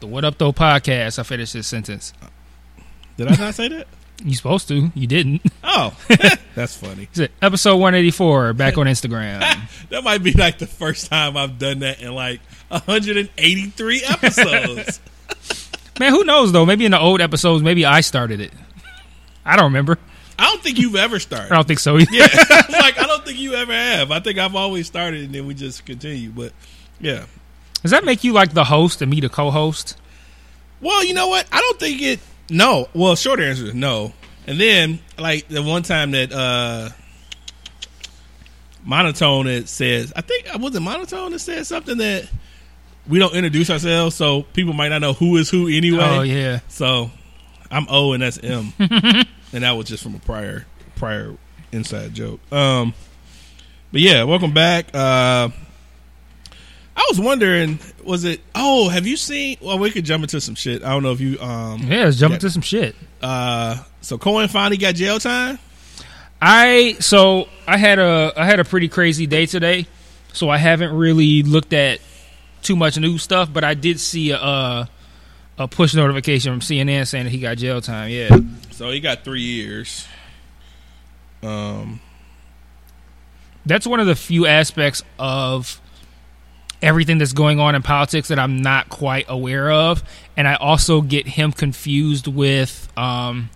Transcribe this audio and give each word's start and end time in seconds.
The 0.00 0.06
What 0.06 0.24
Up 0.24 0.38
Though 0.38 0.52
podcast. 0.52 1.18
I 1.18 1.22
finished 1.22 1.52
this 1.52 1.66
sentence. 1.66 2.12
Did 3.16 3.28
I 3.28 3.36
not 3.36 3.54
say 3.54 3.68
that? 3.68 3.86
You 4.24 4.34
supposed 4.34 4.66
to. 4.66 4.90
You 4.96 5.06
didn't. 5.06 5.42
Oh, 5.62 5.96
that's 6.56 6.74
funny. 6.76 7.08
Episode 7.40 7.76
184 7.76 8.52
back 8.52 8.76
on 8.76 8.86
Instagram? 8.86 9.38
That 9.90 10.02
might 10.02 10.24
be 10.24 10.32
like 10.32 10.58
the 10.58 10.66
first 10.66 11.08
time 11.08 11.36
I've 11.36 11.56
done 11.56 11.78
that 11.80 12.02
in 12.02 12.12
like 12.12 12.40
183 12.66 14.02
episodes. 14.02 15.00
Man, 16.00 16.10
who 16.10 16.24
knows, 16.24 16.50
though? 16.50 16.66
Maybe 16.66 16.84
in 16.84 16.90
the 16.90 16.98
old 16.98 17.20
episodes, 17.20 17.62
maybe 17.62 17.84
I 17.84 18.00
started 18.00 18.40
it. 18.40 18.52
I 19.44 19.54
don't 19.54 19.66
remember. 19.66 19.98
I 20.36 20.50
don't 20.50 20.64
think 20.64 20.78
you've 20.80 20.96
ever 20.96 21.20
started. 21.20 21.52
I 21.52 21.54
don't 21.54 21.68
think 21.68 21.78
so 21.78 21.96
either. 21.96 22.10
Yeah, 22.10 22.26
like 22.70 22.98
I 22.98 23.06
don't 23.06 23.24
think 23.24 23.38
you 23.38 23.54
ever 23.54 23.72
have. 23.72 24.10
I 24.10 24.18
think 24.18 24.38
I've 24.38 24.56
always 24.56 24.88
started 24.88 25.26
and 25.26 25.32
then 25.32 25.46
we 25.46 25.54
just 25.54 25.86
continue. 25.86 26.30
But 26.30 26.52
yeah, 26.98 27.26
Does 27.82 27.90
that 27.92 28.04
make 28.04 28.24
you 28.24 28.32
like 28.32 28.54
the 28.54 28.64
host 28.64 29.02
and 29.02 29.10
me 29.10 29.20
the 29.20 29.28
co 29.28 29.50
host? 29.50 29.96
well, 30.80 31.04
you 31.04 31.14
know 31.14 31.28
what? 31.28 31.46
I 31.52 31.60
don't 31.60 31.78
think 31.78 32.00
it. 32.02 32.20
No. 32.50 32.88
Well, 32.94 33.16
short 33.16 33.40
answer 33.40 33.66
is 33.66 33.74
no. 33.74 34.12
And 34.46 34.60
then 34.60 35.00
like 35.18 35.48
the 35.48 35.62
one 35.62 35.82
time 35.82 36.12
that 36.12 36.32
uh 36.32 36.90
monotone 38.84 39.46
that 39.46 39.68
says, 39.68 40.12
I 40.16 40.22
think 40.22 40.48
I 40.52 40.56
was 40.56 40.74
it 40.74 40.80
monotone 40.80 41.32
that 41.32 41.40
said 41.40 41.66
something 41.66 41.98
that 41.98 42.28
we 43.06 43.18
don't 43.18 43.34
introduce 43.34 43.70
ourselves, 43.70 44.14
so 44.14 44.42
people 44.42 44.72
might 44.72 44.88
not 44.88 45.00
know 45.00 45.12
who 45.12 45.36
is 45.36 45.50
who 45.50 45.68
anyway. 45.68 45.98
Oh, 46.00 46.22
yeah. 46.22 46.60
So 46.68 47.10
I'm 47.70 47.86
O 47.90 48.12
and 48.12 48.22
that's 48.22 48.38
M, 48.38 48.72
and 48.78 49.64
that 49.64 49.72
was 49.72 49.86
just 49.88 50.02
from 50.02 50.14
a 50.14 50.18
prior 50.18 50.66
prior 50.96 51.36
inside 51.72 52.14
joke. 52.14 52.40
Um, 52.52 52.94
but 53.92 54.00
yeah, 54.00 54.24
welcome 54.24 54.52
back. 54.54 54.94
Uh, 54.94 55.48
I 56.98 57.06
was 57.08 57.20
wondering, 57.20 57.78
was 58.02 58.24
it? 58.24 58.40
Oh, 58.56 58.88
have 58.88 59.06
you 59.06 59.16
seen? 59.16 59.56
Well, 59.60 59.78
we 59.78 59.90
could 59.92 60.04
jump 60.04 60.24
into 60.24 60.40
some 60.40 60.56
shit. 60.56 60.82
I 60.82 60.88
don't 60.90 61.04
know 61.04 61.12
if 61.12 61.20
you. 61.20 61.38
Um, 61.40 61.82
Yeah, 61.84 62.06
let's 62.06 62.16
jump 62.18 62.34
into 62.34 62.50
some 62.50 62.60
shit. 62.62 62.96
uh, 63.22 63.82
so 64.00 64.18
Cohen 64.18 64.48
finally 64.48 64.76
got 64.78 64.96
jail 64.96 65.18
time. 65.20 65.58
I 66.42 66.96
so 67.00 67.48
I 67.66 67.76
had 67.76 67.98
a 67.98 68.32
I 68.36 68.44
had 68.46 68.58
a 68.60 68.64
pretty 68.64 68.88
crazy 68.88 69.26
day 69.26 69.46
today, 69.46 69.86
so 70.32 70.48
I 70.50 70.56
haven't 70.56 70.92
really 70.96 71.42
looked 71.44 71.72
at 71.72 72.00
too 72.62 72.74
much 72.76 72.98
new 72.98 73.16
stuff, 73.18 73.52
but 73.52 73.62
I 73.64 73.74
did 73.74 74.00
see 74.00 74.30
a 74.32 74.36
uh, 74.38 74.86
a 75.58 75.68
push 75.68 75.94
notification 75.94 76.52
from 76.52 76.60
CNN 76.60 77.06
saying 77.06 77.24
that 77.24 77.30
he 77.30 77.38
got 77.38 77.58
jail 77.58 77.80
time. 77.80 78.10
Yeah, 78.10 78.36
So 78.70 78.90
he 78.90 78.98
got 79.00 79.24
three 79.24 79.42
years. 79.42 80.06
Um, 81.42 82.00
that's 83.66 83.86
one 83.86 84.00
of 84.00 84.06
the 84.06 84.16
few 84.16 84.46
aspects 84.46 85.02
of 85.18 85.80
everything 86.82 87.18
that's 87.18 87.32
going 87.32 87.60
on 87.60 87.74
in 87.74 87.82
politics 87.82 88.28
that 88.28 88.38
I'm 88.38 88.62
not 88.62 88.88
quite 88.88 89.26
aware 89.28 89.70
of, 89.70 90.02
and 90.36 90.46
I 90.46 90.54
also 90.54 91.00
get 91.00 91.26
him 91.26 91.52
confused 91.52 92.26
with 92.26 92.88
um, 92.96 93.50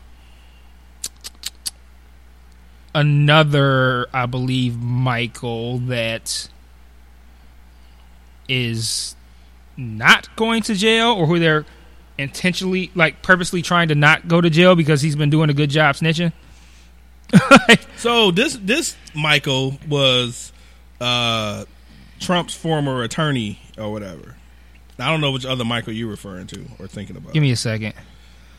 another, 2.95 4.07
I 4.13 4.27
believe, 4.27 4.77
Michael 4.79 5.79
that 5.79 6.49
is 8.49 9.15
not 9.77 10.35
going 10.37 10.63
to 10.63 10.75
jail, 10.75 11.13
or 11.13 11.27
who 11.27 11.39
they're 11.39 11.65
intentionally, 12.19 12.91
like, 12.95 13.23
purposely 13.23 13.63
trying 13.63 13.89
to 13.89 13.95
not 13.95 14.29
go 14.29 14.41
to 14.41 14.51
jail 14.51 14.75
because 14.75 15.01
he's 15.01 15.17
been 15.17 15.31
doing 15.31 15.49
a 15.51 15.55
good 15.55 15.71
job 15.71 15.95
snitching. 15.95 16.33
So 18.03 18.33
this 18.33 18.59
this 18.61 18.97
Michael 19.15 19.79
was 19.89 20.53
uh, 21.01 21.67
Trump's 22.23 22.55
former 22.55 23.03
attorney 23.03 23.59
or 23.77 23.91
whatever. 23.93 24.37
I 24.99 25.11
don't 25.11 25.21
know 25.21 25.33
which 25.33 25.45
other 25.45 25.65
Michael 25.65 25.93
you're 25.93 26.09
referring 26.11 26.47
to 26.49 26.65
or 26.79 26.87
thinking 26.87 27.17
about. 27.17 27.33
Give 27.33 27.43
me 27.43 27.51
a 27.51 27.57
second. 27.57 27.95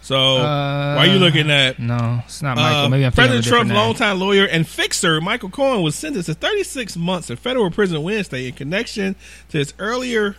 so 0.01 0.35
why 0.35 0.97
are 0.97 1.06
you 1.06 1.19
looking 1.19 1.50
at 1.50 1.79
No, 1.79 2.22
it's 2.25 2.41
not 2.41 2.57
Michael. 2.57 2.79
uh, 2.81 2.90
Maybe 2.90 3.06
I'm 3.06 3.12
President 3.13 3.46
a 3.46 3.50
Trump's 3.50 3.72
longtime 3.72 4.19
lawyer 4.19 4.46
and 4.46 4.68
fixer 4.68 5.22
Michael 5.22 5.50
Cohen 5.50 5.81
was 5.81 5.96
sentenced 5.96 6.28
to 6.28 6.34
36 6.34 6.97
months 6.97 7.29
in 7.29 7.38
federal 7.38 7.72
prison 7.72 8.03
Wednesday 8.03 8.47
in 8.47 8.53
connection 8.53 9.16
to 9.50 9.57
his 9.59 9.74
earlier 9.80 10.35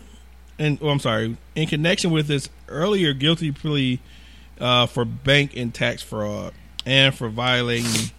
and 0.59 0.79
oh, 0.83 0.89
I'm 0.91 0.99
sorry 1.01 1.37
in 1.55 1.67
connection 1.69 2.11
with 2.11 2.29
his 2.29 2.51
earlier 2.69 3.15
guilty 3.15 3.51
plea 3.53 4.01
uh, 4.61 4.87
for 4.87 5.05
bank 5.05 5.57
and 5.57 5.73
tax 5.73 6.03
fraud 6.03 6.53
and 6.85 7.15
for 7.15 7.29
violating 7.31 8.11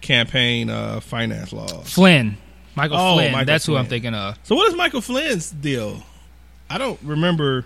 campaign 0.00 0.70
uh, 0.70 1.00
finance 1.00 1.52
laws. 1.52 1.92
Flynn. 1.92 2.36
Michael 2.76 2.96
Oh, 2.98 3.14
Flynn. 3.14 3.32
Michael 3.32 3.46
That's 3.46 3.66
who 3.66 3.76
I'm 3.76 3.86
thinking 3.86 4.14
of. 4.14 4.38
So 4.44 4.54
what 4.54 4.68
is 4.68 4.74
Michael 4.76 5.00
Flynn's 5.00 5.50
deal? 5.50 6.02
I 6.70 6.78
don't 6.78 7.00
remember. 7.02 7.64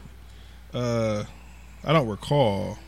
Uh, 0.72 1.25
I 1.84 1.93
don't 1.93 2.09
recall. 2.09 2.78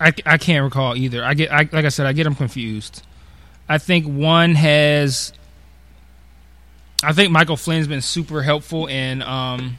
I, 0.00 0.12
I 0.24 0.38
can't 0.38 0.62
recall 0.64 0.96
either. 0.96 1.24
I 1.24 1.34
get 1.34 1.50
I, 1.52 1.68
like 1.72 1.84
I 1.84 1.88
said, 1.88 2.06
I 2.06 2.12
get 2.12 2.24
them 2.24 2.34
confused. 2.34 3.02
I 3.68 3.78
think 3.78 4.06
one 4.06 4.54
has. 4.54 5.32
I 7.02 7.12
think 7.12 7.30
Michael 7.30 7.56
Flynn's 7.56 7.88
been 7.88 8.00
super 8.00 8.42
helpful 8.42 8.86
in 8.86 9.22
um, 9.22 9.78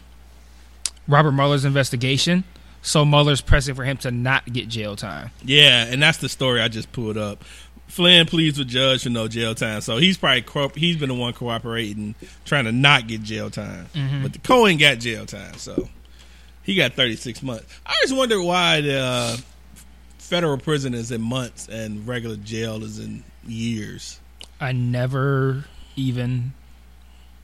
Robert 1.08 1.32
Mueller's 1.32 1.66
investigation. 1.66 2.44
So 2.82 3.04
Mueller's 3.06 3.42
pressing 3.42 3.76
for 3.76 3.84
him 3.84 3.98
to 3.98 4.12
not 4.12 4.46
get 4.52 4.68
jail 4.70 4.96
time. 4.96 5.32
Yeah, 5.44 5.86
and 5.86 6.02
that's 6.02 6.20
the 6.20 6.30
story 6.30 6.62
I 6.62 6.68
just 6.68 6.92
pulled 6.92 7.18
up. 7.18 7.44
Flynn 7.88 8.26
pleads 8.28 8.60
with 8.60 8.68
judge 8.68 9.04
for 9.04 9.10
no 9.10 9.28
jail 9.28 9.56
time, 9.56 9.82
so 9.82 9.98
he's 9.98 10.18
probably 10.18 10.42
co- 10.42 10.70
he's 10.70 10.98
been 10.98 11.10
the 11.10 11.16
one 11.16 11.34
cooperating, 11.34 12.16
trying 12.46 12.66
to 12.66 12.72
not 12.72 13.08
get 13.08 13.24
jail 13.24 13.50
time. 13.50 13.88
But 14.22 14.34
the 14.34 14.40
Cohen 14.40 14.78
got 14.78 15.00
jail 15.00 15.26
time, 15.26 15.56
so 15.56 15.88
he 16.64 16.76
got 16.76 16.94
thirty 16.94 17.16
six 17.16 17.42
months. 17.42 17.66
I 17.86 17.96
just 18.02 18.16
wonder 18.16 18.42
why 18.42 18.82
the 18.82 19.00
uh, 19.00 19.38
federal 20.20 20.58
prison 20.58 20.94
is 20.94 21.12
in 21.12 21.22
months 21.22 21.68
and 21.70 22.06
regular 22.08 22.36
jail 22.36 22.84
is 22.84 23.00
in 23.00 23.24
years. 23.48 24.20
I 24.60 24.74
never 24.74 25.66
even 25.96 26.54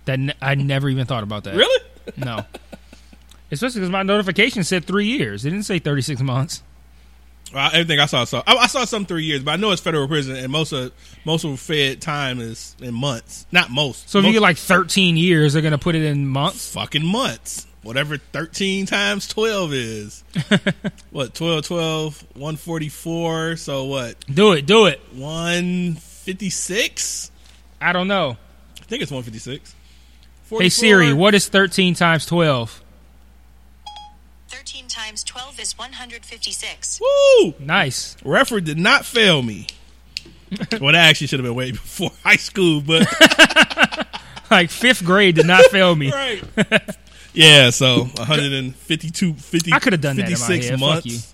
that 0.05 0.19
ne- 0.19 0.35
I 0.41 0.55
never 0.55 0.89
even 0.89 1.05
thought 1.05 1.23
about 1.23 1.45
that. 1.45 1.55
Really? 1.55 1.83
No. 2.17 2.45
Especially 3.51 3.79
because 3.81 3.91
my 3.91 4.03
notification 4.03 4.63
said 4.63 4.85
three 4.85 5.05
years. 5.07 5.45
It 5.45 5.51
didn't 5.51 5.65
say 5.65 5.79
thirty 5.79 6.01
six 6.01 6.21
months. 6.21 6.63
Well, 7.53 7.69
everything 7.71 7.99
I 7.99 8.07
saw, 8.07 8.21
I 8.21 8.23
saw 8.25 8.43
I, 8.47 8.55
I 8.55 8.67
saw 8.67 8.83
some 8.85 9.05
three 9.05 9.25
years, 9.25 9.43
but 9.43 9.51
I 9.51 9.55
know 9.57 9.71
it's 9.71 9.81
federal 9.81 10.07
prison, 10.07 10.35
and 10.37 10.51
most 10.51 10.71
of 10.71 10.91
most 11.23 11.43
of 11.45 11.59
Fed 11.59 12.01
time 12.01 12.39
is 12.39 12.75
in 12.81 12.93
months. 12.93 13.45
Not 13.51 13.69
most. 13.69 14.09
So 14.09 14.17
if 14.19 14.23
most, 14.23 14.29
you 14.29 14.39
get 14.39 14.41
like 14.41 14.57
13 14.57 15.17
years, 15.17 15.53
they're 15.53 15.61
going 15.61 15.71
to 15.73 15.77
put 15.77 15.95
it 15.95 16.03
in 16.03 16.27
months. 16.27 16.73
fucking 16.73 17.05
months, 17.05 17.67
whatever 17.83 18.17
thirteen 18.17 18.85
times 18.87 19.27
twelve 19.27 19.71
is. 19.73 20.23
what 21.11 21.35
12, 21.35 21.65
12, 21.65 22.23
144, 22.35 23.55
So 23.57 23.85
what 23.85 24.15
Do 24.33 24.53
it, 24.53 24.65
do 24.65 24.85
it. 24.87 24.99
one 25.13 25.93
fifty 25.95 26.49
six? 26.49 27.29
I 27.79 27.93
don't 27.93 28.07
know. 28.07 28.37
I 28.81 28.83
think 28.85 29.03
it's 29.03 29.11
one 29.11 29.23
fifty 29.23 29.39
six. 29.39 29.75
Hey 30.49 30.69
Siri, 30.69 31.13
what 31.13 31.33
is 31.33 31.47
13 31.47 31.95
times 31.95 32.25
12? 32.27 32.82
13 34.53 34.88
times 34.88 35.23
12 35.23 35.59
is 35.59 35.77
156. 35.77 37.01
Woo! 37.01 37.53
Nice. 37.59 38.15
Referee 38.23 38.61
did 38.61 38.77
not 38.77 39.03
fail 39.03 39.41
me. 39.41 39.67
well, 40.79 40.91
that 40.91 41.09
actually 41.09 41.27
should 41.27 41.39
have 41.39 41.45
been 41.45 41.55
way 41.55 41.71
before 41.71 42.11
high 42.23 42.35
school, 42.35 42.81
but 42.81 43.07
Like 44.51 44.69
fifth 44.69 45.03
grade 45.03 45.35
did 45.35 45.47
not 45.47 45.65
fail 45.65 45.95
me. 45.95 46.11
right. 46.11 46.44
Yeah, 47.33 47.71
so 47.71 48.03
152, 48.03 49.33
50, 49.33 49.73
I 49.73 49.79
could 49.79 49.94
have 49.94 50.01
done 50.01 50.17
that 50.17 50.27
in 50.27 50.33
my 50.33 50.35
56 50.38 50.69
head. 50.69 50.79
Fuck 50.79 51.06
months. 51.06 51.33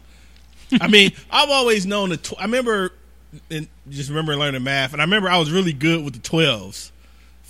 I 0.79 0.87
mean, 0.87 1.11
I've 1.29 1.49
always 1.49 1.85
known 1.85 2.09
the. 2.09 2.17
Tw- 2.17 2.39
I 2.39 2.43
remember, 2.43 2.93
and 3.51 3.67
just 3.89 4.07
remember 4.07 4.37
learning 4.37 4.63
math, 4.63 4.93
and 4.93 5.01
I 5.01 5.05
remember 5.05 5.27
I 5.29 5.37
was 5.37 5.51
really 5.51 5.73
good 5.73 6.05
with 6.05 6.13
the 6.13 6.19
twelves 6.21 6.93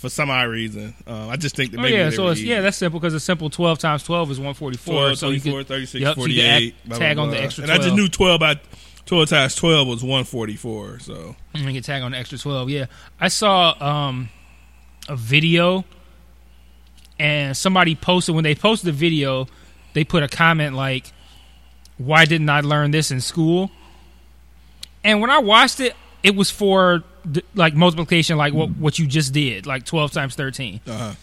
for 0.00 0.08
some 0.08 0.30
odd 0.30 0.48
reason. 0.48 0.94
Uh, 1.06 1.28
I 1.28 1.36
just 1.36 1.54
think 1.54 1.72
that 1.72 1.78
Oh 1.78 1.82
maybe 1.82 1.96
yeah, 1.98 2.08
so 2.08 2.28
it's, 2.28 2.40
easy. 2.40 2.48
yeah, 2.48 2.62
that's 2.62 2.78
simple 2.78 2.98
because 2.98 3.12
a 3.12 3.20
simple 3.20 3.50
12 3.50 3.78
times 3.78 4.02
12 4.02 4.30
is 4.30 4.38
144. 4.38 4.94
12, 4.94 5.18
so 5.18 5.28
you 5.28 5.40
24, 5.40 5.60
could 5.60 5.68
36, 5.68 6.00
yep, 6.00 6.14
so 6.16 6.24
you 6.24 6.40
could 6.40 6.40
48, 6.40 6.74
blah, 6.86 6.98
tag 6.98 7.16
blah, 7.16 7.22
on 7.24 7.30
the 7.30 7.36
blah. 7.36 7.44
extra 7.44 7.62
And 7.64 7.70
I 7.70 7.76
12. 7.76 7.84
just 7.86 7.96
knew 7.96 8.08
12 8.08 8.40
by 8.40 8.60
12 9.04 9.28
times 9.28 9.54
12 9.56 9.88
was 9.88 10.02
144. 10.02 10.98
So 11.00 11.36
And 11.54 11.64
you 11.64 11.72
can 11.74 11.82
tag 11.82 12.02
on 12.02 12.12
the 12.12 12.16
extra 12.18 12.38
12. 12.38 12.70
Yeah. 12.70 12.86
I 13.20 13.28
saw 13.28 13.74
um, 14.08 14.30
a 15.08 15.16
video 15.16 15.84
and 17.18 17.54
somebody 17.54 17.94
posted, 17.94 18.34
when 18.34 18.44
they 18.44 18.54
posted 18.54 18.88
the 18.88 18.92
video, 18.92 19.48
they 19.92 20.04
put 20.04 20.22
a 20.22 20.28
comment 20.28 20.74
like, 20.76 21.12
"Why 21.98 22.24
didn't 22.24 22.48
I 22.48 22.60
learn 22.60 22.92
this 22.92 23.10
in 23.10 23.20
school?" 23.20 23.70
And 25.04 25.20
when 25.20 25.28
I 25.30 25.38
watched 25.40 25.80
it, 25.80 25.94
it 26.22 26.34
was 26.34 26.50
for 26.50 27.02
like 27.54 27.74
multiplication, 27.74 28.36
like 28.36 28.52
what 28.54 28.70
what 28.76 28.98
you 28.98 29.06
just 29.06 29.32
did, 29.32 29.66
like 29.66 29.84
twelve 29.84 30.12
times 30.12 30.34
thirteen. 30.34 30.80
Uh-huh. 30.86 31.14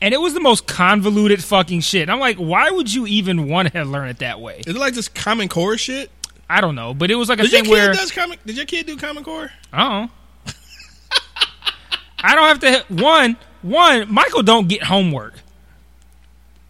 And 0.00 0.12
it 0.12 0.20
was 0.20 0.34
the 0.34 0.40
most 0.40 0.66
convoluted 0.66 1.42
fucking 1.42 1.80
shit. 1.80 2.10
I'm 2.10 2.20
like, 2.20 2.36
why 2.36 2.70
would 2.70 2.92
you 2.92 3.06
even 3.06 3.48
want 3.48 3.72
to 3.72 3.84
learn 3.86 4.08
it 4.08 4.18
that 4.18 4.40
way? 4.40 4.62
Is 4.66 4.74
it 4.74 4.78
like 4.78 4.94
this 4.94 5.08
Common 5.08 5.48
Core 5.48 5.78
shit? 5.78 6.10
I 6.50 6.60
don't 6.60 6.74
know, 6.74 6.92
but 6.94 7.10
it 7.10 7.14
was 7.16 7.28
like 7.28 7.38
a 7.38 7.42
Did 7.42 7.52
your 7.52 7.60
thing 7.62 7.64
kid 7.64 7.70
where 7.72 7.92
does 7.92 8.12
common? 8.12 8.38
Did 8.46 8.56
your 8.56 8.66
kid 8.66 8.86
do 8.86 8.96
Common 8.96 9.24
Core? 9.24 9.50
Oh. 9.72 10.08
I 12.18 12.34
don't 12.34 12.48
have 12.48 12.86
to 12.88 12.94
one 12.94 13.36
one 13.62 14.12
Michael 14.12 14.42
don't 14.42 14.68
get 14.68 14.82
homework. 14.82 15.34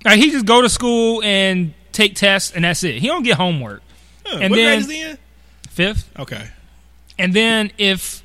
Like 0.05 0.19
he 0.19 0.31
just 0.31 0.47
go 0.47 0.63
to 0.63 0.69
school 0.69 1.23
and 1.23 1.75
take 1.93 2.15
tests 2.15 2.53
and 2.55 2.65
that's 2.65 2.83
it. 2.85 2.97
He 2.97 3.07
don't 3.07 3.23
get 3.23 3.37
homework. 3.37 3.83
Huh, 4.25 4.39
And 4.41 4.51
what 4.51 4.57
then- 4.57 4.79
grade 4.79 4.81
is 4.81 4.91
he 4.91 5.03
in? 5.03 5.19
Fifth. 5.71 6.11
Okay. 6.19 6.49
And 7.19 7.35
then 7.35 7.71
if 7.79 8.23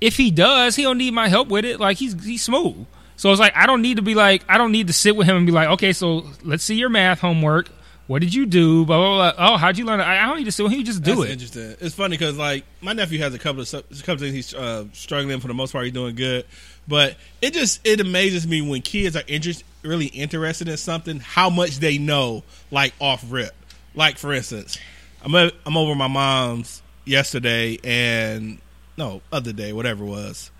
if 0.00 0.16
he 0.16 0.30
does, 0.30 0.76
he 0.76 0.82
don't 0.82 0.98
need 0.98 1.12
my 1.14 1.28
help 1.28 1.48
with 1.48 1.64
it. 1.64 1.80
Like 1.80 1.96
he's 1.96 2.22
he's 2.24 2.42
smooth. 2.42 2.86
So 3.16 3.30
it's 3.30 3.40
like 3.40 3.54
I 3.54 3.66
don't 3.66 3.82
need 3.82 3.96
to 3.96 4.02
be 4.02 4.14
like 4.14 4.44
I 4.48 4.58
don't 4.58 4.72
need 4.72 4.86
to 4.86 4.92
sit 4.92 5.14
with 5.14 5.26
him 5.26 5.36
and 5.36 5.46
be 5.46 5.52
like, 5.52 5.68
okay, 5.70 5.92
so 5.92 6.24
let's 6.42 6.64
see 6.64 6.76
your 6.76 6.88
math 6.88 7.20
homework. 7.20 7.68
What 8.06 8.22
did 8.22 8.34
you 8.34 8.46
do? 8.46 8.84
Blah 8.86 8.96
blah 8.98 9.32
blah. 9.32 9.52
Oh, 9.52 9.56
how'd 9.56 9.78
you 9.78 9.84
learn? 9.84 10.00
it? 10.00 10.04
I 10.04 10.24
I 10.24 10.26
don't 10.26 10.38
need 10.38 10.44
to 10.44 10.52
sit 10.52 10.62
with 10.62 10.72
him. 10.72 10.78
You 10.78 10.84
just 10.84 11.02
do 11.02 11.16
That's 11.16 11.28
it. 11.28 11.32
interesting. 11.32 11.76
It's 11.80 11.94
funny 11.94 12.16
because 12.16 12.36
like 12.36 12.64
my 12.80 12.92
nephew 12.92 13.18
has 13.20 13.34
a 13.34 13.38
couple 13.38 13.62
of 13.62 13.72
a 13.72 13.82
couple 13.82 14.14
of 14.14 14.20
things 14.20 14.34
he's 14.34 14.54
uh, 14.54 14.86
struggling 14.92 15.38
for 15.38 15.48
the 15.48 15.54
most 15.54 15.72
part. 15.72 15.84
He's 15.84 15.92
doing 15.92 16.16
good, 16.16 16.44
but 16.88 17.16
it 17.40 17.52
just 17.52 17.86
it 17.86 18.00
amazes 18.00 18.48
me 18.48 18.62
when 18.62 18.82
kids 18.82 19.16
are 19.16 19.22
interest 19.28 19.64
really 19.82 20.06
interested 20.06 20.68
in 20.68 20.76
something 20.76 21.20
how 21.20 21.50
much 21.50 21.78
they 21.78 21.98
know 21.98 22.42
like 22.70 22.94
off 23.00 23.24
rip. 23.28 23.54
Like 23.94 24.18
for 24.18 24.32
instance, 24.32 24.78
I'm 25.22 25.34
i 25.36 25.52
I'm 25.66 25.76
over 25.76 25.94
my 25.94 26.08
mom's 26.08 26.82
yesterday 27.04 27.78
and 27.84 28.58
no 29.00 29.22
other 29.32 29.52
day 29.52 29.72
whatever 29.72 30.04
it 30.04 30.08
was. 30.08 30.50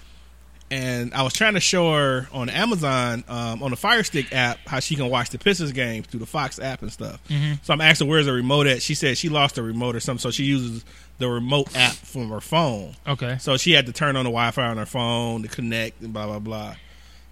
And 0.73 1.13
I 1.15 1.25
was 1.25 1.33
trying 1.33 1.55
to 1.55 1.61
show 1.61 1.93
her 1.95 2.29
on 2.33 2.49
Amazon, 2.49 3.25
um, 3.29 3.61
on 3.61 3.71
the 3.71 3.77
Fire 3.77 4.05
Stick 4.05 4.33
app, 4.33 4.59
how 4.69 4.79
she 4.79 4.95
can 4.95 5.11
watch 5.11 5.31
the 5.31 5.39
Pistons 5.39 5.73
games 5.73 6.07
through 6.07 6.21
the 6.21 6.27
Fox 6.27 6.61
app 6.61 6.83
and 6.83 6.93
stuff. 6.93 7.21
So 7.63 7.73
I'm 7.73 7.81
asking 7.81 8.07
where's 8.09 8.27
the 8.27 8.33
remote 8.33 8.69
at? 8.69 8.81
She 8.81 8.95
said 8.95 9.19
she 9.19 9.29
lost 9.29 9.57
the 9.57 9.65
remote 9.65 9.97
or 9.97 10.01
something, 10.01 10.21
so 10.21 10.31
she 10.31 10.45
uses 10.45 10.85
the 11.19 11.29
remote 11.29 11.77
app 11.77 11.93
from 11.95 12.29
her 12.31 12.41
phone. 12.41 12.95
Okay. 13.07 13.37
So 13.41 13.57
she 13.57 13.73
had 13.73 13.87
to 13.87 13.93
turn 13.93 14.15
on 14.15 14.25
the 14.25 14.31
Wi 14.31 14.51
Fi 14.53 14.63
on 14.65 14.77
her 14.77 14.87
phone 14.87 15.43
to 15.43 15.49
connect 15.49 16.01
and 16.03 16.13
blah 16.13 16.27
blah 16.27 16.39
blah. 16.39 16.77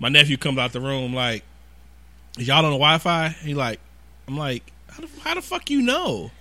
My 0.00 0.08
nephew 0.08 0.36
comes 0.36 0.58
out 0.58 0.72
the 0.72 0.80
room 0.80 1.14
like, 1.14 1.44
"Is 2.38 2.48
y'all 2.48 2.64
on 2.64 2.72
the 2.72 2.78
Wi 2.78 2.98
Fi?" 2.98 3.28
He 3.28 3.54
like, 3.54 3.78
I'm 4.26 4.36
like, 4.36 4.64
"How 4.88 5.00
the, 5.02 5.08
how 5.20 5.34
the 5.34 5.42
fuck 5.42 5.70
you 5.70 5.80
know?" 5.80 6.32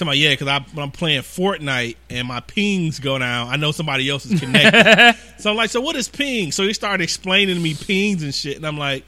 So 0.00 0.04
I'm 0.04 0.08
like, 0.08 0.18
"Yeah, 0.18 0.30
because 0.30 0.48
I, 0.48 0.60
when 0.72 0.82
I'm 0.82 0.90
playing 0.90 1.20
Fortnite 1.20 1.96
and 2.08 2.26
my 2.26 2.40
pings 2.40 3.00
go 3.00 3.18
down, 3.18 3.48
I 3.48 3.56
know 3.56 3.70
somebody 3.70 4.08
else 4.08 4.24
is 4.24 4.40
connected." 4.40 5.14
so 5.38 5.50
I'm 5.50 5.56
like, 5.56 5.68
"So 5.68 5.82
what 5.82 5.94
is 5.94 6.08
ping?" 6.08 6.52
So 6.52 6.62
he 6.62 6.72
started 6.72 7.04
explaining 7.04 7.54
to 7.56 7.60
me 7.60 7.74
pings 7.74 8.22
and 8.22 8.34
shit, 8.34 8.56
and 8.56 8.66
I'm 8.66 8.78
like, 8.78 9.04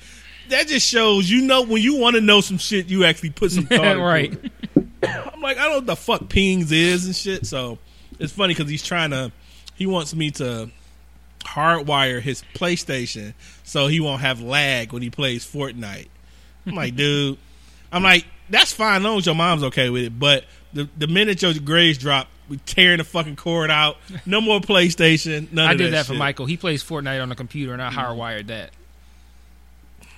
"That 0.50 0.66
just 0.66 0.86
shows 0.86 1.30
you 1.30 1.46
know 1.46 1.62
when 1.62 1.80
you 1.80 1.96
want 1.96 2.16
to 2.16 2.20
know 2.20 2.42
some 2.42 2.58
shit, 2.58 2.90
you 2.90 3.06
actually 3.06 3.30
put 3.30 3.52
some 3.52 3.64
thought 3.64 3.86
into 3.86 4.02
right. 4.04 4.34
it." 4.34 4.52
I'm 5.02 5.40
like, 5.40 5.56
I 5.56 5.62
don't 5.62 5.70
know 5.70 5.76
what 5.76 5.86
the 5.86 5.96
fuck 5.96 6.28
pings 6.28 6.70
is 6.70 7.06
and 7.06 7.16
shit. 7.16 7.46
So 7.46 7.78
it's 8.18 8.34
funny 8.34 8.52
because 8.52 8.68
he's 8.68 8.82
trying 8.82 9.12
to, 9.12 9.32
he 9.74 9.86
wants 9.86 10.14
me 10.14 10.30
to 10.32 10.70
hardwire 11.40 12.20
his 12.20 12.44
PlayStation 12.54 13.32
so 13.64 13.86
he 13.86 13.98
won't 13.98 14.20
have 14.20 14.42
lag 14.42 14.92
when 14.92 15.00
he 15.00 15.08
plays 15.08 15.42
Fortnite. 15.42 16.08
I'm 16.66 16.74
like, 16.74 16.96
dude, 16.96 17.38
I'm 17.90 18.02
like, 18.02 18.26
that's 18.52 18.72
fine, 18.72 18.98
as 18.98 19.02
long 19.02 19.18
as 19.18 19.26
your 19.26 19.34
mom's 19.34 19.64
okay 19.64 19.90
with 19.90 20.04
it. 20.04 20.18
But 20.18 20.44
the 20.72 20.88
the 20.96 21.06
minute 21.08 21.42
your 21.42 21.54
grades 21.54 21.98
drop, 21.98 22.28
we 22.48 22.58
tearing 22.58 22.98
the 22.98 23.04
fucking 23.04 23.36
cord 23.36 23.70
out. 23.70 23.96
No 24.26 24.40
more 24.40 24.60
PlayStation. 24.60 25.50
None 25.52 25.66
I 25.66 25.74
did 25.74 25.86
that, 25.86 26.06
that 26.06 26.06
for. 26.06 26.14
Michael. 26.14 26.46
He 26.46 26.56
plays 26.56 26.84
Fortnite 26.84 27.20
on 27.20 27.30
the 27.30 27.34
computer, 27.34 27.72
and 27.72 27.82
I 27.82 27.90
hardwired 27.90 28.48
that. 28.48 28.70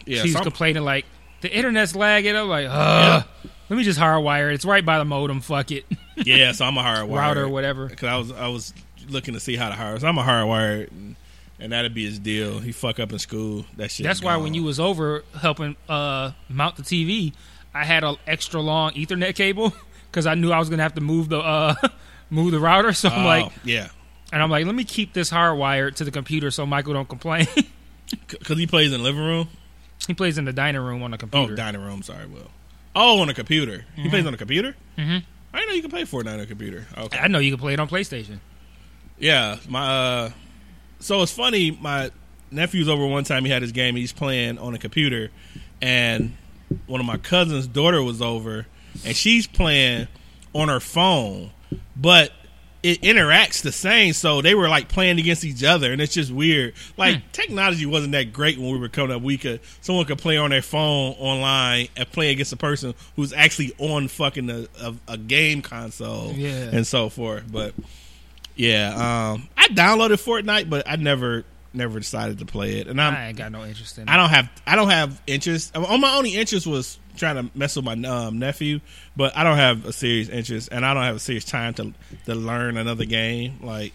Yeah, 0.04 0.22
She's 0.22 0.36
complaining 0.36 0.82
like 0.82 1.06
the 1.40 1.50
internet's 1.50 1.96
lagging. 1.96 2.36
I'm 2.36 2.48
like, 2.48 2.66
ugh. 2.68 3.24
Let 3.70 3.76
me 3.76 3.84
just 3.84 3.98
hardwire 3.98 4.50
it. 4.50 4.54
It's 4.54 4.66
right 4.66 4.84
by 4.84 4.98
the 4.98 5.06
modem. 5.06 5.40
Fuck 5.40 5.70
it, 5.70 5.86
yeah, 6.16 6.52
so 6.52 6.66
I'm 6.66 6.76
a 6.76 6.82
hardwire 6.82 7.16
router, 7.16 7.48
whatever. 7.48 7.86
because 7.86 8.08
I 8.08 8.16
was 8.16 8.32
I 8.32 8.48
was 8.48 8.74
looking 9.08 9.34
to 9.34 9.40
see 9.40 9.56
how 9.56 9.70
to 9.70 9.74
hardwire. 9.74 10.00
So 10.00 10.08
I'm 10.08 10.18
a 10.18 10.22
hardwire, 10.22 10.90
and, 10.90 11.16
and 11.58 11.72
that'd 11.72 11.94
be 11.94 12.04
his 12.04 12.18
deal. 12.18 12.58
He 12.58 12.72
fuck 12.72 13.00
up 13.00 13.12
in 13.12 13.18
school. 13.18 13.64
That 13.76 13.90
shit. 13.90 14.04
That's 14.04 14.22
why 14.22 14.36
when 14.36 14.52
you 14.54 14.64
was 14.64 14.78
over 14.78 15.24
helping 15.40 15.76
uh, 15.88 16.32
mount 16.48 16.76
the 16.76 16.82
TV, 16.82 17.32
I 17.74 17.84
had 17.84 18.04
an 18.04 18.16
extra 18.26 18.60
long 18.60 18.92
Ethernet 18.92 19.34
cable 19.34 19.72
because 20.10 20.26
I 20.26 20.34
knew 20.34 20.52
I 20.52 20.58
was 20.58 20.70
gonna 20.70 20.82
have 20.82 20.94
to 20.94 21.00
move 21.00 21.28
the 21.28 21.38
uh, 21.40 21.74
move 22.30 22.52
the 22.52 22.60
router. 22.60 22.92
So 22.92 23.08
I'm 23.08 23.22
Oh, 23.22 23.26
like, 23.26 23.52
yeah, 23.64 23.88
and 24.32 24.42
I'm 24.42 24.50
like, 24.50 24.64
let 24.66 24.74
me 24.74 24.84
keep 24.84 25.12
this 25.12 25.30
hardwired 25.30 25.96
to 25.96 26.04
the 26.04 26.10
computer 26.10 26.50
so 26.50 26.64
Michael 26.66 26.92
don't 26.94 27.08
complain. 27.08 27.46
because 28.28 28.58
he 28.58 28.66
plays 28.66 28.92
in 28.92 28.98
the 28.98 29.04
living 29.04 29.22
room. 29.24 29.48
he 30.06 30.14
plays 30.14 30.38
in 30.38 30.44
the 30.44 30.52
dining 30.52 30.80
room 30.82 31.02
on 31.02 31.10
the 31.10 31.18
computer. 31.18 31.42
Oh, 31.42 31.46
computer. 31.48 31.62
dining 31.62 31.80
room. 31.82 32.02
Sorry, 32.02 32.26
Will. 32.26 32.50
Oh, 32.94 33.20
on 33.20 33.28
a 33.28 33.34
computer. 33.34 33.84
He 33.96 34.08
plays 34.08 34.24
on 34.26 34.34
a 34.34 34.36
computer. 34.36 34.76
Mhm. 34.96 35.24
I 35.52 35.64
know 35.66 35.72
you 35.72 35.82
can 35.82 35.90
play 35.90 36.02
Fortnite 36.02 36.34
on 36.34 36.40
a 36.40 36.46
computer. 36.46 36.86
Okay. 36.96 37.18
I 37.18 37.28
know 37.28 37.38
you 37.38 37.50
can 37.50 37.58
play 37.60 37.72
it 37.74 37.80
on 37.80 37.88
PlayStation. 37.88 38.38
Yeah, 39.18 39.56
my. 39.68 39.86
uh 40.26 40.30
So 41.00 41.22
it's 41.22 41.32
funny. 41.32 41.70
My 41.72 42.10
nephew's 42.50 42.88
over 42.88 43.04
one 43.06 43.24
time. 43.24 43.44
He 43.44 43.50
had 43.50 43.62
his 43.62 43.72
game. 43.72 43.96
He's 43.96 44.12
playing 44.12 44.58
on 44.58 44.74
a 44.74 44.78
computer, 44.78 45.30
and 45.80 46.36
one 46.86 47.00
of 47.00 47.06
my 47.06 47.16
cousin's 47.16 47.66
daughter 47.66 48.02
was 48.02 48.20
over, 48.22 48.66
and 49.04 49.16
she's 49.16 49.46
playing 49.46 50.08
on 50.52 50.68
her 50.68 50.80
phone, 50.80 51.50
but 51.96 52.30
it 52.82 53.00
interacts 53.00 53.62
the 53.62 53.72
same. 53.72 54.12
So 54.12 54.42
they 54.42 54.54
were 54.54 54.68
like 54.68 54.88
playing 54.88 55.18
against 55.18 55.42
each 55.44 55.64
other, 55.64 55.90
and 55.92 56.00
it's 56.02 56.12
just 56.12 56.30
weird. 56.30 56.74
Like 56.98 57.32
technology 57.32 57.86
wasn't 57.86 58.12
that 58.12 58.32
great 58.32 58.58
when 58.58 58.70
we 58.72 58.78
were 58.78 58.88
coming 58.90 59.16
up. 59.16 59.22
We 59.22 59.38
could 59.38 59.60
someone 59.80 60.04
could 60.04 60.18
play 60.18 60.36
on 60.36 60.50
their 60.50 60.60
phone 60.62 61.12
online 61.18 61.88
and 61.96 62.10
play 62.12 62.30
against 62.30 62.52
a 62.52 62.56
person 62.58 62.94
who's 63.16 63.32
actually 63.32 63.72
on 63.78 64.08
fucking 64.08 64.50
a, 64.50 64.66
a, 64.80 64.94
a 65.08 65.16
game 65.16 65.62
console, 65.62 66.32
Yeah. 66.32 66.68
and 66.72 66.86
so 66.86 67.08
forth. 67.08 67.44
But 67.50 67.72
yeah, 68.54 69.32
um, 69.32 69.48
I 69.56 69.68
downloaded 69.68 70.22
Fortnite, 70.22 70.68
but 70.70 70.88
I 70.88 70.96
never 70.96 71.44
never 71.74 71.98
decided 71.98 72.38
to 72.38 72.46
play 72.46 72.78
it, 72.78 72.86
and 72.86 73.00
I'm 73.00 73.14
I 73.14 73.28
ain't 73.28 73.38
got 73.38 73.52
no 73.52 73.64
interest 73.64 73.98
in 73.98 74.08
it. 74.08 74.10
I 74.10 74.16
don't 74.16 74.30
have 74.30 74.50
I 74.66 74.76
don't 74.76 74.90
have 74.90 75.20
interest. 75.26 75.76
On 75.76 76.00
my 76.00 76.16
only 76.16 76.36
interest 76.36 76.66
was 76.66 76.98
trying 77.16 77.36
to 77.36 77.58
mess 77.58 77.76
with 77.76 77.84
my 77.84 77.94
um, 78.08 78.38
nephew, 78.38 78.80
but 79.16 79.36
I 79.36 79.44
don't 79.44 79.56
have 79.56 79.84
a 79.86 79.92
serious 79.92 80.28
interest, 80.28 80.68
and 80.72 80.84
I 80.84 80.94
don't 80.94 81.02
have 81.02 81.16
a 81.16 81.20
serious 81.20 81.44
time 81.44 81.74
to 81.74 81.92
to 82.26 82.34
learn 82.34 82.76
another 82.76 83.04
game. 83.04 83.60
Like 83.62 83.92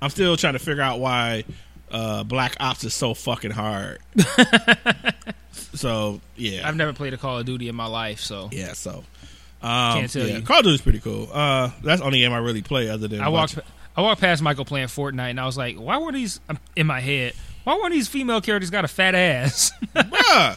I'm 0.00 0.10
still 0.10 0.36
trying 0.36 0.54
to 0.54 0.58
figure 0.58 0.82
out 0.82 1.00
why 1.00 1.44
uh, 1.90 2.24
Black 2.24 2.56
Ops 2.60 2.84
is 2.84 2.94
so 2.94 3.14
fucking 3.14 3.52
hard. 3.52 3.98
so 5.52 6.20
yeah, 6.36 6.68
I've 6.68 6.76
never 6.76 6.92
played 6.92 7.14
a 7.14 7.16
Call 7.16 7.38
of 7.38 7.46
Duty 7.46 7.68
in 7.68 7.76
my 7.76 7.86
life, 7.86 8.20
so 8.20 8.48
yeah. 8.52 8.72
So 8.72 9.04
um, 9.62 10.00
Can't 10.00 10.12
tell 10.12 10.26
yeah, 10.26 10.36
you. 10.36 10.42
Call 10.42 10.58
of 10.58 10.64
Duty's 10.64 10.82
pretty 10.82 11.00
cool. 11.00 11.28
Uh, 11.32 11.70
that's 11.82 12.00
the 12.00 12.06
only 12.06 12.20
game 12.20 12.32
I 12.32 12.38
really 12.38 12.62
play 12.62 12.90
other 12.90 13.08
than 13.08 13.20
I 13.20 13.28
walked. 13.28 13.58
I 13.96 14.02
walked 14.02 14.20
past 14.20 14.42
Michael 14.42 14.64
playing 14.64 14.88
Fortnite, 14.88 15.30
and 15.30 15.40
I 15.40 15.46
was 15.46 15.56
like, 15.56 15.76
"Why 15.76 15.98
were 15.98 16.12
these 16.12 16.40
in 16.76 16.86
my 16.86 17.00
head? 17.00 17.34
Why 17.64 17.76
weren't 17.76 17.92
these 17.92 18.08
female 18.08 18.40
characters 18.40 18.70
got 18.70 18.84
a 18.84 18.88
fat 18.88 19.14
ass?" 19.14 19.72
Bruh, 19.94 20.56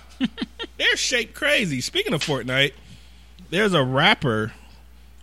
they're 0.78 0.98
shaped 0.98 1.34
crazy. 1.34 1.82
Speaking 1.82 2.14
of 2.14 2.24
Fortnite, 2.24 2.74
there's 3.50 3.74
a 3.74 3.84
rapper 3.84 4.54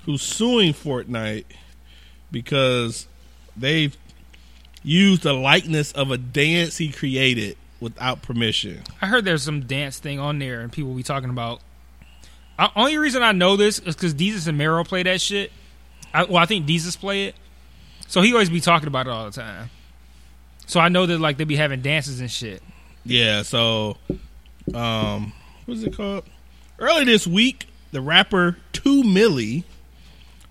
who's 0.04 0.22
suing 0.22 0.72
Fortnite 0.72 1.44
because 2.30 3.06
they've 3.56 3.96
used 4.82 5.22
the 5.22 5.32
likeness 5.32 5.92
of 5.92 6.10
a 6.10 6.18
dance 6.18 6.76
he 6.76 6.90
created 6.90 7.56
without 7.80 8.22
permission. 8.22 8.82
I 9.00 9.06
heard 9.06 9.24
there's 9.24 9.42
some 9.42 9.62
dance 9.62 9.98
thing 9.98 10.20
on 10.20 10.38
there, 10.38 10.60
and 10.60 10.70
people 10.72 10.92
be 10.94 11.02
talking 11.02 11.30
about. 11.30 11.60
Uh, 12.58 12.68
only 12.76 12.96
reason 12.98 13.22
I 13.22 13.32
know 13.32 13.56
this 13.56 13.80
is 13.80 13.96
because 13.96 14.14
Deezus 14.14 14.46
and 14.46 14.56
Mero 14.56 14.84
play 14.84 15.02
that 15.02 15.20
shit. 15.20 15.50
I, 16.12 16.24
well, 16.24 16.36
I 16.36 16.46
think 16.46 16.66
Deezus 16.66 16.96
play 16.98 17.26
it, 17.26 17.34
so 18.06 18.20
he 18.22 18.32
always 18.32 18.50
be 18.50 18.60
talking 18.60 18.88
about 18.88 19.06
it 19.06 19.10
all 19.10 19.24
the 19.26 19.32
time. 19.32 19.70
So 20.66 20.80
I 20.80 20.88
know 20.88 21.06
that 21.06 21.18
like 21.18 21.36
they 21.36 21.44
be 21.44 21.56
having 21.56 21.82
dances 21.82 22.20
and 22.20 22.30
shit. 22.30 22.62
Yeah, 23.04 23.42
so 23.42 23.96
um 24.74 25.32
what's 25.66 25.82
it 25.82 25.96
called? 25.96 26.24
Early 26.78 27.04
this 27.04 27.26
week, 27.26 27.68
the 27.92 28.00
rapper 28.00 28.56
2 28.72 29.04
Milly 29.04 29.64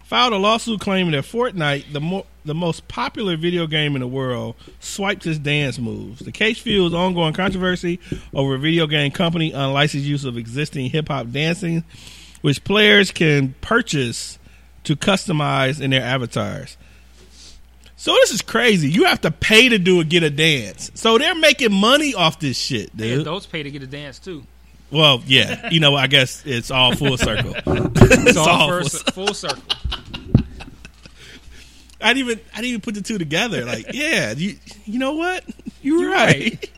filed 0.03 0.33
a 0.33 0.37
lawsuit 0.37 0.79
claiming 0.79 1.11
that 1.13 1.23
Fortnite, 1.23 1.91
the 1.91 1.99
mo- 1.99 2.25
the 2.45 2.53
most 2.53 2.87
popular 2.87 3.35
video 3.37 3.65
game 3.67 3.95
in 3.95 4.01
the 4.01 4.07
world, 4.07 4.55
swiped 4.79 5.23
his 5.23 5.39
dance 5.39 5.79
moves. 5.79 6.19
The 6.19 6.31
case 6.31 6.59
fuels 6.59 6.93
ongoing 6.93 7.33
controversy 7.33 7.99
over 8.33 8.55
a 8.55 8.59
video 8.59 8.85
game 8.85 9.11
company 9.11 9.51
unlicensed 9.51 10.05
use 10.05 10.23
of 10.25 10.37
existing 10.37 10.89
hip 10.91 11.07
hop 11.07 11.31
dancing, 11.31 11.83
which 12.41 12.63
players 12.63 13.11
can 13.11 13.55
purchase 13.61 14.37
to 14.83 14.95
customize 14.95 15.81
in 15.81 15.89
their 15.89 16.03
avatars. 16.03 16.77
So 18.03 18.11
this 18.15 18.31
is 18.31 18.41
crazy. 18.41 18.89
You 18.89 19.05
have 19.05 19.21
to 19.21 19.31
pay 19.31 19.69
to 19.69 19.79
do 19.79 20.01
a 20.01 20.03
get 20.03 20.23
a 20.23 20.29
dance. 20.29 20.91
So 20.93 21.17
they're 21.17 21.33
making 21.35 21.71
money 21.71 22.13
off 22.13 22.37
this 22.37 22.57
shit, 22.57 22.93
dude. 22.97 23.21
adults 23.21 23.45
pay 23.45 23.63
to 23.63 23.71
get 23.71 23.81
a 23.81 23.87
dance 23.87 24.19
too. 24.19 24.43
Well, 24.91 25.23
yeah, 25.25 25.69
you 25.69 25.79
know, 25.79 25.95
I 25.95 26.07
guess 26.07 26.45
it's 26.45 26.69
all 26.69 26.93
full 26.97 27.17
circle. 27.17 27.53
It's 27.65 28.35
all 28.35 28.49
all 28.49 28.67
first, 28.67 29.09
full 29.13 29.33
circle. 29.33 29.63
I 32.01 32.13
didn't 32.13 32.29
even 32.29 32.39
I 32.51 32.55
didn't 32.57 32.65
even 32.65 32.81
put 32.81 32.95
the 32.95 33.01
two 33.01 33.17
together. 33.17 33.63
Like, 33.63 33.85
yeah, 33.93 34.33
you 34.33 34.57
you 34.83 34.99
know 34.99 35.13
what? 35.13 35.45
You're 35.81 36.11
right. 36.11 36.69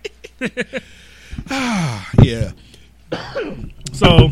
Ah, 1.49 2.07
yeah. 2.21 2.51
so 3.93 4.29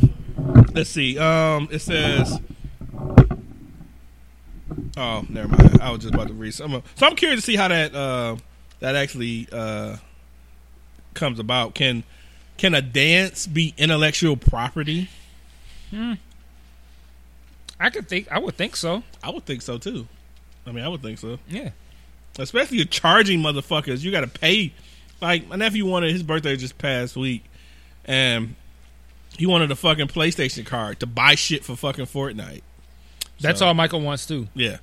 let's 0.74 0.92
see. 0.92 1.18
Um, 1.18 1.70
it 1.72 1.80
says. 1.80 2.40
Oh, 4.98 5.26
never 5.30 5.48
mind. 5.50 5.82
I 5.82 5.92
was 5.92 6.02
just 6.02 6.14
about 6.14 6.28
to 6.28 6.34
read 6.34 6.54
some. 6.54 6.82
So 6.96 7.06
I'm 7.06 7.16
curious 7.16 7.42
to 7.42 7.46
see 7.46 7.56
how 7.56 7.68
that 7.68 7.94
uh, 7.94 8.38
that 8.80 8.96
actually 8.96 9.48
uh, 9.52 9.98
comes 11.14 11.40
about. 11.40 11.76
Can 11.76 12.04
can 12.58 12.74
a 12.76 12.82
dance 12.82 13.46
be 13.48 13.74
intellectual 13.78 14.38
property? 14.38 15.10
Hmm. 15.90 16.14
I 17.80 17.90
could 17.90 18.08
think. 18.08 18.32
I 18.32 18.40
would 18.40 18.56
think 18.56 18.76
so. 18.76 19.04
I 19.22 19.30
would 19.32 19.46
think 19.46 19.62
so 19.62 19.78
too. 19.78 20.08
I 20.66 20.72
mean, 20.72 20.84
I 20.84 20.88
would 20.88 21.02
think 21.02 21.20
so. 21.20 21.40
Yeah. 21.50 21.72
especially 22.40 22.78
you're 22.78 22.86
charging 22.86 23.42
motherfuckers. 23.42 24.02
You 24.02 24.12
got 24.12 24.22
to 24.22 24.28
pay. 24.28 24.74
Like 25.22 25.48
my 25.48 25.56
nephew 25.58 25.86
wanted 25.86 26.12
his 26.12 26.24
birthday 26.24 26.56
just 26.56 26.78
past 26.78 27.16
week, 27.18 27.44
and 28.06 28.56
he 29.38 29.46
wanted 29.46 29.72
a 29.72 29.76
fucking 29.76 30.08
PlayStation 30.08 30.66
card 30.66 31.00
to 31.02 31.06
buy 31.06 31.36
shit 31.36 31.64
for 31.66 31.76
fucking 31.76 32.06
Fortnite. 32.06 32.62
That's 33.44 33.60
So- 33.60 33.68
all 33.68 33.74
Michael 33.74 34.02
wants 34.02 34.26
too. 34.26 34.48
Yeah, 34.56 34.78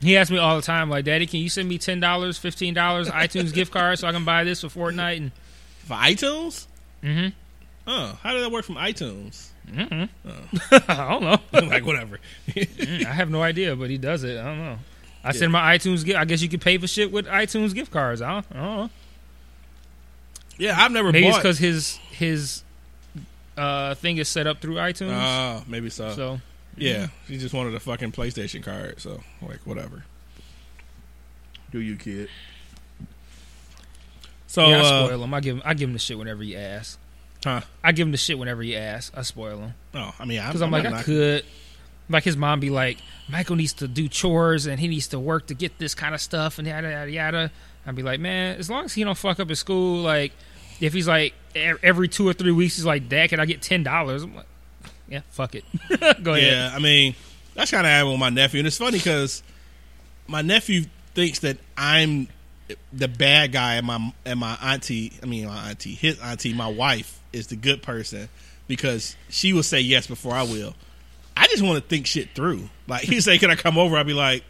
He 0.00 0.16
asks 0.16 0.30
me 0.30 0.38
all 0.38 0.56
the 0.56 0.62
time, 0.62 0.88
like, 0.90 1.04
"Daddy, 1.04 1.26
can 1.26 1.40
you 1.40 1.48
send 1.48 1.68
me 1.68 1.78
ten 1.78 1.98
dollars, 2.00 2.38
fifteen 2.38 2.74
dollars 2.74 3.08
iTunes 3.08 3.52
gift 3.52 3.72
card 3.72 3.98
so 3.98 4.06
I 4.08 4.12
can 4.12 4.24
buy 4.24 4.44
this 4.44 4.60
for 4.60 4.68
Fortnite?" 4.68 5.16
And 5.16 5.32
for 5.84 5.94
iTunes. 5.94 6.66
Mm-hmm. 7.02 7.28
Oh, 7.86 8.18
how 8.22 8.32
did 8.32 8.42
that 8.44 8.52
work 8.52 8.64
from 8.64 8.76
iTunes? 8.76 9.48
Mm-hmm. 9.68 10.04
I 10.90 11.08
don't 11.10 11.22
know. 11.22 11.38
like 11.68 11.84
whatever. 11.84 12.20
I 12.56 13.04
have 13.04 13.30
no 13.30 13.42
idea, 13.42 13.74
but 13.74 13.90
he 13.90 13.98
does 13.98 14.22
it. 14.24 14.38
I 14.38 14.44
don't 14.44 14.58
know. 14.58 14.78
I 15.24 15.32
send 15.32 15.52
my 15.52 15.76
iTunes 15.76 16.04
gift. 16.04 16.18
I 16.18 16.24
guess 16.24 16.42
you 16.42 16.48
can 16.48 16.58
pay 16.60 16.78
for 16.78 16.86
shit 16.88 17.10
with 17.12 17.26
iTunes 17.26 17.74
gift 17.74 17.90
cards. 17.92 18.20
I 18.22 18.32
don't, 18.34 18.46
I 18.52 18.54
don't 18.56 18.76
know. 18.76 18.90
yeah, 20.58 20.74
I've 20.80 20.90
never 20.92 21.12
Maybe 21.12 21.26
it's 21.28 21.36
because 21.36 21.58
his 21.58 21.94
his 22.10 22.62
uh, 23.56 23.94
thing 23.96 24.16
is 24.18 24.28
set 24.28 24.46
up 24.46 24.60
through 24.60 24.74
iTunes. 24.76 25.12
Oh, 25.14 25.62
maybe 25.68 25.90
so. 25.90 26.10
so 26.12 26.40
Yeah, 26.76 27.08
he 27.28 27.38
just 27.38 27.54
wanted 27.54 27.74
a 27.74 27.80
fucking 27.80 28.12
PlayStation 28.12 28.62
card. 28.62 29.00
So 29.00 29.22
like 29.40 29.60
whatever. 29.66 30.04
Do 31.70 31.80
you, 31.80 31.96
kid? 31.96 32.28
So 34.46 34.66
yeah, 34.68 34.76
I 34.76 34.80
uh, 34.80 35.06
spoil 35.06 35.24
him. 35.24 35.34
I 35.34 35.40
give 35.40 35.56
him. 35.56 35.62
I 35.64 35.74
give 35.74 35.88
him 35.88 35.92
the 35.94 35.98
shit 35.98 36.18
whenever 36.18 36.42
he 36.42 36.56
asks. 36.56 36.98
huh? 37.44 37.62
I 37.82 37.92
give 37.92 38.06
him 38.06 38.12
the 38.12 38.18
shit 38.18 38.38
whenever 38.38 38.62
he 38.62 38.76
asks. 38.76 39.16
I 39.16 39.22
spoil 39.22 39.58
him 39.58 39.74
Oh, 39.94 40.14
I 40.18 40.24
mean, 40.24 40.40
I'm, 40.40 40.48
because 40.48 40.62
I'm, 40.62 40.70
like 40.70 40.84
not 40.84 40.92
I 40.94 41.02
could. 41.02 41.44
Like 42.08 42.24
his 42.24 42.36
mom 42.36 42.60
be 42.60 42.68
like, 42.68 42.98
Michael 43.30 43.56
needs 43.56 43.72
to 43.74 43.88
do 43.88 44.08
chores 44.08 44.66
and 44.66 44.78
he 44.78 44.88
needs 44.88 45.08
to 45.08 45.18
work 45.20 45.46
to 45.46 45.54
get 45.54 45.78
this 45.78 45.94
kind 45.94 46.14
of 46.14 46.20
stuff 46.20 46.58
and 46.58 46.66
yada 46.68 46.90
yada 46.90 47.10
yada. 47.10 47.50
I'd 47.86 47.94
be 47.96 48.02
like, 48.02 48.20
man, 48.20 48.58
as 48.58 48.68
long 48.68 48.84
as 48.84 48.92
he 48.92 49.02
don't 49.04 49.16
fuck 49.16 49.40
up 49.40 49.48
his 49.48 49.58
school, 49.58 50.02
like 50.02 50.32
if 50.80 50.92
he's 50.92 51.08
like 51.08 51.32
e- 51.56 51.72
every 51.82 52.08
two 52.08 52.28
or 52.28 52.32
three 52.34 52.52
weeks, 52.52 52.76
he's 52.76 52.84
like, 52.84 53.08
Dad, 53.08 53.30
can 53.30 53.40
I 53.40 53.46
get 53.46 53.62
ten 53.62 53.82
dollars? 53.82 54.24
I'm 54.24 54.34
like, 54.34 54.46
yeah, 55.12 55.20
fuck 55.30 55.54
it. 55.54 55.64
Go 56.22 56.32
ahead. 56.32 56.52
Yeah, 56.52 56.72
I 56.74 56.78
mean, 56.78 57.14
that's 57.54 57.70
kind 57.70 57.86
of 57.86 57.90
happened 57.90 58.12
with 58.12 58.20
my 58.20 58.30
nephew, 58.30 58.60
and 58.60 58.66
it's 58.66 58.78
funny 58.78 58.96
because 58.96 59.42
my 60.26 60.40
nephew 60.40 60.84
thinks 61.14 61.40
that 61.40 61.58
I'm 61.76 62.28
the 62.94 63.08
bad 63.08 63.52
guy, 63.52 63.74
and 63.74 63.86
my 63.86 64.12
and 64.24 64.40
my 64.40 64.56
auntie, 64.62 65.12
I 65.22 65.26
mean 65.26 65.46
my 65.46 65.68
auntie, 65.68 65.94
his 65.94 66.18
auntie, 66.20 66.54
my 66.54 66.68
wife 66.68 67.20
is 67.30 67.48
the 67.48 67.56
good 67.56 67.82
person 67.82 68.30
because 68.68 69.14
she 69.28 69.52
will 69.52 69.62
say 69.62 69.80
yes 69.80 70.06
before 70.06 70.32
I 70.32 70.44
will. 70.44 70.74
I 71.36 71.46
just 71.48 71.62
want 71.62 71.82
to 71.82 71.86
think 71.86 72.06
shit 72.06 72.30
through. 72.34 72.70
Like 72.86 73.02
he 73.02 73.20
say, 73.20 73.36
"Can 73.36 73.50
I 73.50 73.54
come 73.54 73.76
over?" 73.76 73.98
I'd 73.98 74.06
be 74.06 74.14
like, 74.14 74.44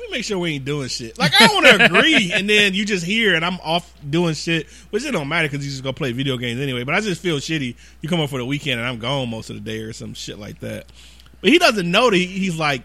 "Let 0.00 0.10
me 0.10 0.16
make 0.16 0.24
sure 0.24 0.38
we 0.38 0.54
ain't 0.54 0.64
doing 0.64 0.88
shit." 0.88 1.18
Like 1.18 1.32
I 1.40 1.46
don't 1.46 1.62
want 1.64 1.66
to 1.78 1.84
agree, 1.86 2.32
and 2.32 2.48
then 2.48 2.74
you 2.74 2.84
just 2.84 3.04
hear, 3.04 3.34
and 3.34 3.44
I'm 3.44 3.58
off 3.62 3.92
doing 4.08 4.34
shit, 4.34 4.66
which 4.90 5.04
it 5.04 5.12
don't 5.12 5.28
matter 5.28 5.48
because 5.48 5.64
you 5.64 5.70
just 5.70 5.82
gonna 5.82 5.92
play 5.94 6.12
video 6.12 6.36
games 6.36 6.60
anyway. 6.60 6.84
But 6.84 6.94
I 6.94 7.00
just 7.00 7.20
feel 7.22 7.36
shitty. 7.38 7.76
You 8.00 8.08
come 8.08 8.20
up 8.20 8.30
for 8.30 8.38
the 8.38 8.46
weekend, 8.46 8.80
and 8.80 8.88
I'm 8.88 8.98
gone 8.98 9.28
most 9.30 9.50
of 9.50 9.56
the 9.56 9.60
day 9.62 9.78
or 9.80 9.92
some 9.92 10.14
shit 10.14 10.38
like 10.38 10.60
that. 10.60 10.86
But 11.40 11.50
he 11.50 11.58
doesn't 11.58 11.90
know 11.90 12.10
that 12.10 12.16
he- 12.16 12.26
he's 12.26 12.56
like 12.58 12.82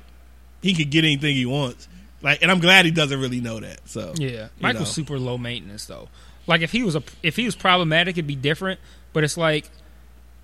he 0.61 0.73
could 0.73 0.89
get 0.91 1.03
anything 1.03 1.35
he 1.35 1.45
wants. 1.45 1.87
Like, 2.21 2.41
and 2.43 2.51
I'm 2.51 2.59
glad 2.59 2.85
he 2.85 2.91
doesn't 2.91 3.19
really 3.19 3.41
know 3.41 3.59
that. 3.59 3.79
So 3.89 4.13
Yeah, 4.17 4.49
Michael's 4.59 4.81
know. 4.89 4.91
super 5.03 5.17
low 5.19 5.37
maintenance 5.37 5.85
though. 5.85 6.07
Like 6.47 6.61
if 6.61 6.71
he 6.71 6.83
was 6.83 6.95
a 6.95 7.03
if 7.23 7.35
he 7.35 7.45
was 7.45 7.55
problematic, 7.55 8.15
it'd 8.15 8.27
be 8.27 8.35
different. 8.35 8.79
But 9.13 9.23
it's 9.23 9.37
like 9.37 9.69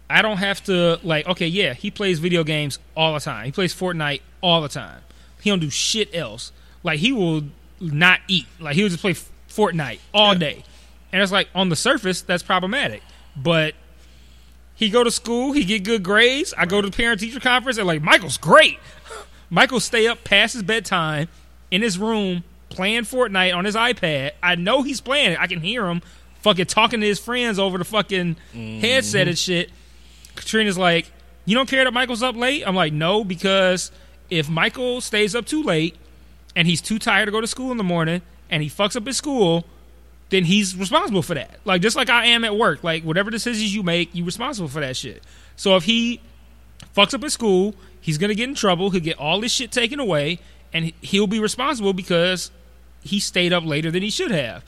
I 0.09 0.21
don't 0.21 0.38
have 0.38 0.63
to 0.65 1.00
like. 1.03 1.27
Okay, 1.27 1.47
yeah, 1.47 1.74
he 1.74 1.91
plays 1.91 2.19
video 2.19 2.43
games 2.43 2.79
all 2.95 3.13
the 3.13 3.19
time. 3.19 3.45
He 3.45 3.51
plays 3.51 3.75
Fortnite 3.75 4.21
all 4.41 4.62
the 4.62 4.69
time. 4.69 5.01
He 5.41 5.50
don't 5.50 5.60
do 5.60 5.70
shit 5.70 6.13
else. 6.15 6.51
Like 6.84 7.00
he 7.00 7.12
will 7.12 7.44
not 7.79 8.20
eat. 8.27 8.46
Like 8.60 8.75
he'll 8.75 8.89
just 8.89 9.01
play 9.01 9.13
Fortnite 9.50 10.00
all 10.13 10.34
Yeah. 10.34 10.39
day. 10.39 10.63
And 11.12 11.22
it's 11.22 11.32
like 11.32 11.50
on 11.56 11.70
the 11.70 11.75
surface 11.75 12.22
that's 12.22 12.44
problematic, 12.44 13.01
but 13.36 13.75
he 14.75 14.89
go 14.89 15.03
to 15.03 15.12
school, 15.12 15.53
he 15.53 15.63
get 15.63 15.84
good 15.84 16.03
grades. 16.03 16.53
I 16.58 16.65
go 16.65 16.82
to 16.82 16.89
the 16.89 16.96
parent 16.96 17.20
teacher 17.20 17.39
conference 17.39 17.77
and 17.77 17.88
like 17.88 18.01
Michael's 18.01 18.38
great. 18.38 18.77
Michael 19.50 19.79
stay 19.79 20.08
up 20.08 20.24
past 20.24 20.53
his 20.53 20.63
bedtime 20.63 21.29
in 21.72 21.82
his 21.82 21.98
room 21.98 22.44
playing 22.70 23.03
Fortnite 23.03 23.56
on 23.56 23.65
his 23.65 23.75
iPad. 23.75 24.32
I 24.44 24.56
know 24.56 24.82
he's 24.84 25.01
playing 25.01 25.32
it. 25.32 25.39
I 25.39 25.48
can 25.48 25.62
hear 25.62 25.88
him 25.88 26.01
fucking 26.41 26.65
talking 26.65 27.00
to 27.01 27.08
his 27.08 27.20
friends 27.20 27.58
over 27.58 27.77
the 27.77 27.86
fucking 27.86 28.36
mm-hmm. 28.53 28.79
headset 28.79 29.27
and 29.27 29.38
shit. 29.38 29.72
Katrina's 30.36 30.77
like, 30.77 31.12
"You 31.46 31.56
don't 31.56 31.67
care 31.67 31.84
that 31.84 31.94
Michael's 31.94 32.22
up 32.22 32.36
late?" 32.36 32.67
I'm 32.67 32.75
like, 32.75 32.94
"No, 32.94 33.24
because 33.24 33.91
if 34.29 34.50
Michael 34.50 35.01
stays 35.01 35.36
up 35.36 35.46
too 35.46 35.63
late 35.63 35.96
and 36.55 36.67
he's 36.67 36.81
too 36.81 37.00
tired 37.00 37.25
to 37.25 37.31
go 37.31 37.41
to 37.41 37.48
school 37.48 37.72
in 37.72 37.77
the 37.77 37.84
morning 37.84 38.22
and 38.50 38.63
he 38.63 38.69
fucks 38.69 38.96
up 38.96 39.05
his 39.05 39.17
school, 39.17 39.65
then 40.29 40.43
he's 40.46 40.75
responsible 40.75 41.22
for 41.22 41.34
that. 41.36 41.60
Like 41.65 41.81
just 41.81 41.96
like 41.96 42.10
I 42.10 42.25
am 42.27 42.43
at 42.43 42.55
work. 42.57 42.84
Like 42.84 43.03
whatever 43.03 43.29
decisions 43.31 43.74
you 43.74 43.84
make, 43.84 44.10
you're 44.13 44.25
responsible 44.25 44.67
for 44.67 44.81
that 44.81 44.98
shit. 44.98 45.24
So 45.55 45.75
if 45.75 45.84
he 45.84 46.19
fucks 46.96 47.13
up 47.13 47.24
at 47.24 47.31
school, 47.31 47.75
he's 48.01 48.17
gonna 48.17 48.36
get 48.36 48.50
in 48.50 48.55
trouble. 48.55 48.89
He'll 48.89 49.01
get 49.01 49.17
all 49.17 49.39
this 49.39 49.51
shit 49.51 49.72
taken 49.72 50.00
away, 50.00 50.39
and 50.74 50.86
he- 50.86 50.93
he'll 51.01 51.27
be 51.27 51.39
responsible 51.39 51.93
because 51.93 52.51
he 53.03 53.19
stayed 53.19 53.53
up 53.53 53.65
later 53.65 53.89
than 53.91 54.03
he 54.03 54.10
should 54.10 54.31
have. 54.31 54.63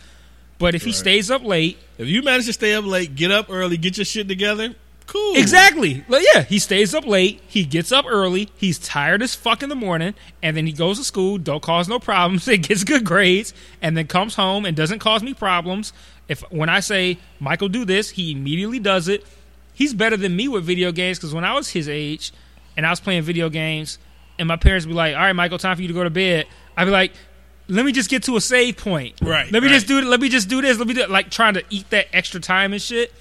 But 0.59 0.75
if 0.75 0.83
he 0.83 0.91
stays 0.91 1.31
up 1.31 1.43
late, 1.43 1.77
if 1.97 2.07
you 2.07 2.21
manage 2.21 2.45
to 2.45 2.53
stay 2.53 2.73
up 2.73 2.85
late, 2.85 3.15
get 3.15 3.31
up 3.31 3.47
early, 3.49 3.77
get 3.77 3.97
your 3.97 4.05
shit 4.05 4.27
together, 4.27 4.75
cool. 5.09 5.35
exactly, 5.35 6.03
like, 6.07 6.23
yeah, 6.33 6.43
he 6.43 6.59
stays 6.59 6.93
up 6.93 7.05
late. 7.05 7.41
He 7.47 7.65
gets 7.65 7.91
up 7.91 8.05
early. 8.07 8.49
He's 8.55 8.77
tired 8.77 9.21
as 9.21 9.35
fuck 9.35 9.63
in 9.63 9.69
the 9.69 9.75
morning, 9.75 10.13
and 10.41 10.55
then 10.55 10.65
he 10.65 10.71
goes 10.71 10.97
to 10.97 11.03
school. 11.03 11.37
Don't 11.37 11.61
cause 11.61 11.87
no 11.87 11.99
problems. 11.99 12.47
and 12.47 12.65
gets 12.65 12.83
good 12.83 13.03
grades, 13.03 13.53
and 13.81 13.97
then 13.97 14.07
comes 14.07 14.35
home 14.35 14.65
and 14.65 14.77
doesn't 14.77 14.99
cause 14.99 15.23
me 15.23 15.33
problems. 15.33 15.93
If 16.27 16.41
when 16.51 16.69
I 16.69 16.79
say 16.79 17.17
Michael 17.39 17.69
do 17.69 17.85
this, 17.85 18.11
he 18.11 18.31
immediately 18.31 18.79
does 18.79 19.07
it. 19.07 19.25
He's 19.73 19.93
better 19.93 20.17
than 20.17 20.35
me 20.35 20.47
with 20.47 20.63
video 20.63 20.91
games 20.91 21.17
because 21.17 21.33
when 21.33 21.43
I 21.43 21.53
was 21.53 21.69
his 21.69 21.89
age 21.89 22.31
and 22.77 22.85
I 22.85 22.89
was 22.89 22.99
playing 22.99 23.23
video 23.23 23.49
games, 23.49 23.97
and 24.37 24.47
my 24.47 24.57
parents 24.57 24.85
would 24.85 24.91
be 24.91 24.95
like, 24.95 25.15
"All 25.15 25.21
right, 25.21 25.33
Michael, 25.33 25.57
time 25.57 25.75
for 25.75 25.81
you 25.81 25.87
to 25.87 25.93
go 25.93 26.03
to 26.03 26.09
bed," 26.09 26.45
I'd 26.77 26.85
be 26.85 26.91
like. 26.91 27.11
Let 27.71 27.85
me 27.85 27.91
just 27.91 28.09
get 28.09 28.23
to 28.23 28.35
a 28.35 28.41
save 28.41 28.77
point. 28.77 29.13
Right, 29.21 29.51
Let 29.51 29.61
me 29.61 29.69
just 29.69 29.87
right. 29.87 30.01
do. 30.01 30.09
Let 30.09 30.19
me 30.19 30.27
just 30.27 30.49
do 30.49 30.59
this. 30.59 30.79
Let 30.79 30.87
me 30.87 30.95
do 30.95 31.05
like 31.05 31.29
trying 31.29 31.53
to 31.53 31.63
eat 31.69 31.87
that 31.91 32.07
extra 32.11 32.39
time 32.39 32.73
and 32.73 32.81
shit. 32.81 33.13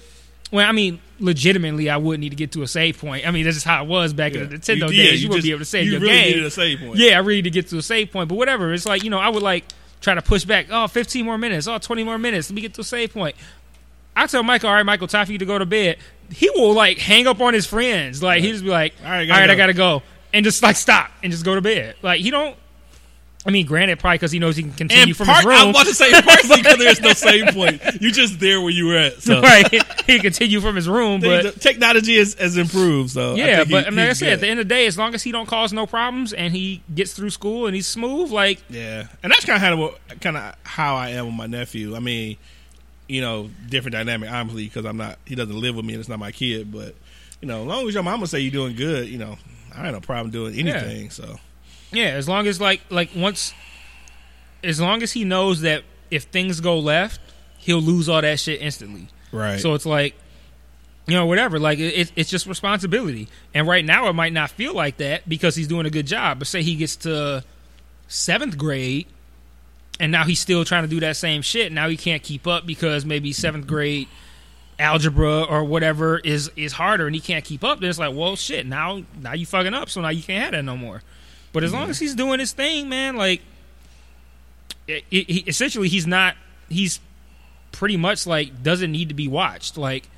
Well, 0.51 0.67
I 0.67 0.71
mean, 0.71 0.99
legitimately, 1.19 1.89
I 1.89 1.97
would 1.97 2.19
need 2.19 2.29
to 2.29 2.35
get 2.35 2.51
to 2.53 2.61
a 2.63 2.67
save 2.67 2.97
point. 2.99 3.27
I 3.27 3.31
mean, 3.31 3.43
that's 3.45 3.55
just 3.57 3.65
how 3.65 3.83
it 3.83 3.87
was 3.87 4.13
back 4.13 4.33
in 4.33 4.49
the 4.49 4.57
Nintendo 4.57 4.89
You- 4.89 4.95
yeah, 5.03 5.11
days. 5.11 5.21
You, 5.21 5.25
you 5.25 5.29
wouldn't 5.29 5.43
be 5.43 5.51
able 5.51 5.59
to 5.59 5.65
save 5.65 5.85
you 5.85 5.91
your 5.91 5.99
really 6.01 6.13
game. 6.13 6.27
needed 6.27 6.45
a 6.45 6.51
save 6.51 6.79
point. 6.79 6.95
Yeah, 6.97 7.15
I 7.15 7.19
really 7.19 7.35
need 7.37 7.43
to 7.43 7.49
get 7.49 7.67
to 7.67 7.77
a 7.77 7.81
save 7.81 8.11
point. 8.11 8.29
But 8.29 8.35
whatever. 8.35 8.73
It's 8.73 8.85
like, 8.85 9.03
you 9.03 9.09
know, 9.09 9.19
I 9.19 9.29
would 9.29 9.43
like 9.43 9.65
try 10.01 10.13
to 10.15 10.21
push 10.21 10.45
back. 10.45 10.67
Oh, 10.71 10.87
15 10.87 11.25
more 11.25 11.37
minutes. 11.37 11.67
Oh, 11.67 11.77
20 11.77 12.03
more 12.03 12.17
minutes. 12.17 12.49
Let 12.49 12.55
me 12.55 12.61
get 12.61 12.73
to 12.75 12.81
a 12.81 12.83
save 12.85 13.13
point. 13.13 13.35
I 14.15 14.27
tell 14.27 14.43
Michael, 14.43 14.69
all 14.69 14.75
right, 14.75 14.85
Michael, 14.85 15.07
time 15.07 15.25
for 15.25 15.31
you 15.31 15.37
to 15.37 15.45
go 15.45 15.57
to 15.57 15.65
bed. 15.65 15.97
He 16.31 16.49
will 16.51 16.73
like 16.73 16.97
hang 16.97 17.25
up 17.27 17.39
on 17.41 17.53
his 17.53 17.65
friends. 17.65 18.21
Like 18.21 18.41
he 18.41 18.51
just 18.51 18.63
be 18.63 18.69
like, 18.69 18.93
All 19.03 19.09
right, 19.09 19.29
all 19.29 19.37
right, 19.37 19.47
go." 19.47 19.53
I 19.53 19.55
gotta 19.55 19.73
go, 19.73 20.03
and 20.33 20.43
just 20.43 20.61
like 20.61 20.75
stop 20.75 21.09
and 21.23 21.31
just 21.31 21.43
go 21.45 21.55
to 21.55 21.61
bed. 21.61 21.95
Like 22.01 22.21
he 22.21 22.29
don't. 22.29 22.55
I 23.45 23.51
mean, 23.51 23.65
granted, 23.65 23.99
probably 23.99 24.15
because 24.17 24.33
he 24.33 24.39
knows 24.39 24.57
he 24.57 24.63
can 24.63 24.73
continue 24.73 25.07
And 25.07 25.15
from 25.17 25.27
part, 25.27 25.37
his 25.37 25.45
room. 25.45 25.55
I 25.55 25.69
about 25.69 25.85
to 25.85 25.93
say 25.93 26.11
partially 26.21 26.57
because 26.61 26.77
there's 26.77 26.99
no 26.99 27.13
save 27.13 27.47
point. 27.53 27.81
You're 28.01 28.11
just 28.11 28.37
there 28.39 28.59
where 28.59 28.69
you 28.69 28.87
were 28.87 28.97
at. 28.97 29.21
So 29.21 29.39
right, 29.41 29.65
he 29.71 29.79
can 29.79 30.19
continue 30.19 30.59
from 30.59 30.75
his 30.75 30.89
room, 30.89 31.21
but 31.21 31.43
the 31.43 31.51
technology 31.53 32.17
has, 32.17 32.33
has 32.33 32.57
improved. 32.57 33.11
So 33.11 33.33
I 33.33 33.35
Yeah, 33.37 33.63
he- 33.63 33.71
but 33.71 33.87
I 33.87 33.91
mean, 33.91 33.99
like 33.99 34.09
I 34.09 34.13
said, 34.13 34.33
at 34.33 34.39
the 34.41 34.47
end 34.47 34.59
of 34.59 34.67
the 34.67 34.75
day, 34.75 34.87
as 34.87 34.97
long 34.97 35.15
as 35.15 35.23
he 35.23 35.31
don't 35.31 35.45
cause 35.47 35.71
no 35.71 35.85
problems 35.87 36.33
and 36.33 36.53
he 36.53 36.81
gets 36.93 37.13
through 37.13 37.29
school 37.29 37.65
and 37.65 37.73
he's 37.73 37.87
smooth, 37.87 38.29
like 38.29 38.61
Yeah, 38.69 39.07
and 39.23 39.31
that's 39.31 39.45
kind 39.45 39.63
of 39.73 39.79
what 39.79 39.99
kind 40.19 40.35
of 40.35 40.55
how 40.63 40.97
I 40.97 41.11
am 41.11 41.27
with 41.27 41.35
my 41.35 41.47
nephew. 41.47 41.95
I 41.95 41.99
mean, 41.99 42.35
you 43.07 43.21
know, 43.21 43.49
different 43.69 43.93
dynamic, 43.93 44.29
obviously, 44.29 44.65
because 44.65 44.85
I'm 44.85 44.97
not. 44.97 45.17
He 45.25 45.35
doesn't 45.35 45.57
live 45.59 45.75
with 45.77 45.85
me, 45.85 45.93
and 45.93 46.01
it's 46.01 46.09
not 46.09 46.19
my 46.19 46.31
kid. 46.33 46.73
But 46.73 46.93
you 47.41 47.47
know, 47.47 47.61
as 47.61 47.67
long 47.67 47.87
as 47.87 47.93
your 47.93 48.03
mama 48.03 48.27
say 48.27 48.41
you're 48.41 48.51
doing 48.51 48.75
good, 48.75 49.07
you 49.07 49.17
know, 49.17 49.37
I 49.73 49.85
ain't 49.85 49.93
no 49.93 50.01
problem 50.01 50.29
doing 50.29 50.55
anything. 50.59 51.09
So 51.09 51.39
yeah, 51.91 52.09
as 52.09 52.27
long 52.27 52.47
as 52.47 52.61
like 52.61 52.81
like 52.89 53.09
once, 53.15 53.53
as 54.63 54.79
long 54.79 55.01
as 55.01 55.11
he 55.11 55.23
knows 55.23 55.61
that 55.61 55.83
if 56.11 56.23
things 56.23 56.59
go 56.59 56.79
left, 56.79 57.19
he'll 57.57 57.81
lose 57.81 58.09
all 58.09 58.21
that 58.21 58.39
shit 58.39 58.61
instantly. 58.61 59.07
right. 59.31 59.59
So 59.59 59.73
it's 59.73 59.85
like, 59.85 60.15
you 61.07 61.15
know, 61.15 61.25
whatever. 61.25 61.59
Like 61.59 61.79
it, 61.79 61.93
it, 61.95 62.11
it's 62.15 62.29
just 62.29 62.45
responsibility. 62.45 63.27
And 63.53 63.67
right 63.67 63.83
now, 63.83 64.07
it 64.09 64.13
might 64.13 64.33
not 64.33 64.51
feel 64.51 64.73
like 64.73 64.97
that 64.97 65.27
because 65.27 65.55
he's 65.55 65.67
doing 65.67 65.85
a 65.85 65.89
good 65.89 66.07
job. 66.07 66.39
But 66.39 66.47
say 66.47 66.61
he 66.61 66.75
gets 66.75 66.95
to 66.97 67.43
seventh 68.07 68.57
grade, 68.57 69.07
and 69.99 70.11
now 70.11 70.23
he's 70.25 70.39
still 70.39 70.65
trying 70.65 70.83
to 70.83 70.89
do 70.89 70.99
that 71.01 71.15
same 71.15 71.41
shit. 71.41 71.71
Now 71.71 71.89
he 71.89 71.97
can't 71.97 72.23
keep 72.23 72.47
up 72.47 72.65
because 72.65 73.05
maybe 73.05 73.33
seventh 73.33 73.67
grade 73.67 74.07
algebra 74.77 75.43
or 75.43 75.63
whatever 75.63 76.19
is 76.19 76.51
is 76.55 76.73
harder, 76.73 77.05
and 77.05 77.15
he 77.15 77.21
can't 77.21 77.43
keep 77.43 77.63
up. 77.63 77.79
Then 77.79 77.89
it's 77.89 77.99
like, 77.99 78.15
well, 78.15 78.35
shit. 78.35 78.65
Now 78.65 79.03
now 79.21 79.33
you 79.33 79.45
fucking 79.45 79.73
up, 79.73 79.89
so 79.89 80.01
now 80.01 80.09
you 80.09 80.23
can't 80.23 80.43
have 80.43 80.51
that 80.53 80.63
no 80.63 80.77
more. 80.77 81.01
But 81.51 81.63
as 81.63 81.73
long 81.73 81.83
mm-hmm. 81.83 81.91
as 81.91 81.99
he's 81.99 82.15
doing 82.15 82.39
his 82.39 82.51
thing, 82.51 82.89
man, 82.89 83.15
like 83.15 83.41
it, 84.87 85.03
it, 85.11 85.29
he, 85.29 85.39
essentially 85.41 85.87
he's 85.87 86.05
not 86.07 86.35
he's 86.69 86.99
pretty 87.71 87.97
much 87.97 88.27
like 88.27 88.61
doesn't 88.63 88.91
need 88.91 89.09
to 89.09 89.15
be 89.15 89.27
watched. 89.27 89.77
Like 89.77 90.09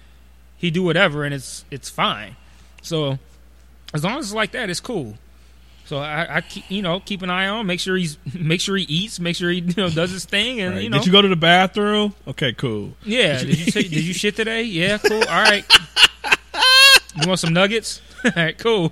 he 0.58 0.72
do 0.72 0.84
whatever 0.84 1.24
and 1.24 1.34
it's 1.34 1.66
it's 1.72 1.90
fine. 1.90 2.36
So 2.82 3.20
as 3.94 4.04
long 4.04 4.20
as 4.20 4.26
it's 4.26 4.34
like 4.34 4.52
that, 4.52 4.70
it's 4.70 4.80
cool. 4.80 5.18
So 5.86 5.98
I, 5.98 6.38
I 6.38 6.42
keep, 6.42 6.70
you 6.70 6.82
know 6.82 7.00
keep 7.00 7.22
an 7.22 7.30
eye 7.30 7.48
on, 7.48 7.66
make 7.66 7.80
sure 7.80 7.96
he's 7.96 8.18
make 8.34 8.62
sure 8.62 8.76
he 8.76 8.84
eats, 8.84 9.20
make 9.20 9.36
sure 9.36 9.50
he 9.50 9.60
you 9.60 9.74
know 9.78 9.90
does 9.90 10.12
his 10.12 10.26
thing, 10.26 10.60
and 10.60 10.76
Right. 10.76 10.84
you 10.84 10.90
know 10.90 10.98
Did 10.98 11.08
you 11.08 11.12
go 11.12 11.22
to 11.22 11.28
the 11.28 11.36
bathroom? 11.36 12.14
Okay, 12.28 12.54
cool. 12.54 12.94
yeah. 13.04 13.40
Did 13.40 13.58
you 13.58 13.72
did 13.72 13.92
you 13.92 14.14
shit 14.22 14.36
today? 14.36 14.64
Yeah, 14.64 14.98
cool. 14.98 15.24
All 15.24 15.44
right. 15.44 15.66
You 17.22 17.28
want 17.28 17.42
some 17.42 17.52
nuggets? 17.54 18.00
All 18.24 18.32
right, 18.38 18.58
cool. 18.58 18.90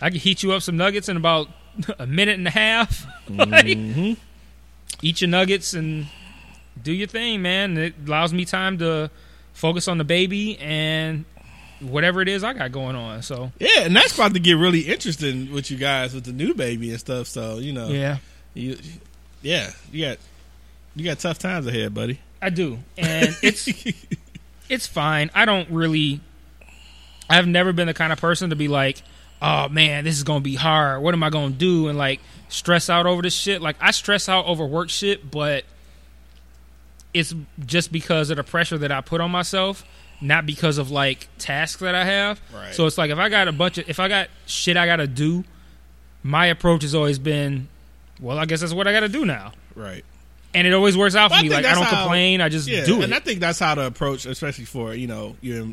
I 0.00 0.10
can 0.10 0.18
heat 0.18 0.42
you 0.42 0.52
up 0.52 0.62
some 0.62 0.76
nuggets 0.76 1.08
in 1.08 1.16
about 1.16 1.48
a 1.98 2.06
minute 2.06 2.38
and 2.38 2.46
a 2.46 2.50
half. 2.52 3.06
Like, 3.28 3.66
mm-hmm. 3.66 4.14
eat 5.02 5.20
your 5.20 5.28
nuggets 5.28 5.74
and 5.74 6.06
do 6.82 6.92
your 6.92 7.06
thing, 7.06 7.42
man. 7.42 7.76
It 7.76 7.94
allows 8.06 8.32
me 8.32 8.46
time 8.46 8.78
to 8.78 9.10
focus 9.52 9.86
on 9.86 9.98
the 9.98 10.04
baby 10.04 10.58
and 10.58 11.26
whatever 11.80 12.22
it 12.22 12.28
is 12.28 12.42
I 12.42 12.52
got 12.52 12.72
going 12.72 12.96
on. 12.96 13.22
So 13.22 13.52
Yeah, 13.58 13.80
and 13.80 13.94
that's 13.94 14.14
about 14.14 14.34
to 14.34 14.40
get 14.40 14.54
really 14.54 14.80
interesting 14.80 15.52
with 15.52 15.70
you 15.70 15.76
guys 15.76 16.14
with 16.14 16.24
the 16.24 16.32
new 16.32 16.54
baby 16.54 16.90
and 16.90 16.98
stuff. 16.98 17.26
So 17.26 17.58
you 17.58 17.72
know, 17.72 17.88
yeah, 17.88 18.18
you, 18.54 18.78
yeah, 19.42 19.70
you 19.92 20.06
got 20.06 20.18
you 20.96 21.04
got 21.04 21.18
tough 21.18 21.38
times 21.38 21.66
ahead, 21.66 21.94
buddy. 21.94 22.20
I 22.40 22.50
do, 22.50 22.78
and 22.96 23.36
it's 23.42 23.68
it's 24.68 24.86
fine. 24.86 25.30
I 25.34 25.44
don't 25.44 25.68
really. 25.70 26.20
I've 27.30 27.46
never 27.46 27.74
been 27.74 27.88
the 27.88 27.94
kind 27.94 28.12
of 28.12 28.18
person 28.18 28.50
to 28.50 28.56
be 28.56 28.68
like, 28.68 29.02
"Oh 29.40 29.68
man, 29.68 30.04
this 30.04 30.16
is 30.16 30.22
gonna 30.24 30.40
be 30.40 30.54
hard. 30.54 31.02
What 31.02 31.14
am 31.14 31.22
I 31.22 31.30
gonna 31.30 31.50
do?" 31.54 31.88
and 31.88 31.96
like 31.98 32.20
stress 32.48 32.88
out 32.90 33.06
over 33.06 33.22
this 33.22 33.34
shit. 33.34 33.60
Like 33.62 33.76
I 33.80 33.90
stress 33.90 34.28
out 34.28 34.46
over 34.46 34.66
work 34.66 34.90
shit, 34.90 35.30
but 35.30 35.64
it's 37.14 37.34
just 37.64 37.90
because 37.90 38.30
of 38.30 38.36
the 38.36 38.44
pressure 38.44 38.78
that 38.78 38.92
I 38.92 39.00
put 39.00 39.20
on 39.20 39.30
myself, 39.30 39.84
not 40.20 40.46
because 40.46 40.78
of 40.78 40.90
like 40.90 41.28
tasks 41.38 41.80
that 41.80 41.94
I 41.94 42.04
have. 42.04 42.40
Right. 42.54 42.74
So 42.74 42.86
it's 42.86 42.98
like 42.98 43.10
if 43.10 43.18
I 43.18 43.28
got 43.28 43.48
a 43.48 43.52
bunch 43.52 43.78
of 43.78 43.88
if 43.88 43.98
I 44.00 44.08
got 44.08 44.28
shit 44.46 44.76
I 44.76 44.86
gotta 44.86 45.06
do, 45.06 45.44
my 46.22 46.46
approach 46.46 46.82
has 46.82 46.94
always 46.94 47.18
been, 47.18 47.68
well, 48.20 48.38
I 48.38 48.44
guess 48.46 48.60
that's 48.60 48.74
what 48.74 48.86
I 48.86 48.92
gotta 48.92 49.08
do 49.08 49.24
now, 49.24 49.52
Right. 49.74 50.04
and 50.54 50.66
it 50.66 50.72
always 50.74 50.96
works 50.96 51.14
out 51.14 51.28
for 51.30 51.34
Well, 51.34 51.40
I 51.40 51.42
me. 51.44 51.48
Like 51.50 51.64
I 51.64 51.74
don't 51.74 51.84
how- 51.84 52.02
complain. 52.02 52.40
I 52.40 52.48
just 52.48 52.68
Yeah, 52.68 52.84
do 52.84 53.00
it. 53.00 53.04
and. 53.04 53.14
I 53.14 53.20
think 53.20 53.40
that's 53.40 53.58
how 53.58 53.74
to 53.74 53.86
approach, 53.86 54.26
especially 54.26 54.64
for 54.66 54.94
you 54.94 55.06
know 55.06 55.36
you're 55.40 55.68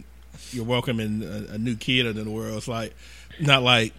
you're 0.52 0.66
welcoming 0.66 1.24
a, 1.24 1.54
a 1.54 1.58
new 1.58 1.76
kid 1.76 2.06
into 2.06 2.24
the 2.24 2.30
world. 2.30 2.58
It's 2.58 2.68
like 2.68 2.94
not 3.40 3.64
like 3.64 3.94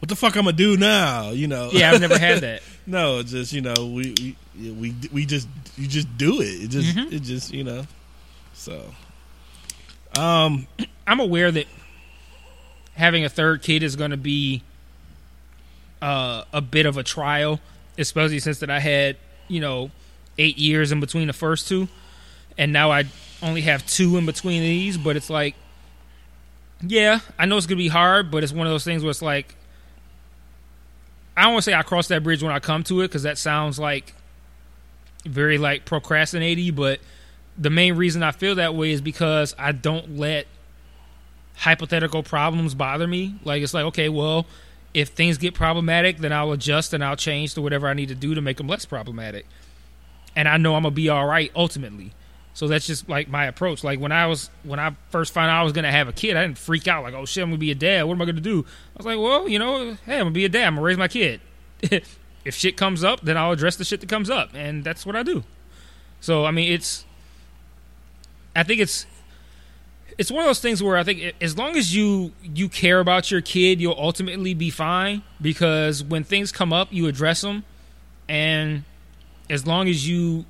what 0.00 0.08
the 0.08 0.16
fuck 0.16 0.34
I'm 0.36 0.44
gonna 0.44 0.56
do 0.56 0.76
now, 0.76 1.30
you 1.30 1.46
know? 1.46 1.70
yeah, 1.72 1.92
I've 1.92 2.00
never 2.00 2.18
had 2.18 2.40
that. 2.42 2.62
no, 2.86 3.18
it's 3.18 3.30
just 3.30 3.52
you 3.52 3.60
know 3.60 3.74
we 3.94 4.36
we 4.58 4.70
we 4.70 4.94
we 5.12 5.26
just 5.26 5.46
you 5.76 5.86
just 5.86 6.16
do 6.16 6.40
it. 6.40 6.64
It 6.64 6.68
just 6.68 6.96
Mm-hmm. 6.96 7.14
it 7.14 7.22
just 7.22 7.52
you 7.52 7.64
know. 7.64 7.86
So, 8.54 8.82
um, 10.18 10.66
I'm 11.06 11.20
aware 11.20 11.50
that 11.50 11.66
having 12.94 13.24
a 13.24 13.28
third 13.28 13.62
kid 13.62 13.82
is 13.82 13.96
going 13.96 14.10
to 14.10 14.16
be 14.16 14.62
uh, 16.02 16.44
a 16.52 16.60
bit 16.60 16.86
of 16.86 16.96
a 16.96 17.02
trial, 17.02 17.60
especially 17.98 18.38
since 18.40 18.60
that 18.60 18.70
I 18.70 18.80
had 18.80 19.16
you 19.48 19.60
know 19.60 19.90
eight 20.38 20.58
years 20.58 20.92
in 20.92 21.00
between 21.00 21.26
the 21.26 21.32
first 21.32 21.68
two, 21.68 21.88
and 22.56 22.72
now 22.72 22.90
I 22.90 23.04
only 23.42 23.62
have 23.62 23.86
two 23.86 24.16
in 24.16 24.26
between 24.26 24.62
these. 24.62 24.96
But 24.98 25.16
it's 25.16 25.28
like, 25.30 25.54
yeah, 26.82 27.20
I 27.38 27.46
know 27.46 27.56
it's 27.56 27.66
to 27.66 27.76
be 27.76 27.88
hard, 27.88 28.30
but 28.30 28.42
it's 28.42 28.52
one 28.52 28.66
of 28.66 28.72
those 28.72 28.84
things 28.84 29.02
where 29.02 29.10
it's 29.10 29.22
like, 29.22 29.54
I 31.36 31.44
don't 31.44 31.54
want 31.54 31.64
to 31.64 31.70
say 31.70 31.74
I 31.74 31.82
cross 31.82 32.08
that 32.08 32.22
bridge 32.22 32.42
when 32.42 32.52
I 32.52 32.58
come 32.58 32.82
to 32.84 33.00
it 33.00 33.08
because 33.08 33.22
that 33.22 33.38
sounds 33.38 33.78
like 33.78 34.14
very 35.24 35.58
like 35.58 35.84
procrastinating, 35.84 36.74
but 36.74 37.00
the 37.56 37.70
main 37.70 37.94
reason 37.96 38.22
I 38.22 38.32
feel 38.32 38.54
that 38.56 38.74
way 38.74 38.90
is 38.92 39.00
because 39.00 39.54
I 39.58 39.72
don't 39.72 40.16
let 40.16 40.46
hypothetical 41.56 42.22
problems 42.22 42.74
bother 42.74 43.06
me. 43.06 43.34
Like 43.44 43.62
it's 43.62 43.74
like, 43.74 43.84
okay, 43.86 44.08
well, 44.08 44.46
if 44.94 45.10
things 45.10 45.38
get 45.38 45.54
problematic, 45.54 46.18
then 46.18 46.32
I'll 46.32 46.52
adjust 46.52 46.94
and 46.94 47.04
I'll 47.04 47.16
change 47.16 47.54
to 47.54 47.62
whatever 47.62 47.86
I 47.86 47.94
need 47.94 48.08
to 48.08 48.14
do 48.14 48.34
to 48.34 48.40
make 48.40 48.56
them 48.56 48.66
less 48.66 48.84
problematic. 48.84 49.46
And 50.34 50.48
I 50.48 50.56
know 50.56 50.74
I'm 50.74 50.82
gonna 50.82 50.94
be 50.94 51.08
all 51.08 51.26
right 51.26 51.50
ultimately. 51.54 52.12
So 52.60 52.68
that's 52.68 52.86
just 52.86 53.08
like 53.08 53.26
my 53.26 53.46
approach. 53.46 53.82
Like 53.82 54.00
when 54.00 54.12
I 54.12 54.26
was 54.26 54.50
when 54.64 54.78
I 54.78 54.94
first 55.08 55.32
found 55.32 55.50
out 55.50 55.60
I 55.60 55.62
was 55.62 55.72
gonna 55.72 55.90
have 55.90 56.08
a 56.08 56.12
kid, 56.12 56.36
I 56.36 56.42
didn't 56.42 56.58
freak 56.58 56.86
out 56.88 57.02
like, 57.02 57.14
oh 57.14 57.24
shit, 57.24 57.42
I'm 57.42 57.48
gonna 57.48 57.58
be 57.58 57.70
a 57.70 57.74
dad. 57.74 58.02
What 58.02 58.12
am 58.12 58.20
I 58.20 58.26
gonna 58.26 58.42
do? 58.42 58.66
I 58.68 58.98
was 58.98 59.06
like, 59.06 59.18
well, 59.18 59.48
you 59.48 59.58
know, 59.58 59.96
hey, 60.04 60.16
I'm 60.16 60.24
gonna 60.24 60.30
be 60.32 60.44
a 60.44 60.48
dad. 60.50 60.66
I'm 60.66 60.74
gonna 60.74 60.84
raise 60.84 60.98
my 60.98 61.08
kid. 61.08 61.40
if 61.80 62.54
shit 62.54 62.76
comes 62.76 63.02
up, 63.02 63.22
then 63.22 63.38
I'll 63.38 63.52
address 63.52 63.76
the 63.76 63.84
shit 63.84 64.02
that 64.02 64.10
comes 64.10 64.28
up, 64.28 64.50
and 64.52 64.84
that's 64.84 65.06
what 65.06 65.16
I 65.16 65.22
do. 65.22 65.42
So 66.20 66.44
I 66.44 66.50
mean, 66.50 66.70
it's 66.70 67.06
I 68.54 68.62
think 68.62 68.82
it's 68.82 69.06
it's 70.18 70.30
one 70.30 70.42
of 70.42 70.46
those 70.46 70.60
things 70.60 70.82
where 70.82 70.98
I 70.98 71.02
think 71.02 71.34
as 71.40 71.56
long 71.56 71.78
as 71.78 71.96
you 71.96 72.32
you 72.42 72.68
care 72.68 73.00
about 73.00 73.30
your 73.30 73.40
kid, 73.40 73.80
you'll 73.80 73.98
ultimately 73.98 74.52
be 74.52 74.68
fine 74.68 75.22
because 75.40 76.04
when 76.04 76.24
things 76.24 76.52
come 76.52 76.74
up, 76.74 76.88
you 76.90 77.06
address 77.06 77.40
them, 77.40 77.64
and 78.28 78.84
as 79.48 79.66
long 79.66 79.88
as 79.88 80.06
you 80.06 80.44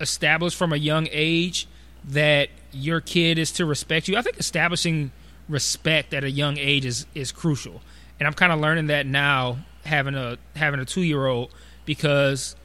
establish 0.00 0.54
from 0.54 0.72
a 0.72 0.76
young 0.76 1.08
age 1.10 1.66
that 2.04 2.48
your 2.72 3.00
kid 3.00 3.38
is 3.38 3.52
to 3.52 3.64
respect 3.66 4.08
you, 4.08 4.16
I 4.16 4.22
think 4.22 4.38
establishing 4.38 5.10
respect 5.48 6.12
at 6.12 6.24
a 6.24 6.30
young 6.30 6.58
age 6.58 6.84
is 6.84 7.06
is 7.14 7.32
crucial. 7.32 7.80
And 8.18 8.26
I'm 8.26 8.34
kind 8.34 8.52
of 8.52 8.60
learning 8.60 8.88
that 8.88 9.06
now 9.06 9.58
having 9.84 10.14
a 10.14 10.38
having 10.56 10.80
a 10.80 10.84
2-year-old 10.84 11.50
because 11.84 12.56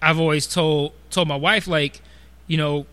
I've 0.00 0.18
always 0.18 0.46
told 0.46 0.92
told 1.10 1.28
my 1.28 1.36
wife 1.36 1.66
like, 1.66 2.00
you 2.46 2.56
know, 2.56 2.86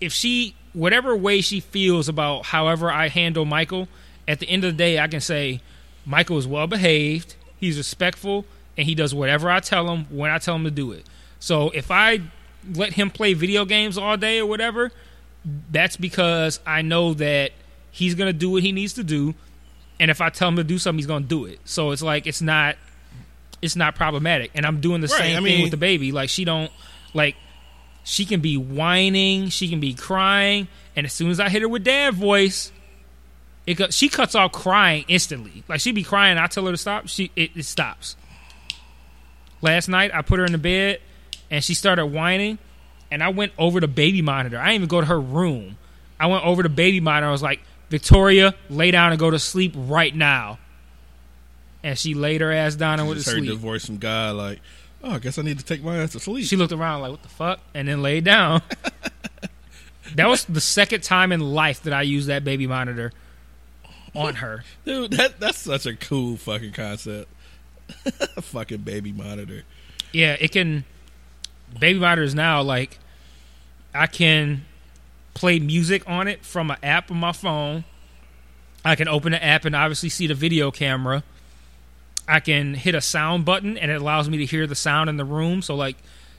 if 0.00 0.12
she 0.12 0.56
whatever 0.72 1.16
way 1.16 1.40
she 1.40 1.60
feels 1.60 2.08
about 2.08 2.46
however 2.46 2.90
I 2.90 3.08
handle 3.08 3.44
Michael, 3.44 3.88
at 4.26 4.40
the 4.40 4.48
end 4.48 4.64
of 4.64 4.72
the 4.72 4.78
day 4.78 4.98
I 4.98 5.08
can 5.08 5.20
say 5.20 5.60
Michael 6.06 6.38
is 6.38 6.46
well 6.46 6.66
behaved, 6.66 7.36
he's 7.56 7.76
respectful, 7.76 8.44
and 8.76 8.86
he 8.86 8.94
does 8.94 9.14
whatever 9.14 9.50
I 9.50 9.60
tell 9.60 9.88
him 9.88 10.06
when 10.10 10.30
I 10.30 10.38
tell 10.38 10.56
him 10.56 10.64
to 10.64 10.70
do 10.70 10.92
it. 10.92 11.06
So 11.44 11.68
if 11.74 11.90
I 11.90 12.20
let 12.72 12.94
him 12.94 13.10
play 13.10 13.34
video 13.34 13.66
games 13.66 13.98
all 13.98 14.16
day 14.16 14.38
or 14.40 14.46
whatever, 14.46 14.90
that's 15.70 15.98
because 15.98 16.58
I 16.66 16.80
know 16.80 17.12
that 17.12 17.50
he's 17.90 18.14
gonna 18.14 18.32
do 18.32 18.48
what 18.48 18.62
he 18.62 18.72
needs 18.72 18.94
to 18.94 19.04
do, 19.04 19.34
and 20.00 20.10
if 20.10 20.22
I 20.22 20.30
tell 20.30 20.48
him 20.48 20.56
to 20.56 20.64
do 20.64 20.78
something, 20.78 20.96
he's 21.00 21.06
gonna 21.06 21.26
do 21.26 21.44
it. 21.44 21.60
So 21.66 21.90
it's 21.90 22.00
like 22.00 22.26
it's 22.26 22.40
not 22.40 22.76
it's 23.60 23.76
not 23.76 23.94
problematic, 23.94 24.52
and 24.54 24.64
I'm 24.64 24.80
doing 24.80 25.02
the 25.02 25.06
Right, 25.08 25.18
same 25.18 25.32
I 25.32 25.34
thing 25.36 25.44
mean- 25.44 25.62
with 25.64 25.70
the 25.70 25.76
baby. 25.76 26.12
Like 26.12 26.30
she 26.30 26.46
don't 26.46 26.72
like 27.12 27.36
she 28.04 28.24
can 28.24 28.40
be 28.40 28.56
whining, 28.56 29.50
she 29.50 29.68
can 29.68 29.80
be 29.80 29.92
crying, 29.92 30.66
and 30.96 31.04
as 31.04 31.12
soon 31.12 31.28
as 31.28 31.40
I 31.40 31.50
hit 31.50 31.60
her 31.60 31.68
with 31.68 31.84
dad 31.84 32.14
voice, 32.14 32.72
it 33.66 33.92
she 33.92 34.08
cuts 34.08 34.34
off 34.34 34.52
crying 34.52 35.04
instantly. 35.08 35.62
Like 35.68 35.80
she'd 35.80 35.94
be 35.94 36.04
crying, 36.04 36.38
I 36.38 36.46
tell 36.46 36.64
her 36.64 36.72
to 36.72 36.78
stop, 36.78 37.06
she 37.08 37.30
it, 37.36 37.50
it 37.54 37.64
stops. 37.66 38.16
Last 39.60 39.88
night 39.88 40.10
I 40.14 40.22
put 40.22 40.38
her 40.38 40.46
in 40.46 40.52
the 40.52 40.58
bed 40.58 41.00
and 41.54 41.62
she 41.62 41.74
started 41.74 42.06
whining, 42.06 42.58
and 43.12 43.22
I 43.22 43.28
went 43.28 43.52
over 43.56 43.78
the 43.78 43.86
baby 43.86 44.22
monitor. 44.22 44.58
I 44.58 44.64
didn't 44.64 44.74
even 44.74 44.88
go 44.88 45.00
to 45.00 45.06
her 45.06 45.20
room. 45.20 45.76
I 46.18 46.26
went 46.26 46.44
over 46.44 46.64
the 46.64 46.68
baby 46.68 46.98
monitor. 46.98 47.28
I 47.28 47.30
was 47.30 47.44
like, 47.44 47.60
Victoria, 47.90 48.56
lay 48.68 48.90
down 48.90 49.12
and 49.12 49.20
go 49.20 49.30
to 49.30 49.38
sleep 49.38 49.72
right 49.76 50.12
now. 50.12 50.58
And 51.84 51.96
she 51.96 52.14
laid 52.14 52.40
her 52.40 52.50
ass 52.50 52.74
down 52.74 52.98
and 52.98 53.08
went 53.08 53.22
to 53.22 53.30
heard 53.30 53.38
sleep. 53.38 53.50
the 53.50 53.54
voice 53.54 53.86
from 53.86 53.98
God 53.98 54.34
like, 54.34 54.58
oh, 55.04 55.12
I 55.12 55.18
guess 55.20 55.38
I 55.38 55.42
need 55.42 55.60
to 55.60 55.64
take 55.64 55.80
my 55.80 55.98
ass 55.98 56.10
to 56.12 56.18
sleep. 56.18 56.44
She 56.44 56.56
looked 56.56 56.72
around 56.72 57.02
like, 57.02 57.12
"What 57.12 57.22
the 57.22 57.28
fuck?" 57.28 57.60
and 57.72 57.86
then 57.86 58.02
laid 58.02 58.24
down. 58.24 58.60
that 60.16 60.26
was 60.26 60.44
the 60.46 60.60
second 60.60 61.04
time 61.04 61.30
in 61.30 61.38
life 61.38 61.84
that 61.84 61.92
I 61.92 62.02
used 62.02 62.26
that 62.26 62.42
baby 62.42 62.66
monitor 62.66 63.12
on 64.12 64.34
her. 64.36 64.64
Dude, 64.84 65.12
that 65.12 65.38
that's 65.38 65.58
such 65.58 65.86
a 65.86 65.94
cool 65.94 66.36
fucking 66.36 66.72
concept. 66.72 67.30
fucking 68.40 68.78
baby 68.78 69.12
monitor. 69.12 69.62
Yeah, 70.10 70.36
it 70.40 70.50
can. 70.50 70.84
Baby 71.78 71.98
monitors 71.98 72.34
now, 72.34 72.62
like, 72.62 72.98
I 73.94 74.06
can 74.06 74.64
play 75.34 75.58
music 75.58 76.02
on 76.06 76.28
it 76.28 76.44
from 76.44 76.70
an 76.70 76.76
app 76.82 77.10
on 77.10 77.16
my 77.18 77.32
phone. 77.32 77.84
I 78.84 78.94
can 78.96 79.08
open 79.08 79.32
the 79.32 79.42
app 79.42 79.64
and 79.64 79.74
obviously 79.74 80.08
see 80.08 80.26
the 80.26 80.34
video 80.34 80.70
camera. 80.70 81.22
I 82.28 82.40
can 82.40 82.74
hit 82.74 82.94
a 82.94 83.00
sound 83.00 83.44
button 83.44 83.76
and 83.76 83.90
it 83.90 84.00
allows 84.00 84.28
me 84.30 84.38
to 84.38 84.46
hear 84.46 84.66
the 84.66 84.74
sound 84.74 85.10
in 85.10 85.16
the 85.16 85.24
room. 85.24 85.62
So, 85.62 85.74
like, 85.74 85.96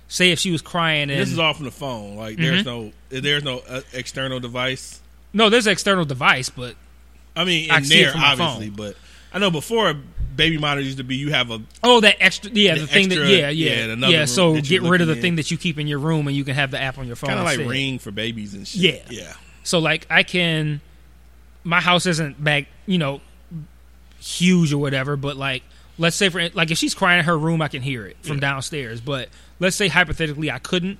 say 0.08 0.32
if 0.32 0.40
she 0.40 0.52
was 0.52 0.62
crying 0.62 1.10
and 1.10 1.20
this 1.20 1.32
is 1.32 1.40
all 1.40 1.54
from 1.54 1.66
the 1.66 1.72
phone. 1.72 2.16
Like, 2.16 2.38
there's 2.38 2.64
Mm-hmm. 2.64 2.70
no 3.14 3.20
there's 3.22 3.44
no 3.44 3.62
uh, 3.68 3.82
external 3.94 4.40
device. 4.40 5.02
No, 5.34 5.50
there's 5.50 5.66
an 5.68 5.74
external 5.74 6.06
device, 6.06 6.50
but 6.50 6.76
I 7.36 7.44
mean, 7.44 7.70
I 7.70 7.78
in 7.80 7.84
it 7.84 7.90
there 7.90 8.14
obviously, 8.16 8.68
phone. 8.70 8.76
but 8.76 8.96
I 9.34 9.40
know 9.40 9.52
before 9.52 9.96
baby 10.36 10.58
monitor 10.58 10.84
used 10.86 10.98
to 10.98 11.04
be 11.04 11.16
you 11.16 11.32
have 11.32 11.50
a 11.52 11.62
oh, 11.84 12.02
that 12.02 12.18
extra, 12.20 12.52
yeah, 12.52 12.76
the, 12.76 12.82
The 12.82 12.88
thing 12.88 13.06
extra- 13.06 13.26
that, 13.26 13.32
yeah, 13.32 13.50
yeah, 13.50 13.74
yeah, 13.86 13.94
another 13.94 14.14
yeah. 14.14 14.26
So 14.26 14.60
get 14.62 14.82
rid 14.82 15.02
of 15.02 15.08
the 15.08 15.14
looking 15.14 15.22
thing 15.22 15.36
that 15.38 15.52
you 15.52 15.58
keep 15.58 15.80
in 15.80 15.88
your 15.88 16.00
room, 16.00 16.28
and 16.28 16.36
you 16.36 16.44
can 16.44 16.56
have 16.56 16.72
the 16.72 16.80
app 16.82 16.98
on 16.98 17.08
your 17.08 17.16
phone. 17.16 17.30
kind 17.30 17.40
of 17.40 17.46
like 17.46 17.60
ring 17.60 18.00
for 18.00 18.12
babies 18.12 18.54
and 18.54 18.68
shit. 18.68 18.82
Yeah. 18.82 19.22
yeah. 19.22 19.34
So 19.64 19.80
like 19.80 20.06
I 20.10 20.24
can, 20.24 20.82
my 21.64 21.80
house 21.82 22.06
isn't 22.06 22.44
back, 22.44 22.68
you 22.86 22.98
know, 22.98 23.22
huge 24.20 24.74
or 24.74 24.78
whatever. 24.78 25.16
But 25.16 25.38
like, 25.38 25.64
let's 25.98 26.16
say 26.16 26.30
for 26.30 26.50
like 26.50 26.72
if 26.72 26.78
she's 26.78 26.94
crying 26.94 27.20
in 27.20 27.26
her 27.26 27.38
room, 27.38 27.62
I 27.62 27.68
can 27.68 27.82
hear 27.82 28.06
it 28.06 28.18
from 28.22 28.36
Yeah. 28.38 28.42
downstairs. 28.42 29.02
But 29.02 29.30
let's 29.60 29.76
say 29.76 29.88
hypothetically 29.88 30.52
I 30.52 30.60
couldn't, 30.60 31.00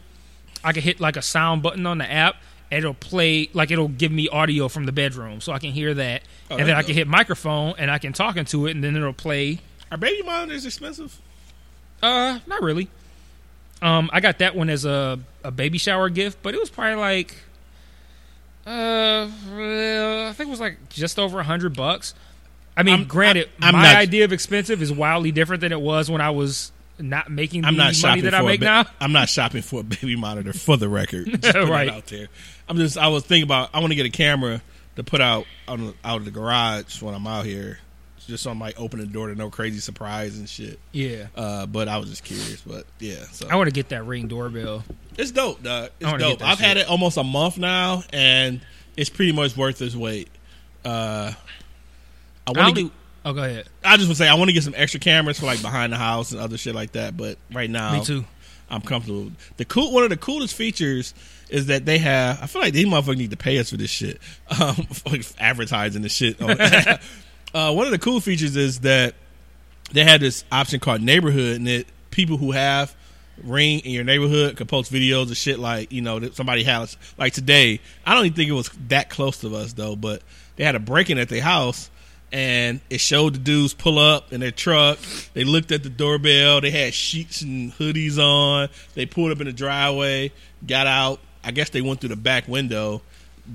I 0.64 0.74
could 0.74 0.84
hit 0.84 1.00
like 1.00 1.18
a 1.18 1.22
sound 1.22 1.62
button 1.64 1.86
on 1.86 1.98
the 1.98 2.12
app. 2.12 2.36
It'll 2.76 2.94
play 2.94 3.50
like 3.54 3.72
it'll 3.72 3.88
give 3.88 4.12
me 4.12 4.28
audio 4.30 4.68
from 4.68 4.86
the 4.86 4.92
bedroom, 4.92 5.42
so 5.42 5.52
I 5.54 5.60
can 5.60 5.72
hear 5.72 5.94
that, 5.94 6.22
Oh, 6.52 6.58
and 6.58 6.68
then 6.68 6.76
I 6.76 6.84
can 6.84 6.94
hit 6.94 7.08
microphone 7.08 7.74
and 7.78 7.90
I 7.90 7.98
can 7.98 8.14
talk 8.14 8.36
into 8.38 8.68
it, 8.68 8.72
and 8.72 8.84
then 8.84 8.96
it'll 8.96 9.14
play 9.14 9.60
Are 9.92 9.98
baby 9.98 10.22
monitors 10.24 10.66
expensive? 10.66 11.20
uh, 12.04 12.40
not 12.48 12.62
really. 12.62 12.90
Um, 13.82 14.10
I 14.14 14.20
got 14.22 14.40
that 14.40 14.56
one 14.56 14.70
as 14.70 14.86
a 14.86 15.20
a 15.44 15.52
baby 15.52 15.78
shower 15.78 16.10
gift, 16.10 16.40
but 16.42 16.54
it 16.54 16.60
was 16.60 16.70
probably 16.70 16.96
like, 16.96 17.36
uh, 18.66 19.28
I 19.30 20.34
think 20.34 20.48
it 20.48 20.52
was 20.52 20.60
like 20.60 20.90
just 20.90 21.20
over 21.20 21.40
a 21.40 21.44
hundred 21.44 21.76
bucks. 21.76 22.14
I 22.78 22.84
mean, 22.84 22.96
I'm- 22.96 23.04
granted, 23.06 23.50
I'm 23.62 23.74
my 23.74 23.84
not- 23.84 23.96
idea 23.96 24.26
of 24.26 24.34
expensive 24.34 24.82
is 24.82 24.92
wildly 24.92 25.32
different 25.32 25.62
than 25.62 25.72
it 25.72 25.80
was 25.80 26.10
when 26.10 26.20
I 26.22 26.30
was 26.32 26.72
not 27.00 27.30
making 27.30 27.62
the 27.62 27.68
I'm 27.68 27.76
not 27.76 27.94
money 28.02 28.22
that 28.22 28.34
I 28.34 28.42
make 28.42 28.60
ba- 28.62 28.66
now. 28.66 28.86
I'm 29.02 29.12
not 29.12 29.30
shopping 29.30 29.62
for 29.62 29.82
a 29.82 29.84
baby 29.84 30.16
monitor 30.16 30.54
for 30.54 30.78
the 30.78 30.88
record. 30.90 31.28
Right. 31.56 31.88
it 31.88 31.94
out 31.94 32.06
there. 32.08 32.28
I'm 32.70 32.78
just. 32.78 32.98
I 32.98 33.08
was 33.10 33.24
thinking 33.26 33.44
about. 33.44 33.70
I 33.74 33.80
want 33.80 33.92
to 33.92 33.96
get 33.96 34.06
a 34.06 34.10
camera 34.12 34.62
to 34.96 35.04
put 35.04 35.22
out 35.22 35.46
on 35.68 35.94
out 36.04 36.20
of 36.20 36.26
the 36.26 36.32
garage 36.32 37.02
when 37.02 37.14
I'm 37.14 37.28
out 37.28 37.46
here, 37.46 37.80
just 38.28 38.44
so 38.44 38.52
I 38.52 38.54
might 38.54 38.80
open 38.80 39.00
the 39.00 39.06
door 39.06 39.28
to 39.28 39.36
no 39.36 39.50
crazy 39.50 39.80
surprise 39.80 40.38
and 40.40 40.48
shit. 40.48 40.80
Yeah, 40.94 41.28
Uh, 41.36 41.66
but 41.66 41.88
I 41.88 41.98
was 41.98 42.10
just 42.10 42.24
curious. 42.24 42.62
But 42.62 42.86
yeah, 43.00 43.24
so 43.32 43.48
I 43.50 43.56
want 43.56 43.68
to 43.68 43.74
get 43.74 43.90
that 43.90 44.06
ring 44.06 44.28
doorbell. 44.28 44.84
it's 45.18 45.32
dope, 45.32 45.62
dog. 45.64 45.92
It's 46.00 46.12
dope. 46.14 46.42
I've 46.42 46.60
had 46.60 46.78
it 46.78 46.88
almost 46.88 47.18
a 47.18 47.24
month 47.24 47.58
now, 47.58 48.04
and 48.14 48.62
it's 48.96 49.10
pretty 49.10 49.32
much 49.34 49.58
worth 49.58 49.82
its 49.82 49.96
weight. 49.96 50.30
Uh, 50.86 51.34
I 52.48 52.52
want 52.52 52.76
to. 52.78 52.92
Oh, 53.26 53.34
go 53.34 53.44
ahead. 53.44 53.68
I 53.84 53.98
just 53.98 54.08
would 54.08 54.18
say 54.18 54.28
I 54.28 54.36
want 54.36 54.50
to 54.50 54.54
get 54.54 54.64
some 54.64 54.76
extra 54.78 55.00
cameras 55.00 55.40
for 55.40 55.48
like 55.48 55.62
behind 55.62 55.92
the 55.92 55.98
house 55.98 56.32
and 56.32 56.40
other 56.40 56.58
shit 56.60 56.76
like 56.76 56.92
that. 56.92 57.18
But 57.18 57.40
right 57.52 57.70
now, 57.70 57.94
Me 57.94 58.06
too. 58.06 58.24
I'm 58.70 58.82
comfortable. 58.82 59.32
The 59.58 59.66
cool 59.66 59.92
one 59.92 60.04
of 60.04 60.10
the 60.12 60.18
coolest 60.18 60.54
features 60.54 61.14
is 61.50 61.66
that 61.68 61.86
they 61.86 61.98
have. 61.98 62.42
I 62.42 62.46
feel 62.46 62.62
like 62.62 62.74
these 62.74 62.86
motherfuckers 62.86 63.18
need 63.18 63.32
to 63.32 63.38
pay 63.38 63.58
us 63.58 63.72
for 63.72 63.78
this 63.78 63.90
shit. 63.90 64.22
Um, 64.60 64.76
for, 64.76 65.10
like 65.10 65.26
advertising 65.40 66.04
the 66.04 66.10
shit. 66.10 66.40
on- 66.42 66.52
uh, 67.54 67.74
one 67.74 67.88
of 67.88 67.92
the 67.92 68.00
cool 68.00 68.20
features 68.22 68.56
is 68.56 68.82
that 68.82 69.16
they 69.92 70.04
have 70.04 70.20
this 70.22 70.46
option 70.52 70.80
called 70.80 71.02
neighborhood, 71.02 71.58
and 71.58 71.68
that 71.68 71.86
people 72.12 72.38
who 72.38 72.52
have 72.52 72.96
ring 73.44 73.80
in 73.80 73.92
your 73.92 74.04
neighborhood 74.04 74.56
could 74.56 74.70
post 74.70 74.94
videos 74.94 75.30
of 75.30 75.36
shit 75.36 75.60
like 75.60 75.92
you 75.92 76.02
know 76.02 76.20
that 76.20 76.36
somebody 76.36 76.64
has 76.64 76.96
like 77.18 77.34
today. 77.34 77.82
I 78.06 78.14
don't 78.14 78.26
even 78.26 78.36
think 78.36 78.50
it 78.50 78.54
was 78.54 78.70
that 78.88 79.10
close 79.10 79.42
to 79.42 79.56
us 79.56 79.74
though, 79.74 79.96
but 79.96 80.22
they 80.58 80.64
had 80.64 80.76
a 80.76 80.80
break 80.80 81.10
in 81.10 81.18
at 81.18 81.28
their 81.30 81.42
house. 81.42 81.90
And 82.36 82.82
it 82.90 83.00
showed 83.00 83.36
the 83.36 83.40
dudes 83.40 83.74
pull 83.74 83.98
up 83.98 84.34
in 84.34 84.42
their 84.42 84.52
truck. 84.52 85.00
They 85.34 85.46
looked 85.46 85.72
at 85.72 85.84
the 85.84 85.90
doorbell. 85.90 86.60
They 86.60 86.70
had 86.70 86.94
sheets 86.94 87.42
and 87.42 87.72
hoodies 87.72 88.18
on. 88.18 88.68
They 88.94 89.06
pulled 89.06 89.32
up 89.32 89.40
in 89.40 89.48
the 89.48 89.54
driveway, 89.54 90.34
got 90.68 90.86
out. 90.86 91.22
I 91.46 91.52
guess 91.52 91.70
they 91.70 91.80
went 91.80 92.02
through 92.02 92.10
the 92.10 92.18
back 92.18 92.50
window, 92.50 93.02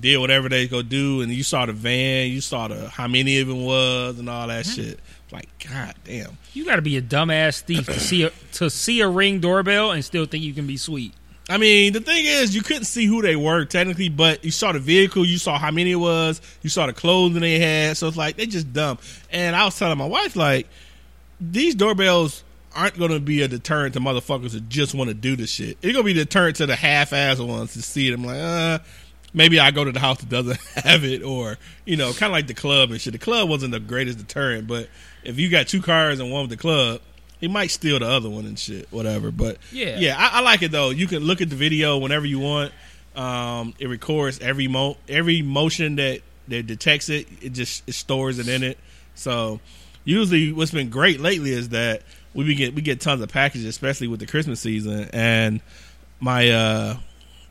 did 0.00 0.16
whatever 0.16 0.48
they 0.48 0.66
go 0.66 0.80
do, 0.80 1.20
and 1.20 1.30
you 1.30 1.42
saw 1.42 1.66
the 1.66 1.74
van. 1.74 2.30
You 2.30 2.40
saw 2.40 2.68
the 2.68 2.88
how 2.88 3.06
many 3.06 3.38
of 3.40 3.48
them 3.48 3.66
was 3.66 4.18
and 4.18 4.30
all 4.30 4.48
that 4.48 4.64
shit. 4.64 4.98
Like, 5.30 5.50
god 5.68 5.94
damn. 6.04 6.38
You 6.54 6.64
got 6.64 6.76
to 6.76 6.82
be 6.82 6.96
a 6.96 7.02
dumbass 7.02 7.60
thief 7.60 7.84
to 7.84 8.00
see 8.00 8.22
a 8.22 8.30
to 8.52 8.70
see 8.70 9.02
a 9.02 9.08
ring 9.08 9.40
doorbell 9.40 9.92
and 9.92 10.02
still 10.02 10.24
think 10.24 10.42
you 10.42 10.54
can 10.54 10.66
be 10.66 10.78
sweet. 10.78 11.12
I 11.50 11.58
mean, 11.58 11.92
the 11.92 12.00
thing 12.00 12.24
is, 12.24 12.54
you 12.54 12.62
couldn't 12.62 12.84
see 12.84 13.06
who 13.06 13.22
they 13.22 13.34
were 13.34 13.64
technically, 13.64 14.08
but 14.08 14.44
you 14.44 14.52
saw 14.52 14.70
the 14.70 14.78
vehicle, 14.78 15.24
you 15.24 15.36
saw 15.36 15.58
how 15.58 15.72
many 15.72 15.90
it 15.90 15.96
was, 15.96 16.40
you 16.62 16.70
saw 16.70 16.86
the 16.86 16.92
clothing 16.92 17.40
they 17.40 17.58
had. 17.58 17.96
So 17.96 18.06
it's 18.06 18.16
like 18.16 18.36
they 18.36 18.46
just 18.46 18.72
dumb. 18.72 18.98
And 19.32 19.56
I 19.56 19.64
was 19.64 19.76
telling 19.76 19.98
my 19.98 20.06
wife, 20.06 20.36
like, 20.36 20.68
these 21.40 21.74
doorbells 21.74 22.44
aren't 22.76 22.96
going 22.96 23.10
to 23.10 23.18
be 23.18 23.42
a 23.42 23.48
deterrent 23.48 23.94
to 23.94 24.00
motherfuckers 24.00 24.52
that 24.52 24.68
just 24.68 24.94
want 24.94 25.08
to 25.08 25.14
do 25.14 25.34
this 25.34 25.50
shit. 25.50 25.76
It's 25.82 25.92
going 25.92 25.96
to 25.96 26.02
be 26.04 26.12
a 26.12 26.24
deterrent 26.24 26.56
to 26.56 26.66
the 26.66 26.76
half-ass 26.76 27.40
ones 27.40 27.72
to 27.72 27.82
see 27.82 28.08
it. 28.08 28.14
I'm 28.14 28.24
like, 28.24 28.38
uh, 28.38 28.78
maybe 29.34 29.58
I 29.58 29.72
go 29.72 29.82
to 29.82 29.90
the 29.90 29.98
house 29.98 30.20
that 30.20 30.28
doesn't 30.28 30.60
have 30.84 31.04
it, 31.04 31.24
or 31.24 31.58
you 31.84 31.96
know, 31.96 32.12
kind 32.12 32.30
of 32.30 32.32
like 32.32 32.46
the 32.46 32.54
club 32.54 32.92
and 32.92 33.00
shit. 33.00 33.12
The 33.12 33.18
club 33.18 33.48
wasn't 33.48 33.72
the 33.72 33.80
greatest 33.80 34.18
deterrent, 34.18 34.68
but 34.68 34.88
if 35.24 35.38
you 35.38 35.50
got 35.50 35.66
two 35.66 35.82
cars 35.82 36.20
and 36.20 36.30
one 36.30 36.42
with 36.42 36.50
the 36.50 36.56
club. 36.56 37.00
He 37.40 37.48
might 37.48 37.70
steal 37.70 37.98
the 37.98 38.06
other 38.08 38.28
one 38.28 38.44
and 38.46 38.58
shit, 38.58 38.86
whatever. 38.92 39.30
But 39.30 39.56
Yeah. 39.72 39.98
yeah, 39.98 40.16
I, 40.18 40.38
I 40.38 40.40
like 40.42 40.62
it 40.62 40.70
though. 40.72 40.90
You 40.90 41.06
can 41.06 41.22
look 41.24 41.40
at 41.40 41.48
the 41.50 41.56
video 41.56 41.98
whenever 41.98 42.26
you 42.26 42.38
want. 42.38 42.72
Um, 43.16 43.74
it 43.78 43.88
records 43.88 44.38
every 44.40 44.68
mo 44.68 44.96
every 45.08 45.42
motion 45.42 45.96
that 45.96 46.20
that 46.48 46.66
detects 46.66 47.08
it. 47.08 47.26
It 47.42 47.50
just 47.54 47.82
it 47.88 47.92
stores 47.94 48.38
it 48.38 48.48
in 48.48 48.62
it. 48.62 48.78
So 49.14 49.60
usually, 50.04 50.52
what's 50.52 50.70
been 50.70 50.90
great 50.90 51.18
lately 51.20 51.50
is 51.52 51.70
that 51.70 52.02
we 52.34 52.54
get 52.54 52.74
we 52.74 52.82
get 52.82 53.00
tons 53.00 53.20
of 53.22 53.28
packages, 53.30 53.64
especially 53.66 54.06
with 54.08 54.20
the 54.20 54.26
Christmas 54.26 54.60
season. 54.60 55.08
And 55.12 55.60
my 56.20 56.50
uh, 56.50 56.96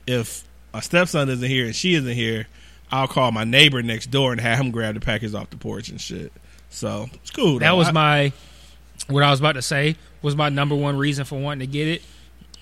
if 0.07 0.43
my 0.73 0.79
stepson 0.81 1.29
isn't 1.29 1.47
here 1.49 1.65
and 1.65 1.75
she 1.75 1.95
isn't 1.95 2.13
here, 2.13 2.47
I'll 2.91 3.07
call 3.07 3.31
my 3.31 3.43
neighbor 3.43 3.81
next 3.81 4.07
door 4.11 4.31
and 4.31 4.39
have 4.39 4.59
him 4.59 4.71
grab 4.71 4.93
the 4.95 5.01
package 5.01 5.33
off 5.33 5.49
the 5.49 5.57
porch 5.57 5.89
and 5.89 5.99
shit. 5.99 6.31
So 6.69 7.09
it's 7.15 7.31
cool. 7.31 7.59
That 7.59 7.71
though. 7.71 7.75
was 7.77 7.87
I- 7.87 7.91
my 7.91 8.33
what 9.09 9.23
I 9.23 9.31
was 9.31 9.39
about 9.39 9.53
to 9.53 9.61
say 9.61 9.95
was 10.21 10.35
my 10.35 10.49
number 10.49 10.75
one 10.75 10.97
reason 10.97 11.25
for 11.25 11.39
wanting 11.39 11.67
to 11.67 11.71
get 11.71 11.87
it. 11.87 12.01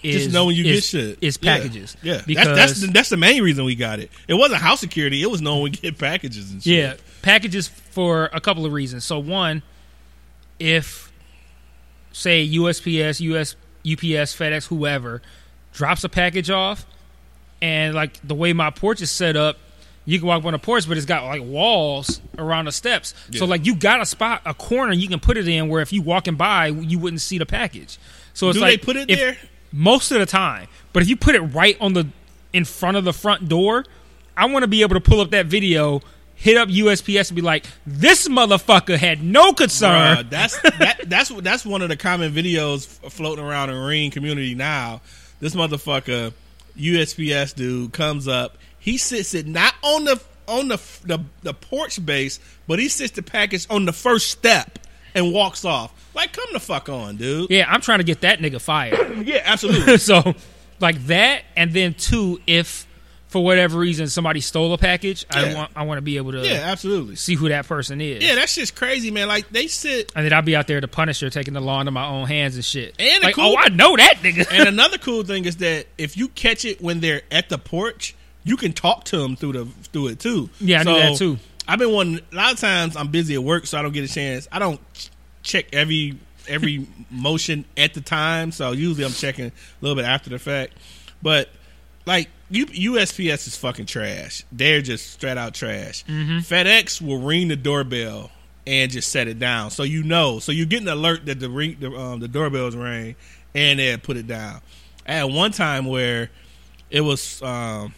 Is, 0.03 0.23
just 0.23 0.33
know 0.33 0.45
when 0.45 0.55
you 0.55 0.63
get 0.63 0.75
is- 0.75 0.85
shit. 0.85 1.17
is 1.21 1.39
Yeah. 1.41 1.57
packages. 1.57 1.97
Yeah, 2.03 2.21
because 2.25 2.45
that's 2.47 2.55
that's 2.55 2.81
the, 2.81 2.87
that's 2.87 3.09
the 3.09 3.17
main 3.17 3.41
reason 3.41 3.65
we 3.65 3.75
got 3.75 3.99
it. 3.99 4.11
It 4.27 4.35
wasn't 4.35 4.61
house 4.61 4.79
security. 4.79 5.23
It 5.23 5.29
was 5.31 5.41
knowing 5.41 5.63
we 5.63 5.69
get 5.71 5.97
packages 5.97 6.51
and 6.51 6.61
shit. 6.63 6.73
yeah 6.73 6.93
packages 7.23 7.67
for 7.67 8.29
a 8.31 8.39
couple 8.39 8.65
of 8.65 8.71
reasons. 8.71 9.03
So 9.03 9.17
one, 9.19 9.63
if 10.59 11.11
say 12.11 12.47
USPS, 12.47 13.19
US, 13.21 13.55
UPS, 13.85 14.35
FedEx, 14.35 14.67
whoever 14.67 15.21
drops 15.73 16.03
a 16.03 16.09
package 16.09 16.49
off, 16.49 16.85
and 17.61 17.93
like 17.95 18.19
the 18.25 18.35
way 18.35 18.53
my 18.53 18.69
porch 18.69 19.01
is 19.01 19.11
set 19.11 19.35
up, 19.35 19.57
you 20.07 20.17
can 20.19 20.27
walk 20.27 20.43
on 20.45 20.53
the 20.53 20.57
porch, 20.57 20.87
but 20.87 20.97
it's 20.97 21.05
got 21.05 21.25
like 21.25 21.43
walls 21.43 22.19
around 22.37 22.65
the 22.65 22.71
steps. 22.71 23.13
So 23.33 23.45
like 23.45 23.65
you 23.65 23.75
got 23.75 24.01
a 24.01 24.05
spot, 24.05 24.41
a 24.45 24.53
corner 24.55 24.93
you 24.93 25.07
can 25.07 25.19
put 25.19 25.37
it 25.37 25.47
in 25.47 25.67
where 25.69 25.81
if 25.81 25.91
you 25.93 26.01
walking 26.01 26.35
by, 26.35 26.67
you 26.67 26.97
wouldn't 26.97 27.21
see 27.21 27.37
the 27.37 27.45
package. 27.45 27.99
So 28.33 28.47
it's 28.49 28.55
Do 28.57 28.61
like 28.61 28.79
they 28.81 28.85
put 28.85 28.95
it 28.95 29.09
if- 29.11 29.19
there? 29.19 29.37
most 29.71 30.11
of 30.11 30.19
the 30.19 30.25
time. 30.25 30.67
But 30.93 31.03
if 31.03 31.09
you 31.09 31.17
put 31.17 31.35
it 31.35 31.41
right 31.41 31.77
on 31.81 31.93
the 31.93 32.07
in 32.53 32.63
front 32.65 32.95
of 32.97 33.03
the 33.03 33.11
front 33.13 33.47
door, 33.49 33.85
I 34.35 34.45
want 34.45 34.63
to 34.63 34.67
be 34.67 34.81
able 34.81 34.95
to 34.95 35.01
pull 35.01 35.19
up 35.19 35.31
that 35.31 35.47
video, 35.47 36.01
hit 36.35 36.55
up 36.55 36.69
USPS, 36.69 37.29
and 37.29 37.35
be 37.35 37.41
like, 37.41 37.65
"This 37.85 38.27
motherfucker 38.29 38.95
had 38.97 39.21
no 39.21 39.51
concern." 39.51 40.17
Bruh, 40.25 40.29
that's 40.29 40.59
that, 40.61 41.01
that's 41.07 41.29
that's 41.29 41.65
one 41.65 41.81
of 41.81 41.89
the 41.89 41.97
common 41.97 42.31
videos 42.33 42.85
floating 43.11 43.43
around 43.43 43.71
in 43.71 43.75
Ring 43.77 44.09
community 44.11 44.55
now. 44.55 45.01
This 45.41 45.53
motherfucker, 45.53 46.31
USPS 46.77 47.53
dude, 47.55 47.91
comes 47.93 48.27
up. 48.27 48.57
He 48.87 48.97
sits 48.97 49.33
it 49.33 49.45
not 49.45 49.73
on 49.83 50.05
the 50.05 50.17
on 50.47 50.69
the 50.69 50.77
the, 51.03 51.19
the 51.41 51.53
porch 51.53 52.05
base, 52.05 52.39
but 52.67 52.79
he 52.79 52.87
sits 52.87 53.11
the 53.11 53.21
package 53.21 53.67
on 53.69 53.83
the 53.83 53.91
first 53.91 54.29
step 54.29 54.79
and 55.13 55.33
walks 55.33 55.65
off. 55.65 55.93
Like, 56.15 56.31
come 56.31 56.47
the 56.53 56.61
fuck 56.61 56.87
on, 56.87 57.17
dude. 57.17 57.49
Yeah, 57.49 57.65
I'm 57.67 57.81
trying 57.81 57.97
to 57.97 58.05
get 58.05 58.21
that 58.21 58.39
nigga 58.39 58.61
fired. 58.61 58.95
Yeah, 59.27 59.41
absolutely. 59.43 59.97
so, 59.97 60.35
like 60.79 61.05
that, 61.07 61.41
and 61.57 61.73
then 61.73 61.95
two, 61.95 62.39
if 62.47 62.87
for 63.27 63.43
whatever 63.43 63.77
reason 63.77 64.07
somebody 64.07 64.39
stole 64.39 64.71
a 64.71 64.77
package, 64.77 65.25
I 65.31 65.53
want 65.53 65.71
I 65.75 65.83
want 65.83 65.97
to 65.97 66.01
be 66.01 66.15
able 66.15 66.31
to 66.31 66.47
yeah, 66.47 66.61
absolutely. 66.71 67.17
see 67.17 67.35
who 67.35 67.49
that 67.49 67.67
person 67.67 67.99
is. 67.99 68.23
Yeah, 68.23 68.35
that's 68.35 68.55
just 68.55 68.73
crazy, 68.73 69.11
man. 69.11 69.27
Like 69.27 69.49
they 69.49 69.67
sit 69.67 70.13
and 70.15 70.23
then 70.23 70.31
I'll 70.31 70.43
be 70.43 70.55
out 70.55 70.67
there 70.67 70.79
the 70.79 70.87
Punisher 70.87 71.29
taking 71.29 71.53
the 71.53 71.59
law 71.59 71.81
into 71.81 71.91
my 71.91 72.07
own 72.07 72.25
hands 72.25 72.55
and 72.55 72.63
shit. 72.63 72.95
And 72.99 73.21
like, 73.21 73.35
cool- 73.35 73.53
oh, 73.53 73.55
I 73.57 73.67
know 73.67 73.97
that 73.97 74.19
nigga. 74.21 74.47
and 74.49 74.69
another 74.69 74.97
cool 74.97 75.25
thing 75.25 75.43
is 75.43 75.57
that 75.57 75.87
if 75.97 76.15
you 76.15 76.29
catch 76.29 76.63
it 76.63 76.81
when 76.81 77.01
they're 77.01 77.23
at 77.29 77.49
the 77.49 77.57
porch, 77.57 78.15
you 78.47 78.55
can 78.57 78.73
talk 78.73 79.03
to 79.05 79.17
them 79.17 79.35
through 79.35 79.51
the 79.53 79.65
through 79.65 80.07
it 80.07 80.19
too. 80.19 80.49
Yeah, 80.59 80.81
I 80.81 80.83
do 80.83 80.93
that 80.93 81.17
too. 81.17 81.37
I've 81.67 81.79
been 81.79 81.91
one. 81.91 82.21
A 82.31 82.35
lot 82.35 82.53
of 82.53 82.59
times 82.59 82.95
I'm 82.95 83.09
busy 83.09 83.35
at 83.35 83.43
work, 83.43 83.67
so 83.67 83.77
I 83.77 83.81
don't 83.81 83.91
get 83.91 84.09
a 84.09 84.13
chance. 84.13 84.47
I 84.51 84.59
don't 84.59 84.79
check 85.43 85.65
every 85.73 86.17
every 86.47 86.87
motion 87.11 87.65
at 87.75 87.93
the 87.93 88.01
time. 88.01 88.51
So 88.51 88.71
usually 88.71 89.05
I'm 89.05 89.11
checking 89.11 89.47
a 89.47 89.51
little 89.81 89.95
bit 89.95 90.05
after 90.05 90.29
the 90.29 90.39
fact. 90.39 90.73
But 91.21 91.49
like 92.05 92.29
USPS 92.51 93.47
is 93.47 93.57
fucking 93.57 93.85
trash. 93.85 94.45
They're 94.51 94.81
just 94.81 95.11
straight 95.11 95.37
out 95.37 95.53
trash. 95.53 96.05
Mm-hmm. 96.05 96.37
FedEx 96.39 97.01
will 97.01 97.19
ring 97.19 97.49
the 97.49 97.57
doorbell 97.57 98.31
and 98.65 98.91
just 98.91 99.11
set 99.11 99.27
it 99.27 99.39
down, 99.39 99.71
so 99.71 99.83
you 99.83 100.03
know. 100.03 100.39
So 100.39 100.53
you 100.53 100.65
get 100.65 100.81
an 100.81 100.87
alert 100.87 101.25
that 101.25 101.39
the 101.39 101.49
ring 101.49 101.77
the, 101.79 101.91
um, 101.91 102.21
the 102.21 102.27
doorbell's 102.29 102.75
ring, 102.75 103.15
and 103.53 103.79
they 103.79 103.95
put 103.97 104.15
it 104.15 104.27
down. 104.27 104.61
I 105.05 105.13
had 105.13 105.23
one 105.25 105.51
time 105.51 105.85
where 105.85 106.29
it 106.89 107.01
was 107.01 107.41
um, 107.41 107.93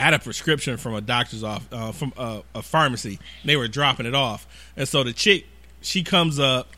I 0.00 0.04
had 0.04 0.14
a 0.14 0.18
prescription 0.18 0.78
from 0.78 0.94
a 0.94 1.02
doctor's 1.02 1.44
off 1.44 1.68
uh, 1.70 1.92
from 1.92 2.14
a, 2.16 2.42
a 2.54 2.62
pharmacy. 2.62 3.18
They 3.44 3.56
were 3.56 3.68
dropping 3.68 4.06
it 4.06 4.14
off, 4.14 4.46
and 4.74 4.88
so 4.88 5.04
the 5.04 5.12
chick 5.12 5.46
she 5.82 6.02
comes 6.02 6.38
up 6.40 6.68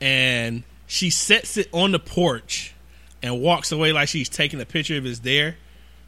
and 0.00 0.64
she 0.88 1.08
sets 1.10 1.56
it 1.56 1.68
on 1.72 1.92
the 1.92 2.00
porch 2.00 2.74
and 3.22 3.40
walks 3.40 3.70
away 3.70 3.92
like 3.92 4.08
she's 4.08 4.28
taking 4.28 4.60
a 4.60 4.66
picture 4.66 4.98
of 4.98 5.06
it's 5.06 5.20
there 5.20 5.56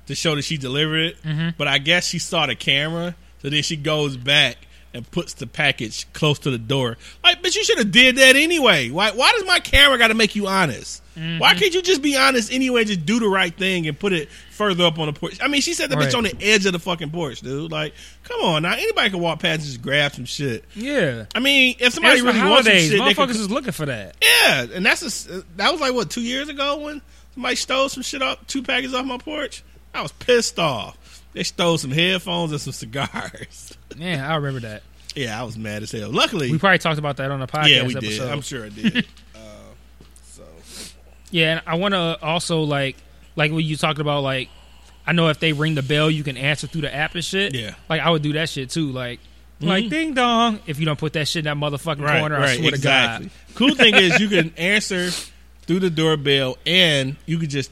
to 0.07 0.15
show 0.17 0.35
that 0.35 0.43
she 0.43 0.57
delivered 0.57 1.01
it. 1.01 1.17
But 1.57 1.69
I 1.69 1.79
guess 1.79 2.09
she 2.09 2.19
saw 2.19 2.47
the 2.47 2.57
camera, 2.57 3.15
so 3.41 3.51
then 3.51 3.63
she 3.63 3.77
goes 3.77 4.17
back 4.17 4.57
and 4.95 5.11
puts 5.11 5.35
the 5.35 5.47
package 5.47 6.11
close 6.13 6.39
to 6.41 6.51
the 6.51 6.59
door. 6.59 6.97
Like, 7.23 7.43
but 7.43 7.55
you 7.55 7.65
should 7.65 7.79
have 7.79 7.91
did 7.91 8.17
that 8.17 8.37
anyway. 8.37 8.91
Why? 8.91 9.11
Why 9.11 9.33
does 9.33 9.45
my 9.45 9.59
camera 9.59 9.99
got 9.99 10.09
to 10.09 10.15
make 10.15 10.37
you 10.37 10.47
honest? 10.47 11.03
Why 11.15 11.21
mm-hmm. 11.21 11.59
can't 11.61 11.75
you 11.75 11.81
just 11.81 12.03
be 12.03 12.17
honest 12.17 12.53
anyway? 12.53 12.85
Just 12.85 13.07
do 13.07 13.21
the 13.21 13.29
right 13.29 13.57
thing 13.57 13.87
and 13.87 13.97
put 13.97 14.13
it 14.13 14.29
further 14.51 14.85
up 14.85 14.99
on 14.99 15.07
the 15.07 15.13
porch. 15.13 15.39
I 15.41 15.47
mean, 15.47 15.61
she 15.61 15.73
said 15.73 15.89
the 15.89 15.95
bitch 15.95 16.17
on 16.17 16.25
the 16.25 16.35
edge 16.41 16.67
of 16.67 16.73
the 16.73 16.81
fucking 16.81 17.11
porch, 17.11 17.41
dude. 17.41 17.71
Like, 17.71 17.95
come 18.25 18.41
on 18.41 18.63
now. 18.63 18.73
Anybody 18.73 19.11
can 19.11 19.21
walk 19.21 19.39
past 19.39 19.61
and 19.61 19.65
just 19.65 19.81
grab 19.81 20.13
some 20.13 20.25
shit. 20.25 20.65
Yeah. 20.75 21.27
I 21.33 21.39
mean, 21.39 21.77
if 21.79 21.93
somebody 21.93 22.21
really 22.21 22.41
wants 22.41 22.67
some 22.67 22.77
shit, 22.77 23.01
Motherfuckers 23.01 23.27
could, 23.29 23.37
is 23.37 23.51
looking 23.51 23.73
for 23.73 23.87
that. 23.87 24.17
yeah, 24.23 24.67
and 24.75 24.85
that's 24.85 25.29
a 25.29 25.45
that 25.57 25.71
was 25.71 25.81
like 25.81 25.95
what 25.95 26.11
two 26.11 26.23
years 26.23 26.49
ago 26.49 26.81
when 26.81 27.01
somebody 27.35 27.55
stole 27.55 27.89
some 27.89 28.03
shit 28.03 28.21
off 28.21 28.45
two 28.49 28.63
packages 28.63 28.93
off 28.93 29.07
my 29.07 29.19
porch. 29.19 29.63
I 29.95 30.03
was 30.03 30.11
pissed 30.11 30.59
off. 30.59 30.99
They 31.35 31.43
stole 31.43 31.79
some 31.79 31.91
headphones 31.91 32.53
and 32.53 32.61
some 32.61 32.73
cigars. 32.73 33.77
Yeah, 33.97 34.29
I 34.29 34.35
remember 34.35 34.59
that. 34.67 34.83
yeah, 35.15 35.41
I 35.41 35.45
was 35.45 35.57
mad 35.57 35.85
as 35.85 35.93
hell. 35.93 36.11
Luckily, 36.11 36.51
We 36.51 36.59
probably 36.59 36.79
talked 36.79 36.99
about 36.99 37.19
that 37.19 37.31
on 37.31 37.39
the 37.39 37.47
podcast 37.47 37.69
yeah, 37.69 37.87
we 37.87 37.95
episode. 37.95 38.25
did. 38.25 38.33
I'm 38.33 38.41
sure 38.41 38.65
I 38.65 38.69
did. 38.71 39.07
uh, 39.37 39.39
so 40.25 40.43
Yeah, 41.31 41.53
and 41.53 41.63
I 41.65 41.77
want 41.77 41.95
to 41.95 42.19
also 42.21 42.63
like 42.63 42.97
like 43.37 43.53
when 43.53 43.65
you 43.65 43.77
talking 43.77 44.01
about 44.01 44.25
like 44.25 44.49
I 45.07 45.13
know 45.13 45.29
if 45.29 45.39
they 45.39 45.53
ring 45.53 45.77
the 45.77 45.83
bell, 45.85 46.11
you 46.11 46.25
can 46.25 46.37
answer 46.37 46.67
through 46.67 46.81
the 46.81 46.93
app 46.93 47.15
and 47.15 47.25
shit. 47.25 47.55
Yeah. 47.55 47.77
like 47.89 48.01
I 48.01 48.11
would 48.11 48.23
do 48.23 48.33
that 48.33 48.49
shit 48.49 48.71
too. 48.71 48.91
Like 48.91 49.21
like 49.61 49.89
ding 49.89 50.15
dong. 50.15 50.59
If 50.67 50.81
you 50.81 50.87
don't 50.87 50.99
put 50.99 51.13
that 51.13 51.29
shit 51.29 51.47
in 51.47 51.61
that 51.61 51.65
motherfucking 51.65 52.03
right, 52.03 52.19
corner, 52.19 52.37
I 52.37 52.57
swear 52.57 52.71
exactly. 52.71 53.29
to 53.29 53.31
God. 53.31 53.55
Cool 53.55 53.75
thing 53.77 53.95
is 53.95 54.19
you 54.19 54.29
can 54.29 54.53
answer 54.59 55.11
through 55.63 55.79
the 55.79 55.91
doorbell, 55.91 56.59
and 56.67 57.15
you 57.27 57.39
could 57.39 57.51
just 57.51 57.71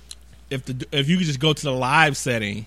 if 0.50 0.64
the 0.64 0.86
if 0.92 1.08
you 1.08 1.16
could 1.18 1.26
just 1.26 1.40
go 1.40 1.52
to 1.52 1.62
the 1.62 1.72
live 1.72 2.16
setting 2.16 2.66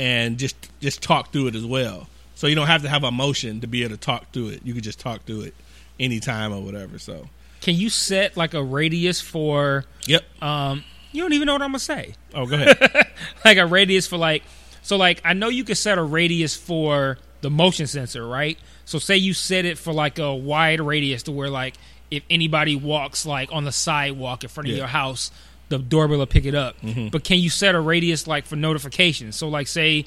and 0.00 0.38
just 0.38 0.56
just 0.80 1.02
talk 1.02 1.30
through 1.32 1.48
it 1.48 1.54
as 1.54 1.64
well. 1.66 2.08
So 2.34 2.46
you 2.46 2.54
don't 2.54 2.68
have 2.68 2.80
to 2.82 2.88
have 2.88 3.04
a 3.04 3.10
motion 3.10 3.60
to 3.60 3.66
be 3.66 3.82
able 3.84 3.96
to 3.96 4.00
talk 4.00 4.32
through 4.32 4.48
it. 4.48 4.62
You 4.64 4.72
could 4.72 4.82
just 4.84 4.98
talk 4.98 5.24
through 5.26 5.42
it 5.42 5.54
anytime 5.98 6.52
or 6.54 6.62
whatever. 6.62 6.98
So 6.98 7.28
Can 7.60 7.74
you 7.74 7.90
set 7.90 8.36
like 8.36 8.54
a 8.54 8.62
radius 8.62 9.20
for? 9.20 9.84
yep. 10.06 10.22
um 10.42 10.82
You 11.12 11.22
don't 11.22 11.34
even 11.34 11.46
know 11.46 11.52
what 11.52 11.62
I'm 11.62 11.68
gonna 11.70 11.78
say. 11.80 12.14
Oh, 12.34 12.46
go 12.46 12.54
ahead. 12.56 13.06
like 13.44 13.58
a 13.58 13.66
radius 13.66 14.06
for 14.06 14.16
like 14.16 14.42
so 14.82 14.96
like 14.96 15.20
I 15.24 15.34
know 15.34 15.48
you 15.48 15.64
can 15.64 15.74
set 15.74 15.98
a 15.98 16.02
radius 16.02 16.56
for 16.56 17.18
the 17.42 17.50
motion 17.50 17.86
sensor, 17.86 18.26
right? 18.26 18.58
So 18.86 18.98
say 18.98 19.16
you 19.18 19.34
set 19.34 19.64
it 19.66 19.76
for 19.76 19.92
like 19.92 20.18
a 20.18 20.34
wide 20.34 20.80
radius 20.80 21.24
to 21.24 21.32
where 21.32 21.50
like 21.50 21.74
if 22.10 22.22
anybody 22.30 22.74
walks 22.74 23.26
like 23.26 23.52
on 23.52 23.64
the 23.64 23.72
sidewalk 23.72 24.42
in 24.44 24.48
front 24.48 24.68
of 24.68 24.72
Yeah. 24.72 24.78
your 24.78 24.86
house, 24.88 25.30
the 25.70 25.78
doorbell 25.78 26.18
will 26.18 26.26
pick 26.26 26.44
it 26.44 26.54
up. 26.54 26.78
Mm-hmm. 26.82 27.08
But 27.08 27.24
can 27.24 27.38
you 27.38 27.48
set 27.48 27.74
a 27.74 27.80
radius 27.80 28.26
like 28.26 28.44
for 28.44 28.56
notifications? 28.56 29.36
So 29.36 29.48
like 29.48 29.68
say 29.68 30.04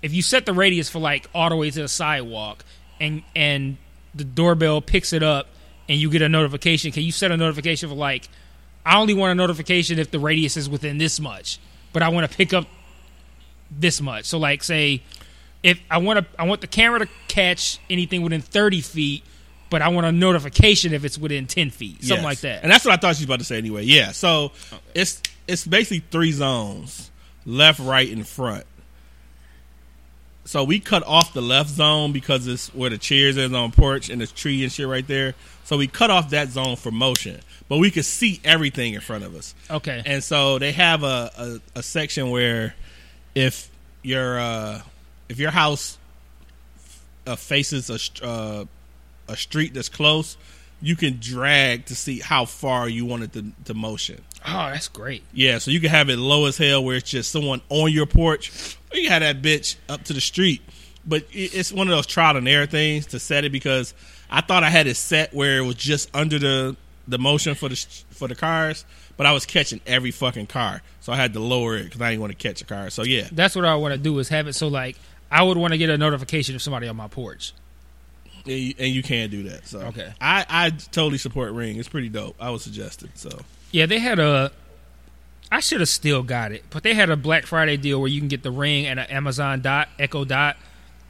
if 0.00 0.14
you 0.14 0.22
set 0.22 0.46
the 0.46 0.54
radius 0.54 0.88
for 0.88 1.00
like 1.00 1.28
all 1.34 1.50
the 1.50 1.56
way 1.56 1.68
to 1.70 1.82
the 1.82 1.88
sidewalk 1.88 2.64
and 2.98 3.22
and 3.36 3.76
the 4.14 4.24
doorbell 4.24 4.80
picks 4.80 5.12
it 5.12 5.22
up 5.22 5.48
and 5.88 5.98
you 5.98 6.10
get 6.10 6.22
a 6.22 6.28
notification, 6.28 6.92
can 6.92 7.02
you 7.02 7.12
set 7.12 7.30
a 7.30 7.36
notification 7.36 7.88
for 7.90 7.96
like 7.96 8.28
I 8.86 8.98
only 8.98 9.12
want 9.12 9.32
a 9.32 9.34
notification 9.34 9.98
if 9.98 10.10
the 10.10 10.20
radius 10.20 10.56
is 10.56 10.70
within 10.70 10.96
this 10.96 11.20
much, 11.20 11.58
but 11.92 12.02
I 12.02 12.08
want 12.08 12.30
to 12.30 12.34
pick 12.34 12.54
up 12.54 12.66
this 13.70 14.00
much. 14.00 14.24
So 14.24 14.38
like 14.38 14.62
say 14.62 15.02
if 15.64 15.80
I 15.90 15.98
want 15.98 16.20
to 16.20 16.40
I 16.40 16.44
want 16.44 16.60
the 16.60 16.68
camera 16.68 17.00
to 17.00 17.08
catch 17.26 17.80
anything 17.90 18.22
within 18.22 18.40
30 18.40 18.80
feet, 18.80 19.24
but 19.70 19.80
I 19.82 19.88
want 19.88 20.06
a 20.06 20.12
notification 20.12 20.92
if 20.92 21.04
it's 21.04 21.16
within 21.16 21.46
10 21.46 21.70
feet. 21.70 22.02
Something 22.04 22.16
Yes. 22.18 22.24
like 22.24 22.40
that. 22.40 22.62
And 22.62 22.70
that's 22.72 22.84
what 22.84 22.92
I 22.92 22.96
thought 22.96 23.16
she 23.16 23.20
was 23.22 23.24
about 23.26 23.38
to 23.38 23.44
say 23.44 23.56
anyway. 23.58 23.84
Yeah. 23.84 24.12
So 24.12 24.52
it's 24.94 25.22
it's 25.48 25.66
basically 25.66 26.04
three 26.10 26.32
zones: 26.32 27.10
left, 27.46 27.80
right, 27.80 28.10
and 28.10 28.26
front. 28.26 28.64
So 30.44 30.64
we 30.64 30.80
cut 30.80 31.06
off 31.06 31.32
the 31.32 31.42
left 31.42 31.70
zone 31.70 32.12
because 32.12 32.46
it's 32.46 32.74
where 32.74 32.90
the 32.90 32.98
chairs 32.98 33.36
is 33.36 33.52
on 33.52 33.70
porch 33.72 34.08
and 34.10 34.20
the 34.20 34.26
tree 34.26 34.62
and 34.64 34.72
shit 34.72 34.88
right 34.88 35.06
there. 35.06 35.34
So 35.64 35.76
we 35.76 35.86
cut 35.86 36.10
off 36.10 36.30
that 36.30 36.48
zone 36.48 36.74
for 36.76 36.90
motion, 36.90 37.40
but 37.68 37.78
we 37.78 37.90
could 37.92 38.04
see 38.04 38.40
everything 38.42 38.94
in 38.94 39.00
front 39.00 39.22
of 39.22 39.36
us. 39.36 39.54
okay. 39.70 40.02
And 40.04 40.24
so 40.24 40.58
they 40.58 40.72
have 40.72 41.04
a, 41.04 41.30
a, 41.74 41.78
a 41.78 41.82
section 41.82 42.30
where 42.30 42.74
if 43.36 43.70
your 44.02 44.40
uh, 44.40 44.82
if 45.28 45.38
your 45.38 45.52
house 45.52 45.98
uh, 47.26 47.36
faces 47.36 47.88
a 47.90 48.26
uh, 48.26 48.64
a 49.30 49.36
street 49.36 49.72
that's 49.74 49.88
close, 49.88 50.36
you 50.82 50.96
can 50.96 51.18
drag 51.20 51.86
to 51.86 51.94
see 51.94 52.20
how 52.20 52.44
far 52.44 52.88
you 52.88 53.04
want 53.06 53.22
it 53.22 53.32
to, 53.34 53.44
to 53.66 53.74
motion. 53.74 54.22
oh, 54.46 54.70
that's 54.70 54.88
great. 54.88 55.22
Yeah, 55.32 55.58
so 55.58 55.70
you 55.70 55.80
can 55.80 55.90
have 55.90 56.08
it 56.08 56.16
low 56.18 56.46
as 56.46 56.56
hell 56.56 56.82
where 56.82 56.96
it's 56.96 57.10
just 57.10 57.30
someone 57.30 57.60
on 57.68 57.92
your 57.92 58.06
porch, 58.06 58.76
or 58.92 58.98
you 58.98 59.08
have 59.10 59.20
that 59.20 59.42
bitch 59.42 59.76
up 59.88 60.04
to 60.04 60.12
the 60.12 60.20
street. 60.20 60.62
But 61.06 61.24
it's 61.32 61.72
one 61.72 61.88
of 61.88 61.92
those 61.94 62.06
trial 62.06 62.36
and 62.36 62.46
error 62.46 62.66
things 62.66 63.06
to 63.06 63.18
set 63.18 63.44
it 63.44 63.52
because 63.52 63.94
I 64.30 64.40
thought 64.42 64.64
I 64.64 64.70
had 64.70 64.86
it 64.86 64.96
set 64.96 65.32
where 65.32 65.58
it 65.58 65.64
was 65.66 65.76
just 65.76 66.14
under 66.14 66.38
the 66.38 66.76
the 67.08 67.18
motion 67.18 67.54
for 67.54 67.68
the 67.68 67.76
for 68.10 68.28
the 68.28 68.34
cars, 68.34 68.84
but 69.16 69.26
I 69.26 69.32
was 69.32 69.44
catching 69.46 69.80
every 69.86 70.10
fucking 70.12 70.46
car, 70.46 70.82
so 71.00 71.12
I 71.12 71.16
had 71.16 71.32
to 71.32 71.40
lower 71.40 71.76
it 71.76 71.84
because 71.84 72.00
I 72.00 72.10
didn't 72.10 72.20
want 72.20 72.38
to 72.38 72.48
catch 72.48 72.62
a 72.62 72.64
car. 72.64 72.90
So 72.90 73.02
yeah, 73.02 73.28
That's 73.32 73.56
what 73.56 73.64
I 73.64 73.74
want 73.74 73.92
to 73.94 73.98
do 73.98 74.18
is 74.18 74.28
have 74.28 74.46
it 74.46 74.54
so 74.54 74.68
like 74.68 74.96
I 75.30 75.42
would 75.42 75.56
want 75.56 75.72
to 75.72 75.78
get 75.78 75.90
a 75.90 75.98
notification 75.98 76.54
if 76.54 76.62
somebody 76.62 76.86
on 76.88 76.96
my 76.96 77.08
porch. 77.08 77.52
And 78.46 78.54
you, 78.54 78.74
and 78.78 78.88
you 78.92 79.02
can 79.02 79.30
do 79.30 79.44
that. 79.44 79.66
So 79.66 79.80
Okay. 79.80 80.12
I 80.20 80.44
I 80.48 80.70
totally 80.70 81.18
support 81.18 81.52
Ring. 81.52 81.76
It's 81.76 81.88
pretty 81.88 82.08
dope. 82.08 82.36
I 82.40 82.50
would 82.50 82.60
suggest 82.60 83.02
it. 83.02 83.10
So 83.14 83.30
Yeah, 83.72 83.86
they 83.86 83.98
had 83.98 84.18
a. 84.18 84.52
I 85.52 85.58
should 85.60 85.80
have 85.80 85.88
still 85.88 86.22
got 86.22 86.52
it, 86.52 86.64
but 86.70 86.84
they 86.84 86.94
had 86.94 87.10
a 87.10 87.16
Black 87.16 87.44
Friday 87.44 87.76
deal 87.76 87.98
where 88.00 88.08
you 88.08 88.20
can 88.20 88.28
get 88.28 88.42
the 88.44 88.52
ring 88.52 88.86
and 88.86 89.00
an 89.00 89.06
Amazon 89.06 89.60
Dot 89.62 89.88
Echo 89.98 90.24
Dot 90.24 90.56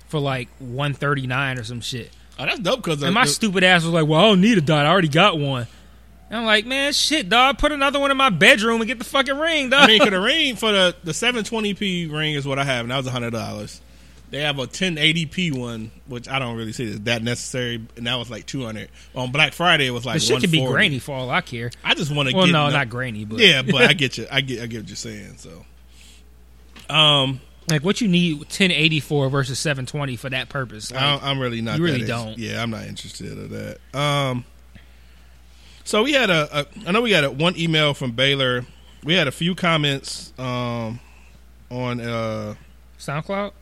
for 0.09 0.19
like 0.19 0.49
one 0.59 0.95
thirty 0.95 1.27
nine 1.27 1.59
or 1.59 1.65
some 1.65 1.81
shit. 1.83 2.11
oh, 2.39 2.47
that's 2.47 2.59
dope 2.59 2.83
because 2.83 3.03
And 3.03 3.13
my 3.15 3.27
stupid 3.27 3.63
ass 3.65 3.85
was 3.85 3.93
like, 3.93 4.07
"Well, 4.07 4.19
I 4.19 4.23
don't 4.25 4.41
need 4.41 4.57
a 4.57 4.63
dot. 4.63 4.87
I 4.87 4.89
already 4.91 5.09
got 5.09 5.39
one." 5.39 5.67
And 6.31 6.39
I'm 6.39 6.47
like, 6.47 6.65
"Man, 6.65 6.93
shit, 6.95 7.29
dog. 7.29 7.59
Put 7.59 7.73
another 7.73 7.99
one 8.01 8.11
in 8.11 8.17
my 8.17 8.31
bedroom 8.31 8.81
and 8.81 8.89
get 8.89 8.99
the 8.99 9.05
fucking 9.05 9.37
ring, 9.37 9.69
dog." 9.69 9.83
I 9.83 9.87
mean, 9.89 10.03
for 10.05 10.11
the 10.11 10.21
ring 10.21 10.57
for 10.57 10.73
the 10.73 10.97
the 11.05 11.13
720p 11.13 12.11
ring 12.11 12.35
is 12.35 12.47
what 12.47 12.59
I 12.59 12.65
have, 12.65 12.85
and 12.85 12.91
that 12.93 12.97
was 12.97 13.09
hundred 13.09 13.33
dollars. 13.33 13.81
They 14.31 14.43
have 14.43 14.59
a 14.61 14.67
1080p 14.69 15.53
one, 15.59 15.91
which 16.07 16.29
I 16.29 16.39
don't 16.39 16.57
really 16.57 16.73
see 16.73 16.89
as 16.89 17.01
that 17.01 17.23
necessary, 17.23 17.85
and 17.97 18.07
that 18.07 18.15
was 18.15 18.31
like 18.31 18.47
200. 18.47 18.89
On 19.17 19.33
Black 19.33 19.53
Friday, 19.53 19.87
it 19.87 19.91
was 19.91 20.07
like 20.07 20.15
the 20.15 20.21
shit 20.21 20.41
could 20.41 20.53
be 20.53 20.65
grainy 20.65 21.01
for 21.01 21.17
all 21.17 21.31
I 21.31 21.41
care. 21.41 21.71
I 21.83 21.95
just 21.95 22.15
want 22.15 22.29
to 22.29 22.37
Well, 22.37 22.47
get 22.47 22.53
no, 22.53 22.69
no- 22.69 22.73
not 22.73 22.89
grainy, 22.89 23.25
but 23.25 23.41
yeah, 23.41 23.63
but 23.63 23.83
I 23.83 23.93
get 23.93 24.19
you. 24.19 24.27
I 24.31 24.41
get 24.41 24.63
I 24.63 24.67
get 24.67 24.83
what 24.83 24.89
you're 24.89 24.95
saying. 24.97 25.37
So, 25.39 25.65
um, 26.89 27.41
like 27.69 27.83
what 27.85 28.01
you 28.01 28.09
need 28.09 28.39
1084 28.39 29.31
versus 29.31 29.59
720 29.59 30.17
for 30.17 30.31
that 30.31 30.49
purpose. 30.49 30.91
Like, 30.93 31.03
I 31.03 31.11
don't- 31.13 31.23
I'm 31.25 31.39
really 31.41 31.61
not. 31.61 31.79
you 31.79 31.85
really 31.85 32.01
that 32.03 32.07
don't. 32.09 32.39
Yeah, 32.39 32.63
I'm 32.63 32.71
not 32.71 32.85
interested 32.87 33.33
in 33.33 33.49
that. 33.51 33.99
Um, 33.99 34.45
so 35.85 36.03
we 36.05 36.13
had 36.13 36.31
a, 36.31 36.61
a 36.61 36.67
I 36.87 36.93
know 36.93 37.03
we 37.03 37.11
got 37.11 37.25
a, 37.25 37.31
one 37.31 37.57
email 37.57 37.95
from 37.95 38.13
Baylor. 38.13 38.65
We 39.03 39.15
had 39.15 39.27
a 39.29 39.33
few 39.33 39.55
comments 39.55 40.33
um 40.39 41.01
on 41.71 42.01
uh 42.01 42.55
SoundCloud. 42.99 43.53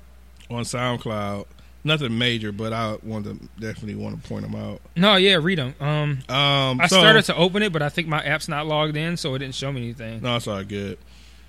On 0.51 0.65
SoundCloud. 0.65 1.47
Nothing 1.85 2.19
major, 2.19 2.51
but 2.53 2.73
I 2.73 2.97
want 3.03 3.25
to 3.27 3.35
definitely 3.61 3.95
want 3.95 4.21
to 4.23 4.29
point 4.29 4.43
them 4.43 4.55
out. 4.57 4.81
No, 4.97 5.15
yeah, 5.17 5.37
read 5.41 5.59
them. 5.59 5.75
Um, 5.81 6.19
Um, 6.29 6.81
I 6.81 6.87
so- 6.89 6.99
started 6.99 7.25
to 7.27 7.37
open 7.37 7.63
it, 7.63 7.73
but 7.73 7.83
I 7.83 7.89
think 7.89 8.09
my 8.09 8.23
app's 8.23 8.49
not 8.49 8.67
logged 8.67 8.97
in, 8.97 9.17
so 9.17 9.35
it 9.35 9.39
didn't 9.39 9.55
show 9.55 9.73
me 9.73 9.83
anything. 9.83 10.21
No, 10.21 10.37
it's 10.37 10.49
all 10.49 10.63
good. 10.65 10.99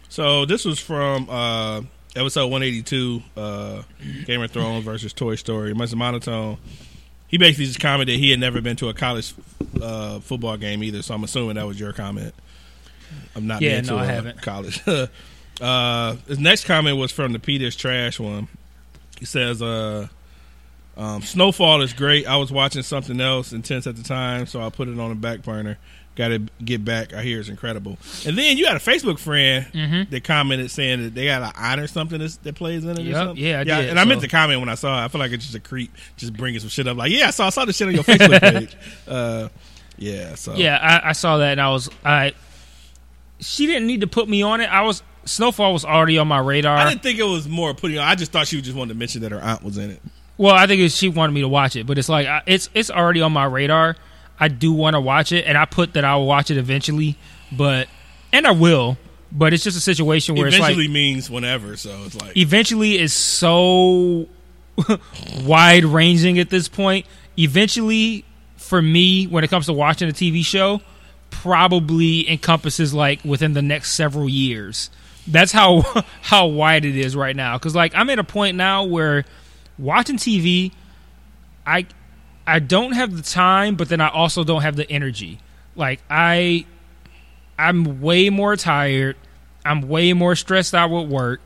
So 0.08 0.46
this 0.46 0.66
was 0.66 0.80
from 0.80 1.30
uh, 1.30 1.82
episode 2.16 2.48
182, 2.48 3.22
uh, 3.36 3.82
Game 4.26 4.42
of 4.42 4.52
Thrones 4.52 4.86
versus 4.86 5.14
Toy 5.14 5.36
Story. 5.36 5.74
Mr. 5.74 5.96
Monotone. 5.96 6.58
He 7.28 7.38
basically 7.38 7.66
just 7.66 7.80
commented 7.80 8.18
he 8.20 8.32
had 8.32 8.40
never 8.40 8.60
been 8.62 8.76
to 8.78 8.90
a 8.90 8.94
college 8.94 9.34
uh, 9.82 10.20
football 10.20 10.58
game 10.58 10.84
either, 10.84 11.02
so 11.02 11.14
I'm 11.16 11.24
assuming 11.24 11.56
that 11.56 11.68
was 11.68 11.80
your 11.80 11.94
comment. 11.94 12.34
I'm 13.36 13.46
not 13.48 13.62
Yeah, 13.62 13.76
been 13.78 13.86
to 13.86 13.92
no, 13.92 13.98
I 13.98 14.04
a 14.06 14.08
haven't. 14.08 14.42
college. 14.42 14.82
uh, 15.62 16.16
his 16.28 16.40
next 16.40 16.66
comment 16.66 16.98
was 16.98 17.12
from 17.12 17.34
the 17.34 17.40
Peter's 17.40 17.76
Trash 17.76 18.20
one. 18.20 18.48
He 19.20 19.26
says, 19.26 19.62
uh, 19.62 20.08
um, 20.98 21.22
Snowfall 21.22 21.82
is 21.82 21.94
great. 21.94 22.28
I 22.28 22.38
was 22.38 22.52
watching 22.52 22.84
something 22.84 23.20
else 23.22 23.54
intense 23.54 23.86
at 23.88 23.96
the 23.96 24.04
time, 24.04 24.46
so 24.48 24.62
I 24.62 24.70
put 24.70 24.88
it 24.88 24.98
on 25.00 25.10
the 25.10 25.16
back 25.16 25.44
burner. 25.44 25.78
Got 26.16 26.30
to 26.30 26.40
get 26.66 26.84
back. 26.84 27.14
I 27.14 27.22
hear 27.24 27.40
it's 27.40 27.48
incredible. 27.48 27.98
And 28.26 28.38
then 28.38 28.58
you 28.58 28.66
got 28.66 28.76
a 28.76 28.80
Facebook 28.80 29.20
friend 29.20 29.66
Mhm. 29.74 30.10
that 30.10 30.24
commented 30.26 30.70
saying 30.72 31.02
that 31.04 31.16
they 31.16 31.26
got 31.26 31.42
an 31.42 31.52
honor 31.56 31.88
something 31.88 32.20
that's, 32.20 32.36
that 32.38 32.56
plays 32.56 32.84
in 32.84 32.90
it. 32.92 33.00
or 33.00 33.02
Yep, 33.04 33.16
something. 33.16 33.38
yeah, 33.46 33.60
I 33.62 33.64
did, 33.64 33.90
And 33.90 34.00
I 34.00 34.04
meant 34.04 34.20
so- 34.20 34.28
to 34.28 34.32
comment 34.32 34.60
when 34.60 34.68
I 34.68 34.76
saw 34.76 35.02
it. 35.02 35.06
I 35.06 35.08
feel 35.08 35.20
like 35.20 35.32
it's 35.32 35.46
just 35.46 35.56
a 35.56 35.62
creep, 35.62 35.92
just 36.18 36.34
bringing 36.34 36.60
some 36.60 36.68
shit 36.70 36.88
up. 36.88 36.98
Like, 36.98 37.12
yeah, 37.12 37.28
I 37.28 37.32
saw, 37.32 37.48
I 37.48 37.50
saw 37.52 37.64
the 37.64 37.72
shit 37.72 37.88
on 37.88 37.94
your 37.94 38.04
Facebook 38.04 38.42
page. 38.60 38.76
Uh, 39.08 39.48
yeah, 39.98 40.36
so 40.36 40.56
Yeah, 40.56 40.78
I, 40.78 41.10
I 41.10 41.12
saw 41.14 41.38
that 41.38 41.54
and 41.54 41.62
I 41.62 41.70
was 41.70 41.90
I. 42.04 42.34
She 43.42 43.66
didn't 43.68 43.88
need 43.88 44.02
to 44.02 44.08
put 44.08 44.28
me 44.28 44.42
on 44.42 44.60
it. 44.60 44.66
I 44.66 44.82
was 44.82 45.02
Snowfall 45.30 45.74
was 45.74 45.86
already 45.86 46.18
on 46.18 46.28
my 46.28 46.40
radar. 46.40 46.76
I 46.76 46.90
didn't 46.90 47.04
think 47.04 47.20
it 47.20 47.24
was 47.24 47.48
more 47.48 47.74
putting 47.74 48.00
on. 48.00 48.08
I 48.08 48.16
just 48.16 48.32
thought 48.32 48.48
she 48.48 48.62
just 48.62 48.76
wanted 48.76 48.94
to 48.94 49.00
mention 49.00 49.22
that 49.22 49.32
her 49.32 49.40
aunt 49.40 49.64
was 49.64 49.78
in 49.78 49.92
it. 49.92 50.02
Well, 50.38 50.56
I 50.56 50.66
think 50.68 50.82
it's, 50.82 50.96
she 50.96 51.10
wanted 51.10 51.34
me 51.34 51.42
to 51.42 51.48
watch 51.48 51.76
it, 51.76 51.86
but 51.86 51.98
it's 51.98 52.10
like 52.10 52.26
I, 52.26 52.42
it's 52.46 52.70
it's 52.74 52.90
already 52.90 53.22
on 53.22 53.32
my 53.32 53.46
radar. 53.46 53.96
I 54.40 54.48
do 54.48 54.72
want 54.74 54.96
to 54.96 55.02
watch 55.02 55.32
it, 55.32 55.46
and 55.46 55.58
I 55.58 55.66
put 55.66 55.94
that 55.94 56.04
I'll 56.04 56.26
watch 56.26 56.50
it 56.50 56.58
eventually, 56.58 57.16
but 57.52 57.88
and 58.34 58.48
I 58.48 58.52
will. 58.52 58.98
But 59.32 59.54
it's 59.54 59.64
just 59.64 59.78
a 59.78 59.82
situation 59.82 60.36
where 60.36 60.48
Eventually 60.48 60.72
it's 60.72 60.80
like 60.80 60.90
means 60.90 61.30
whenever, 61.30 61.78
so 61.78 61.96
it's 62.06 62.20
like 62.20 62.36
eventually 62.36 62.98
is 62.98 63.14
so 63.14 64.28
wide 65.44 65.86
ranging 65.86 66.40
at 66.40 66.50
this 66.50 66.68
point. 66.68 67.06
Eventually, 67.38 68.26
for 68.58 68.82
me, 68.82 69.28
when 69.28 69.44
it 69.44 69.50
comes 69.50 69.68
to 69.68 69.74
watching 69.74 70.10
a 70.10 70.14
TV 70.14 70.44
show, 70.44 70.82
probably 71.30 72.28
encompasses 72.28 72.94
like 72.94 73.24
within 73.24 73.54
the 73.54 73.62
next 73.62 73.94
several 73.94 74.28
years. 74.28 74.90
That's 75.28 75.52
how 75.52 75.82
how 76.22 76.48
wide 76.48 76.86
it 76.86 76.96
is 76.96 77.16
right 77.16 77.36
now. 77.36 77.58
Because 77.58 77.76
like 77.76 77.94
I'm 77.96 78.10
at 78.10 78.20
a 78.20 78.24
point 78.24 78.58
now 78.58 78.84
where 78.84 79.26
watching 79.78 80.18
TV, 80.18 80.72
I 81.66 81.86
I 82.46 82.60
don't 82.60 82.94
have 82.94 83.16
the 83.16 83.24
time, 83.24 83.76
but 83.76 83.90
then 83.90 84.02
I 84.02 84.10
also 84.10 84.44
don't 84.44 84.62
have 84.62 84.76
the 84.76 84.90
energy. 84.90 85.40
Like 85.76 86.02
I 86.10 86.66
I'm 87.58 88.02
way 88.02 88.30
more 88.30 88.56
tired. 88.56 89.18
I'm 89.66 89.88
way 89.88 90.14
more 90.14 90.36
stressed 90.36 90.74
out 90.74 90.90
with 90.90 91.10
work. 91.10 91.42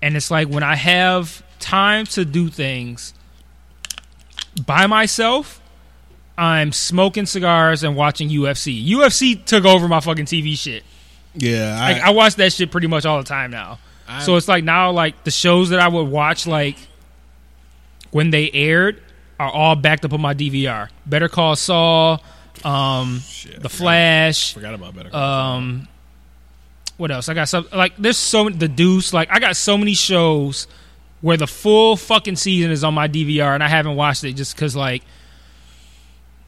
And 0.00 0.16
it's 0.16 0.30
like 0.30 0.48
when 0.48 0.62
I 0.62 0.74
have 0.74 1.42
time 1.60 2.06
to 2.06 2.24
do 2.24 2.48
things 2.48 3.14
by 4.66 4.86
myself, 4.86 5.60
I'm 6.36 6.72
smoking 6.72 7.26
cigars 7.26 7.84
and 7.84 7.94
watching 7.94 8.28
UFC. 8.30 8.84
UFC 8.84 9.44
took 9.44 9.64
over 9.64 9.86
my 9.86 10.00
fucking 10.00 10.24
TV 10.24 10.56
shit. 10.56 10.82
Yeah. 11.34 11.76
I, 11.80 11.92
Like 11.92 12.02
I 12.02 12.10
watch 12.10 12.34
that 12.36 12.52
shit 12.52 12.70
pretty 12.70 12.86
much 12.86 13.04
all 13.06 13.18
the 13.18 13.28
time 13.28 13.50
now. 13.50 13.78
I- 14.08 14.22
so 14.22 14.36
it's 14.36 14.48
like 14.48 14.64
now 14.64 14.90
like 14.90 15.24
the 15.24 15.30
shows 15.30 15.70
that 15.70 15.80
I 15.80 15.88
would 15.88 16.08
watch 16.08 16.46
like 16.46 16.76
when 18.10 18.30
they 18.30 18.50
aired 18.52 19.02
are 19.40 19.50
all 19.50 19.74
backed 19.76 20.04
up 20.04 20.12
on 20.12 20.20
my 20.20 20.34
DVR. 20.34 20.88
Better 21.06 21.28
Call 21.28 21.56
Saul, 21.56 22.22
um, 22.64 23.20
Shit, 23.20 23.60
The 23.62 23.68
Flash, 23.68 24.52
forgot 24.54 24.74
about 24.74 24.94
Better 24.94 25.10
Call 25.10 25.18
Saul. 25.20 25.56
um, 25.56 25.88
what 26.98 27.10
else? 27.10 27.28
I 27.28 27.34
got 27.34 27.48
some 27.48 27.66
like 27.72 27.96
there's 27.96 28.18
so 28.18 28.48
the 28.50 28.68
Deuce. 28.68 29.12
Like 29.12 29.28
I 29.32 29.38
got 29.40 29.56
so 29.56 29.76
many 29.78 29.94
shows 29.94 30.66
where 31.22 31.36
the 31.36 31.46
full 31.46 31.96
fucking 31.96 32.36
season 32.36 32.70
is 32.70 32.84
on 32.84 32.94
my 32.94 33.08
DVR 33.08 33.54
and 33.54 33.62
I 33.62 33.68
haven't 33.68 33.96
watched 33.96 34.24
it 34.24 34.34
just 34.34 34.54
because 34.54 34.76
like 34.76 35.02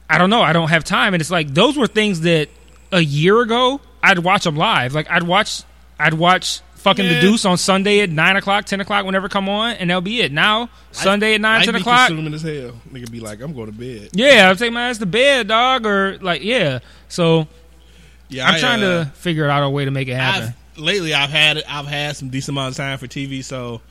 I 0.09 0.17
don't 0.19 0.29
know. 0.29 0.41
I 0.41 0.53
don't 0.53 0.69
have 0.69 0.83
time, 0.83 1.13
and 1.15 1.21
it's 1.21 1.31
like 1.31 1.47
those 1.53 1.77
were 1.77 1.87
things 1.87 2.21
that 2.21 2.49
a 2.91 3.01
year 3.01 3.41
ago 3.41 3.81
I'd 4.05 4.19
watch 4.19 4.43
them 4.43 4.55
live. 4.55 4.93
Like 4.93 5.09
I'd 5.09 5.23
watch, 5.23 5.63
I'd 5.99 6.13
watch 6.13 6.61
fucking 6.75 7.03
Yeah. 7.05 7.15
the 7.15 7.21
Deuce 7.21 7.45
on 7.45 7.57
Sunday 7.57 8.01
at 8.01 8.09
nine 8.09 8.35
o'clock, 8.35 8.65
ten 8.65 8.79
o'clock, 8.79 9.05
whenever 9.05 9.27
come 9.27 9.49
on, 9.49 9.75
and 9.77 9.89
that'll 9.89 10.01
be 10.01 10.21
it. 10.21 10.31
Now 10.31 10.69
Sunday 10.91 11.35
at 11.35 11.41
nine, 11.41 11.61
I'd 11.61 11.65
ten 11.65 11.73
be 11.73 11.79
o'clock. 11.81 12.07
consuming 12.09 12.33
as 12.33 12.41
hell. 12.43 12.79
Nigga 12.91 13.09
be 13.11 13.19
like, 13.19 13.41
I'm 13.41 13.53
going 13.53 13.67
to 13.67 13.71
bed. 13.71 14.09
Yeah, 14.13 14.47
I'll 14.49 14.55
take 14.55 14.71
my 14.71 14.89
ass 14.89 14.99
to 14.99 15.05
bed, 15.05 15.47
dog, 15.47 15.85
or 15.85 16.17
like 16.19 16.43
yeah. 16.43 16.79
So 17.09 17.47
Yeah, 18.29 18.47
I'm 18.47 18.55
I, 18.55 18.59
trying 18.59 18.83
uh, 18.83 19.05
to 19.05 19.11
figure 19.11 19.49
out 19.49 19.63
a 19.63 19.69
way 19.69 19.85
to 19.85 19.91
make 19.91 20.07
it 20.07 20.15
happen. 20.15 20.53
I've, 20.75 20.79
lately, 20.79 21.13
I've 21.13 21.29
had 21.31 21.63
I've 21.67 21.87
had 21.87 22.15
some 22.15 22.29
decent 22.29 22.55
amount 22.55 22.71
of 22.71 22.77
time 22.77 22.97
for 22.99 23.07
TV, 23.07 23.43
so 23.43 23.81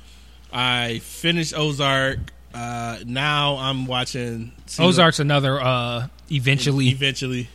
I 0.52 1.00
finished 1.00 1.52
Ozark. 1.56 2.18
Uh, 2.54 2.98
now 3.04 3.56
I'm 3.56 3.86
watching 3.86 4.52
season- 4.66 4.84
Ozark's 4.84 5.18
another 5.18 5.60
uh 5.60 6.06
eventually. 6.30 6.88
Eventually, 6.90 7.48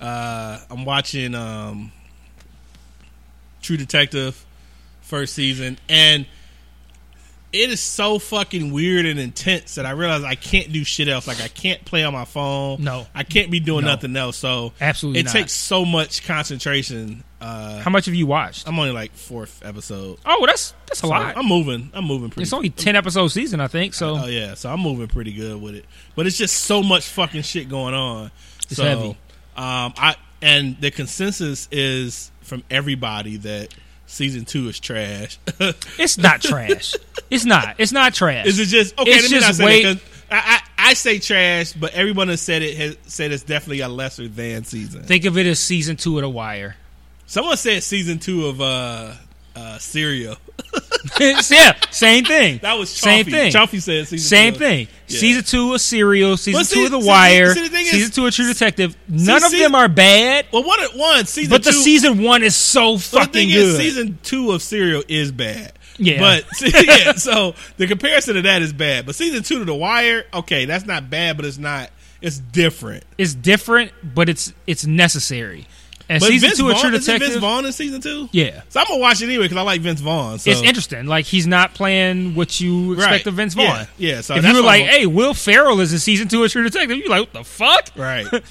uh, 0.00 0.58
I'm 0.68 0.84
watching 0.84 1.36
um, 1.36 1.92
True 3.62 3.76
Detective 3.76 4.44
first 5.02 5.34
season, 5.34 5.78
and 5.88 6.26
it 7.52 7.68
is 7.68 7.80
so 7.80 8.20
fucking 8.20 8.72
weird 8.72 9.06
and 9.06 9.18
intense 9.18 9.74
that 9.74 9.84
I 9.84 9.90
realize 9.90 10.22
I 10.22 10.36
can't 10.36 10.72
do 10.72 10.84
shit 10.84 11.08
else. 11.08 11.26
Like 11.26 11.40
I 11.40 11.48
can't 11.48 11.84
play 11.84 12.04
on 12.04 12.12
my 12.12 12.24
phone. 12.24 12.82
No. 12.84 13.08
I 13.12 13.24
can't 13.24 13.50
be 13.50 13.58
doing 13.58 13.84
No. 13.84 13.90
nothing 13.90 14.14
else. 14.16 14.36
So 14.36 14.72
Absolutely 14.80 15.20
it 15.20 15.26
not. 15.26 15.32
takes 15.32 15.52
so 15.52 15.84
much 15.84 16.24
concentration. 16.24 17.24
Uh, 17.40 17.80
How 17.80 17.90
much 17.90 18.04
have 18.06 18.14
you 18.14 18.26
watched? 18.26 18.68
I'm 18.68 18.78
only 18.78 18.92
like 18.92 19.14
fourth 19.14 19.62
episode. 19.64 20.18
Oh, 20.24 20.46
that's 20.46 20.74
that's 20.86 21.00
a 21.00 21.02
So 21.02 21.08
lot. 21.08 21.36
I'm 21.36 21.46
moving. 21.46 21.90
I'm 21.92 22.04
moving 22.04 22.30
pretty. 22.30 22.42
It's 22.44 22.52
only 22.52 22.70
ten 22.70 22.94
episode 22.94 23.26
season, 23.28 23.60
I 23.60 23.66
think. 23.66 23.94
So 23.94 24.16
Oh 24.16 24.26
yeah, 24.26 24.54
so 24.54 24.70
I'm 24.72 24.80
moving 24.80 25.08
pretty 25.08 25.32
good 25.32 25.60
with 25.60 25.74
it. 25.74 25.86
But 26.14 26.26
it's 26.28 26.38
just 26.38 26.54
so 26.54 26.84
much 26.84 27.04
fucking 27.08 27.42
shit 27.42 27.68
going 27.68 27.94
on. 27.94 28.30
It's 28.66 28.76
so, 28.76 28.84
heavy. 28.84 29.08
Um, 29.56 29.92
I 29.96 30.14
and 30.40 30.80
the 30.80 30.92
consensus 30.92 31.66
is 31.72 32.30
from 32.50 32.64
everybody 32.70 33.38
that 33.38 33.72
season 34.06 34.44
two 34.44 34.68
is 34.68 34.78
trash. 34.78 35.38
it's 35.98 36.18
not 36.18 36.42
trash. 36.42 36.96
It's 37.30 37.46
not. 37.46 37.76
It's 37.78 37.92
not 37.92 38.12
trash. 38.12 38.44
is 38.44 38.58
it 38.58 38.66
just 38.66 38.98
okay? 38.98 39.10
It's 39.12 39.22
let 39.22 39.30
me 39.30 39.38
just 39.38 39.60
not 39.60 39.66
say 39.66 39.84
that 39.84 40.02
I, 40.30 40.60
I 40.76 40.88
I 40.90 40.94
say 40.94 41.20
trash, 41.20 41.72
but 41.72 41.94
everyone 41.94 42.28
has 42.28 42.42
said 42.42 42.62
it 42.62 42.76
has 42.76 42.96
said 43.06 43.32
it's 43.32 43.44
definitely 43.44 43.80
a 43.80 43.88
lesser 43.88 44.28
than 44.28 44.64
season. 44.64 45.04
Think 45.04 45.24
of 45.24 45.38
it 45.38 45.46
as 45.46 45.60
season 45.60 45.96
two 45.96 46.18
of 46.18 46.22
The 46.22 46.28
Wire. 46.28 46.76
Someone 47.26 47.56
said 47.56 47.82
season 47.84 48.18
two 48.18 48.46
of 48.46 48.60
uh 48.60 49.12
uh 49.56 49.78
Serial. 49.78 50.36
yeah, 51.20 51.74
same 51.90 52.24
thing. 52.24 52.58
That 52.62 52.74
was 52.78 52.90
same 52.90 53.24
thing. 53.24 53.52
Chalfie 53.52 53.80
said 53.80 54.06
season 54.06 54.18
Same 54.18 54.52
two. 54.52 54.58
thing. 54.58 54.88
Yeah. 55.08 55.18
Season 55.18 55.42
two 55.44 55.74
of 55.74 55.80
Serial, 55.80 56.36
season 56.36 56.64
see- 56.64 56.74
two 56.80 56.84
of 56.86 56.90
The 56.92 57.00
see- 57.00 57.08
Wire, 57.08 57.54
see, 57.54 57.62
the 57.62 57.68
thing 57.68 57.86
is- 57.86 57.90
season 57.92 58.12
two 58.12 58.26
of 58.26 58.34
True 58.34 58.46
Detective. 58.52 58.96
None 59.08 59.42
of 59.42 59.50
them 59.50 59.74
are 59.74 59.88
bad, 59.88 60.46
Well, 60.52 60.62
one 60.64 60.78
one 60.94 61.26
season 61.26 61.50
but 61.50 61.64
the 61.64 61.72
season 61.72 62.22
one 62.22 62.42
is 62.42 62.54
so 62.56 62.98
fucking 62.98 63.48
good. 63.48 63.56
is, 63.56 63.76
season 63.78 64.18
two 64.22 64.52
of 64.52 64.62
Serial 64.62 65.02
is 65.08 65.32
bad. 65.32 65.72
Yeah. 65.98 66.18
but 66.20 66.44
yeah, 66.86 67.12
so 67.14 67.54
the 67.76 67.86
comparison 67.86 68.34
to 68.36 68.42
that 68.42 68.62
is 68.62 68.72
bad. 68.72 69.04
But 69.06 69.14
season 69.16 69.42
two 69.42 69.58
to 69.58 69.64
The 69.64 69.74
Wire, 69.74 70.24
okay, 70.32 70.64
that's 70.64 70.86
not 70.86 71.10
bad, 71.10 71.36
but 71.36 71.44
it's 71.44 71.58
not. 71.58 71.90
It's 72.22 72.38
different. 72.38 73.04
it's 73.16 73.32
different, 73.34 73.92
but 74.14 74.28
it's 74.28 74.52
it's 74.66 74.84
necessary. 74.86 75.66
And 76.10 76.18
But 76.20 76.26
season 76.26 76.48
Vince 76.48 76.58
two 76.58 76.68
of 76.68 76.72
Vaughn, 76.76 76.90
True 76.90 76.94
is 76.98 77.06
Vince 77.06 77.36
Vaughn 77.36 77.64
in 77.66 77.72
season 77.72 78.00
two. 78.00 78.28
yeah, 78.32 78.62
So 78.68 78.80
I'm 78.80 78.86
gonna 78.88 79.00
watch 79.00 79.22
it 79.22 79.26
anyway 79.26 79.44
because 79.44 79.56
I 79.58 79.62
like 79.62 79.80
Vince 79.80 80.00
Vaughn. 80.00 80.38
So. 80.40 80.50
it's 80.50 80.60
interesting. 80.62 81.06
Like 81.06 81.24
he's 81.24 81.46
not 81.46 81.72
playing 81.74 82.34
what 82.34 82.60
you 82.60 82.94
expect 82.94 83.10
Right. 83.12 83.26
of 83.28 83.34
Vince 83.34 83.54
Vaughn. 83.54 83.86
Yeah, 83.96 84.14
yeah, 84.16 84.20
so 84.20 84.34
if 84.34 84.44
you 84.44 84.54
were 84.54 84.60
like, 84.62 84.84
"Hey, 84.86 85.06
Will 85.06 85.34
Ferrell 85.34 85.78
is 85.80 85.92
in 85.92 86.00
season 86.00 86.26
two 86.26 86.42
of 86.42 86.50
True 86.50 86.64
Detective," 86.64 86.96
you're 86.98 87.08
like, 87.08 87.20
"What 87.20 87.32
the 87.32 87.44
fuck?" 87.44 87.90
right. 87.96 88.26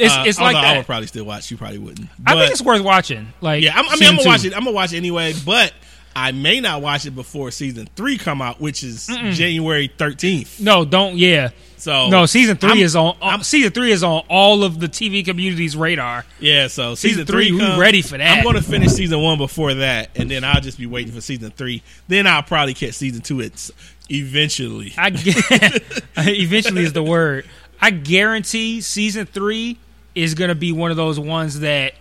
It's 0.00 0.14
Uh, 0.14 0.22
it's 0.28 0.38
like 0.38 0.54
although 0.54 0.68
I 0.68 0.76
would 0.76 0.86
probably 0.86 1.08
still 1.08 1.24
watch. 1.24 1.50
You 1.50 1.56
probably 1.56 1.78
wouldn't. 1.78 2.08
I 2.24 2.34
think 2.34 2.52
it's 2.52 2.62
worth 2.62 2.82
watching. 2.82 3.32
Like, 3.40 3.64
Yeah, 3.64 3.72
I'm, 3.76 3.84
I 3.88 3.96
mean, 3.96 4.04
I'm 4.04 4.10
gonna 4.12 4.22
two. 4.22 4.28
watch 4.28 4.44
it. 4.44 4.52
I'm 4.54 4.60
gonna 4.60 4.70
watch 4.70 4.92
it 4.92 4.96
anyway, 4.98 5.34
but 5.44 5.72
I 6.14 6.30
may 6.30 6.60
not 6.60 6.82
watch 6.82 7.04
it 7.04 7.16
before 7.16 7.50
season 7.50 7.88
three 7.96 8.16
come 8.16 8.40
out, 8.40 8.60
which 8.60 8.84
is 8.84 9.08
January 9.32 9.88
13th. 9.98 10.60
No, 10.60 10.84
don't. 10.84 11.16
Yeah, 11.18 11.48
So 11.78 12.08
no. 12.08 12.26
Season 12.26 12.56
3 12.56 12.68
I'm- 12.70 12.78
is 12.78 12.96
on. 12.96 13.16
Uh, 13.22 13.26
I'm- 13.26 13.42
season 13.42 13.70
three 13.72 13.92
is 13.92 14.02
on 14.02 14.22
all 14.28 14.64
of 14.64 14.80
the 14.80 14.88
TV 14.88 15.24
community's 15.24 15.76
radar. 15.76 16.24
Yeah, 16.40 16.66
so 16.66 16.94
Season 16.94 17.18
season, 17.20 17.26
three, 17.26 17.52
we 17.52 17.58
come- 17.58 17.78
ready 17.78 18.02
for 18.02 18.18
that. 18.18 18.38
I'm 18.38 18.42
going 18.44 18.56
to 18.56 18.62
finish 18.62 18.90
season 18.92 19.20
one 19.20 19.38
before 19.38 19.74
that, 19.74 20.10
and 20.16 20.30
then 20.30 20.44
I'll 20.44 20.60
just 20.60 20.78
be 20.78 20.86
waiting 20.86 21.12
for 21.12 21.20
season 21.20 21.50
three. 21.50 21.82
Then 22.08 22.26
I'll 22.26 22.42
probably 22.42 22.74
catch 22.74 22.94
season 22.94 23.22
two. 23.22 23.40
It's 23.40 23.70
eventually. 24.10 24.92
I 24.98 25.08
eventually 26.16 26.82
is 26.84 26.92
the 26.92 27.02
word. 27.02 27.46
I 27.80 27.90
guarantee 27.90 28.80
season 28.80 29.26
three 29.26 29.78
is 30.14 30.34
going 30.34 30.48
to 30.48 30.54
be 30.56 30.72
one 30.72 30.90
of 30.90 30.96
those 30.96 31.18
ones 31.20 31.60
that 31.60 31.94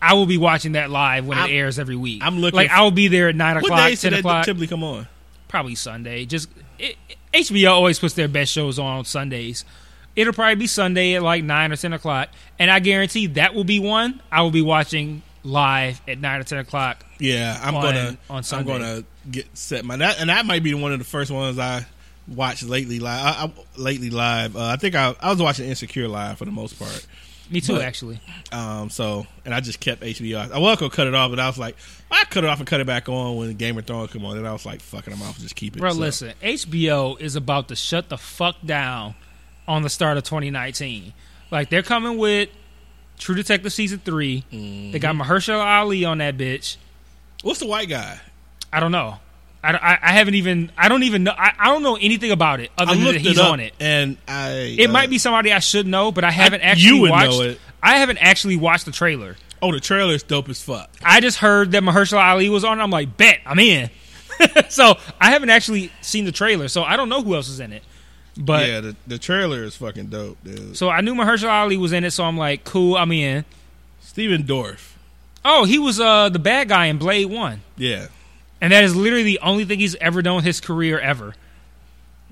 I 0.00 0.14
will 0.14 0.26
be 0.26 0.38
watching 0.38 0.72
that 0.72 0.90
live 0.90 1.26
when 1.26 1.38
I'm- 1.38 1.50
it 1.50 1.54
airs 1.54 1.78
every 1.78 1.96
week. 1.96 2.22
I'm 2.24 2.38
looking 2.38 2.56
like 2.56 2.70
I 2.70 2.82
will 2.82 2.90
be 2.92 3.08
there 3.08 3.28
at 3.28 3.34
nine 3.36 3.56
o'clock, 3.56 3.92
ten 3.94 4.14
o'clock, 4.14 4.44
typically 4.44 4.68
come 4.68 4.84
on? 4.84 5.08
probably 5.48 5.74
Sunday. 5.74 6.24
Just 6.24 6.48
it, 6.78 6.96
HBO 7.34 7.70
always 7.70 7.98
puts 7.98 8.14
their 8.14 8.28
best 8.28 8.52
shows 8.52 8.78
on 8.78 8.98
on 8.98 9.04
Sundays. 9.04 9.64
It'll 10.16 10.32
probably 10.32 10.54
be 10.54 10.66
Sunday 10.68 11.14
at 11.14 11.22
like 11.22 11.42
nine 11.42 11.72
or 11.72 11.76
ten 11.76 11.92
o'clock, 11.92 12.28
and 12.58 12.70
I 12.70 12.78
guarantee 12.78 13.26
that 13.28 13.54
will 13.54 13.64
be 13.64 13.80
one 13.80 14.22
I 14.30 14.42
will 14.42 14.52
be 14.52 14.62
watching 14.62 15.22
live 15.42 16.00
at 16.06 16.18
nine 16.18 16.40
or 16.40 16.44
ten 16.44 16.58
o'clock. 16.58 17.04
Yeah, 17.18 17.58
I'm 17.62 17.74
On- 17.74 17.82
gonna 17.82 18.16
on 18.30 18.42
I'm 18.52 18.64
gonna 18.64 19.04
get 19.30 19.46
set 19.56 19.84
my 19.84 19.96
that, 19.96 20.20
and 20.20 20.30
that 20.30 20.46
might 20.46 20.62
be 20.62 20.72
one 20.74 20.92
of 20.92 20.98
the 21.00 21.04
first 21.04 21.30
ones 21.30 21.58
I 21.58 21.86
watched 22.28 22.62
lately 22.62 23.00
live. 23.00 23.24
I, 23.24 23.44
I, 23.44 23.52
lately 23.76 24.10
live. 24.10 24.56
Uh, 24.56 24.66
I 24.66 24.76
think 24.76 24.94
I 24.94 25.14
I 25.20 25.30
was 25.30 25.42
watching 25.42 25.68
Insecure 25.68 26.08
live 26.08 26.38
for 26.38 26.44
the 26.44 26.52
most 26.52 26.78
part. 26.78 27.06
Me 27.50 27.60
too, 27.60 27.74
But- 27.74 27.82
actually. 27.82 28.20
Um, 28.52 28.88
so 28.90 29.26
and 29.44 29.54
I 29.54 29.60
just 29.60 29.80
kept 29.80 30.02
HBO. 30.02 30.50
I 30.52 30.58
was 30.58 30.78
gonna 30.78 30.90
cut 30.90 31.06
it 31.06 31.14
off, 31.14 31.30
but 31.30 31.38
I 31.40 31.46
was 31.46 31.58
like, 31.58 31.76
I 32.10 32.24
cut 32.24 32.42
it 32.44 32.48
off 32.50 32.58
and 32.58 32.66
cut 32.66 32.80
it 32.80 32.86
back 32.86 33.08
on 33.08 33.36
when 33.36 33.52
Game 33.54 33.76
of 33.78 33.86
Thrones 33.86 34.10
come 34.12 34.24
on. 34.24 34.36
And 34.38 34.46
I 34.48 34.52
was 34.52 34.64
like, 34.64 34.80
fucking, 34.80 35.12
I'm 35.12 35.22
off. 35.22 35.38
Just 35.38 35.54
keep 35.56 35.76
it. 35.76 35.80
Bro, 35.80 35.92
So, 35.92 35.98
listen, 36.00 36.32
HBO 36.42 37.20
is 37.20 37.36
about 37.36 37.68
to 37.68 37.76
shut 37.76 38.08
the 38.08 38.16
fuck 38.16 38.56
down 38.64 39.14
on 39.68 39.82
the 39.82 39.90
start 39.90 40.16
of 40.16 40.24
2019. 40.24 41.12
Like 41.50 41.68
they're 41.70 41.82
coming 41.82 42.16
with 42.18 42.48
True 43.18 43.34
Detective 43.34 43.72
season 43.72 44.00
3 44.04 44.44
They 44.92 44.98
got 44.98 45.14
Mm-hmm. 45.14 45.22
Mahershala 45.22 45.64
Ali 45.64 46.04
on 46.04 46.18
that 46.18 46.36
bitch. 46.36 46.76
What's 47.42 47.60
the 47.60 47.66
white 47.66 47.88
guy? 47.88 48.20
I 48.72 48.80
don't 48.80 48.90
know. 48.92 49.18
I, 49.64 49.72
I, 49.94 49.98
I 50.02 50.12
haven't 50.12 50.34
even. 50.34 50.70
I 50.76 50.88
don't 50.88 51.02
even 51.04 51.24
know. 51.24 51.32
I, 51.36 51.52
I 51.58 51.66
don't 51.68 51.82
know 51.82 51.96
anything 51.96 52.30
about 52.30 52.60
it 52.60 52.70
other 52.76 52.92
I 52.92 52.94
than 52.94 53.04
that 53.04 53.20
he's 53.20 53.38
it 53.38 53.44
on 53.44 53.60
it. 53.60 53.72
and 53.80 54.16
I. 54.28 54.76
It 54.78 54.90
uh, 54.90 54.92
might 54.92 55.10
be 55.10 55.18
somebody 55.18 55.52
I 55.52 55.58
should 55.60 55.86
know, 55.86 56.12
but 56.12 56.24
I 56.24 56.30
haven't 56.30 56.60
you 56.62 56.66
actually 56.68 57.00
would 57.00 57.10
watched. 57.10 57.30
know 57.30 57.40
it. 57.42 57.60
I 57.82 57.98
haven't 57.98 58.18
actually 58.18 58.56
watched 58.56 58.84
the 58.84 58.92
trailer. 58.92 59.36
Oh, 59.62 59.72
the 59.72 59.80
trailer 59.80 60.12
is 60.14 60.22
dope 60.22 60.48
as 60.50 60.62
fuck. 60.62 60.90
I 61.02 61.20
just 61.20 61.38
heard 61.38 61.70
that 61.72 61.82
Mahershala 61.82 62.22
Ali 62.22 62.48
was 62.50 62.64
on. 62.64 62.78
it. 62.78 62.82
I'm 62.82 62.90
like, 62.90 63.16
bet 63.16 63.40
I'm 63.46 63.58
in. 63.58 63.88
so 64.68 64.94
I 65.20 65.30
haven't 65.30 65.50
actually 65.50 65.90
seen 66.02 66.24
the 66.26 66.32
trailer, 66.32 66.68
so 66.68 66.82
I 66.82 66.96
don't 66.96 67.08
know 67.08 67.22
who 67.22 67.34
else 67.34 67.48
is 67.48 67.60
in 67.60 67.72
it. 67.72 67.82
But 68.36 68.66
yeah, 68.68 68.80
the, 68.80 68.96
the 69.06 69.18
trailer 69.18 69.62
is 69.62 69.76
fucking 69.76 70.06
dope, 70.06 70.38
dude. 70.42 70.76
so 70.76 70.88
I 70.90 71.00
knew 71.02 71.14
Mahershala 71.14 71.50
Ali 71.62 71.76
was 71.76 71.92
in 71.92 72.02
it, 72.04 72.10
so 72.10 72.24
I'm 72.24 72.36
like, 72.36 72.64
cool, 72.64 72.96
I'm 72.96 73.12
in. 73.12 73.44
Stephen 74.00 74.42
Dorff. 74.42 74.92
Oh, 75.44 75.64
he 75.64 75.78
was 75.78 76.00
uh 76.00 76.30
the 76.30 76.38
bad 76.38 76.68
guy 76.68 76.86
in 76.86 76.98
Blade 76.98 77.26
One, 77.26 77.62
Yeah. 77.76 78.06
And 78.64 78.72
that 78.72 78.82
is 78.82 78.96
literally 78.96 79.24
the 79.24 79.40
only 79.40 79.66
thing 79.66 79.78
he's 79.78 79.94
ever 79.96 80.22
done 80.22 80.36
with 80.36 80.44
his 80.46 80.58
career 80.58 80.98
ever. 80.98 81.34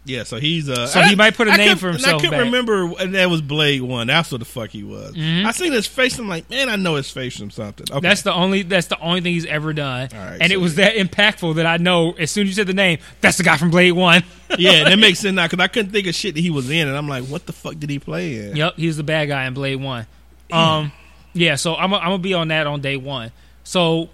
Yeah, 0.05 0.24
so 0.24 0.39
he's 0.39 0.66
uh 0.68 0.87
So 0.87 1.03
he 1.03 1.14
might 1.14 1.37
put 1.37 1.47
a 1.47 1.53
I 1.53 1.57
name 1.59 1.76
for 1.76 1.91
himself 1.91 2.14
I 2.14 2.16
couldn't 2.16 2.30
back. 2.30 2.45
remember 2.47 2.91
and 2.99 3.14
that 3.14 3.28
was 3.28 3.43
Blade 3.43 3.83
One. 3.83 4.07
That's 4.07 4.33
what 4.33 4.39
the 4.39 4.47
fuck 4.47 4.70
he 4.70 4.83
was. 4.83 5.14
I 5.14 5.51
seen 5.53 5.72
his 5.72 5.87
face. 5.87 6.18
I'm 6.18 6.26
like, 6.26 6.49
man, 6.49 6.70
I 6.70 6.76
know 6.76 6.97
his 6.97 7.11
face 7.11 7.39
from 7.39 7.51
something. 7.51 7.87
Okay. 7.89 8.01
That's 8.01 8.22
the 8.22 8.33
only 8.33 8.62
that's 8.62 8.87
the 8.87 8.99
only 8.99 9.20
thing 9.20 9.35
he's 9.35 9.45
ever 9.45 9.74
done, 9.74 10.09
right, 10.12 10.39
and 10.41 10.51
so 10.51 10.55
it 10.55 10.61
was 10.61 10.76
yeah. 10.76 10.87
that 10.87 10.97
impactful 10.97 11.57
that 11.57 11.66
I 11.66 11.76
know 11.76 12.12
as 12.12 12.30
soon 12.30 12.45
as 12.45 12.49
you 12.49 12.55
said 12.55 12.66
the 12.66 12.72
name, 12.72 12.99
that's 13.20 13.37
the 13.37 13.45
guy 13.45 13.59
from 13.59 13.70
Blade 13.70 13.93
One. 13.93 14.24
yeah, 14.59 14.72
and 14.72 14.87
that 14.89 14.99
makes 14.99 15.18
sense 15.20 15.37
now 15.37 15.47
because 15.47 15.61
I 15.61 15.68
couldn't 15.68 15.93
think 15.93 16.07
of 16.09 16.14
shit 16.14 16.35
that 16.35 16.41
he 16.41 16.51
was 16.51 16.68
in, 16.70 16.89
and 16.89 16.97
I'm 16.97 17.09
like, 17.09 17.24
what 17.26 17.47
the 17.47 17.53
fuck 17.53 17.78
did 17.78 17.91
he 17.91 17.99
play 17.99 18.39
in? 18.39 18.57
Yep, 18.57 18.78
he 18.78 18.89
was 18.89 18.97
the 18.97 19.05
bad 19.05 19.28
guy 19.28 19.45
in 19.45 19.55
Blade 19.55 19.76
One. 19.76 20.07
Um, 20.51 20.91
yeah, 21.35 21.55
so 21.55 21.76
I'm 21.76 21.95
I'm 21.95 22.03
gonna 22.03 22.18
be 22.18 22.35
on 22.35 22.49
that 22.49 22.66
on 22.66 22.80
day 22.80 22.97
one. 22.97 23.30
So 23.64 24.11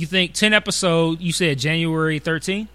you 0.00 0.06
think 0.06 0.32
ten 0.34 0.52
episode? 0.52 1.20
You 1.20 1.32
said 1.32 1.58
January 1.58 2.18
13th. 2.20 2.68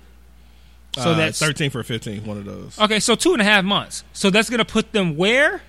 So 0.97 1.11
Uh, 1.11 1.13
that's 1.15 1.39
13 1.39 1.71
for 1.71 1.83
15, 1.83 2.25
one 2.25 2.37
of 2.37 2.45
those. 2.45 2.79
okay. 2.79 2.99
So 3.01 3.15
two 3.15 3.33
and 3.33 3.41
a 3.41 3.45
half 3.45 3.65
months. 3.65 4.03
So 4.13 4.29
that's 4.29 4.49
gonna 4.49 4.63
put 4.65 4.91
them 4.93 5.17
where? 5.17 5.61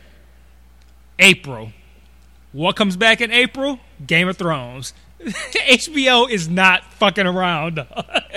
April. 1.18 1.72
What 2.52 2.76
comes 2.76 2.96
back 2.96 3.20
in 3.20 3.30
April? 3.30 3.80
Game 4.06 4.28
of 4.28 4.36
Thrones. 4.36 4.92
HBO 5.20 6.30
is 6.30 6.48
not 6.48 6.84
fucking 6.94 7.26
around. 7.26 7.84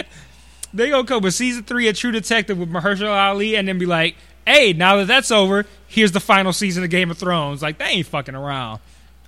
they 0.74 0.89
gonna 0.89 1.05
come 1.05 1.22
with 1.22 1.34
season 1.34 1.63
three 1.63 1.88
of 1.89 1.95
True 1.97 2.11
Detective 2.11 2.57
with 2.57 2.72
Mahershala 2.72 3.15
Ali, 3.30 3.55
and 3.55 3.67
then 3.67 3.78
be 3.78 3.86
like, 3.86 4.15
"Hey, 4.47 4.74
now 4.74 4.95
that 4.97 5.07
that's 5.07 5.30
over, 5.32 5.65
here's 5.88 6.11
the 6.11 6.20
final 6.20 6.53
season 6.53 6.84
of 6.84 6.89
Game 6.89 7.11
of 7.11 7.17
Thrones." 7.17 7.61
Like 7.61 7.78
they 7.78 7.86
ain't 7.86 8.07
fucking 8.07 8.36
around. 8.36 8.80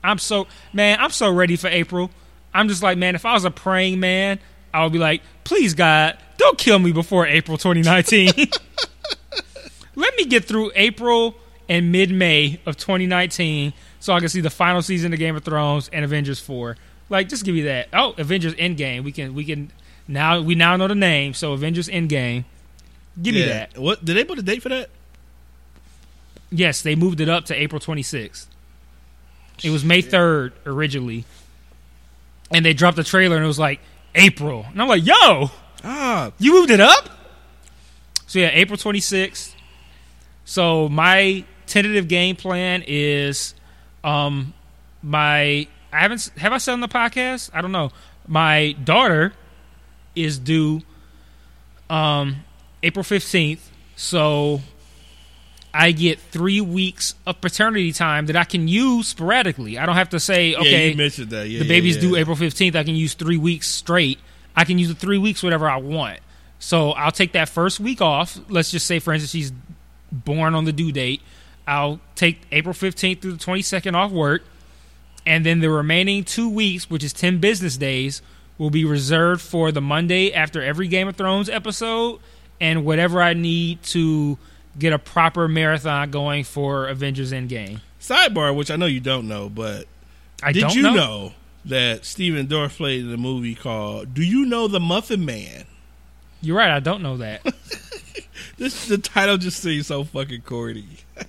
I'm 0.03 0.17
so 0.17 0.47
man, 0.73 0.97
I'm 0.99 1.11
so 1.11 1.31
ready 1.31 1.55
for 1.57 1.67
April. 1.67 2.09
I'm 2.53 2.67
just 2.67 2.83
like, 2.83 2.97
man, 2.97 3.15
if 3.15 3.25
I 3.25 3.33
was 3.33 3.45
a 3.45 3.51
praying 3.51 3.99
man, 3.99 4.39
I 4.73 4.83
would 4.83 4.93
be 4.93 4.99
like, 4.99 5.21
please 5.43 5.73
God, 5.73 6.17
don't 6.37 6.57
kill 6.57 6.79
me 6.79 6.91
before 6.91 7.27
April 7.27 7.57
2019. 7.57 8.31
Let 9.95 10.15
me 10.15 10.25
get 10.25 10.45
through 10.45 10.71
April 10.75 11.35
and 11.67 11.91
mid 11.91 12.11
May 12.11 12.59
of 12.65 12.77
2019 12.77 13.73
so 13.99 14.13
I 14.13 14.19
can 14.19 14.29
see 14.29 14.41
the 14.41 14.49
final 14.49 14.81
season 14.81 15.13
of 15.13 15.19
Game 15.19 15.35
of 15.35 15.43
Thrones 15.43 15.89
and 15.93 16.03
Avengers 16.03 16.39
4. 16.39 16.77
Like, 17.09 17.29
just 17.29 17.43
give 17.45 17.55
me 17.55 17.61
that. 17.63 17.89
Oh, 17.93 18.13
Avengers 18.17 18.55
Endgame. 18.55 19.03
We 19.03 19.11
can 19.11 19.35
we 19.35 19.43
can 19.43 19.71
now 20.07 20.41
we 20.41 20.55
now 20.55 20.77
know 20.77 20.87
the 20.87 20.95
name. 20.95 21.33
So 21.33 21.53
Avengers 21.53 21.89
Endgame. 21.89 22.45
Give 23.21 23.35
me 23.35 23.43
that. 23.43 23.77
What 23.77 24.03
did 24.05 24.15
they 24.15 24.23
put 24.23 24.39
a 24.39 24.41
date 24.41 24.63
for 24.63 24.69
that? 24.69 24.89
Yes, 26.49 26.81
they 26.81 26.95
moved 26.95 27.19
it 27.19 27.29
up 27.29 27.45
to 27.45 27.53
April 27.53 27.79
26th. 27.79 28.47
It 29.63 29.69
was 29.69 29.83
May 29.83 30.01
3rd 30.01 30.53
originally. 30.65 31.25
And 32.53 32.65
they 32.65 32.73
dropped 32.73 32.97
the 32.97 33.03
trailer 33.03 33.35
and 33.37 33.45
it 33.45 33.47
was 33.47 33.59
like 33.59 33.79
April. 34.15 34.65
And 34.69 34.81
I'm 34.81 34.87
like, 34.87 35.05
yo, 35.05 35.49
Ah, 35.83 36.31
you 36.37 36.53
moved 36.53 36.69
it 36.71 36.79
up? 36.79 37.09
So 38.27 38.39
yeah, 38.39 38.49
April 38.53 38.77
26th. 38.77 39.55
So 40.45 40.89
my 40.89 41.43
tentative 41.65 42.07
game 42.07 42.35
plan 42.35 42.83
is 42.85 43.55
um 44.03 44.53
my 45.01 45.67
I 45.93 45.99
haven't 45.99 46.31
have 46.37 46.53
I 46.53 46.57
said 46.57 46.73
on 46.73 46.81
the 46.81 46.87
podcast? 46.87 47.49
I 47.53 47.61
don't 47.61 47.71
know. 47.71 47.91
My 48.27 48.73
daughter 48.83 49.33
is 50.15 50.37
due 50.37 50.81
um 51.89 52.43
April 52.83 53.03
15th. 53.03 53.59
So 53.95 54.61
I 55.73 55.91
get 55.91 56.19
three 56.19 56.59
weeks 56.59 57.15
of 57.25 57.39
paternity 57.39 57.93
time 57.93 58.25
that 58.25 58.35
I 58.35 58.43
can 58.43 58.67
use 58.67 59.07
sporadically. 59.07 59.77
I 59.77 59.85
don't 59.85 59.95
have 59.95 60.09
to 60.09 60.19
say, 60.19 60.49
yeah, 60.49 60.59
okay, 60.59 60.89
you 60.89 60.97
mentioned 60.97 61.29
that. 61.29 61.47
Yeah, 61.47 61.59
the 61.59 61.65
yeah, 61.65 61.69
baby's 61.69 61.95
yeah. 61.95 62.01
due 62.01 62.15
April 62.17 62.35
15th. 62.35 62.75
I 62.75 62.83
can 62.83 62.95
use 62.95 63.13
three 63.13 63.37
weeks 63.37 63.67
straight. 63.67 64.19
I 64.55 64.65
can 64.65 64.77
use 64.77 64.89
the 64.89 64.95
three 64.95 65.17
weeks 65.17 65.41
whatever 65.41 65.69
I 65.69 65.77
want. 65.77 66.19
So 66.59 66.91
I'll 66.91 67.11
take 67.11 67.31
that 67.33 67.47
first 67.49 67.79
week 67.79 68.01
off. 68.01 68.37
Let's 68.49 68.69
just 68.71 68.85
say, 68.85 68.99
for 68.99 69.13
instance, 69.13 69.31
she's 69.31 69.53
born 70.11 70.55
on 70.55 70.65
the 70.65 70.73
due 70.73 70.91
date. 70.91 71.21
I'll 71.65 72.01
take 72.15 72.41
April 72.51 72.73
15th 72.73 73.21
through 73.21 73.33
the 73.33 73.43
22nd 73.43 73.95
off 73.95 74.11
work. 74.11 74.43
And 75.25 75.45
then 75.45 75.59
the 75.59 75.69
remaining 75.69 76.23
two 76.23 76.49
weeks, 76.49 76.89
which 76.89 77.03
is 77.03 77.13
10 77.13 77.39
business 77.39 77.77
days, 77.77 78.21
will 78.57 78.69
be 78.69 78.85
reserved 78.85 79.41
for 79.41 79.71
the 79.71 79.81
Monday 79.81 80.33
after 80.33 80.61
every 80.61 80.87
Game 80.87 81.07
of 81.07 81.15
Thrones 81.15 81.49
episode 81.49 82.19
and 82.59 82.85
whatever 82.85 83.21
I 83.21 83.33
need 83.33 83.81
to 83.83 84.37
get 84.77 84.93
a 84.93 84.99
proper 84.99 85.47
marathon 85.47 86.11
going 86.11 86.43
for 86.43 86.87
Avengers 86.87 87.31
Endgame. 87.31 87.81
Sidebar, 87.99 88.55
which 88.55 88.71
I 88.71 88.75
know 88.75 88.85
you 88.85 88.99
don't 88.99 89.27
know, 89.27 89.49
but 89.49 89.85
I 90.41 90.51
did 90.51 90.61
don't 90.61 90.75
you 90.75 90.81
know. 90.83 90.93
know. 90.93 91.33
that 91.65 92.05
Stephen 92.05 92.47
Dorff 92.47 92.77
played 92.77 93.05
in 93.05 93.13
a 93.13 93.17
movie 93.17 93.55
called 93.55 94.13
"Do 94.13 94.23
You 94.23 94.45
Know 94.45 94.67
the 94.67 94.79
Muffin 94.79 95.23
Man"? 95.25 95.65
You're 96.41 96.57
right. 96.57 96.71
I 96.71 96.79
don't 96.79 97.01
know 97.01 97.17
that. 97.17 97.41
This 98.57 98.85
the 98.87 98.97
title 98.99 99.37
just 99.37 99.59
seems 99.59 99.87
so 99.87 100.03
fucking 100.03 100.41
corny. 100.41 100.85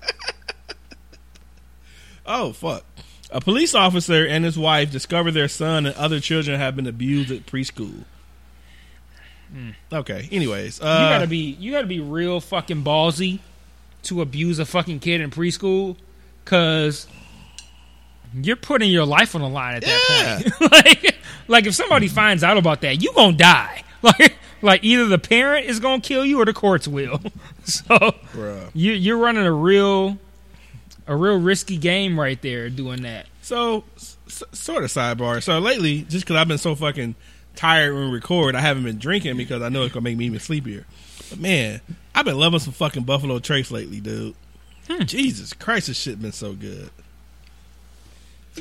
oh 2.27 2.53
fuck! 2.53 2.85
A 3.31 3.41
police 3.41 3.75
officer 3.75 4.27
and 4.27 4.45
his 4.45 4.59
wife 4.59 4.91
discover 4.91 5.31
their 5.31 5.49
son 5.49 5.87
and 5.87 5.95
other 5.97 6.21
children 6.21 6.59
have 6.61 6.77
been 6.77 6.87
abused 6.87 7.31
at 7.31 7.47
preschool. 7.47 8.05
Okay. 9.93 10.29
Anyways, 10.33 10.81
uh, 10.81 10.85
you 10.85 11.15
gotta 11.15 11.27
be 11.27 11.57
you 11.59 11.73
gotta 11.73 11.87
be 11.87 12.01
real 12.01 12.41
fucking 12.41 12.83
ballsy 12.85 13.41
to 14.05 14.21
abuse 14.23 14.59
a 14.59 14.65
fucking 14.65 15.01
kid 15.01 15.21
in 15.21 15.31
preschool 15.31 15.97
because 16.45 17.07
you're 18.35 18.57
putting 18.57 18.91
your 18.91 19.05
life 19.05 19.35
on 19.35 19.43
the 19.43 19.49
line 19.49 19.77
at 19.77 19.83
that 19.85 20.53
point. 20.59 20.73
like, 20.73 21.17
like 21.49 21.67
if 21.67 21.75
somebody 21.75 22.09
finds 22.09 22.43
out 22.43 22.57
about 22.57 22.81
that, 22.83 23.03
you 23.03 23.13
gonna 23.15 23.37
die. 23.37 23.83
Like, 24.03 24.35
like 24.63 24.83
either 24.83 25.07
the 25.07 25.19
parent 25.19 25.67
is 25.67 25.79
gonna 25.79 26.01
kill 26.03 26.27
you 26.27 26.41
or 26.41 26.45
the 26.45 26.53
courts 26.53 26.89
will. 26.89 27.21
so 27.65 27.95
bruh. 28.35 28.69
you 28.75 28.91
you're 28.95 29.17
running 29.19 29.45
a 29.47 29.53
real 29.53 30.19
a 31.07 31.15
real 31.15 31.39
risky 31.39 31.77
game 31.77 32.19
right 32.19 32.43
there 32.43 32.69
doing 32.69 33.03
that. 33.03 33.27
So, 33.43 33.85
s- 33.95 34.17
s- 34.27 34.43
sort 34.51 34.83
of 34.83 34.91
sidebar. 34.91 35.41
So 35.41 35.61
lately, 35.61 36.03
just 36.03 36.25
because 36.25 36.35
I've 36.35 36.49
been 36.49 36.59
so 36.59 36.75
fucking 36.75 37.15
tired 37.57 37.95
when 37.95 38.09
we 38.09 38.15
record, 38.15 38.55
I 38.55 38.61
haven't 38.61 38.85
been 38.85 38.99
drinking 38.99 39.37
because 39.37 39.63
I 39.63 39.69
know 39.69 39.83
it's 39.83 39.93
gonna 39.95 40.05
make 40.05 40.17
me 40.17 40.27
even 40.27 40.41
sleepier. 40.41 40.87
But 41.31 41.39
man, 41.39 41.81
I've 42.15 42.25
been 42.25 42.39
loving 42.39 42.61
some 42.61 42.73
fucking 42.73 43.05
Buffalo 43.05 43.39
Trace 43.39 43.71
lately, 43.71 44.01
dude. 44.01 44.35
Jesus 45.05 45.53
Christ, 45.53 45.87
this 45.87 45.99
shit 45.99 46.21
been 46.21 46.33
so 46.33 46.53
good. 46.53 46.91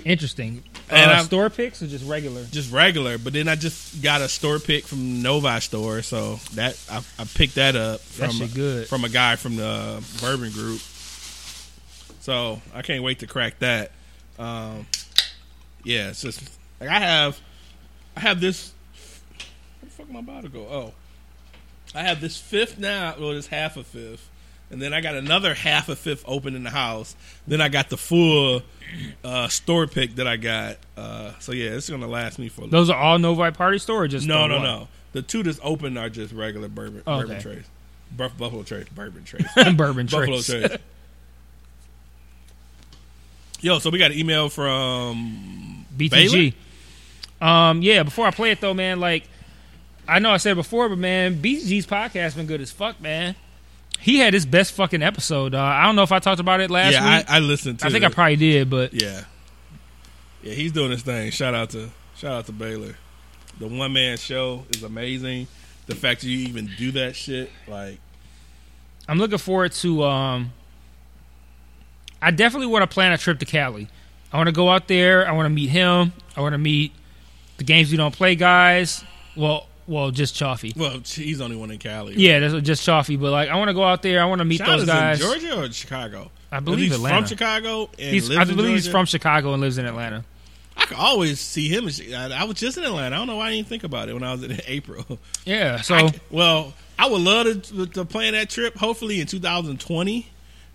Interesting. 0.06 0.64
And 0.90 1.12
uh, 1.12 1.16
I'm- 1.16 1.26
store 1.26 1.50
picks 1.50 1.82
or 1.82 1.88
just 1.88 2.06
regular? 2.08 2.46
Just 2.46 2.72
regular, 2.72 3.18
but 3.18 3.34
then 3.34 3.48
I 3.48 3.56
just 3.56 4.02
got 4.02 4.22
a 4.22 4.30
store 4.30 4.60
pick 4.60 4.86
from 4.86 5.22
Novi 5.22 5.60
store, 5.60 6.02
so 6.02 6.36
that 6.54 6.80
I, 6.90 7.02
I 7.20 7.26
picked 7.26 7.56
that 7.56 7.76
up 7.76 8.00
from 8.00 8.48
good. 8.54 8.88
from 8.88 9.04
a 9.04 9.10
guy 9.10 9.36
from 9.36 9.58
the 9.58 10.02
Bourbon 10.22 10.52
Group. 10.52 10.80
So 12.22 12.62
I 12.74 12.84
can't 12.84 13.04
wait 13.04 13.20
to 13.20 13.28
crack 13.28 13.60
that. 13.60 13.92
Um, 14.40 14.86
yeah, 15.84 16.10
it's 16.10 16.22
just 16.22 16.42
like 16.80 16.90
I 16.90 17.00
have, 17.00 17.40
I 18.16 18.22
have 18.22 18.40
this. 18.40 18.72
Fuck 20.02 20.10
my 20.10 20.22
bottle 20.22 20.50
go? 20.50 20.62
Oh, 20.62 20.94
I 21.94 22.02
have 22.02 22.22
this 22.22 22.36
fifth 22.38 22.80
now. 22.80 23.14
Well, 23.20 23.32
it's 23.32 23.46
half 23.48 23.78
a 23.78 23.84
fifth, 23.84 24.28
and 24.72 24.82
then 24.82 24.94
I 24.94 25.02
got 25.02 25.14
another 25.16 25.54
half 25.54 25.90
a 25.90 25.96
fifth 25.96 26.24
open 26.28 26.56
in 26.56 26.64
the 26.64 26.72
house. 26.72 27.16
Then 27.46 27.62
I 27.62 27.70
got 27.70 27.90
the 27.90 27.98
full 27.98 28.64
uh, 29.24 29.48
store 29.50 29.86
pick 29.86 30.16
that 30.16 30.26
I 30.26 30.38
got. 30.38 30.78
Uh, 30.98 31.34
so 31.40 31.52
yeah, 31.52 31.70
it's 31.72 31.88
gonna 31.88 32.08
last 32.08 32.40
me 32.40 32.50
for. 32.50 32.66
Those 32.66 32.90
are 32.90 32.98
all 32.98 33.20
Novi 33.20 33.52
Party 33.52 33.78
store 33.78 34.04
or 34.04 34.08
just 34.08 34.26
no, 34.28 34.48
no, 34.48 34.56
one? 34.56 34.64
no. 34.64 34.88
The 35.12 35.22
two 35.22 35.44
that's 35.44 35.60
open 35.62 35.98
are 35.98 36.10
just 36.10 36.34
regular 36.34 36.68
bourbon, 36.68 37.04
Oh, 37.06 37.20
bourbon 37.20 37.36
okay. 37.36 37.42
trays, 37.44 37.64
Buff, 38.18 38.36
Buffalo 38.40 38.64
trays, 38.64 38.88
bourbon 38.90 39.24
trays, 39.24 39.46
Bourbon 39.76 40.08
Buffalo 40.08 40.42
Trace. 40.42 40.48
trays. 40.48 40.78
Yo, 43.62 43.78
so 43.78 43.92
we 43.92 44.00
got 44.00 44.10
an 44.10 44.18
email 44.18 44.50
from 44.50 45.86
BTG. 45.96 46.54
Um, 47.40 47.82
yeah. 47.84 48.02
Before 48.04 48.26
I 48.26 48.32
play 48.32 48.50
it 48.52 48.62
though, 48.62 48.74
man, 48.74 49.00
like 49.00 49.28
I 50.12 50.20
know 50.20 50.32
I 50.32 50.38
said 50.38 50.52
it 50.52 50.56
before, 50.56 50.90
but 50.90 50.98
man, 50.98 51.42
BTG's 51.42 51.88
podcast 51.88 52.36
been 52.36 52.46
good 52.46 52.60
as 52.60 52.70
fuck, 52.70 53.00
man. 53.00 53.34
He 53.98 54.18
had 54.18 54.34
his 54.34 54.46
best 54.46 54.74
fucking 54.74 55.02
episode. 55.02 55.56
Uh, 55.56 55.62
I 55.62 55.86
don't 55.86 55.96
know 55.96 56.04
if 56.04 56.12
I 56.12 56.20
talked 56.20 56.42
about 56.42 56.60
it 56.60 56.70
last 56.70 56.94
yeah, 56.94 57.20
week. 57.20 57.30
I, 57.30 57.38
I 57.38 57.40
listened 57.40 57.80
to. 57.80 57.86
I, 57.86 57.90
think 57.92 58.04
I 58.04 58.10
probably 58.10 58.36
did, 58.36 58.70
but 58.70 58.94
Yeah, 58.94 59.24
yeah, 60.44 60.54
he's 60.54 60.74
doing 60.74 60.92
his 60.92 61.02
thing. 61.02 61.32
Shout 61.32 61.54
out 61.54 61.70
to 61.70 61.90
shout 62.18 62.34
out 62.34 62.46
to 62.48 62.52
Baylor. 62.52 62.98
The 63.58 63.68
one 63.68 63.94
man 63.94 64.18
show 64.18 64.66
is 64.72 64.84
amazing. 64.84 65.48
The 65.86 65.96
fact 65.96 66.22
that 66.22 66.28
you 66.28 66.40
even 66.46 66.70
do 66.78 66.92
that 66.92 67.16
shit, 67.16 67.50
like, 67.66 67.98
I'm 69.08 69.18
looking 69.18 69.38
forward 69.38 69.72
to. 69.74 70.04
Um, 70.04 70.52
I 72.22 72.32
definitely 72.32 72.68
want 72.68 72.84
to 72.84 72.94
plan 72.94 73.14
a 73.14 73.18
trip 73.18 73.40
to 73.40 73.46
Cali. 73.46 73.88
I 74.34 74.36
want 74.36 74.48
to 74.48 74.54
go 74.54 74.70
out 74.70 74.90
there. 74.90 75.26
I 75.26 75.32
want 75.32 75.46
to 75.46 75.50
meet 75.50 75.70
him. 75.70 76.12
I 76.36 76.42
want 76.42 76.52
to 76.52 76.58
meet 76.58 76.92
the 77.56 77.64
games 77.64 77.92
we 77.92 77.98
don't 77.98 78.14
play 78.14 78.36
guys. 78.36 79.06
Well, 79.38 79.68
well, 79.92 80.10
just 80.12 80.36
Chaffee. 80.36 80.74
Well, 80.76 81.00
he's 81.06 81.38
the 81.40 81.44
only 81.44 81.58
one 81.58 81.70
in 81.72 81.78
Cali. 81.78 82.16
Yeah, 82.16 82.40
that's 82.40 82.66
just 82.66 82.84
Chaffee. 82.84 83.18
But 83.18 83.32
like, 83.32 83.50
I 83.50 83.56
want 83.58 83.68
to 83.70 83.74
go 83.74 83.84
out 83.84 84.02
there. 84.02 84.22
I 84.22 84.26
want 84.26 84.40
to 84.40 84.46
meet 84.46 84.58
Sean 84.58 84.70
those 84.70 84.82
is 84.84 84.88
guys. 84.88 85.22
in 85.22 85.28
Georgia 85.28 85.60
or 85.64 85.72
Chicago? 85.72 86.32
I 86.52 86.60
believe 86.60 86.80
he's 86.90 86.96
Atlanta. 86.96 87.18
from 87.18 87.26
Chicago 87.28 87.90
and 88.00 88.14
He's, 88.14 88.30
lives 88.30 88.50
I 88.50 88.54
believe 88.54 88.74
he's 88.76 88.88
from 88.88 89.06
Chicago 89.06 89.54
and 89.54 89.62
lives 89.62 89.78
in 89.78 89.86
Atlanta. 89.86 90.24
I 90.76 90.86
could 90.86 90.98
always 90.98 91.40
see 91.40 91.68
him. 91.70 91.86
I, 92.16 92.44
was 92.46 92.56
just 92.58 92.78
in 92.78 92.84
Atlanta. 92.84 93.16
I 93.16 93.20
don't 93.20 93.28
know 93.28 93.38
why 93.38 93.48
I 93.50 93.52
didn't 93.52 93.68
think 93.68 93.84
about 93.84 94.10
it 94.10 94.14
when 94.14 94.24
I 94.24 94.32
was 94.32 94.44
in 94.44 94.58
April. 94.68 95.20
Yeah. 95.46 95.82
So 95.82 95.96
I- 95.96 96.14
well, 96.30 96.74
I 96.98 97.10
would 97.10 97.22
love 97.22 97.62
to, 97.64 97.86
to 97.88 98.06
plan 98.06 98.34
that 98.34 98.50
trip. 98.50 98.76
Hopefully 98.78 99.20
in 99.22 99.28
2020, 99.28 100.28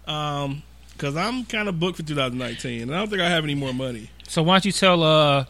because 0.04 1.16
I'm 1.16 1.44
kind 1.44 1.68
of 1.68 1.78
booked 1.80 1.96
for 1.96 2.02
2019, 2.02 2.82
and 2.82 2.94
I 2.94 2.98
don't 2.98 3.08
think 3.08 3.20
I 3.22 3.28
have 3.28 3.44
any 3.44 3.54
more 3.54 3.72
money. 3.72 4.10
so 4.28 4.42
why 4.42 4.54
don't 4.54 4.64
you 4.64 4.72
tell 4.72 5.02
uh 5.02 5.44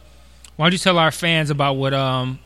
why 0.55 0.65
don't 0.65 0.73
you 0.73 0.77
tell 0.79 0.97
our 0.97 1.11
fans 1.11 1.49
about 1.49 1.73
what 1.75 1.93
um 1.93 2.39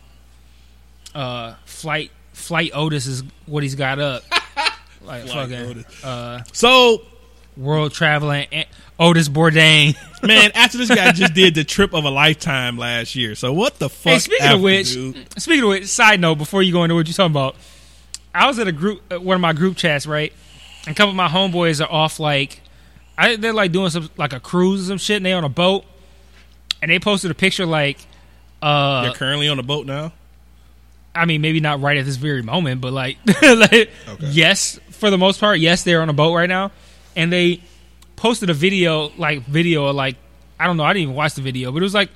uh 1.16 1.55
flight 1.66 2.12
flight 2.34 2.72
Otis 2.74 3.05
is 3.07 3.24
what 3.45 3.64
he's 3.64 3.76
got 3.76 3.99
up 3.99 4.24
like 5.01 5.24
Flight 5.24 5.49
fucking 5.49 5.66
Otis. 5.66 6.03
uh 6.03 6.43
So, 6.53 7.01
world 7.57 7.93
traveling 7.93 8.47
Otis 8.99 9.30
Bourdain. 9.30 9.95
man, 10.24 10.51
after 10.55 10.78
this 10.78 10.89
guy 10.89 11.12
just 11.12 11.34
did 11.34 11.55
the 11.55 11.64
trip 11.64 11.93
of 11.93 12.05
a 12.05 12.09
lifetime 12.09 12.78
last 12.78 13.16
year, 13.16 13.36
so 13.36 13.51
what 13.51 13.80
the 13.80 13.89
fuck? 13.89 14.14
Hey, 14.14 14.20
speaking 14.20 14.45
after, 14.45 14.55
of 14.57 14.62
which, 14.62 14.93
dude? 14.93 15.41
speaking 15.41 15.64
of 15.64 15.70
which, 15.70 15.88
side 15.88 16.20
note 16.20 16.36
before 16.36 16.62
you 16.62 16.72
go 16.72 16.84
into 16.84 16.95
what 16.95 17.07
you're 17.07 17.14
talking 17.14 17.32
about, 17.32 17.55
I 18.34 18.47
was 18.47 18.59
at 18.59 18.68
a 18.68 18.72
group, 18.72 19.01
uh, 19.12 19.20
one 19.20 19.36
of 19.36 19.41
my 19.41 19.53
group 19.53 19.76
chats, 19.76 20.05
right? 20.05 20.32
And 20.86 20.95
a 20.95 20.97
couple 20.97 21.09
of 21.09 21.16
my 21.16 21.28
homeboys 21.28 21.84
are 21.84 21.91
off 21.91 22.20
like, 22.20 22.62
I, 23.18 23.36
they're 23.36 23.53
like 23.53 23.72
doing 23.72 23.89
some 23.89 24.09
like 24.18 24.34
a 24.34 24.39
cruise 24.39 24.84
or 24.84 24.91
some 24.91 24.97
shit, 24.99 25.18
and 25.18 25.26
they 25.26 25.34
on 25.34 25.43
a 25.43 25.49
boat, 25.49 25.84
and 26.82 26.91
they 26.91 26.99
posted 26.99 27.32
a 27.32 27.36
picture 27.36 27.66
like, 27.66 27.97
uh, 28.62 29.01
You're 29.05 29.16
currently 29.16 29.49
on 29.49 29.57
a 29.59 29.64
boat 29.64 29.86
now. 29.86 30.14
I 31.14 31.26
mean, 31.26 31.41
maybe 31.41 31.59
not 31.59 31.82
right 31.82 31.97
at 31.97 32.05
this 32.05 32.16
very 32.16 32.41
moment, 32.41 32.82
but 32.82 32.93
like, 32.93 33.18
like 33.41 33.89
yes, 34.20 34.80
for 34.91 35.09
the 35.09 35.18
most 35.18 35.39
part, 35.39 35.59
yes, 35.59 35.84
they're 35.84 36.01
on 36.01 36.09
a 36.09 36.14
boat 36.14 36.34
right 36.34 36.49
now, 36.49 36.72
and 37.16 37.32
they 37.32 37.62
posted 38.16 38.49
a 38.49 38.53
video, 38.53 39.12
like 39.18 39.41
video, 39.43 39.88
of 39.88 39.95
like 39.95 40.16
I 40.59 40.68
don't 40.68 40.78
know, 40.78 40.84
I 40.84 40.93
didn't 40.93 41.03
even 41.03 41.16
watch 41.16 41.34
the 41.34 41.41
video, 41.41 41.72
but 41.72 41.80
it 41.80 41.84
was 41.84 41.93
like 41.93 42.09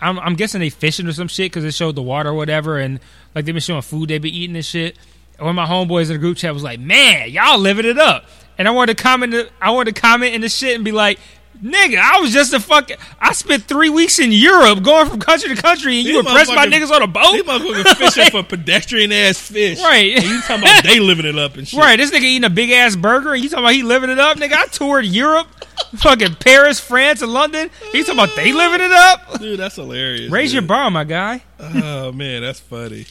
I'm, 0.00 0.18
I'm 0.18 0.34
guessing 0.34 0.60
they 0.60 0.70
fishing 0.70 1.06
or 1.06 1.12
some 1.12 1.28
shit 1.28 1.50
because 1.50 1.64
it 1.64 1.74
showed 1.74 1.96
the 1.96 2.02
water 2.02 2.30
or 2.30 2.34
whatever, 2.34 2.78
and 2.78 3.00
like 3.34 3.44
they've 3.44 3.54
been 3.54 3.60
showing 3.60 3.82
food 3.82 4.08
they've 4.08 4.22
been 4.22 4.34
eating 4.34 4.56
and 4.56 4.64
shit. 4.64 4.96
And 5.36 5.46
one 5.46 5.50
of 5.50 5.56
my 5.56 5.66
homeboys 5.66 6.06
in 6.06 6.12
the 6.12 6.18
group 6.18 6.36
chat 6.36 6.54
was 6.54 6.62
like, 6.62 6.80
"Man, 6.80 7.30
y'all 7.30 7.58
living 7.58 7.84
it 7.84 7.98
up," 7.98 8.24
and 8.56 8.66
I 8.66 8.70
wanted 8.70 8.96
to 8.96 9.02
comment, 9.02 9.50
I 9.60 9.70
wanted 9.70 9.94
to 9.94 10.00
comment 10.00 10.34
in 10.34 10.40
the 10.40 10.48
shit 10.48 10.74
and 10.74 10.84
be 10.84 10.92
like. 10.92 11.18
Nigga, 11.62 11.98
I 11.98 12.20
was 12.20 12.32
just 12.32 12.52
a 12.52 12.60
fucking. 12.60 12.96
I 13.20 13.32
spent 13.32 13.64
three 13.64 13.88
weeks 13.88 14.18
in 14.18 14.30
Europe 14.30 14.82
going 14.82 15.08
from 15.08 15.18
country 15.18 15.54
to 15.54 15.60
country, 15.60 15.98
and 15.98 16.06
you 16.06 16.22
These 16.22 16.26
impressed 16.26 16.54
my 16.54 16.66
niggas 16.66 16.90
on 16.90 17.02
a 17.02 17.06
boat. 17.08 17.32
These 17.32 17.42
motherfuckers 17.42 17.96
fishing 17.96 18.30
for 18.30 18.42
pedestrian 18.48 19.10
ass 19.10 19.38
fish, 19.38 19.80
Right. 19.82 20.16
And 20.16 20.24
you 20.24 20.40
talking 20.42 20.62
about 20.62 20.84
they 20.84 21.00
living 21.00 21.26
it 21.26 21.36
up 21.36 21.56
and 21.56 21.66
shit, 21.66 21.80
Right, 21.80 21.96
this 21.96 22.12
nigga 22.12 22.22
eating 22.22 22.44
a 22.44 22.50
big 22.50 22.70
ass 22.70 22.94
burger, 22.94 23.34
and 23.34 23.42
you 23.42 23.48
talking 23.48 23.64
about 23.64 23.74
he 23.74 23.82
living 23.82 24.10
it 24.10 24.20
up, 24.20 24.36
nigga. 24.36 24.52
I 24.52 24.66
toured 24.66 25.04
Europe, 25.04 25.48
fucking 25.96 26.36
Paris, 26.36 26.78
France, 26.78 27.22
and 27.22 27.32
London. 27.32 27.70
You 27.92 28.04
talking 28.04 28.20
about 28.20 28.36
they 28.36 28.52
living 28.52 28.80
it 28.80 28.92
up? 28.92 29.40
Dude, 29.40 29.58
that's 29.58 29.74
hilarious. 29.76 30.30
Raise 30.30 30.52
your 30.52 30.62
bar, 30.62 30.90
my 30.92 31.04
guy. 31.04 31.42
Oh 31.58 32.12
man, 32.14 32.42
that's 32.42 32.60
funny. 32.60 33.06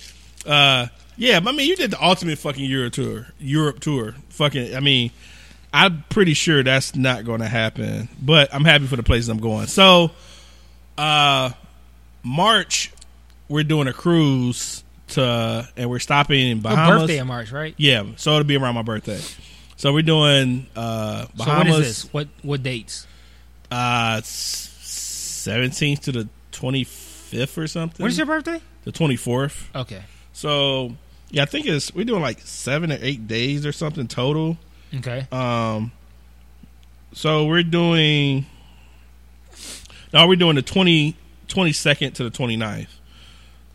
Uh, 0.46 0.88
yeah, 1.18 1.40
but 1.42 1.54
I 1.54 1.58
mean, 1.58 1.68
you 1.68 1.76
did 1.76 1.92
the 1.92 2.02
ultimate 2.02 2.38
fucking 2.38 2.64
Europe 2.64 2.94
tour. 2.94 3.28
Europe 3.40 3.80
tour. 3.82 4.16
Fucking, 4.30 4.74
I 4.76 4.80
mean, 4.80 5.12
I'm 5.86 6.04
pretty 6.10 6.34
sure 6.34 6.64
that's 6.64 6.96
not 6.96 7.24
going 7.26 7.42
to 7.42 7.48
happen. 7.48 8.10
But 8.22 8.54
I'm 8.54 8.66
happy 8.66 8.88
for 8.88 8.96
the 8.96 9.04
places 9.04 9.30
I'm 9.30 9.38
going. 9.40 9.68
So, 9.68 10.12
uh, 10.98 11.52
March, 12.24 12.92
we're 13.50 13.64
doing 13.64 13.88
a 13.88 13.94
cruise 13.94 14.84
to, 15.10 15.68
and 15.78 15.90
we're 15.90 16.00
stopping 16.00 16.40
in 16.40 16.58
Your 16.58 16.64
Bahamas. 16.64 17.02
birthday 17.04 17.18
in 17.20 17.28
March, 17.28 17.52
right? 17.52 17.74
Yeah, 17.78 18.04
so 18.18 18.32
it'll 18.34 18.44
be 18.44 18.58
around 18.58 18.76
my 18.76 18.82
birthday. 18.82 19.20
So 19.78 19.94
we're 19.94 20.02
doing 20.02 20.66
uh, 20.76 21.26
So 21.26 21.32
Bahamas. 21.38 21.78
this? 21.78 22.14
What 22.14 22.28
what 22.42 22.64
dates? 22.64 23.06
Uh, 23.70 24.22
seventeenth 24.24 26.02
to 26.02 26.12
the 26.12 26.28
twenty 26.52 26.84
fifth 26.84 27.58
or 27.58 27.68
something. 27.68 28.04
What 28.04 28.12
is 28.12 28.18
your 28.18 28.28
birthday? 28.28 28.62
the 28.86 28.92
twenty 28.92 29.16
fourth? 29.18 29.70
Okay, 29.76 30.02
So 30.34 30.96
yeah, 31.30 31.44
I 31.44 31.46
think 31.46 31.66
it's 31.68 31.94
we're 31.94 32.06
doing 32.06 32.22
like 32.22 32.40
seven 32.42 32.92
or 32.92 32.98
eight 33.02 33.28
days 33.28 33.66
or 33.66 33.72
something 33.72 34.08
total. 34.08 34.58
Okay. 34.96 35.28
Um, 35.32 35.92
so 37.14 37.46
we're 37.46 37.64
doing. 37.64 38.46
Now 40.14 40.28
we're 40.28 40.36
doing 40.36 40.56
the 40.56 40.62
20, 40.62 41.16
22nd 41.48 42.14
to 42.14 42.24
the 42.24 42.32
29th. 42.32 42.88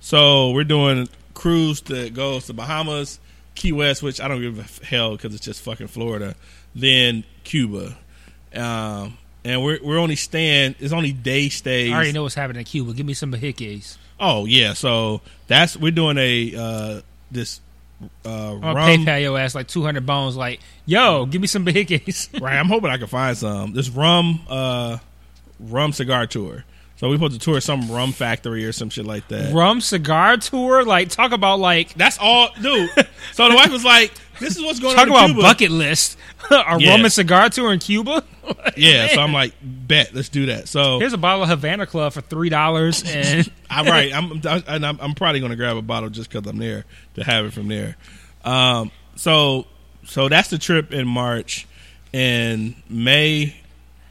So 0.00 0.50
we're 0.50 0.64
doing 0.64 1.08
cruise 1.34 1.80
that 1.82 2.14
goes 2.14 2.46
to 2.46 2.54
Bahamas, 2.54 3.20
Key 3.54 3.72
West, 3.72 4.02
which 4.02 4.20
I 4.20 4.28
don't 4.28 4.40
give 4.40 4.58
a 4.58 4.84
hell 4.86 5.12
because 5.12 5.34
it's 5.34 5.44
just 5.44 5.60
fucking 5.62 5.88
Florida. 5.88 6.34
Then 6.74 7.24
Cuba, 7.44 7.96
um, 8.54 9.18
and 9.44 9.62
we're 9.62 9.78
we're 9.82 9.98
only 9.98 10.16
staying. 10.16 10.74
It's 10.78 10.92
only 10.92 11.12
day 11.12 11.50
stays. 11.50 11.92
I 11.92 11.94
already 11.94 12.12
know 12.12 12.22
what's 12.22 12.34
happening 12.34 12.60
in 12.60 12.64
Cuba. 12.64 12.94
Give 12.94 13.04
me 13.04 13.14
some 13.14 13.30
Behikes. 13.30 13.98
Oh 14.18 14.46
yeah, 14.46 14.72
so 14.72 15.20
that's 15.48 15.76
we're 15.76 15.92
doing 15.92 16.16
a 16.16 16.54
uh, 16.56 17.00
this 17.30 17.60
uh, 18.24 18.54
I'm 18.54 18.60
gonna 18.60 18.74
rum. 18.74 18.88
PayPal 18.88 19.20
your 19.22 19.38
ass 19.38 19.54
like 19.54 19.68
two 19.68 19.82
hundred 19.82 20.06
bones. 20.06 20.36
Like, 20.36 20.60
yo, 20.86 21.26
give 21.26 21.40
me 21.40 21.46
some 21.46 21.64
Behikes. 21.64 22.40
right, 22.40 22.56
I'm 22.56 22.66
hoping 22.66 22.90
I 22.90 22.98
can 22.98 23.06
find 23.06 23.36
some. 23.36 23.72
This 23.72 23.88
rum 23.88 24.40
uh, 24.48 24.98
rum 25.60 25.92
cigar 25.92 26.26
tour. 26.26 26.64
So 26.96 27.08
we 27.08 27.16
supposed 27.16 27.32
to 27.32 27.38
tour 27.40 27.60
some 27.60 27.90
rum 27.90 28.12
factory 28.12 28.64
or 28.64 28.70
some 28.72 28.88
shit 28.88 29.04
like 29.04 29.26
that. 29.28 29.52
Rum 29.52 29.80
cigar 29.80 30.36
tour. 30.36 30.84
Like, 30.84 31.08
talk 31.08 31.32
about 31.32 31.58
like 31.58 31.94
That's 31.94 32.16
all, 32.20 32.50
dude. 32.60 32.90
so 33.32 33.48
the 33.48 33.56
wife 33.56 33.72
was 33.72 33.84
like, 33.84 34.12
"This 34.38 34.56
is 34.56 34.62
what's 34.62 34.78
going 34.78 34.94
talk 34.94 35.08
on 35.08 35.08
in 35.08 35.14
about 35.14 35.26
Cuba." 35.28 35.42
bucket 35.42 35.70
list. 35.72 36.16
a 36.50 36.76
Yeah. 36.78 36.90
rum 36.92 37.04
and 37.04 37.12
cigar 37.12 37.48
tour 37.50 37.72
in 37.72 37.78
Cuba. 37.80 38.24
Yeah, 38.76 39.08
so 39.08 39.20
I'm 39.20 39.32
like, 39.32 39.52
"Bet, 39.62 40.14
let's 40.14 40.30
do 40.30 40.46
that." 40.46 40.66
So 40.66 40.98
Here's 40.98 41.12
a 41.12 41.18
bottle 41.18 41.42
of 41.42 41.48
Havana 41.48 41.86
Club 41.86 42.12
for 42.12 42.22
three 42.22 42.48
dollars, 42.48 43.02
and 43.06 43.50
I'm 43.68 43.86
right. 43.86 44.12
I'm 44.14 44.40
and 44.66 44.86
I'm, 44.86 44.98
I'm 45.00 45.14
probably 45.14 45.40
going 45.40 45.50
to 45.50 45.56
grab 45.56 45.76
a 45.76 45.82
bottle 45.82 46.08
just 46.08 46.30
because 46.30 46.48
I'm 46.48 46.56
there 46.58 46.84
to 47.14 47.24
have 47.24 47.44
it 47.44 47.52
from 47.52 47.68
there. 47.68 47.96
Um, 48.44 48.90
so 49.16 49.66
so 50.04 50.28
that's 50.28 50.48
the 50.48 50.58
trip 50.58 50.92
in 50.92 51.06
March. 51.06 51.66
In 52.12 52.76
May, 52.88 53.56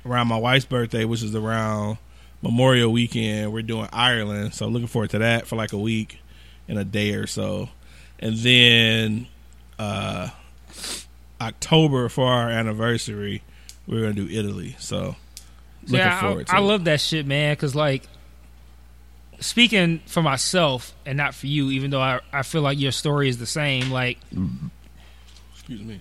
around 0.06 0.28
my 0.28 0.38
wife's 0.38 0.66
birthday, 0.66 1.06
which 1.06 1.24
is 1.24 1.36
around 1.36 1.98
Memorial 2.42 2.92
Weekend, 2.92 3.52
we're 3.54 3.62
doing 3.62 3.88
Ireland. 3.92 4.54
So 4.54 4.68
looking 4.68 4.88
forward 4.88 5.12
to 5.12 5.20
that 5.20 5.48
for 5.48 5.56
like 5.56 5.74
a 5.74 5.78
week 5.78 6.20
and 6.68 6.78
a 6.80 6.86
day 6.86 7.14
or 7.14 7.28
so, 7.28 7.70
and 8.20 8.38
then 8.38 9.28
uh, 9.80 10.30
October 11.40 12.10
for 12.10 12.28
our 12.28 12.50
anniversary, 12.50 13.42
we're 13.88 14.02
going 14.02 14.16
to 14.16 14.28
do 14.28 14.40
Italy. 14.40 14.76
So 14.80 15.16
looking 15.84 15.98
yeah, 15.98 16.20
forward 16.22 16.48
I, 16.50 16.54
to 16.54 16.56
I 16.58 16.60
it. 16.60 16.66
love 16.68 16.84
that 16.86 17.02
shit, 17.02 17.26
man. 17.26 17.54
Because 17.54 17.76
like, 17.76 18.08
speaking 19.40 20.00
for 20.06 20.22
myself 20.22 20.94
and 21.06 21.18
not 21.18 21.34
for 21.34 21.48
you, 21.48 21.72
even 21.72 21.92
though 21.92 22.02
I, 22.02 22.20
I 22.32 22.44
feel 22.44 22.62
like 22.62 22.80
your 22.80 22.92
story 22.92 23.28
is 23.30 23.38
the 23.38 23.46
same. 23.46 23.90
Like 23.92 24.18
Excuse 25.54 25.82
me. 25.82 26.00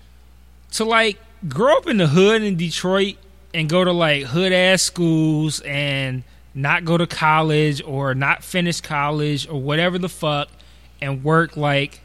to 0.72 0.84
like 0.84 1.18
grow 1.48 1.76
up 1.76 1.86
in 1.86 1.96
the 1.96 2.06
hood 2.06 2.42
in 2.42 2.56
Detroit 2.56 3.16
and 3.54 3.68
go 3.68 3.82
to 3.82 3.92
like 3.92 4.24
hood 4.24 4.52
ass 4.52 4.82
schools 4.82 5.60
and 5.60 6.22
not 6.54 6.84
go 6.84 6.98
to 6.98 7.06
college 7.06 7.82
or 7.82 8.14
not 8.14 8.44
finish 8.44 8.80
college 8.80 9.48
or 9.48 9.60
whatever 9.60 9.98
the 9.98 10.08
fuck 10.08 10.48
and 11.00 11.24
work 11.24 11.56
like 11.56 12.00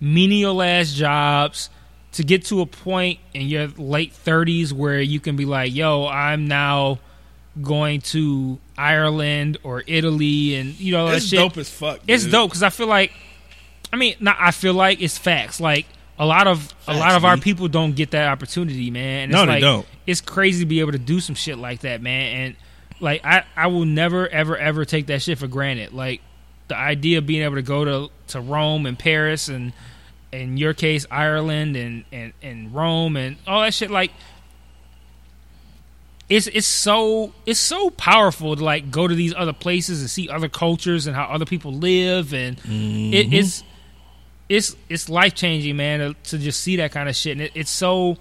menial 0.00 0.62
ass 0.62 0.92
jobs 0.92 1.70
to 2.12 2.24
get 2.24 2.44
to 2.46 2.60
a 2.60 2.66
point 2.66 3.20
in 3.34 3.48
your 3.48 3.68
late 3.76 4.12
30s 4.12 4.72
where 4.72 5.00
you 5.00 5.20
can 5.20 5.36
be 5.36 5.44
like, 5.44 5.74
yo, 5.74 6.06
I'm 6.06 6.48
now 6.48 6.98
going 7.60 8.00
to 8.00 8.58
Ireland 8.76 9.58
or 9.62 9.82
Italy 9.86 10.54
and 10.54 10.78
you 10.78 10.92
know 10.92 11.06
that 11.10 11.22
shit. 11.22 11.34
It's 11.34 11.42
dope 11.42 11.56
as 11.58 11.70
fuck. 11.70 12.00
It's 12.06 12.24
dope 12.26 12.50
because 12.50 12.62
I 12.62 12.70
feel 12.70 12.86
like, 12.86 13.12
I 13.92 13.96
mean, 13.96 14.14
not 14.20 14.36
I 14.38 14.50
feel 14.52 14.74
like 14.74 15.02
it's 15.02 15.18
facts. 15.18 15.60
Like 15.60 15.86
a 16.18 16.26
lot 16.26 16.46
of 16.46 16.72
a 16.86 16.94
lot 16.94 17.14
of 17.14 17.24
our 17.24 17.36
people 17.36 17.68
don't 17.68 17.94
get 17.94 18.12
that 18.12 18.28
opportunity, 18.28 18.90
man. 18.90 19.24
And 19.24 19.32
No, 19.32 19.42
it's 19.42 19.46
they 19.46 19.52
like, 19.54 19.60
don't. 19.60 19.86
It's 20.06 20.20
crazy 20.20 20.64
to 20.64 20.66
be 20.66 20.80
able 20.80 20.92
to 20.92 20.98
do 20.98 21.20
some 21.20 21.34
shit 21.34 21.58
like 21.58 21.80
that, 21.80 22.00
man. 22.00 22.36
And 22.36 22.56
like 23.00 23.24
I, 23.24 23.44
I 23.56 23.68
will 23.68 23.84
never, 23.84 24.28
ever, 24.28 24.56
ever 24.56 24.84
take 24.84 25.06
that 25.06 25.22
shit 25.22 25.38
for 25.38 25.46
granted. 25.46 25.92
Like 25.92 26.20
the 26.68 26.76
idea 26.76 27.18
of 27.18 27.26
being 27.26 27.42
able 27.42 27.56
to 27.56 27.62
go 27.62 27.84
to 27.84 28.12
to 28.28 28.40
Rome 28.40 28.86
and 28.86 28.98
Paris 28.98 29.48
and 29.48 29.72
in 30.32 30.56
your 30.56 30.74
case 30.74 31.06
Ireland 31.10 31.76
and 31.76 32.04
and 32.12 32.32
and 32.42 32.74
Rome 32.74 33.16
and 33.16 33.36
all 33.46 33.62
that 33.62 33.74
shit. 33.74 33.90
Like 33.90 34.12
it's 36.28 36.46
it's 36.48 36.66
so 36.66 37.32
it's 37.46 37.60
so 37.60 37.90
powerful 37.90 38.56
to 38.56 38.64
like 38.64 38.90
go 38.90 39.08
to 39.08 39.14
these 39.14 39.34
other 39.34 39.52
places 39.52 40.00
and 40.00 40.10
see 40.10 40.28
other 40.28 40.48
cultures 40.48 41.06
and 41.06 41.16
how 41.16 41.24
other 41.24 41.46
people 41.46 41.72
live 41.72 42.34
and 42.34 42.58
it, 42.58 42.64
mm-hmm. 42.64 43.32
it's 43.32 43.62
it's 44.48 44.76
it's 44.88 45.08
life 45.08 45.34
changing 45.34 45.76
man 45.76 46.00
to, 46.00 46.14
to 46.30 46.38
just 46.38 46.60
see 46.60 46.76
that 46.76 46.92
kind 46.92 47.08
of 47.08 47.16
shit 47.16 47.32
and 47.32 47.42
it, 47.42 47.52
it's 47.54 47.70
so 47.70 48.18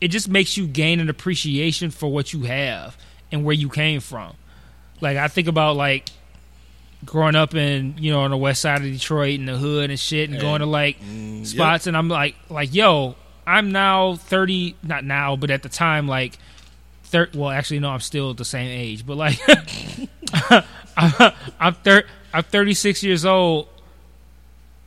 it 0.00 0.08
just 0.08 0.28
makes 0.28 0.56
you 0.56 0.66
gain 0.66 1.00
an 1.00 1.08
appreciation 1.08 1.90
for 1.90 2.10
what 2.10 2.32
you 2.32 2.42
have 2.42 2.96
and 3.32 3.44
where 3.44 3.54
you 3.54 3.68
came 3.68 4.00
from. 4.00 4.34
Like 5.00 5.16
I 5.16 5.28
think 5.28 5.48
about 5.48 5.76
like 5.76 6.08
growing 7.04 7.34
up 7.36 7.54
in 7.54 7.94
you 7.98 8.12
know 8.12 8.20
on 8.20 8.30
the 8.30 8.36
west 8.36 8.60
side 8.62 8.78
of 8.78 8.84
Detroit 8.84 9.34
in 9.38 9.46
the 9.46 9.56
hood 9.56 9.90
and 9.90 9.98
shit, 10.00 10.28
and 10.28 10.36
Hey. 10.36 10.42
going 10.42 10.60
to 10.60 10.66
like 10.66 11.00
Mm, 11.00 11.46
spots, 11.46 11.86
and 11.86 11.96
I'm 11.96 12.08
like 12.08 12.34
like 12.48 12.74
yo, 12.74 13.16
I'm 13.46 13.72
now 13.72 14.16
thirty, 14.16 14.76
not 14.82 15.04
now, 15.04 15.36
but 15.36 15.50
at 15.50 15.62
the 15.62 15.68
time 15.68 16.06
like. 16.08 16.38
Thir- 17.10 17.30
well, 17.32 17.48
actually, 17.48 17.78
no. 17.80 17.88
I'm 17.88 18.00
still 18.00 18.34
the 18.34 18.44
same 18.44 18.68
age, 18.68 19.06
but 19.06 19.16
like, 19.16 19.40
I'm 20.96 21.74
thir- 21.82 22.04
I'm 22.34 22.42
36 22.42 23.02
years 23.02 23.24
old. 23.24 23.68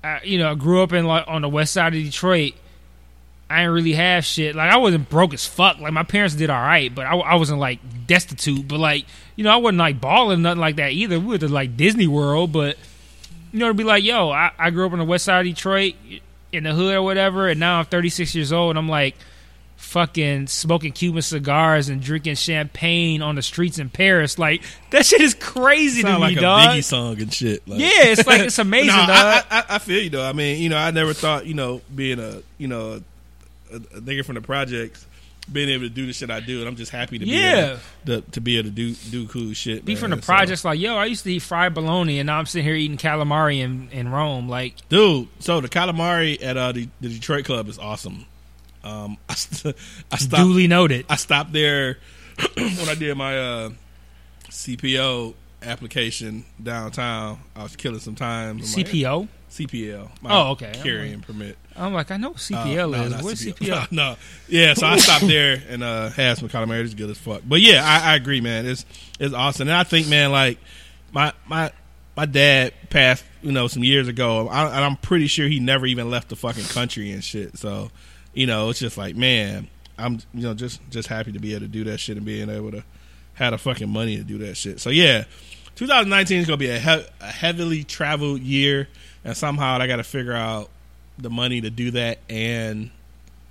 I, 0.03 0.19
you 0.23 0.37
know, 0.37 0.51
I 0.51 0.55
grew 0.55 0.83
up 0.83 0.93
in 0.93 1.05
like 1.05 1.25
on 1.27 1.41
the 1.41 1.49
west 1.49 1.73
side 1.73 1.95
of 1.95 2.03
Detroit. 2.03 2.53
I 3.49 3.61
didn't 3.61 3.73
really 3.73 3.93
have 3.93 4.23
shit. 4.23 4.55
Like 4.55 4.71
I 4.71 4.77
wasn't 4.77 5.09
broke 5.09 5.33
as 5.33 5.45
fuck. 5.45 5.79
Like 5.79 5.93
my 5.93 6.03
parents 6.03 6.35
did 6.35 6.49
all 6.49 6.61
right, 6.61 6.93
but 6.93 7.05
I, 7.05 7.15
I 7.17 7.35
wasn't 7.35 7.59
like 7.59 7.79
destitute. 8.07 8.67
But 8.67 8.79
like 8.79 9.05
you 9.41 9.45
know, 9.45 9.53
I 9.53 9.57
wasn't 9.57 9.79
like 9.79 9.99
balling 9.99 10.43
nothing 10.43 10.59
like 10.59 10.75
that 10.75 10.91
either. 10.91 11.19
We 11.19 11.25
went 11.25 11.39
to 11.39 11.47
like 11.47 11.75
Disney 11.75 12.05
World, 12.05 12.51
but 12.51 12.77
you 13.51 13.57
know, 13.57 13.69
to 13.69 13.73
be 13.73 13.83
like, 13.83 14.03
yo, 14.03 14.29
I, 14.29 14.51
I 14.55 14.69
grew 14.69 14.85
up 14.85 14.91
on 14.91 14.99
the 14.99 15.03
west 15.03 15.25
side 15.25 15.47
of 15.47 15.51
Detroit 15.51 15.95
in 16.51 16.65
the 16.65 16.75
hood 16.75 16.93
or 16.93 17.01
whatever, 17.01 17.47
and 17.47 17.59
now 17.59 17.79
I'm 17.79 17.85
36 17.85 18.35
years 18.35 18.53
old, 18.53 18.69
and 18.69 18.77
I'm 18.77 18.87
like 18.87 19.15
fucking 19.77 20.45
smoking 20.45 20.91
Cuban 20.91 21.23
cigars 21.23 21.89
and 21.89 22.03
drinking 22.03 22.35
champagne 22.35 23.23
on 23.23 23.33
the 23.33 23.41
streets 23.41 23.79
in 23.79 23.89
Paris. 23.89 24.37
Like 24.37 24.61
that 24.91 25.07
shit 25.07 25.21
is 25.21 25.33
crazy 25.33 26.03
to 26.03 26.07
Sound 26.09 26.21
me, 26.21 26.27
like 26.29 26.37
a 26.37 26.41
dog. 26.41 26.69
Biggie 26.69 26.83
song 26.83 27.19
and 27.19 27.33
shit. 27.33 27.67
Like, 27.67 27.79
Yeah, 27.79 27.89
it's 27.93 28.27
like 28.27 28.41
it's 28.41 28.59
amazing, 28.59 28.89
no, 28.89 29.07
dog. 29.07 29.09
I, 29.09 29.43
I, 29.49 29.65
I 29.69 29.79
feel 29.79 30.03
you 30.03 30.11
though. 30.11 30.23
I 30.23 30.33
mean, 30.33 30.61
you 30.61 30.69
know, 30.69 30.77
I 30.77 30.91
never 30.91 31.15
thought, 31.15 31.47
you 31.47 31.55
know, 31.55 31.81
being 31.95 32.19
a, 32.19 32.43
you 32.59 32.67
know, 32.67 33.01
a, 33.71 33.75
a 33.77 34.01
nigga 34.01 34.23
from 34.23 34.35
the 34.35 34.41
projects, 34.41 35.03
being 35.51 35.69
able 35.69 35.83
to 35.83 35.89
do 35.89 36.05
the 36.05 36.13
shit 36.13 36.29
I 36.29 36.39
do, 36.39 36.59
and 36.59 36.67
I'm 36.67 36.75
just 36.75 36.91
happy 36.91 37.19
to 37.19 37.25
be 37.25 37.31
Yeah. 37.31 37.77
able 38.05 38.21
to, 38.21 38.31
to 38.31 38.41
be 38.41 38.57
able 38.57 38.69
to 38.69 38.75
do 38.75 38.93
do 38.93 39.27
cool 39.27 39.53
shit. 39.53 39.83
be 39.85 39.93
man. 39.93 40.01
from 40.01 40.09
the 40.11 40.17
So- 40.17 40.21
projects 40.25 40.63
like, 40.65 40.79
yo, 40.79 40.95
I 40.95 41.05
used 41.05 41.23
to 41.25 41.33
eat 41.33 41.39
fried 41.41 41.73
bologna, 41.73 42.19
and 42.19 42.27
now 42.27 42.37
I'm 42.39 42.45
sitting 42.45 42.65
here 42.65 42.75
eating 42.75 42.97
calamari 42.97 43.59
in, 43.59 43.89
in 43.91 44.09
Rome. 44.09 44.47
Like, 44.49 44.75
dude. 44.89 45.27
So 45.39 45.59
the 45.61 45.69
calamari 45.69 46.41
at 46.43 46.57
uh, 46.57 46.71
the, 46.71 46.87
the 47.01 47.09
Detroit 47.09 47.45
club 47.45 47.67
is 47.67 47.77
awesome. 47.79 48.25
Um, 48.83 49.17
I, 49.29 49.33
st- 49.35 49.75
I 50.11 50.17
stopped. 50.17 50.41
duly 50.43 50.67
noted. 50.67 51.05
I 51.09 51.15
stopped 51.17 51.53
there 51.53 51.97
when 52.55 52.89
I 52.89 52.95
did 52.95 53.15
my 53.17 53.37
uh, 53.37 53.69
CPO 54.49 55.33
application 55.63 56.45
downtown. 56.61 57.39
I 57.55 57.63
was 57.63 57.75
killing 57.75 57.99
some 57.99 58.15
time. 58.15 58.49
I'm 58.51 58.57
like, 58.59 58.65
CPO. 58.67 59.27
CPL. 59.51 60.09
My 60.21 60.29
Oh, 60.33 60.51
okay. 60.51 60.71
Carrying 60.81 61.19
permit. 61.21 61.57
I'm 61.75 61.93
like, 61.93 62.09
I 62.11 62.17
know 62.17 62.29
what 62.29 62.37
CPL 62.37 62.93
Uh, 62.95 63.09
no, 63.09 63.17
is. 63.17 63.23
Where's 63.23 63.41
CPL? 63.41 63.67
CPL? 63.87 63.91
no, 63.91 64.15
yeah. 64.47 64.73
So 64.73 64.87
I 64.87 64.97
stopped 64.97 65.27
there 65.27 65.61
and 65.69 65.83
uh, 65.83 66.09
had 66.09 66.37
some 66.37 66.49
calamari. 66.49 66.83
It's 66.83 66.93
good 66.93 67.09
as 67.09 67.17
fuck. 67.17 67.41
But 67.45 67.61
yeah, 67.61 67.83
I, 67.85 68.13
I 68.13 68.15
agree, 68.15 68.41
man. 68.41 68.65
It's 68.65 68.85
it's 69.19 69.33
awesome, 69.33 69.67
and 69.67 69.75
I 69.77 69.83
think, 69.83 70.07
man, 70.07 70.31
like 70.31 70.57
my 71.11 71.33
my 71.47 71.71
my 72.17 72.25
dad 72.25 72.73
passed, 72.89 73.23
you 73.41 73.51
know, 73.51 73.67
some 73.67 73.83
years 73.83 74.07
ago, 74.07 74.47
I, 74.49 74.65
and 74.75 74.83
I'm 74.85 74.95
pretty 74.97 75.27
sure 75.27 75.47
he 75.47 75.59
never 75.59 75.85
even 75.85 76.09
left 76.09 76.29
the 76.29 76.35
fucking 76.35 76.65
country 76.65 77.11
and 77.11 77.23
shit. 77.23 77.57
So, 77.57 77.89
you 78.33 78.47
know, 78.47 78.69
it's 78.69 78.79
just 78.79 78.97
like, 78.97 79.15
man, 79.15 79.67
I'm 79.97 80.19
you 80.33 80.41
know 80.43 80.53
just 80.53 80.79
just 80.89 81.07
happy 81.09 81.31
to 81.33 81.39
be 81.39 81.51
able 81.53 81.61
to 81.61 81.67
do 81.67 81.83
that 81.85 81.99
shit 81.99 82.17
and 82.17 82.25
being 82.25 82.49
able 82.49 82.71
to 82.71 82.83
have 83.33 83.51
the 83.51 83.57
fucking 83.57 83.89
money 83.89 84.17
to 84.17 84.23
do 84.23 84.37
that 84.39 84.55
shit. 84.57 84.79
So 84.81 84.89
yeah, 84.89 85.23
2019 85.75 86.39
is 86.39 86.47
gonna 86.47 86.57
be 86.57 86.69
a, 86.69 86.79
he- 86.79 87.05
a 87.21 87.27
heavily 87.31 87.83
traveled 87.85 88.41
year, 88.41 88.87
and 89.23 89.35
somehow 89.37 89.77
I 89.79 89.87
got 89.87 89.97
to 89.97 90.03
figure 90.03 90.33
out 90.33 90.69
the 91.17 91.29
money 91.29 91.61
to 91.61 91.69
do 91.69 91.91
that 91.91 92.19
and 92.29 92.89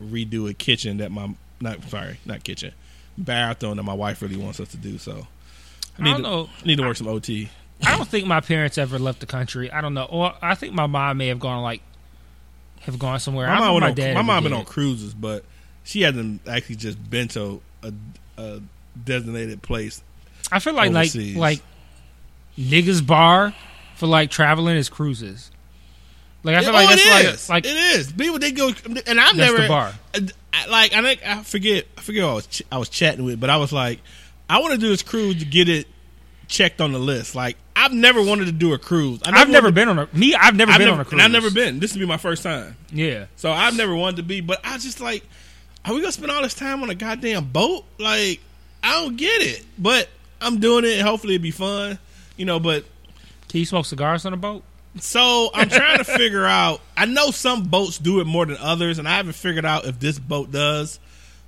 redo 0.02 0.48
a 0.50 0.54
kitchen 0.54 0.98
that 0.98 1.10
my 1.12 1.34
not 1.60 1.82
sorry 1.90 2.18
not 2.24 2.42
kitchen 2.42 2.72
bathroom 3.18 3.76
that 3.76 3.82
my 3.82 3.92
wife 3.92 4.22
really 4.22 4.36
wants 4.36 4.60
us 4.60 4.68
to 4.68 4.76
do. 4.76 4.96
So 4.98 5.26
I 5.98 6.02
I 6.02 6.04
need 6.04 6.10
don't 6.12 6.16
to, 6.16 6.22
know. 6.22 6.48
need 6.64 6.76
to 6.76 6.82
work 6.82 6.96
some 6.96 7.08
OT. 7.08 7.50
I 7.84 7.96
don't 7.96 8.08
think 8.08 8.26
my 8.26 8.40
parents 8.40 8.78
ever 8.78 8.98
left 8.98 9.20
the 9.20 9.26
country. 9.26 9.70
I 9.70 9.80
don't 9.80 9.94
know. 9.94 10.04
Or 10.04 10.34
I 10.42 10.54
think 10.54 10.74
my 10.74 10.86
mom 10.86 11.16
may 11.18 11.28
have 11.28 11.40
gone 11.40 11.62
like 11.62 11.82
have 12.80 12.98
gone 12.98 13.20
somewhere. 13.20 13.46
My 13.46 13.54
I 13.54 13.58
mom, 13.58 13.66
don't 13.66 13.74
went 13.74 13.82
know 13.82 13.86
on, 13.86 13.90
my 13.90 13.94
dad. 13.94 14.14
my 14.14 14.22
mom 14.22 14.42
been 14.44 14.52
on 14.54 14.64
cruises, 14.64 15.12
but 15.14 15.44
she 15.84 16.02
hasn't 16.02 16.46
actually 16.48 16.76
just 16.76 17.10
been 17.10 17.28
to 17.28 17.60
a, 17.82 17.92
a 18.38 18.60
designated 19.02 19.62
place. 19.62 20.02
I 20.50 20.58
feel 20.60 20.74
like 20.74 20.90
overseas. 20.90 21.36
like 21.36 21.58
like 21.58 21.62
niggas 22.58 23.06
bar 23.06 23.54
for 23.96 24.06
like 24.06 24.30
traveling 24.30 24.76
is 24.76 24.88
cruises. 24.88 25.50
Like 26.42 26.56
I 26.56 26.60
feel 26.60 26.70
oh, 26.70 26.72
like 26.72 26.88
that's 26.88 27.04
it 27.04 27.10
like 27.10 27.34
is. 27.34 27.48
like 27.48 27.66
it 27.66 27.76
is. 27.98 28.12
People 28.12 28.38
they 28.38 28.52
go, 28.52 28.68
and 28.68 29.20
I've 29.20 29.36
That's 29.36 29.36
never 29.36 29.68
bar. 29.68 29.92
Like 30.68 30.94
I 30.94 31.02
think 31.02 31.26
I 31.26 31.42
forget 31.42 31.86
I 31.98 32.00
forget 32.00 32.22
who 32.22 32.28
I 32.28 32.34
was 32.34 32.46
ch- 32.46 32.62
I 32.72 32.78
was 32.78 32.88
chatting 32.88 33.24
with, 33.24 33.38
but 33.40 33.50
I 33.50 33.58
was 33.58 33.72
like, 33.72 34.00
I 34.48 34.60
want 34.60 34.72
to 34.72 34.78
do 34.78 34.88
this 34.88 35.02
cruise 35.02 35.38
to 35.40 35.44
get 35.44 35.68
it 35.68 35.86
checked 36.48 36.80
on 36.80 36.92
the 36.92 36.98
list. 36.98 37.34
Like 37.34 37.56
I've 37.76 37.92
never 37.92 38.22
wanted 38.22 38.46
to 38.46 38.52
do 38.52 38.72
a 38.72 38.78
cruise. 38.78 39.20
I 39.24 39.30
I've 39.38 39.48
never 39.50 39.70
been 39.70 39.88
on 39.88 39.98
a 39.98 40.08
me. 40.12 40.34
I've 40.34 40.56
never 40.56 40.72
I've 40.72 40.78
been 40.78 40.86
never, 40.88 40.94
on 40.94 41.00
a 41.00 41.04
cruise. 41.04 41.12
and 41.12 41.22
I've 41.22 41.30
never 41.30 41.50
been. 41.50 41.78
This 41.78 41.92
will 41.92 42.00
be 42.00 42.06
my 42.06 42.16
first 42.16 42.42
time. 42.42 42.76
Yeah, 42.92 43.26
So 43.36 43.50
I've 43.50 43.76
never 43.76 43.94
wanted 43.94 44.16
to 44.16 44.22
be, 44.22 44.40
but 44.40 44.60
I 44.64 44.78
just 44.78 45.00
like, 45.00 45.24
are 45.84 45.94
we 45.94 46.00
gonna 46.00 46.12
spend 46.12 46.30
all 46.30 46.42
this 46.42 46.54
time 46.54 46.82
on 46.82 46.90
a 46.90 46.94
goddamn 46.94 47.50
boat? 47.50 47.84
Like, 47.98 48.40
I 48.82 48.92
don't 49.02 49.16
get 49.16 49.42
it. 49.42 49.64
But 49.78 50.08
I'm 50.40 50.58
doing 50.58 50.84
it. 50.84 51.00
Hopefully, 51.00 51.34
it'll 51.36 51.42
be 51.42 51.50
fun. 51.50 51.98
You 52.36 52.46
know, 52.46 52.58
but 52.58 52.84
can 53.48 53.60
you 53.60 53.66
smoke 53.66 53.86
cigars 53.86 54.24
on 54.26 54.32
a 54.32 54.36
boat? 54.36 54.64
So 54.98 55.50
I'm 55.54 55.68
trying 55.68 55.98
to 55.98 56.04
figure 56.04 56.44
out. 56.44 56.80
I 56.96 57.06
know 57.06 57.30
some 57.30 57.64
boats 57.64 57.98
do 57.98 58.20
it 58.20 58.24
more 58.26 58.46
than 58.46 58.56
others, 58.58 58.98
and 58.98 59.08
I 59.08 59.16
haven't 59.16 59.34
figured 59.34 59.64
out 59.64 59.84
if 59.86 59.98
this 60.00 60.18
boat 60.18 60.50
does. 60.50 60.98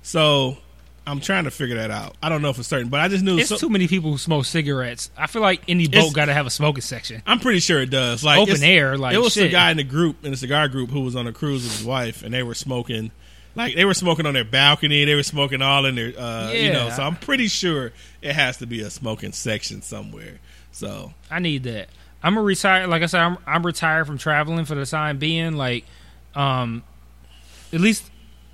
So 0.01 0.57
I'm 1.05 1.19
trying 1.19 1.43
to 1.43 1.51
figure 1.51 1.75
that 1.75 1.91
out. 1.91 2.15
I 2.23 2.29
don't 2.29 2.41
know 2.41 2.53
for 2.53 2.63
certain, 2.63 2.87
but 2.89 2.99
I 3.01 3.07
just 3.09 3.23
knew. 3.23 3.37
It's 3.37 3.49
so- 3.49 3.57
too 3.57 3.69
many 3.69 3.87
people 3.87 4.11
who 4.11 4.17
smoke 4.17 4.45
cigarettes. 4.45 5.11
I 5.17 5.27
feel 5.27 5.41
like 5.41 5.61
any 5.67 5.87
boat 5.87 6.13
got 6.13 6.25
to 6.25 6.33
have 6.33 6.45
a 6.45 6.49
smoking 6.49 6.81
section. 6.81 7.21
I'm 7.25 7.39
pretty 7.39 7.59
sure 7.59 7.81
it 7.81 7.89
does. 7.89 8.23
Like 8.23 8.39
Open 8.39 8.63
air, 8.63 8.97
like, 8.97 9.13
it 9.15 9.19
was 9.19 9.33
shit. 9.33 9.47
a 9.47 9.49
guy 9.49 9.71
in 9.71 9.77
the 9.77 9.83
group 9.83 10.23
in 10.23 10.31
the 10.31 10.37
cigar 10.37 10.67
group 10.69 10.89
who 10.89 11.01
was 11.01 11.15
on 11.15 11.27
a 11.27 11.33
cruise 11.33 11.63
with 11.63 11.77
his 11.77 11.85
wife, 11.85 12.23
and 12.23 12.33
they 12.33 12.43
were 12.43 12.55
smoking. 12.55 13.11
Like 13.55 13.75
they 13.75 13.85
were 13.85 13.93
smoking 13.93 14.25
on 14.25 14.33
their 14.33 14.43
balcony, 14.45 15.05
they 15.05 15.13
were 15.13 15.21
smoking 15.21 15.61
all 15.61 15.85
in 15.85 15.93
their, 15.93 16.11
uh, 16.17 16.51
you 16.51 16.73
know. 16.73 16.89
So 16.89 17.03
I'm 17.03 17.15
pretty 17.15 17.47
sure 17.47 17.91
it 18.21 18.33
has 18.33 18.57
to 18.57 18.65
be 18.65 18.81
a 18.81 18.89
smoking 18.89 19.31
section 19.31 19.83
somewhere. 19.83 20.39
So 20.71 21.13
I 21.29 21.37
need 21.37 21.63
that. 21.63 21.89
I'm 22.23 22.37
a 22.37 22.41
retire. 22.41 22.87
Like 22.87 23.03
I 23.03 23.07
said, 23.07 23.21
I'm 23.21 23.37
I'm 23.45 23.65
retired 23.65 24.07
from 24.07 24.17
traveling 24.17 24.65
for 24.65 24.75
the 24.75 24.85
time 24.85 25.17
being. 25.17 25.53
Like, 25.53 25.85
um, 26.33 26.83
at 27.73 27.81
least 27.81 28.09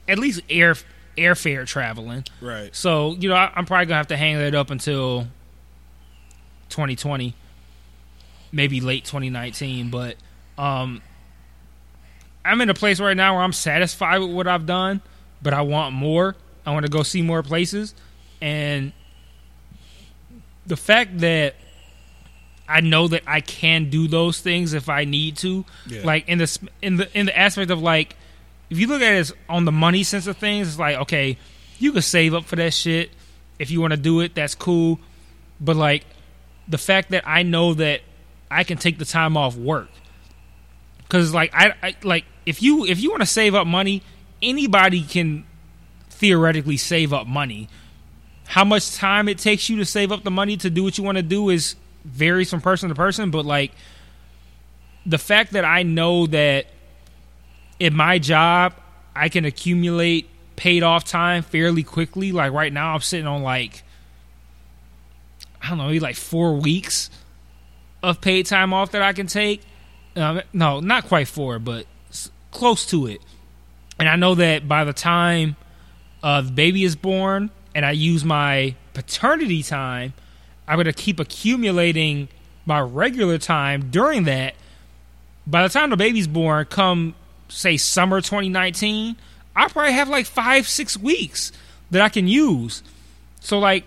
at 0.07 0.17
least 0.17 0.41
air 0.49 0.75
airfare 1.17 1.67
traveling. 1.67 2.23
right, 2.41 2.73
So 2.75 3.13
you 3.15 3.29
know, 3.29 3.35
I, 3.35 3.51
I'm 3.55 3.65
probably 3.65 3.85
gonna 3.85 3.97
have 3.97 4.07
to 4.07 4.17
hang 4.17 4.37
that 4.37 4.55
up 4.55 4.71
until 4.71 5.27
2020, 6.69 7.35
maybe 8.51 8.81
late 8.81 9.05
2019. 9.05 9.89
But 9.89 10.15
um, 10.57 11.01
I'm 12.43 12.61
in 12.61 12.69
a 12.69 12.73
place 12.73 12.99
right 12.99 13.17
now 13.17 13.35
where 13.35 13.43
I'm 13.43 13.53
satisfied 13.53 14.19
with 14.19 14.31
what 14.31 14.47
I've 14.47 14.65
done, 14.65 15.01
but 15.41 15.53
I 15.53 15.61
want 15.61 15.93
more. 15.93 16.35
I 16.65 16.71
want 16.71 16.85
to 16.85 16.91
go 16.91 17.03
see 17.03 17.21
more 17.21 17.43
places, 17.43 17.93
and 18.41 18.93
the 20.65 20.77
fact 20.77 21.19
that 21.19 21.55
I 22.69 22.81
know 22.81 23.07
that 23.07 23.23
I 23.25 23.41
can 23.41 23.89
do 23.89 24.07
those 24.07 24.39
things 24.39 24.73
if 24.73 24.87
I 24.89 25.03
need 25.05 25.37
to, 25.37 25.65
Yeah. 25.87 26.01
like 26.03 26.27
in 26.29 26.37
the 26.37 26.59
in 26.81 26.97
the 26.97 27.17
in 27.19 27.25
the 27.25 27.37
aspect 27.37 27.71
of 27.71 27.81
like 27.81 28.15
if 28.69 28.77
you 28.77 28.85
look 28.87 29.01
at 29.01 29.13
it 29.13 29.31
on 29.49 29.65
the 29.65 29.71
money 29.71 30.03
sense 30.03 30.27
of 30.27 30.37
things, 30.37 30.67
it's 30.69 30.79
like 30.79 30.95
okay, 30.97 31.37
you 31.79 31.91
can 31.91 32.01
save 32.03 32.33
up 32.33 32.45
for 32.45 32.55
that 32.57 32.73
shit 32.73 33.09
if 33.57 33.71
you 33.71 33.81
want 33.81 33.91
to 33.91 33.97
do 33.97 34.19
it. 34.21 34.35
That's 34.35 34.53
cool, 34.55 34.99
but 35.59 35.75
like 35.75 36.05
the 36.67 36.77
fact 36.77 37.09
that 37.11 37.23
I 37.27 37.41
know 37.43 37.73
that 37.73 38.01
I 38.51 38.63
can 38.63 38.77
take 38.77 38.99
the 38.99 39.05
time 39.05 39.35
off 39.35 39.55
work 39.55 39.89
because 40.99 41.33
like 41.33 41.51
I, 41.53 41.73
I 41.81 41.95
like 42.03 42.25
if 42.45 42.61
you 42.61 42.85
if 42.85 42.99
you 43.01 43.09
want 43.09 43.21
to 43.21 43.25
save 43.27 43.55
up 43.55 43.65
money, 43.65 44.03
anybody 44.41 45.01
can 45.03 45.45
theoretically 46.09 46.77
save 46.77 47.13
up 47.13 47.25
money. 47.27 47.67
How 48.47 48.63
much 48.63 48.95
time 48.95 49.27
it 49.29 49.37
takes 49.37 49.69
you 49.69 49.77
to 49.77 49.85
save 49.85 50.11
up 50.11 50.23
the 50.23 50.31
money 50.31 50.57
to 50.57 50.69
do 50.69 50.83
what 50.83 50.97
you 50.97 51.03
want 51.03 51.17
to 51.17 51.23
do 51.23 51.49
is 51.49 51.75
varies 52.05 52.49
from 52.49 52.61
person 52.61 52.89
to 52.89 52.95
person, 52.95 53.31
but 53.31 53.45
like 53.45 53.71
the 55.05 55.17
fact 55.17 55.53
that 55.53 55.65
I 55.65 55.83
know 55.83 56.27
that 56.27 56.67
in 57.79 57.95
my 57.95 58.19
job 58.19 58.73
I 59.15 59.29
can 59.29 59.45
accumulate 59.45 60.29
paid 60.55 60.83
off 60.83 61.03
time 61.03 61.43
fairly 61.43 61.83
quickly. 61.83 62.31
Like 62.31 62.51
right 62.51 62.71
now 62.71 62.93
I'm 62.93 63.01
sitting 63.01 63.27
on 63.27 63.43
like 63.43 63.83
I 65.61 65.69
don't 65.69 65.77
know, 65.77 65.87
maybe 65.87 65.99
like 65.99 66.15
4 66.15 66.55
weeks 66.55 67.09
of 68.01 68.21
paid 68.21 68.45
time 68.45 68.73
off 68.73 68.91
that 68.91 69.01
I 69.01 69.13
can 69.13 69.27
take. 69.27 69.61
Um, 70.15 70.41
no, 70.53 70.79
not 70.79 71.05
quite 71.05 71.27
4, 71.27 71.59
but 71.59 71.85
close 72.51 72.85
to 72.87 73.07
it. 73.07 73.21
And 73.99 74.07
I 74.07 74.15
know 74.15 74.35
that 74.35 74.67
by 74.67 74.85
the 74.85 74.93
time 74.93 75.57
uh, 76.23 76.41
the 76.41 76.51
baby 76.51 76.83
is 76.83 76.95
born 76.95 77.51
and 77.75 77.85
I 77.85 77.91
use 77.91 78.23
my 78.23 78.75
paternity 78.93 79.63
time, 79.63 80.13
I'm 80.69 80.75
going 80.75 80.85
to 80.85 80.93
keep 80.93 81.19
accumulating 81.19 82.29
my 82.65 82.79
regular 82.79 83.39
time 83.39 83.89
during 83.89 84.25
that. 84.25 84.53
By 85.47 85.63
the 85.63 85.69
time 85.69 85.89
the 85.89 85.97
baby's 85.97 86.27
born, 86.27 86.65
come 86.65 87.15
say 87.47 87.75
summer 87.75 88.21
2019, 88.21 89.17
I 89.55 89.67
probably 89.67 89.93
have 89.93 90.07
like 90.07 90.27
five, 90.27 90.67
six 90.67 90.95
weeks 90.95 91.51
that 91.89 92.03
I 92.03 92.09
can 92.09 92.27
use. 92.27 92.83
So, 93.39 93.57
like, 93.57 93.85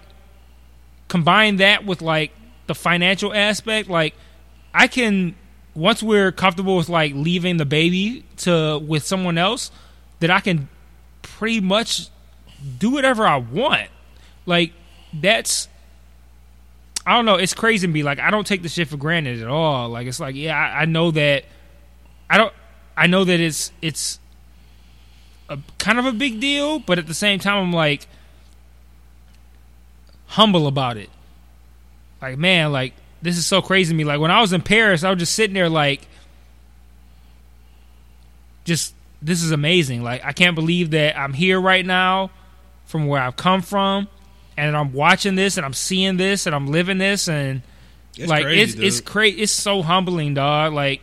combine 1.07 1.57
that 1.59 1.87
with 1.87 2.03
like 2.03 2.33
the 2.67 2.75
financial 2.75 3.33
aspect, 3.33 3.89
like 3.89 4.15
I 4.75 4.89
can 4.89 5.37
once 5.75 6.03
we're 6.03 6.33
comfortable 6.33 6.77
with 6.77 6.89
like 6.89 7.15
leaving 7.15 7.59
the 7.59 7.65
baby 7.65 8.25
to 8.39 8.79
with 8.79 9.07
someone 9.07 9.39
else, 9.39 9.71
that 10.19 10.31
I 10.31 10.41
can 10.41 10.69
pretty 11.23 11.61
much 11.61 12.09
do 12.79 12.91
whatever 12.91 13.25
I 13.25 13.37
want. 13.37 13.89
Like 14.47 14.73
that's 15.13 15.69
I 17.07 17.17
don't 17.17 17.25
know. 17.25 17.35
It's 17.35 17.55
crazy 17.55 17.87
to 17.87 17.93
me. 17.93 18.03
Like 18.03 18.19
I 18.21 18.31
don't 18.31 18.47
take 18.47 18.63
the 18.63 18.69
shit 18.69 18.89
for 18.89 18.97
granted 18.97 19.43
at 19.43 19.49
all. 19.49 19.89
Like 19.89 20.07
it's 20.07 20.21
like 20.21 20.37
yeah, 20.37 20.57
I, 20.57 20.83
I 20.83 20.85
know 20.85 21.11
that. 21.11 21.45
I 22.31 22.39
don't. 22.39 22.53
I 22.97 23.07
know 23.07 23.25
that 23.25 23.41
it's 23.41 23.73
it's 23.83 24.19
a 25.49 25.59
kind 25.79 25.99
of 25.99 26.07
a 26.07 26.13
big 26.13 26.41
deal, 26.41 26.79
but 26.79 26.99
at 26.99 27.07
the 27.07 27.15
same 27.15 27.39
time, 27.39 27.59
I'm 27.59 27.73
like 27.73 28.07
humble 30.27 30.67
about 30.67 30.97
it. 30.97 31.11
Like 32.21 32.39
man, 32.39 32.73
like 32.73 32.95
this 33.21 33.37
is 33.37 33.47
so 33.47 33.61
crazy 33.61 33.93
to 33.93 33.97
me. 33.97 34.05
Like 34.05 34.21
when 34.21 34.31
I 34.31 34.41
was 34.41 34.53
in 34.53 34.63
Paris, 34.63 35.03
I 35.03 35.11
was 35.11 35.19
just 35.19 35.35
sitting 35.35 35.55
there 35.55 35.69
like, 35.69 36.07
just 38.65 38.95
this 39.21 39.43
is 39.43 39.51
amazing. 39.51 40.05
Like 40.05 40.25
I 40.25 40.33
can't 40.33 40.55
believe 40.55 40.93
that 40.93 41.19
I'm 41.19 41.33
here 41.33 41.61
right 41.61 41.85
now, 41.85 42.31
from 42.85 43.09
where 43.09 43.21
I've 43.21 43.37
come 43.37 43.61
from 43.61 44.07
and 44.57 44.77
I'm 44.77 44.93
watching 44.93 45.35
this 45.35 45.57
and 45.57 45.65
I'm 45.67 45.73
seeing 45.73 46.17
this 46.17 46.47
and 46.47 46.55
I'm 46.55 46.67
living 46.67 46.99
this 46.99 47.29
and 47.29 47.63
It's 48.17 48.29
like 48.29 48.45
crazy, 48.45 48.63
it's 48.63 48.75
it's 48.75 48.97
dude. 48.99 49.07
crazy. 49.07 49.43
It's 49.43 49.53
so 49.53 49.83
humbling, 49.83 50.35
dog. 50.35 50.73
Like, 50.73 51.03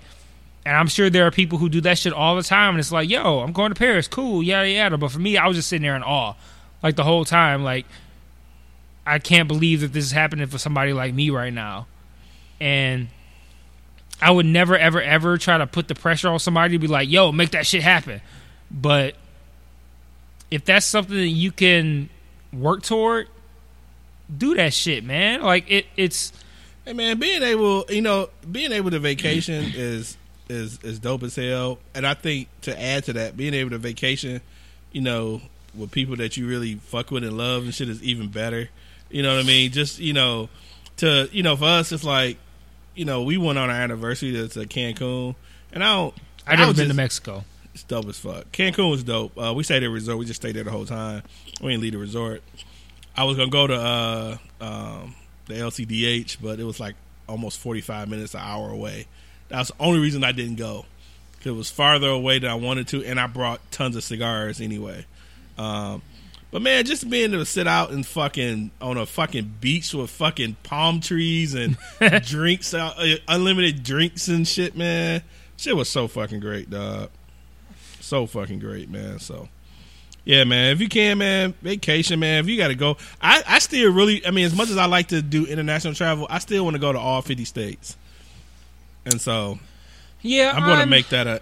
and 0.65 0.75
I'm 0.75 0.87
sure 0.87 1.09
there 1.09 1.25
are 1.25 1.31
people 1.31 1.57
who 1.57 1.69
do 1.69 1.81
that 1.81 1.97
shit 1.97 2.13
all 2.13 2.35
the 2.35 2.43
time. 2.43 2.71
And 2.71 2.79
it's 2.79 2.91
like, 2.91 3.09
yo, 3.09 3.39
I'm 3.39 3.51
going 3.53 3.71
to 3.71 3.75
Paris, 3.79 4.07
cool, 4.07 4.43
yada 4.43 4.69
yada. 4.69 4.97
But 4.97 5.11
for 5.11 5.19
me, 5.19 5.37
I 5.37 5.47
was 5.47 5.57
just 5.57 5.69
sitting 5.69 5.83
there 5.83 5.95
in 5.95 6.03
awe, 6.03 6.35
like 6.83 6.95
the 6.95 7.03
whole 7.03 7.25
time. 7.25 7.63
Like, 7.63 7.85
I 9.05 9.17
can't 9.19 9.47
believe 9.47 9.81
that 9.81 9.93
this 9.93 10.05
is 10.05 10.11
happening 10.11 10.45
for 10.47 10.57
somebody 10.59 10.93
like 10.93 11.13
me 11.13 11.29
right 11.29 11.53
now, 11.53 11.87
and. 12.59 13.07
I 14.21 14.31
would 14.31 14.45
never, 14.45 14.77
ever, 14.77 15.01
ever 15.01 15.37
try 15.37 15.57
to 15.57 15.65
put 15.65 15.87
the 15.87 15.95
pressure 15.95 16.27
on 16.27 16.39
somebody 16.39 16.73
to 16.73 16.77
be 16.79 16.87
like, 16.87 17.09
"Yo, 17.09 17.31
make 17.31 17.51
that 17.51 17.65
shit 17.65 17.81
happen." 17.81 18.19
But 18.69 19.15
if 20.51 20.65
that's 20.65 20.85
something 20.85 21.15
that 21.15 21.25
you 21.29 21.53
can 21.53 22.09
work 22.51 22.83
toward, 22.83 23.29
do 24.35 24.55
that 24.55 24.73
shit, 24.73 25.03
man. 25.03 25.41
Like 25.41 25.69
it, 25.69 25.85
it's 25.97 26.33
Hey 26.89 26.93
man, 26.93 27.19
being 27.19 27.43
able, 27.43 27.85
you 27.87 28.01
know, 28.01 28.29
being 28.51 28.71
able 28.71 28.89
to 28.89 28.97
vacation 28.97 29.63
is 29.75 30.17
is 30.49 30.79
is 30.83 30.97
dope 30.97 31.21
as 31.21 31.35
hell. 31.35 31.77
And 31.93 32.07
I 32.07 32.15
think 32.15 32.47
to 32.61 32.81
add 32.81 33.03
to 33.03 33.13
that, 33.13 33.37
being 33.37 33.53
able 33.53 33.69
to 33.69 33.77
vacation, 33.77 34.41
you 34.91 35.01
know, 35.01 35.39
with 35.75 35.91
people 35.91 36.15
that 36.15 36.35
you 36.35 36.47
really 36.47 36.75
fuck 36.75 37.11
with 37.11 37.23
and 37.23 37.37
love 37.37 37.65
and 37.65 37.75
shit 37.75 37.89
is 37.89 38.01
even 38.01 38.29
better. 38.29 38.69
You 39.11 39.21
know 39.21 39.35
what 39.35 39.43
I 39.43 39.47
mean? 39.47 39.71
Just 39.71 39.99
you 39.99 40.13
know, 40.13 40.49
to 40.97 41.29
you 41.31 41.43
know, 41.43 41.55
for 41.55 41.65
us, 41.65 41.91
it's 41.91 42.03
like, 42.03 42.37
you 42.95 43.05
know, 43.05 43.21
we 43.21 43.37
went 43.37 43.59
on 43.59 43.69
our 43.69 43.75
anniversary 43.75 44.31
to, 44.31 44.47
to 44.47 44.61
Cancun, 44.61 45.35
and 45.71 45.83
I 45.83 45.95
don't. 45.95 46.15
I've 46.47 46.57
never 46.57 46.69
was 46.69 46.77
been 46.77 46.87
to 46.87 46.95
Mexico. 46.95 47.43
It's 47.75 47.83
dope 47.83 48.07
as 48.07 48.17
fuck. 48.17 48.51
Cancun 48.51 48.89
was 48.89 49.03
dope. 49.03 49.37
Uh, 49.37 49.53
we 49.53 49.61
stayed 49.61 49.83
at 49.83 49.87
a 49.87 49.89
resort. 49.91 50.17
We 50.17 50.25
just 50.25 50.41
stayed 50.41 50.55
there 50.55 50.63
the 50.63 50.71
whole 50.71 50.87
time. 50.87 51.21
We 51.61 51.69
didn't 51.69 51.83
leave 51.83 51.91
the 51.93 51.99
resort. 51.99 52.41
I 53.15 53.23
was 53.23 53.37
gonna 53.37 53.49
go 53.49 53.67
to 53.67 53.75
uh, 53.75 54.37
um, 54.61 55.15
the 55.47 55.55
LCDH, 55.55 56.37
but 56.41 56.59
it 56.59 56.63
was 56.63 56.79
like 56.79 56.95
almost 57.27 57.59
forty 57.59 57.81
five 57.81 58.07
minutes, 58.09 58.33
an 58.33 58.41
hour 58.41 58.69
away. 58.69 59.07
That's 59.49 59.69
the 59.69 59.83
only 59.83 59.99
reason 59.99 60.23
I 60.23 60.31
didn't 60.31 60.55
go. 60.55 60.85
It 61.43 61.51
was 61.51 61.69
farther 61.69 62.09
away 62.09 62.39
than 62.39 62.49
I 62.49 62.55
wanted 62.55 62.87
to, 62.89 63.03
and 63.05 63.19
I 63.19 63.27
brought 63.27 63.71
tons 63.71 63.95
of 63.95 64.03
cigars 64.03 64.59
anyway. 64.59 65.05
Um, 65.57 66.01
but 66.51 66.61
man, 66.61 66.83
just 66.85 67.09
being 67.09 67.31
able 67.31 67.43
to 67.43 67.45
sit 67.45 67.67
out 67.67 67.91
and 67.91 68.05
fucking 68.05 68.71
on 68.81 68.97
a 68.97 69.05
fucking 69.05 69.55
beach 69.61 69.93
with 69.93 70.09
fucking 70.09 70.57
palm 70.63 70.99
trees 70.99 71.53
and 71.53 71.77
drinks, 72.25 72.73
uh, 72.73 73.17
unlimited 73.27 73.83
drinks 73.83 74.27
and 74.27 74.47
shit, 74.47 74.75
man. 74.75 75.21
Shit 75.57 75.75
was 75.75 75.89
so 75.89 76.07
fucking 76.07 76.39
great, 76.39 76.69
dog. 76.69 77.09
So 77.99 78.25
fucking 78.25 78.59
great, 78.59 78.89
man. 78.89 79.19
So, 79.19 79.49
yeah, 80.29 80.43
man. 80.43 80.71
If 80.73 80.79
you 80.81 80.87
can, 80.89 81.17
man, 81.17 81.53
vacation, 81.63 82.19
man. 82.19 82.39
If 82.43 82.47
you 82.47 82.55
got 82.57 82.67
to 82.67 82.75
go, 82.75 82.97
I, 83.19 83.41
I 83.47 83.57
still 83.59 83.91
really, 83.91 84.23
I 84.25 84.29
mean, 84.31 84.45
as 84.45 84.55
much 84.55 84.69
as 84.69 84.77
I 84.77 84.85
like 84.85 85.07
to 85.07 85.21
do 85.23 85.45
international 85.47 85.95
travel, 85.95 86.27
I 86.29 86.37
still 86.37 86.63
want 86.63 86.75
to 86.75 86.79
go 86.79 86.93
to 86.93 86.99
all 86.99 87.21
fifty 87.23 87.45
states. 87.45 87.97
And 89.05 89.19
so, 89.19 89.57
Yeah, 90.21 90.51
I'm 90.55 90.63
going 90.65 90.79
to 90.81 90.85
make 90.85 91.09
that 91.09 91.25
a 91.27 91.41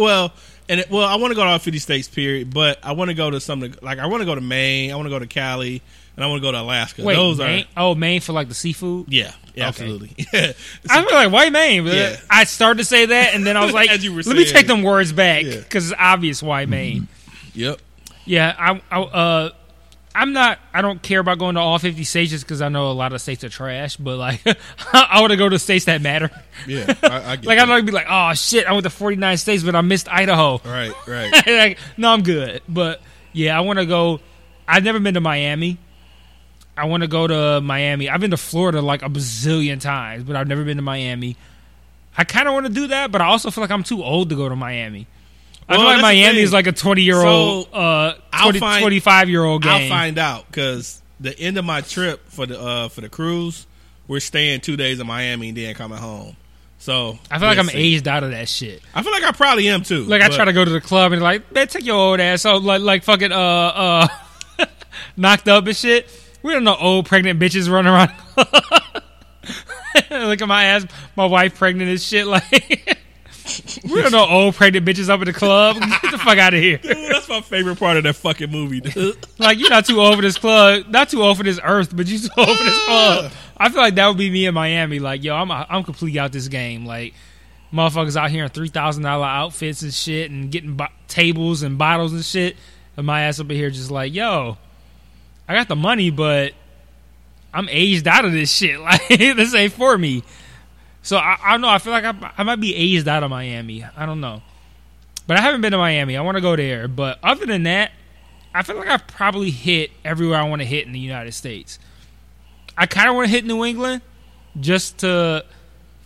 well, 0.00 0.32
and 0.68 0.80
it, 0.80 0.90
well, 0.90 1.06
I 1.08 1.16
want 1.16 1.32
to 1.32 1.34
go 1.34 1.42
to 1.42 1.48
all 1.50 1.58
50 1.58 1.78
states, 1.78 2.06
period. 2.08 2.52
But 2.54 2.78
I 2.84 2.92
want 2.92 3.08
to 3.08 3.14
go 3.14 3.30
to 3.30 3.40
some 3.40 3.60
like 3.82 3.98
I 3.98 4.06
want 4.06 4.20
to 4.20 4.24
go 4.26 4.34
to 4.34 4.40
Maine, 4.40 4.92
I 4.92 4.94
want 4.96 5.06
to 5.06 5.10
go 5.10 5.18
to 5.18 5.26
Cali, 5.26 5.82
and 6.14 6.24
I 6.24 6.28
want 6.28 6.40
to 6.42 6.46
go 6.46 6.52
to 6.52 6.60
Alaska. 6.60 7.02
Wait, 7.02 7.16
Those 7.16 7.38
Maine? 7.38 7.64
are 7.76 7.84
oh 7.90 7.94
Maine 7.94 8.20
for 8.20 8.34
like 8.34 8.48
the 8.48 8.54
seafood. 8.54 9.06
yeah, 9.08 9.32
yeah 9.54 9.68
Okay. 9.70 9.84
absolutely. 9.84 10.14
I 10.88 11.02
was 11.02 11.12
like, 11.12 11.32
why 11.32 11.50
Maine? 11.50 11.84
But 11.84 11.94
Yeah. 11.94 12.16
I 12.30 12.44
started 12.44 12.78
to 12.78 12.84
say 12.84 13.06
that, 13.06 13.34
and 13.34 13.44
then 13.46 13.56
I 13.56 13.64
was 13.64 13.72
like, 13.80 13.90
As 13.90 14.04
you 14.04 14.14
were 14.14 14.22
let 14.22 14.36
me 14.36 14.44
take 14.44 14.66
them 14.68 14.82
words 14.82 15.10
back 15.12 15.44
Yeah. 15.44 15.56
because 15.56 15.90
it's 15.90 15.98
obvious 16.00 16.40
why 16.42 16.66
Maine. 16.66 17.08
yep. 17.54 17.80
Yeah, 18.28 18.54
I, 18.58 18.82
I, 18.90 19.00
uh, 19.00 19.50
I'm 20.14 20.32
not. 20.32 20.58
I 20.74 20.82
don't 20.82 21.00
care 21.00 21.20
about 21.20 21.38
going 21.38 21.54
to 21.54 21.60
all 21.60 21.78
50 21.78 22.02
states 22.04 22.30
just 22.30 22.44
because 22.44 22.60
I 22.60 22.68
know 22.68 22.90
a 22.90 22.92
lot 22.92 23.12
of 23.12 23.20
states 23.20 23.44
are 23.44 23.48
trash. 23.48 23.96
But 23.96 24.16
like, 24.16 24.40
I 24.92 25.20
want 25.20 25.30
to 25.30 25.36
go 25.36 25.48
to 25.48 25.58
states 25.58 25.86
that 25.86 26.02
matter. 26.02 26.30
Yeah, 26.66 26.92
I, 27.02 27.32
I 27.32 27.36
get 27.36 27.46
Like. 27.46 27.58
I'm 27.58 27.68
not 27.68 27.76
gonna 27.76 27.82
be 27.84 27.92
like, 27.92 28.06
oh 28.08 28.34
shit, 28.34 28.66
I 28.66 28.72
went 28.72 28.84
to 28.84 28.90
49 28.90 29.36
states, 29.36 29.62
but 29.62 29.74
I 29.74 29.80
missed 29.80 30.08
Idaho. 30.12 30.60
right, 30.64 30.92
right. 31.08 31.46
like, 31.46 31.78
no, 31.96 32.10
I'm 32.12 32.22
good. 32.22 32.62
But 32.68 33.00
yeah, 33.32 33.56
I 33.56 33.60
want 33.60 33.78
to 33.78 33.86
go. 33.86 34.20
I've 34.66 34.84
never 34.84 34.98
been 34.98 35.14
to 35.14 35.20
Miami. 35.20 35.78
I 36.76 36.84
want 36.84 37.02
to 37.02 37.08
go 37.08 37.26
to 37.26 37.60
Miami. 37.60 38.08
I've 38.08 38.20
been 38.20 38.30
to 38.30 38.36
Florida 38.36 38.80
like 38.80 39.02
a 39.02 39.08
bazillion 39.08 39.80
times, 39.80 40.24
but 40.24 40.36
I've 40.36 40.48
never 40.48 40.64
been 40.64 40.76
to 40.76 40.82
Miami. 40.82 41.36
I 42.16 42.24
kind 42.24 42.48
of 42.48 42.54
want 42.54 42.66
to 42.66 42.72
do 42.72 42.88
that, 42.88 43.10
but 43.10 43.20
I 43.20 43.26
also 43.26 43.50
feel 43.50 43.62
like 43.62 43.70
I'm 43.70 43.84
too 43.84 44.02
old 44.02 44.30
to 44.30 44.36
go 44.36 44.48
to 44.48 44.56
Miami. 44.56 45.06
I 45.68 45.76
Well, 45.76 45.80
feel 45.80 45.92
like 45.94 46.02
Miami 46.02 46.38
is 46.40 46.52
like 46.52 46.66
a 46.66 46.72
20 46.72 47.02
year 47.02 47.16
old, 47.16 47.66
So, 47.66 47.72
uh, 47.72 48.14
20, 48.42 48.58
find- 48.58 48.80
25 48.82 49.28
year 49.28 49.44
old 49.44 49.62
game. 49.62 49.72
I'll 49.72 49.88
find 49.88 50.18
out 50.18 50.46
because 50.46 51.02
the 51.20 51.38
end 51.38 51.58
of 51.58 51.64
my 51.64 51.82
trip 51.82 52.26
for 52.30 52.46
the 52.46 52.58
uh, 52.60 52.88
for 52.88 53.00
the 53.02 53.08
cruise, 53.08 53.66
we're 54.06 54.20
staying 54.20 54.60
two 54.60 54.76
days 54.76 54.98
in 54.98 55.06
Miami 55.06 55.48
and 55.48 55.56
then 55.58 55.74
coming 55.74 55.98
home. 55.98 56.36
So 56.78 57.18
I 57.30 57.38
feel 57.38 57.48
like 57.48 57.58
I'm 57.58 57.66
see. 57.68 57.96
aged 57.96 58.06
out 58.08 58.22
of 58.22 58.30
that 58.30 58.48
shit. 58.48 58.80
I 58.94 59.02
feel 59.02 59.12
like 59.12 59.24
I 59.24 59.32
probably 59.32 59.68
am 59.68 59.82
too. 59.82 60.04
Like 60.04 60.22
I 60.22 60.28
try 60.28 60.44
to 60.44 60.52
go 60.52 60.64
to 60.64 60.70
the 60.70 60.80
club 60.80 61.12
and 61.12 61.20
like, 61.20 61.52
man, 61.52 61.66
take 61.66 61.84
your 61.84 61.96
old 61.96 62.20
ass 62.20 62.46
out, 62.46 62.62
like 62.62 62.80
like 62.80 63.02
fucking 63.02 63.32
uh 63.32 63.36
uh 63.36 64.08
knocked 65.16 65.48
up 65.48 65.66
and 65.66 65.76
shit. 65.76 66.08
We 66.42 66.52
don't 66.52 66.62
know 66.64 66.76
old 66.76 67.06
pregnant 67.06 67.40
bitches 67.40 67.68
running 67.68 67.92
around. 67.92 68.12
Look 70.10 70.40
at 70.40 70.48
my 70.48 70.64
ass, 70.64 70.86
my 71.16 71.26
wife 71.26 71.56
pregnant 71.58 71.90
and 71.90 72.00
shit. 72.00 72.26
Like 72.26 72.97
we 73.84 74.02
don't 74.02 74.12
know 74.12 74.26
old 74.26 74.54
pregnant 74.54 74.86
bitches 74.86 75.08
up 75.08 75.20
in 75.20 75.26
the 75.26 75.32
club. 75.32 75.76
Get 76.02 76.10
the 76.12 76.18
fuck 76.18 76.38
out 76.38 76.54
of 76.54 76.60
here. 76.60 76.78
Dude, 76.78 76.96
that's 77.10 77.28
my 77.28 77.40
favorite 77.40 77.78
part 77.78 77.96
of 77.96 78.04
that 78.04 78.14
fucking 78.16 78.50
movie. 78.50 78.80
Dude. 78.80 79.16
Like 79.38 79.58
you're 79.58 79.70
not 79.70 79.86
too 79.86 80.00
old 80.00 80.16
for 80.16 80.22
this 80.22 80.36
club, 80.36 80.88
not 80.88 81.08
too 81.10 81.22
old 81.22 81.36
for 81.36 81.44
this 81.44 81.60
earth, 81.62 81.96
but 81.96 82.06
you're 82.08 82.18
too 82.18 82.28
old 82.36 82.58
for 82.58 82.64
this 82.64 82.84
club. 82.86 83.32
I 83.56 83.68
feel 83.68 83.80
like 83.80 83.94
that 83.94 84.08
would 84.08 84.18
be 84.18 84.30
me 84.30 84.46
in 84.46 84.54
Miami. 84.54 84.98
Like 84.98 85.22
yo, 85.22 85.34
I'm 85.34 85.50
I'm 85.50 85.84
completely 85.84 86.18
out 86.18 86.32
this 86.32 86.48
game. 86.48 86.84
Like 86.84 87.14
motherfuckers 87.72 88.16
out 88.16 88.30
here 88.30 88.44
in 88.44 88.50
three 88.50 88.68
thousand 88.68 89.04
dollar 89.04 89.26
outfits 89.26 89.82
and 89.82 89.94
shit, 89.94 90.30
and 90.30 90.50
getting 90.50 90.74
bo- 90.74 90.88
tables 91.06 91.62
and 91.62 91.78
bottles 91.78 92.12
and 92.12 92.24
shit, 92.24 92.56
and 92.96 93.06
my 93.06 93.22
ass 93.22 93.38
up 93.40 93.48
in 93.50 93.56
here 93.56 93.70
just 93.70 93.90
like 93.90 94.12
yo, 94.12 94.56
I 95.48 95.54
got 95.54 95.68
the 95.68 95.76
money, 95.76 96.10
but 96.10 96.52
I'm 97.54 97.68
aged 97.70 98.06
out 98.06 98.24
of 98.24 98.32
this 98.32 98.50
shit. 98.50 98.78
Like 98.88 99.06
this 99.08 99.54
ain't 99.54 99.72
for 99.72 99.96
me. 99.96 100.24
So 101.08 101.16
I, 101.16 101.38
I 101.42 101.52
don't 101.52 101.62
know. 101.62 101.70
I 101.70 101.78
feel 101.78 101.94
like 101.94 102.04
I, 102.04 102.32
I 102.36 102.42
might 102.42 102.60
be 102.60 102.74
aged 102.74 103.08
out 103.08 103.22
of 103.22 103.30
Miami. 103.30 103.82
I 103.96 104.04
don't 104.04 104.20
know, 104.20 104.42
but 105.26 105.38
I 105.38 105.40
haven't 105.40 105.62
been 105.62 105.72
to 105.72 105.78
Miami. 105.78 106.18
I 106.18 106.20
want 106.20 106.36
to 106.36 106.42
go 106.42 106.54
there. 106.54 106.86
But 106.86 107.18
other 107.22 107.46
than 107.46 107.62
that, 107.62 107.92
I 108.54 108.62
feel 108.62 108.76
like 108.76 108.88
I've 108.88 109.06
probably 109.06 109.48
hit 109.50 109.90
everywhere 110.04 110.38
I 110.38 110.46
want 110.46 110.60
to 110.60 110.66
hit 110.66 110.86
in 110.86 110.92
the 110.92 110.98
United 110.98 111.32
States. 111.32 111.78
I 112.76 112.84
kind 112.84 113.08
of 113.08 113.14
want 113.14 113.24
to 113.26 113.30
hit 113.30 113.46
New 113.46 113.64
England 113.64 114.02
just 114.60 114.98
to 114.98 115.46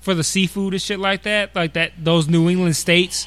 for 0.02 0.14
the 0.14 0.22
seafood 0.22 0.72
and 0.72 0.80
shit 0.80 1.00
like 1.00 1.24
that, 1.24 1.56
like 1.56 1.72
that. 1.72 1.94
Those 1.98 2.28
New 2.28 2.48
England 2.48 2.76
states 2.76 3.26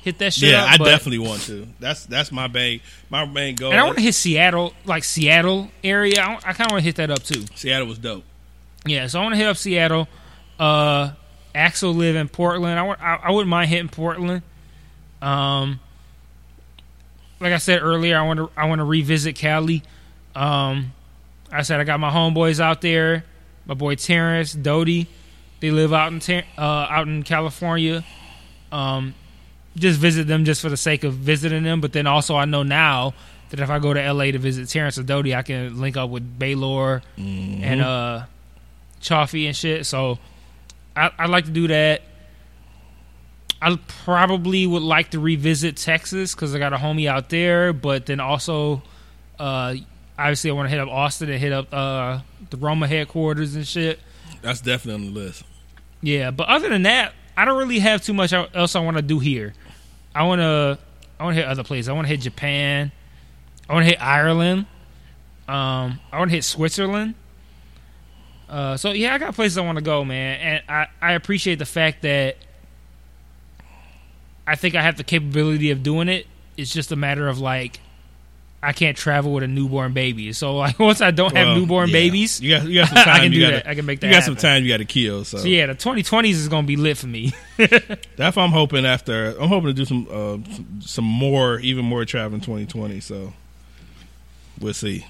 hit 0.00 0.16
that 0.16 0.32
shit. 0.32 0.48
yeah, 0.52 0.64
up, 0.64 0.70
I 0.70 0.78
but- 0.78 0.84
definitely 0.86 1.28
want 1.28 1.42
to. 1.42 1.68
That's 1.78 2.06
that's 2.06 2.32
my 2.32 2.48
main 2.48 2.80
my 3.10 3.26
main 3.26 3.54
goal. 3.56 3.70
And 3.70 3.78
I 3.78 3.84
want 3.84 3.98
to 3.98 4.02
hit 4.02 4.14
Seattle, 4.14 4.72
like 4.86 5.04
Seattle 5.04 5.68
area. 5.84 6.22
I, 6.22 6.36
I 6.36 6.52
kind 6.54 6.68
of 6.68 6.72
want 6.72 6.80
to 6.80 6.86
hit 6.86 6.96
that 6.96 7.10
up 7.10 7.22
too. 7.22 7.44
Seattle 7.54 7.86
was 7.86 7.98
dope. 7.98 8.24
Yeah, 8.86 9.08
so 9.08 9.20
I 9.20 9.22
want 9.24 9.34
to 9.34 9.36
hit 9.36 9.46
up 9.46 9.58
Seattle. 9.58 10.08
Uh, 10.62 11.14
Axel 11.56 11.92
live 11.92 12.14
in 12.14 12.28
Portland. 12.28 12.78
I, 12.78 12.86
I, 12.86 13.14
I 13.24 13.30
wouldn't 13.32 13.48
mind 13.48 13.68
hitting 13.68 13.88
Portland. 13.88 14.42
Um, 15.20 15.80
like 17.40 17.52
I 17.52 17.58
said 17.58 17.82
earlier, 17.82 18.16
I 18.16 18.22
want 18.22 18.38
to 18.38 18.50
I 18.56 18.66
want 18.66 18.78
to 18.78 18.84
revisit 18.84 19.34
Cali. 19.34 19.82
Um, 20.36 20.92
I 21.50 21.62
said 21.62 21.80
I 21.80 21.84
got 21.84 21.98
my 21.98 22.10
homeboys 22.10 22.60
out 22.60 22.80
there. 22.80 23.24
My 23.66 23.74
boy 23.74 23.96
Terrence, 23.96 24.52
Doty, 24.52 25.08
they 25.58 25.72
live 25.72 25.92
out 25.92 26.12
in 26.12 26.44
uh, 26.56 26.62
out 26.62 27.08
in 27.08 27.24
California. 27.24 28.04
Um, 28.70 29.14
just 29.74 29.98
visit 29.98 30.28
them 30.28 30.44
just 30.44 30.62
for 30.62 30.68
the 30.68 30.76
sake 30.76 31.02
of 31.02 31.14
visiting 31.14 31.64
them. 31.64 31.80
But 31.80 31.92
then 31.92 32.06
also 32.06 32.36
I 32.36 32.44
know 32.44 32.62
now 32.62 33.14
that 33.50 33.58
if 33.58 33.68
I 33.68 33.80
go 33.80 33.92
to 33.92 34.12
LA 34.12 34.26
to 34.26 34.38
visit 34.38 34.68
Terrence 34.68 34.96
and 34.96 35.08
Doty, 35.08 35.34
I 35.34 35.42
can 35.42 35.80
link 35.80 35.96
up 35.96 36.08
with 36.08 36.38
Baylor 36.38 37.02
and 37.62 37.80
uh, 37.80 38.26
Chaffee 39.00 39.48
and 39.48 39.56
shit. 39.56 39.86
So 39.86 40.20
I, 40.96 41.10
I'd 41.18 41.30
like 41.30 41.46
to 41.46 41.50
do 41.50 41.68
that. 41.68 42.02
I 43.60 43.78
probably 44.04 44.66
would 44.66 44.82
like 44.82 45.10
to 45.12 45.20
revisit 45.20 45.76
Texas 45.76 46.34
because 46.34 46.54
I 46.54 46.58
got 46.58 46.72
a 46.72 46.76
homie 46.76 47.08
out 47.08 47.28
there, 47.28 47.72
but 47.72 48.06
then 48.06 48.18
also, 48.18 48.82
uh, 49.38 49.74
obviously, 50.18 50.50
I 50.50 50.54
want 50.54 50.66
to 50.66 50.70
hit 50.70 50.80
up 50.80 50.88
Austin 50.88 51.30
and 51.30 51.38
hit 51.38 51.52
up 51.52 51.72
uh, 51.72 52.20
the 52.50 52.56
Roma 52.56 52.88
headquarters 52.88 53.54
and 53.54 53.66
shit. 53.66 54.00
That's 54.42 54.60
definitely 54.60 55.06
on 55.06 55.14
the 55.14 55.20
list. 55.20 55.44
Yeah, 56.00 56.32
but 56.32 56.48
other 56.48 56.68
than 56.68 56.82
that, 56.82 57.12
I 57.36 57.44
don't 57.44 57.56
really 57.56 57.78
have 57.78 58.02
too 58.02 58.12
much 58.12 58.32
else 58.32 58.74
I 58.74 58.80
want 58.80 58.96
to 58.96 59.02
do 59.02 59.20
here. 59.20 59.54
I 60.12 60.24
want 60.24 60.40
to, 60.40 60.78
I 61.20 61.24
want 61.24 61.36
to 61.36 61.42
hit 61.42 61.48
other 61.48 61.62
places. 61.62 61.88
I 61.88 61.92
want 61.92 62.06
to 62.06 62.10
hit 62.10 62.20
Japan. 62.20 62.90
I 63.68 63.74
want 63.74 63.84
to 63.84 63.90
hit 63.90 64.02
Ireland. 64.02 64.66
Um, 65.46 66.00
I 66.10 66.18
want 66.18 66.30
to 66.30 66.34
hit 66.34 66.44
Switzerland. 66.44 67.14
Uh, 68.52 68.76
so 68.76 68.92
yeah, 68.92 69.14
I 69.14 69.18
got 69.18 69.34
places 69.34 69.56
I 69.56 69.62
want 69.62 69.78
to 69.78 69.82
go, 69.84 70.04
man, 70.04 70.38
and 70.40 70.62
I 70.68 70.86
I 71.00 71.12
appreciate 71.14 71.58
the 71.58 71.64
fact 71.64 72.02
that 72.02 72.36
I 74.46 74.56
think 74.56 74.74
I 74.74 74.82
have 74.82 74.98
the 74.98 75.04
capability 75.04 75.70
of 75.70 75.82
doing 75.82 76.08
it. 76.10 76.26
It's 76.58 76.70
just 76.70 76.92
a 76.92 76.96
matter 76.96 77.28
of 77.28 77.38
like 77.38 77.80
I 78.62 78.72
can't 78.72 78.94
travel 78.94 79.32
with 79.32 79.42
a 79.42 79.48
newborn 79.48 79.94
baby. 79.94 80.34
So 80.34 80.56
like 80.56 80.78
once 80.78 81.00
I 81.00 81.12
don't 81.12 81.34
have 81.34 81.46
Well, 81.46 81.56
newborn 81.56 81.88
yeah. 81.88 82.10
bays, 82.10 82.42
You 82.42 82.58
got, 82.58 82.66
you 82.66 82.80
got 82.80 82.88
some 82.88 82.96
time. 82.98 83.08
I 83.16 83.18
can 83.20 83.30
do 83.32 83.40
gotta, 83.40 83.56
that. 83.56 83.66
I 83.66 83.74
can 83.74 83.86
make 83.86 84.00
that 84.00 84.08
You 84.08 84.12
got 84.12 84.24
some 84.24 84.36
time. 84.36 84.64
You 84.64 84.68
got 84.68 84.76
to 84.78 84.84
kill. 84.84 85.24
So, 85.24 85.38
so 85.38 85.48
yeah, 85.48 85.66
the 85.66 85.74
2020s 85.74 86.30
is 86.32 86.48
gonna 86.48 86.66
be 86.66 86.76
lit 86.76 86.98
for 86.98 87.06
me. 87.06 87.32
that's 87.56 88.36
what 88.36 88.38
I'm 88.38 88.50
hoping. 88.50 88.84
After 88.84 89.34
I'm 89.40 89.48
hoping 89.48 89.68
to 89.68 89.72
do 89.72 89.84
some 89.86 90.06
uh, 90.10 90.52
some, 90.54 90.80
some 90.82 91.04
more, 91.04 91.58
even 91.60 91.86
more 91.86 92.04
travel 92.04 92.34
in 92.34 92.40
2020. 92.42 93.00
So 93.00 93.32
we'll 94.60 94.74
see. 94.74 95.06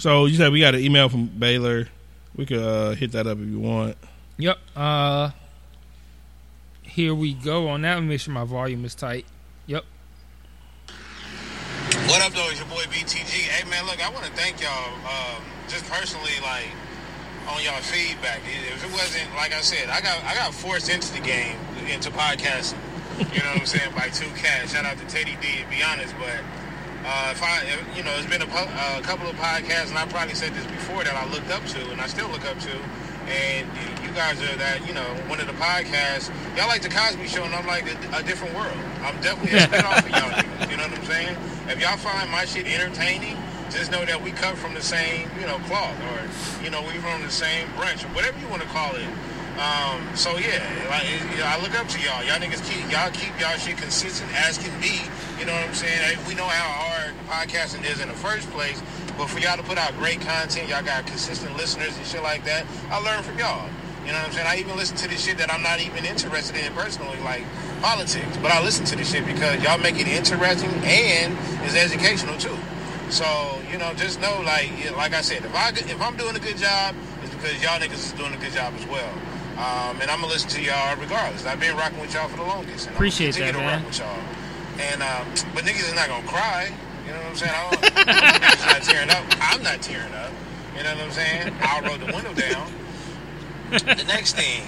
So 0.00 0.26
you 0.26 0.34
said 0.34 0.50
we 0.50 0.60
got 0.60 0.74
an 0.74 0.80
email 0.80 1.08
from 1.08 1.26
Baylor. 1.26 1.88
We 2.36 2.46
could 2.46 2.58
uh, 2.58 2.90
hit 2.90 3.12
that 3.12 3.26
up 3.26 3.38
if 3.38 3.46
you 3.46 3.58
want. 3.58 3.96
Yep. 4.38 4.58
Uh 4.74 5.30
here 6.96 7.14
we 7.14 7.34
go 7.34 7.68
on 7.68 7.82
that. 7.82 7.94
Let 7.94 8.02
me 8.02 8.08
make 8.08 8.20
sure 8.20 8.32
my 8.32 8.44
volume 8.44 8.84
is 8.86 8.94
tight. 8.94 9.26
Yep. 9.66 9.84
What 12.08 12.22
up, 12.22 12.32
though? 12.32 12.48
It's 12.48 12.58
your 12.58 12.68
boy 12.68 12.84
BTG. 12.88 13.28
Hey, 13.28 13.68
man, 13.68 13.84
look, 13.84 14.00
I 14.00 14.08
want 14.08 14.24
to 14.24 14.32
thank 14.32 14.62
y'all, 14.62 14.94
um, 15.04 15.42
just 15.68 15.84
personally, 15.90 16.32
like, 16.40 16.70
on 17.52 17.62
y'all 17.62 17.82
feedback. 17.82 18.40
If 18.72 18.82
it 18.82 18.92
wasn't, 18.92 19.28
like 19.36 19.52
I 19.52 19.60
said, 19.60 19.90
I 19.90 20.00
got 20.00 20.24
I 20.24 20.34
got 20.34 20.54
forced 20.54 20.88
into 20.88 21.12
the 21.12 21.20
game, 21.20 21.58
into 21.86 22.10
podcasting. 22.10 22.78
You 23.18 23.40
know 23.40 23.52
what 23.52 23.60
I'm 23.60 23.66
saying? 23.66 23.92
By 23.94 24.08
two 24.08 24.28
cats. 24.40 24.72
Shout 24.72 24.84
out 24.84 24.98
to 24.98 25.06
Teddy 25.06 25.36
D, 25.40 25.62
to 25.62 25.68
be 25.68 25.82
honest. 25.82 26.14
But 26.18 26.40
uh, 27.06 27.30
if 27.30 27.42
I, 27.42 27.62
you 27.96 28.02
know, 28.02 28.10
it's 28.18 28.26
been 28.26 28.42
a, 28.42 28.46
po- 28.50 28.66
a 28.98 29.00
couple 29.02 29.28
of 29.28 29.36
podcasts, 29.36 29.90
and 29.90 29.98
I 29.98 30.06
probably 30.06 30.34
said 30.34 30.52
this 30.54 30.66
before 30.66 31.04
that 31.04 31.14
I 31.14 31.24
looked 31.30 31.50
up 31.50 31.64
to, 31.66 31.90
and 31.92 32.00
I 32.00 32.06
still 32.08 32.28
look 32.28 32.44
up 32.44 32.58
to. 32.58 32.74
And 33.30 33.66
you 34.02 34.10
guys 34.14 34.42
are 34.42 34.56
that, 34.56 34.86
you 34.86 34.94
know, 34.94 35.06
one 35.30 35.40
of 35.40 35.46
the 35.46 35.54
podcasts. 35.54 36.30
Y'all 36.56 36.66
like 36.68 36.82
the 36.82 36.88
Cosby 36.88 37.26
Show, 37.26 37.44
and 37.44 37.54
I'm 37.54 37.66
like 37.66 37.86
a, 37.86 37.96
a 38.18 38.22
different 38.22 38.54
world. 38.54 38.76
I'm 39.02 39.14
definitely 39.20 39.58
a 39.58 39.66
spinoff 39.66 40.02
of 40.02 40.10
y'all. 40.10 40.70
You 40.70 40.76
know 40.76 40.86
what 40.86 40.98
I'm 40.98 41.04
saying? 41.06 41.36
If 41.68 41.80
y'all 41.80 41.96
find 41.96 42.30
my 42.30 42.44
shit 42.44 42.66
entertaining, 42.66 43.36
just 43.70 43.90
know 43.90 44.04
that 44.04 44.22
we 44.22 44.30
come 44.30 44.54
from 44.56 44.74
the 44.74 44.82
same, 44.82 45.28
you 45.40 45.46
know, 45.46 45.58
cloth, 45.66 45.94
or 46.10 46.62
you 46.64 46.70
know, 46.70 46.82
we 46.82 46.98
from 46.98 47.22
the 47.22 47.30
same 47.30 47.66
branch, 47.76 48.04
or 48.04 48.08
whatever 48.14 48.38
you 48.38 48.48
want 48.48 48.62
to 48.62 48.68
call 48.68 48.94
it. 48.94 49.06
Um, 49.56 50.04
so 50.14 50.36
yeah, 50.36 50.60
like, 50.92 51.08
you 51.08 51.40
know, 51.40 51.48
I 51.48 51.58
look 51.62 51.72
up 51.80 51.88
to 51.88 51.98
y'all. 52.00 52.22
Y'all 52.24 52.36
niggas 52.36 52.60
keep 52.68 52.84
y'all 52.92 53.10
keep 53.10 53.32
y'all 53.40 53.56
shit 53.56 53.78
consistent 53.78 54.28
as 54.36 54.58
can 54.58 54.72
be. 54.80 55.00
You 55.40 55.46
know 55.46 55.52
what 55.52 55.68
I'm 55.68 55.74
saying? 55.74 56.18
We 56.28 56.34
know 56.34 56.44
how 56.44 56.68
hard 56.84 57.14
podcasting 57.28 57.88
is 57.90 58.00
in 58.00 58.08
the 58.08 58.14
first 58.14 58.50
place, 58.50 58.82
but 59.16 59.28
for 59.28 59.38
y'all 59.38 59.56
to 59.56 59.62
put 59.62 59.78
out 59.78 59.96
great 59.96 60.20
content, 60.20 60.68
y'all 60.68 60.84
got 60.84 61.06
consistent 61.06 61.56
listeners 61.56 61.96
and 61.96 62.06
shit 62.06 62.22
like 62.22 62.44
that. 62.44 62.66
I 62.90 63.00
learn 63.00 63.22
from 63.22 63.38
y'all. 63.38 63.68
You 64.04 64.12
know 64.12 64.18
what 64.18 64.28
I'm 64.28 64.32
saying? 64.32 64.46
I 64.46 64.56
even 64.58 64.76
listen 64.76 64.96
to 64.98 65.08
the 65.08 65.16
shit 65.16 65.38
that 65.38 65.52
I'm 65.52 65.62
not 65.62 65.80
even 65.80 66.04
interested 66.04 66.54
in 66.54 66.72
personally, 66.74 67.18
like 67.24 67.42
politics. 67.80 68.36
But 68.42 68.52
I 68.52 68.62
listen 68.62 68.84
to 68.86 68.96
the 68.96 69.04
shit 69.04 69.24
because 69.24 69.62
y'all 69.62 69.78
make 69.78 69.98
it 69.98 70.06
interesting 70.06 70.70
and 70.84 71.36
it's 71.64 71.74
educational 71.74 72.36
too. 72.36 72.56
So 73.08 73.24
you 73.72 73.78
know, 73.78 73.94
just 73.94 74.20
know, 74.20 74.42
like, 74.44 74.68
like 74.96 75.14
I 75.14 75.22
said, 75.22 75.44
if 75.44 75.54
I 75.54 75.70
if 75.70 76.00
I'm 76.02 76.16
doing 76.16 76.36
a 76.36 76.40
good 76.40 76.58
job, 76.58 76.94
it's 77.22 77.34
because 77.34 77.62
y'all 77.62 77.80
niggas 77.80 78.04
is 78.04 78.12
doing 78.12 78.34
a 78.34 78.36
good 78.36 78.52
job 78.52 78.74
as 78.76 78.86
well. 78.86 79.12
Um, 79.56 80.00
and 80.02 80.10
I'm 80.10 80.20
gonna 80.20 80.32
listen 80.32 80.50
to 80.50 80.62
y'all 80.62 80.96
regardless. 80.96 81.46
I've 81.46 81.60
been 81.60 81.76
rocking 81.76 81.98
with 82.00 82.12
y'all 82.12 82.28
for 82.28 82.36
the 82.36 82.42
longest. 82.42 82.86
And 82.86 82.94
Appreciate 82.96 83.36
I'm 83.36 83.40
that, 83.40 83.52
to 83.52 83.58
man. 83.58 83.78
rock 83.78 83.86
with 83.86 83.98
y'all. 83.98 84.18
And 84.78 85.02
um, 85.02 85.26
but 85.54 85.64
niggas 85.64 85.88
is 85.88 85.94
not 85.94 86.08
gonna 86.08 86.26
cry. 86.28 86.70
You 87.06 87.12
know 87.12 87.18
what 87.18 87.26
I'm 87.30 87.36
saying? 87.36 87.52
I 87.54 87.70
don't, 87.70 87.82
niggas 88.06 88.66
not 88.66 88.82
tearing 88.82 89.10
up. 89.10 89.24
I'm 89.40 89.62
not 89.62 89.80
tearing 89.80 90.12
up. 90.12 90.30
You 90.76 90.82
know 90.84 90.94
what 90.94 91.04
I'm 91.04 91.10
saying? 91.10 91.54
I'll 91.62 91.82
roll 91.82 91.96
the 91.96 92.12
window 92.12 92.34
down. 92.34 92.70
The 93.70 94.04
next 94.06 94.36
thing, 94.36 94.62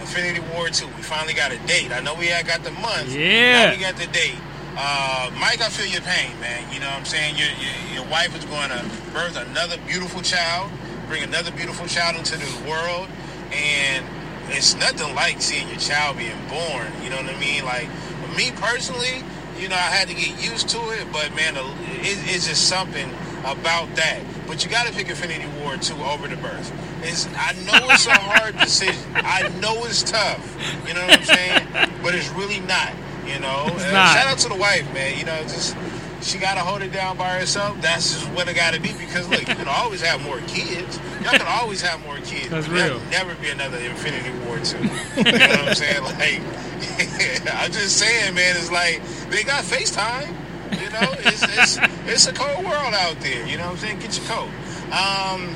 Infinity 0.00 0.40
War 0.54 0.68
2. 0.68 0.86
We 0.86 1.02
finally 1.02 1.34
got 1.34 1.50
a 1.50 1.58
date. 1.66 1.90
I 1.90 2.00
know 2.00 2.14
we 2.14 2.26
had 2.28 2.46
got 2.46 2.62
the 2.62 2.70
month. 2.70 3.12
Yeah. 3.14 3.66
Now 3.66 3.72
we 3.74 3.80
got 3.80 3.96
the 3.96 4.06
date. 4.06 4.36
Uh, 4.76 5.30
Mike, 5.40 5.60
I 5.60 5.68
feel 5.68 5.86
your 5.86 6.02
pain, 6.02 6.38
man. 6.40 6.62
You 6.72 6.78
know 6.78 6.86
what 6.86 6.94
I'm 6.98 7.04
saying? 7.04 7.34
Your, 7.36 7.48
your, 7.58 8.02
your 8.02 8.04
wife 8.10 8.36
is 8.38 8.44
going 8.44 8.70
to 8.70 8.84
birth 9.12 9.36
another 9.36 9.76
beautiful 9.88 10.22
child, 10.22 10.70
bring 11.08 11.24
another 11.24 11.50
beautiful 11.50 11.86
child 11.88 12.16
into 12.16 12.36
the 12.38 12.70
world. 12.70 13.08
And 13.50 14.04
it's 14.48 14.74
nothing 14.76 15.14
like 15.14 15.40
seeing 15.40 15.68
your 15.68 15.78
child 15.78 16.16
being 16.18 16.36
born. 16.48 16.86
You 17.02 17.10
know 17.10 17.16
what 17.16 17.34
I 17.34 17.38
mean? 17.38 17.64
Like, 17.64 17.88
me 18.36 18.50
personally, 18.56 19.22
you 19.58 19.68
know, 19.68 19.76
I 19.76 19.90
had 19.90 20.08
to 20.08 20.14
get 20.14 20.42
used 20.42 20.68
to 20.70 20.78
it, 20.90 21.06
but 21.12 21.34
man, 21.34 21.56
it, 21.56 22.18
it's 22.26 22.46
just 22.46 22.68
something 22.68 23.08
about 23.40 23.94
that. 23.96 24.20
But 24.46 24.64
you 24.64 24.70
got 24.70 24.86
to 24.86 24.92
pick 24.92 25.08
Infinity 25.08 25.46
War 25.62 25.76
2 25.76 25.94
over 26.02 26.28
the 26.28 26.36
birth. 26.36 26.72
It's, 27.02 27.26
I 27.36 27.52
know 27.66 27.88
it's 27.92 28.06
a 28.06 28.12
hard 28.18 28.56
decision. 28.60 29.02
I 29.14 29.48
know 29.60 29.84
it's 29.84 30.02
tough. 30.02 30.40
You 30.86 30.94
know 30.94 31.02
what 31.06 31.18
I'm 31.18 31.24
saying? 31.24 31.66
But 32.02 32.14
it's 32.14 32.28
really 32.30 32.60
not. 32.60 32.92
You 33.26 33.38
know, 33.40 33.66
Uh, 33.68 34.14
shout 34.14 34.26
out 34.26 34.38
to 34.38 34.48
the 34.48 34.54
wife, 34.56 34.90
man. 34.94 35.18
You 35.18 35.24
know, 35.26 35.42
just 35.42 35.76
she 36.22 36.38
got 36.38 36.54
to 36.54 36.60
hold 36.60 36.82
it 36.82 36.92
down 36.92 37.16
by 37.16 37.38
herself. 37.38 37.80
That's 37.80 38.12
just 38.12 38.30
what 38.32 38.48
it 38.48 38.54
got 38.54 38.74
to 38.74 38.80
be. 38.80 38.92
Because 38.92 39.28
look, 39.28 39.40
you 39.40 39.54
can 39.54 39.68
always 39.68 40.00
have 40.02 40.22
more 40.22 40.40
kids. 40.46 40.98
Y'all 41.22 41.32
can 41.32 41.46
always 41.46 41.80
have 41.82 42.04
more 42.04 42.16
kids. 42.18 42.50
That's 42.50 42.68
real. 42.68 43.00
Never 43.10 43.34
be 43.36 43.50
another 43.50 43.78
Infinity 43.78 44.30
War 44.46 44.58
2. 44.58 44.78
You 45.18 45.24
know 45.24 45.48
what 45.48 45.68
I'm 45.68 45.74
saying? 45.74 46.02
Like, 46.02 46.40
I'm 47.54 47.72
just 47.72 47.96
saying, 47.98 48.34
man. 48.34 48.56
It's 48.56 48.70
like 48.70 49.02
they 49.30 49.42
got 49.42 49.64
FaceTime. 49.64 50.28
You 50.72 50.90
know, 50.90 51.12
it's 51.20 51.42
it's 51.42 51.78
it's 52.06 52.26
a 52.26 52.32
cold 52.32 52.64
world 52.64 52.94
out 52.94 53.18
there. 53.20 53.46
You 53.46 53.56
know 53.56 53.64
what 53.64 53.72
I'm 53.72 53.78
saying? 53.78 53.98
Get 54.00 54.16
your 54.16 54.26
coat. 54.26 54.48
Um, 54.92 55.54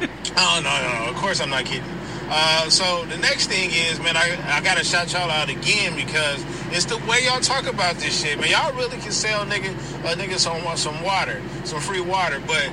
oh 0.36 0.60
no, 0.62 0.82
no, 0.82 1.04
no. 1.04 1.10
Of 1.10 1.16
course 1.16 1.40
I'm 1.40 1.50
not 1.50 1.64
kidding. 1.64 1.84
Uh, 2.34 2.70
so 2.70 3.04
the 3.10 3.18
next 3.18 3.48
thing 3.48 3.68
is, 3.70 4.00
man, 4.00 4.16
I, 4.16 4.38
I 4.56 4.62
gotta 4.62 4.82
shout 4.82 5.12
y'all 5.12 5.30
out 5.30 5.50
again 5.50 5.94
because 5.94 6.42
it's 6.70 6.86
the 6.86 6.96
way 7.06 7.26
y'all 7.26 7.40
talk 7.40 7.66
about 7.66 7.96
this 7.96 8.22
shit, 8.22 8.40
man. 8.40 8.48
Y'all 8.48 8.72
really 8.72 8.96
can 8.96 9.12
sell 9.12 9.44
nigga 9.44 9.68
a 10.10 10.16
nigga 10.16 10.38
some 10.38 10.64
some 10.78 11.02
water, 11.02 11.42
some 11.64 11.78
free 11.78 12.00
water, 12.00 12.40
but 12.46 12.68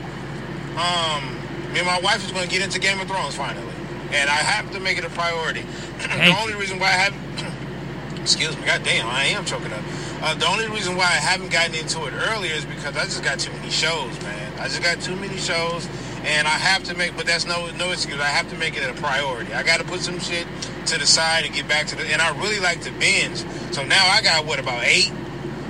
um, 0.79 1.35
me 1.73 1.79
and 1.79 1.87
my 1.87 1.99
wife 1.99 2.23
is 2.25 2.31
gonna 2.31 2.47
get 2.47 2.61
into 2.61 2.79
Game 2.79 3.01
of 3.01 3.09
Thrones 3.09 3.35
finally, 3.35 3.73
and 4.13 4.29
I 4.29 4.39
have 4.39 4.71
to 4.71 4.79
make 4.79 4.97
it 4.97 5.03
a 5.03 5.09
priority. 5.09 5.61
the 5.99 6.35
only 6.39 6.53
reason 6.53 6.79
why 6.79 6.87
I 6.87 7.11
haven't, 7.11 8.19
excuse 8.21 8.57
me, 8.57 8.65
goddamn, 8.65 9.07
I 9.07 9.25
am 9.25 9.43
choking 9.43 9.73
up. 9.73 9.83
Uh, 10.21 10.35
the 10.35 10.47
only 10.47 10.69
reason 10.69 10.95
why 10.95 11.03
I 11.03 11.19
haven't 11.19 11.51
gotten 11.51 11.75
into 11.75 12.05
it 12.05 12.13
earlier 12.13 12.53
is 12.53 12.63
because 12.63 12.95
I 12.95 13.03
just 13.03 13.25
got 13.25 13.39
too 13.39 13.51
many 13.51 13.69
shows, 13.69 14.21
man. 14.21 14.53
I 14.57 14.69
just 14.69 14.81
got 14.81 15.01
too 15.01 15.17
many 15.17 15.35
shows, 15.35 15.85
and 16.25 16.47
I 16.47 16.51
have 16.51 16.83
to 16.85 16.95
make. 16.95 17.15
But 17.15 17.25
that's 17.25 17.45
no 17.45 17.69
no 17.77 17.91
excuse. 17.91 18.19
I 18.19 18.25
have 18.27 18.49
to 18.51 18.57
make 18.57 18.75
it 18.77 18.89
a 18.89 18.93
priority. 19.01 19.53
I 19.53 19.63
got 19.63 19.79
to 19.79 19.85
put 19.85 20.01
some 20.01 20.19
shit 20.19 20.45
to 20.87 20.97
the 20.97 21.05
side 21.05 21.45
and 21.45 21.53
get 21.53 21.67
back 21.67 21.87
to 21.87 21.95
the. 21.95 22.03
And 22.11 22.21
I 22.21 22.37
really 22.39 22.59
like 22.59 22.81
to 22.81 22.91
binge. 22.91 23.43
So 23.71 23.83
now 23.85 24.05
I 24.07 24.21
got 24.21 24.45
what 24.45 24.59
about 24.59 24.83
eight, 24.83 25.11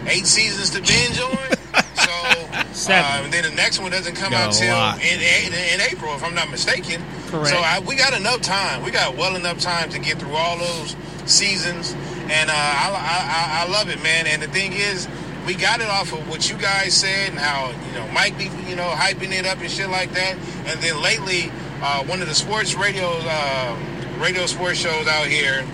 eight 0.08 0.26
seasons 0.26 0.70
to 0.72 0.82
binge 0.82 1.20
on. 1.20 1.38
So 2.00 2.50
Seven. 2.72 3.04
Uh, 3.06 3.24
and 3.26 3.34
then 3.34 3.43
the 3.43 3.52
next 3.56 3.80
one 3.80 3.91
doesn't 3.91 4.16
come 4.16 4.32
Got 4.32 4.47
out 4.50 4.56
a 4.56 4.58
till 4.58 5.12
in, 5.14 5.20
in, 5.20 5.54
in 5.54 5.82
April, 5.91 6.16
if 6.16 6.24
I'm 6.24 6.34
not 6.34 6.50
mistaken. 6.50 7.04
Correct. 7.28 7.50
So 7.50 7.58
I, 7.58 7.80
we 7.86 7.95
got 7.95 8.18
enough 8.18 8.41
time. 8.41 8.84
We 8.84 8.89
got 8.91 9.16
well 9.18 9.36
enough 9.36 9.60
time 9.60 9.89
to 9.89 10.00
get 10.00 10.18
through 10.18 10.34
all 10.34 10.58
those 10.58 10.95
seasons, 11.26 11.93
and 12.30 12.50
uh, 12.50 12.54
I, 12.54 12.89
I, 12.89 13.62
I- 13.62 13.66
I 13.68 13.72
love 13.72 13.89
it, 13.89 14.02
man. 14.02 14.26
And 14.28 14.41
the 14.41 14.47
thing 14.47 14.74
is, 14.74 15.08
we 15.50 15.56
got 15.56 15.82
it 15.82 15.88
off 15.89 16.14
of 16.14 16.30
what 16.30 16.47
you 16.47 16.56
guys 16.58 16.93
said 16.93 17.32
and 17.32 17.39
how 17.39 17.72
you 17.88 17.93
know 17.93 18.08
Mike 18.14 18.38
be 18.38 18.52
you 18.70 18.76
know 18.76 18.88
hyping 18.89 19.32
it 19.32 19.47
up 19.47 19.60
and 19.60 19.72
shit 19.72 19.89
like 19.89 20.12
that. 20.12 20.38
And 20.68 20.80
then 20.80 21.02
lately, 21.02 21.52
uh, 21.82 22.04
one 22.04 22.22
of 22.22 22.28
the 22.28 22.36
sports 22.36 22.76
radio 22.76 23.10
uh, 23.24 23.76
radio 24.20 24.45
sports 24.45 24.78
shows 24.78 25.08
out 25.08 25.26
here 25.26 25.66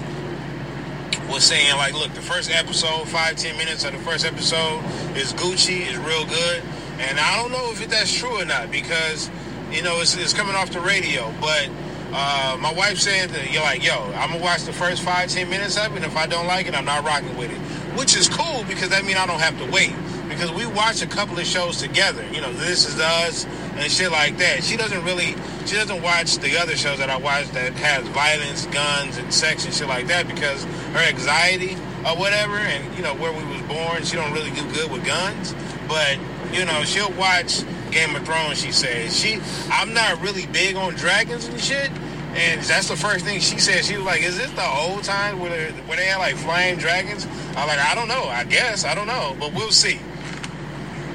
was 1.30 1.44
saying 1.44 1.76
like, 1.76 1.94
look, 1.94 2.14
the 2.14 2.22
first 2.22 2.50
episode, 2.50 3.06
five 3.10 3.36
ten 3.36 3.58
minutes 3.58 3.84
of 3.84 3.92
the 3.92 4.00
first 4.00 4.26
episode 4.26 4.82
is 5.18 5.34
Gucci, 5.34 5.86
is 5.86 5.98
real 5.98 6.26
good, 6.26 6.64
and 7.00 7.20
I 7.20 7.42
don't 7.42 7.52
know 7.52 7.72
if 7.72 7.86
that's 7.90 8.18
true 8.18 8.42
or 8.42 8.46
not 8.46 8.72
because 8.72 9.30
you 9.72 9.84
know 9.84 10.00
it's, 10.00 10.16
it's 10.16 10.32
coming 10.34 10.56
off 10.56 10.72
the 10.72 10.80
radio, 10.80 11.34
but. 11.42 11.70
Uh, 12.18 12.56
my 12.62 12.72
wife 12.72 12.98
said 12.98 13.30
that 13.32 13.52
you're 13.52 13.64
like, 13.64 13.84
yo, 13.84 13.94
I'm 14.14 14.32
gonna 14.32 14.42
watch 14.42 14.64
the 14.64 14.72
first 14.72 15.02
five, 15.02 15.28
ten 15.28 15.50
minutes 15.50 15.76
of 15.76 15.92
it, 15.92 15.96
and 15.98 16.06
if 16.06 16.16
I 16.16 16.28
don't 16.28 16.48
like 16.48 16.66
it, 16.66 16.74
I'm 16.74 16.86
not 16.86 17.04
rocking 17.04 17.36
with 17.36 17.52
it. 17.52 17.60
Which 17.98 18.16
is 18.16 18.28
cool 18.30 18.64
because 18.68 18.90
that 18.90 19.06
means 19.06 19.18
I 19.18 19.26
don't 19.26 19.40
have 19.40 19.58
to 19.60 19.72
wait. 19.72 19.94
because 20.28 20.52
we 20.52 20.66
watch 20.66 21.02
a 21.02 21.08
couple 21.08 21.38
of 21.38 21.46
shows 21.46 21.78
together. 21.78 22.26
You 22.32 22.42
know, 22.42 22.52
This 22.54 22.88
Is 22.88 23.00
Us 23.00 23.46
and 23.76 23.92
shit 23.92 24.12
like 24.12 24.38
that. 24.38 24.64
She 24.64 24.76
doesn't 24.78 25.04
really, 25.04 25.36
she 25.66 25.76
doesn't 25.76 26.02
watch 26.02 26.38
the 26.40 26.58
other 26.58 26.76
shows 26.76 26.98
that 27.00 27.10
I 27.10 27.18
watch 27.18 27.48
that 27.52 27.74
has 27.74 28.06
violence, 28.10 28.66
guns, 28.68 29.18
and 29.18 29.34
sex 29.34 29.66
and 29.66 29.74
shit 29.74 29.88
like 29.88 30.08
that 30.08 30.28
because 30.28 30.64
her 30.64 31.00
anxiety 31.00 31.76
or 32.06 32.18
whatever, 32.18 32.58
and 32.58 32.96
you 32.96 33.04
know 33.04 33.14
where 33.16 33.32
we 33.32 33.44
was 33.46 33.62
born, 33.64 34.04
she 34.04 34.16
don't 34.16 34.32
really 34.34 34.52
do 34.52 34.64
good 34.74 34.92
with 34.92 35.06
guns. 35.06 35.56
But 35.88 36.18
you 36.52 36.66
know, 36.66 36.84
she'll 36.84 37.14
watch 37.14 37.64
Game 37.92 38.16
of 38.16 38.26
Thrones. 38.26 38.60
She 38.62 38.72
says 38.72 39.18
she, 39.18 39.40
I'm 39.70 39.94
not 39.94 40.22
really 40.22 40.46
big 40.48 40.76
on 40.76 40.94
dragons 40.96 41.48
and 41.48 41.60
shit. 41.60 41.92
And 42.36 42.62
that's 42.62 42.90
the 42.90 42.98
first 42.98 43.24
thing 43.24 43.40
she 43.40 43.60
said. 43.60 43.86
She 43.86 43.96
was 43.96 44.06
like, 44.06 44.22
"Is 44.22 44.38
this 44.38 44.52
the 44.52 44.68
old 44.68 45.04
time 45.04 45.40
where 45.40 45.50
they, 45.50 45.72
where 45.84 45.96
they 45.96 46.06
had 46.06 46.18
like 46.18 46.36
flying 46.36 46.78
dragons?" 46.78 47.26
I'm 47.56 47.68
like, 47.68 47.80
"I 47.80 47.96
don't 47.96 48.10
know. 48.10 48.26
I 48.26 48.44
guess 48.44 48.84
I 48.84 48.94
don't 48.94 49.08
know, 49.08 49.36
but 49.40 49.54
we'll 49.54 49.72
see. 49.72 50.00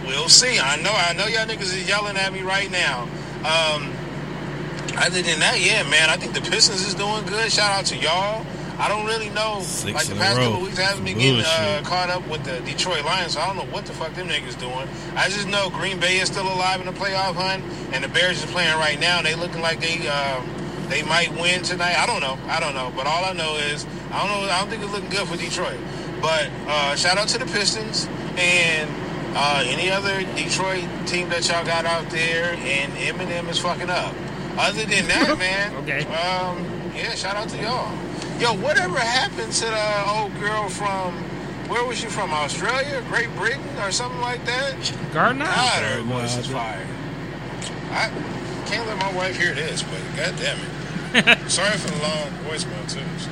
We'll 0.06 0.30
see. 0.30 0.58
I 0.58 0.76
know. 0.76 0.92
I 0.92 1.12
know 1.12 1.26
y'all 1.26 1.46
niggas 1.46 1.74
is 1.76 1.86
yelling 1.86 2.16
at 2.16 2.32
me 2.32 2.40
right 2.40 2.70
now. 2.70 3.02
Um, 3.44 3.92
other 4.96 5.22
than 5.22 5.38
that, 5.40 5.60
yeah, 5.60 5.82
man, 5.84 6.10
I 6.10 6.16
think 6.16 6.32
the 6.32 6.40
Pistons 6.40 6.86
is 6.86 6.94
doing 6.94 7.24
good. 7.26 7.52
Shout 7.52 7.70
out 7.70 7.86
to 7.86 7.96
y'all. 7.96 8.44
I 8.80 8.88
don't 8.88 9.04
really 9.04 9.28
know. 9.28 9.60
Six 9.60 9.92
like 9.92 10.06
the 10.06 10.14
past 10.14 10.38
couple 10.38 10.62
weeks, 10.62 10.78
I 10.78 10.84
haven't 10.84 11.04
been 11.04 11.18
getting 11.18 11.44
uh, 11.44 11.82
caught 11.84 12.08
up 12.08 12.26
with 12.28 12.44
the 12.44 12.60
Detroit 12.60 13.04
Lions, 13.04 13.34
so 13.34 13.40
I 13.40 13.46
don't 13.46 13.56
know 13.56 13.70
what 13.70 13.84
the 13.84 13.92
fuck 13.92 14.14
them 14.14 14.26
niggas 14.26 14.58
doing. 14.58 14.88
I 15.16 15.28
just 15.28 15.48
know 15.48 15.68
Green 15.68 16.00
Bay 16.00 16.18
is 16.18 16.28
still 16.28 16.50
alive 16.50 16.80
in 16.80 16.86
the 16.86 16.92
playoff 16.92 17.34
hunt, 17.34 17.62
and 17.92 18.02
the 18.02 18.08
Bears 18.08 18.42
is 18.42 18.50
playing 18.50 18.74
right 18.78 18.98
now. 18.98 19.20
They 19.20 19.34
looking 19.34 19.60
like 19.60 19.80
they 19.80 20.08
um, 20.08 20.48
they 20.90 21.02
might 21.02 21.32
win 21.32 21.62
tonight. 21.62 21.96
I 21.96 22.06
don't 22.06 22.20
know. 22.20 22.36
I 22.46 22.60
don't 22.60 22.74
know. 22.74 22.92
But 22.94 23.06
all 23.06 23.24
I 23.24 23.32
know 23.32 23.56
is 23.56 23.86
I 24.10 24.26
don't 24.26 24.42
know. 24.46 24.52
I 24.52 24.60
don't 24.60 24.68
think 24.68 24.82
it's 24.82 24.92
looking 24.92 25.10
good 25.10 25.28
for 25.28 25.36
Detroit. 25.36 25.78
But 26.20 26.50
uh, 26.66 26.96
shout 26.96 27.16
out 27.16 27.28
to 27.28 27.38
the 27.38 27.46
Pistons 27.46 28.08
and 28.36 28.90
uh, 29.34 29.62
any 29.66 29.90
other 29.90 30.20
Detroit 30.34 30.84
team 31.06 31.28
that 31.30 31.48
y'all 31.48 31.64
got 31.64 31.86
out 31.86 32.10
there. 32.10 32.54
And 32.54 32.92
Eminem 32.94 33.48
is 33.48 33.58
fucking 33.58 33.88
up. 33.88 34.14
Other 34.58 34.84
than 34.84 35.06
that, 35.08 35.38
man. 35.38 35.74
Okay. 35.76 36.00
Um, 36.06 36.66
yeah, 36.94 37.14
shout 37.14 37.36
out 37.36 37.48
to 37.50 37.56
y'all. 37.62 37.96
Yo, 38.38 38.54
whatever 38.54 38.98
happened 38.98 39.52
to 39.52 39.66
the 39.66 40.10
old 40.10 40.38
girl 40.40 40.68
from 40.68 41.14
where 41.70 41.84
was 41.84 41.98
she 41.98 42.06
from? 42.06 42.32
Australia, 42.32 43.00
Great 43.08 43.34
Britain, 43.36 43.62
or 43.78 43.92
something 43.92 44.20
like 44.20 44.44
that? 44.44 44.74
Gardner. 45.12 45.44
God, 45.44 45.82
her 45.84 46.02
voice 46.02 46.36
I 46.36 46.40
is 46.40 46.46
fire. 46.48 46.86
I 47.92 48.08
can't 48.66 48.88
let 48.88 48.98
my 48.98 49.12
wife 49.16 49.36
hear 49.36 49.54
this, 49.54 49.82
but 49.82 50.00
god 50.16 50.34
damn 50.36 50.58
it. 50.58 50.79
Sorry 51.48 51.76
for 51.76 51.90
the 51.90 52.02
long 52.02 52.30
voicemail 52.44 52.88
too. 52.88 53.00
So. 53.18 53.30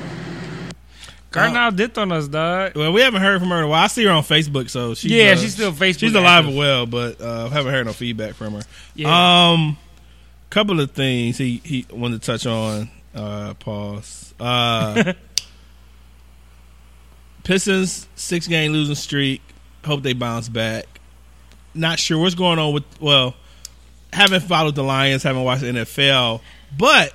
Gardner 1.31 1.71
dipped 1.71 1.97
on 1.97 2.11
us, 2.11 2.27
dog. 2.27 2.75
Well, 2.75 2.91
we 2.91 3.01
haven't 3.01 3.21
heard 3.21 3.39
from 3.39 3.49
her 3.49 3.59
in 3.59 3.63
a 3.65 3.67
while. 3.67 3.83
I 3.83 3.87
see 3.87 4.03
her 4.05 4.11
on 4.11 4.23
Facebook, 4.23 4.69
so 4.69 4.95
she's 4.95 5.11
Yeah, 5.11 5.31
uh, 5.31 5.35
she's 5.35 5.53
still 5.53 5.71
Facebook 5.71 5.99
She's 5.99 6.15
alive 6.15 6.47
and 6.47 6.57
well, 6.57 6.85
but 6.85 7.21
uh, 7.21 7.49
haven't 7.49 7.71
heard 7.71 7.85
no 7.85 7.93
feedback 7.93 8.33
from 8.33 8.53
her. 8.53 8.61
Yeah. 8.95 9.51
Um, 9.51 9.77
couple 10.49 10.79
of 10.79 10.91
things 10.91 11.37
he 11.37 11.61
he 11.63 11.85
wanted 11.91 12.21
to 12.21 12.25
touch 12.25 12.45
on. 12.45 12.89
Uh, 13.13 13.53
pause. 13.55 14.33
Uh, 14.39 15.13
Pistons 17.43 18.07
six 18.15 18.47
game 18.47 18.71
losing 18.71 18.95
streak. 18.95 19.41
Hope 19.85 20.03
they 20.03 20.13
bounce 20.13 20.49
back. 20.49 20.85
Not 21.73 21.99
sure 21.99 22.17
what's 22.17 22.35
going 22.35 22.59
on 22.59 22.73
with. 22.73 22.83
Well, 22.99 23.35
haven't 24.11 24.41
followed 24.41 24.75
the 24.75 24.83
Lions. 24.83 25.23
Haven't 25.23 25.43
watched 25.43 25.61
the 25.61 25.67
NFL, 25.67 26.41
but 26.75 27.13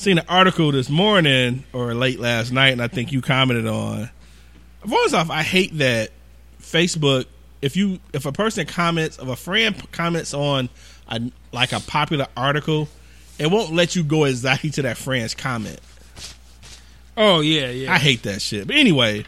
seen 0.00 0.16
an 0.16 0.24
article 0.28 0.72
this 0.72 0.88
morning 0.88 1.62
or 1.74 1.92
late 1.92 2.18
last 2.18 2.52
night, 2.52 2.72
and 2.72 2.82
I 2.82 2.88
think 2.88 3.12
you 3.12 3.20
commented 3.20 3.66
on. 3.66 4.08
First 4.88 5.14
off, 5.14 5.30
I 5.30 5.42
hate 5.42 5.76
that 5.78 6.10
Facebook. 6.60 7.26
If 7.60 7.76
you 7.76 8.00
if 8.14 8.24
a 8.24 8.32
person 8.32 8.66
comments, 8.66 9.18
if 9.18 9.28
a 9.28 9.36
friend 9.36 9.76
comments 9.92 10.32
on 10.32 10.70
a, 11.08 11.20
like 11.52 11.72
a 11.72 11.80
popular 11.80 12.26
article, 12.34 12.88
it 13.38 13.50
won't 13.50 13.74
let 13.74 13.94
you 13.94 14.02
go 14.02 14.24
exactly 14.24 14.70
to 14.70 14.82
that 14.82 14.96
friend's 14.96 15.34
comment. 15.34 15.80
Oh 17.16 17.40
yeah, 17.40 17.68
yeah. 17.68 17.92
I 17.92 17.98
hate 17.98 18.22
that 18.22 18.40
shit. 18.40 18.66
But 18.66 18.76
anyway, 18.76 19.26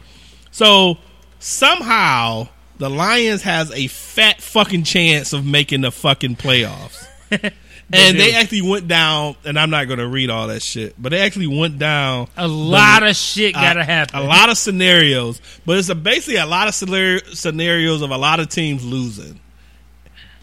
so 0.51 0.97
somehow 1.39 2.49
the 2.79 2.89
Lions 2.89 3.43
has 3.43 3.71
a 3.73 3.89
fat 3.89 4.41
fucking 4.41 4.85
chance 4.85 5.35
of 5.35 5.45
making 5.45 5.83
the 5.83 5.93
fucking 5.93 6.37
playoffs. 6.37 7.07
and 7.93 8.19
they 8.19 8.35
actually 8.35 8.63
went 8.63 8.89
down, 8.89 9.37
and 9.45 9.59
I'm 9.59 9.71
not 9.71 9.87
going 9.87 9.99
to 9.99 10.07
read 10.09 10.31
all 10.31 10.49
that 10.49 10.63
shit, 10.63 10.95
but 11.01 11.11
they 11.11 11.21
actually 11.21 11.47
went 11.47 11.79
down 11.79 12.29
a 12.37 12.49
lot 12.49 13.03
of 13.03 13.15
shit 13.17 13.55
gotta 13.55 13.85
happen. 13.85 14.21
A 14.21 14.23
lot 14.23 14.49
of 14.49 14.57
scenarios, 14.57 15.41
but 15.67 15.79
it's 15.79 15.89
a, 15.89 15.95
basically 15.95 16.37
a 16.37 16.47
lot 16.47 16.69
of 16.69 16.75
scenarios 16.75 18.03
of 18.03 18.11
a 18.11 18.17
lot 18.17 18.41
of 18.41 18.49
teams 18.49 18.85
losing 18.85 19.39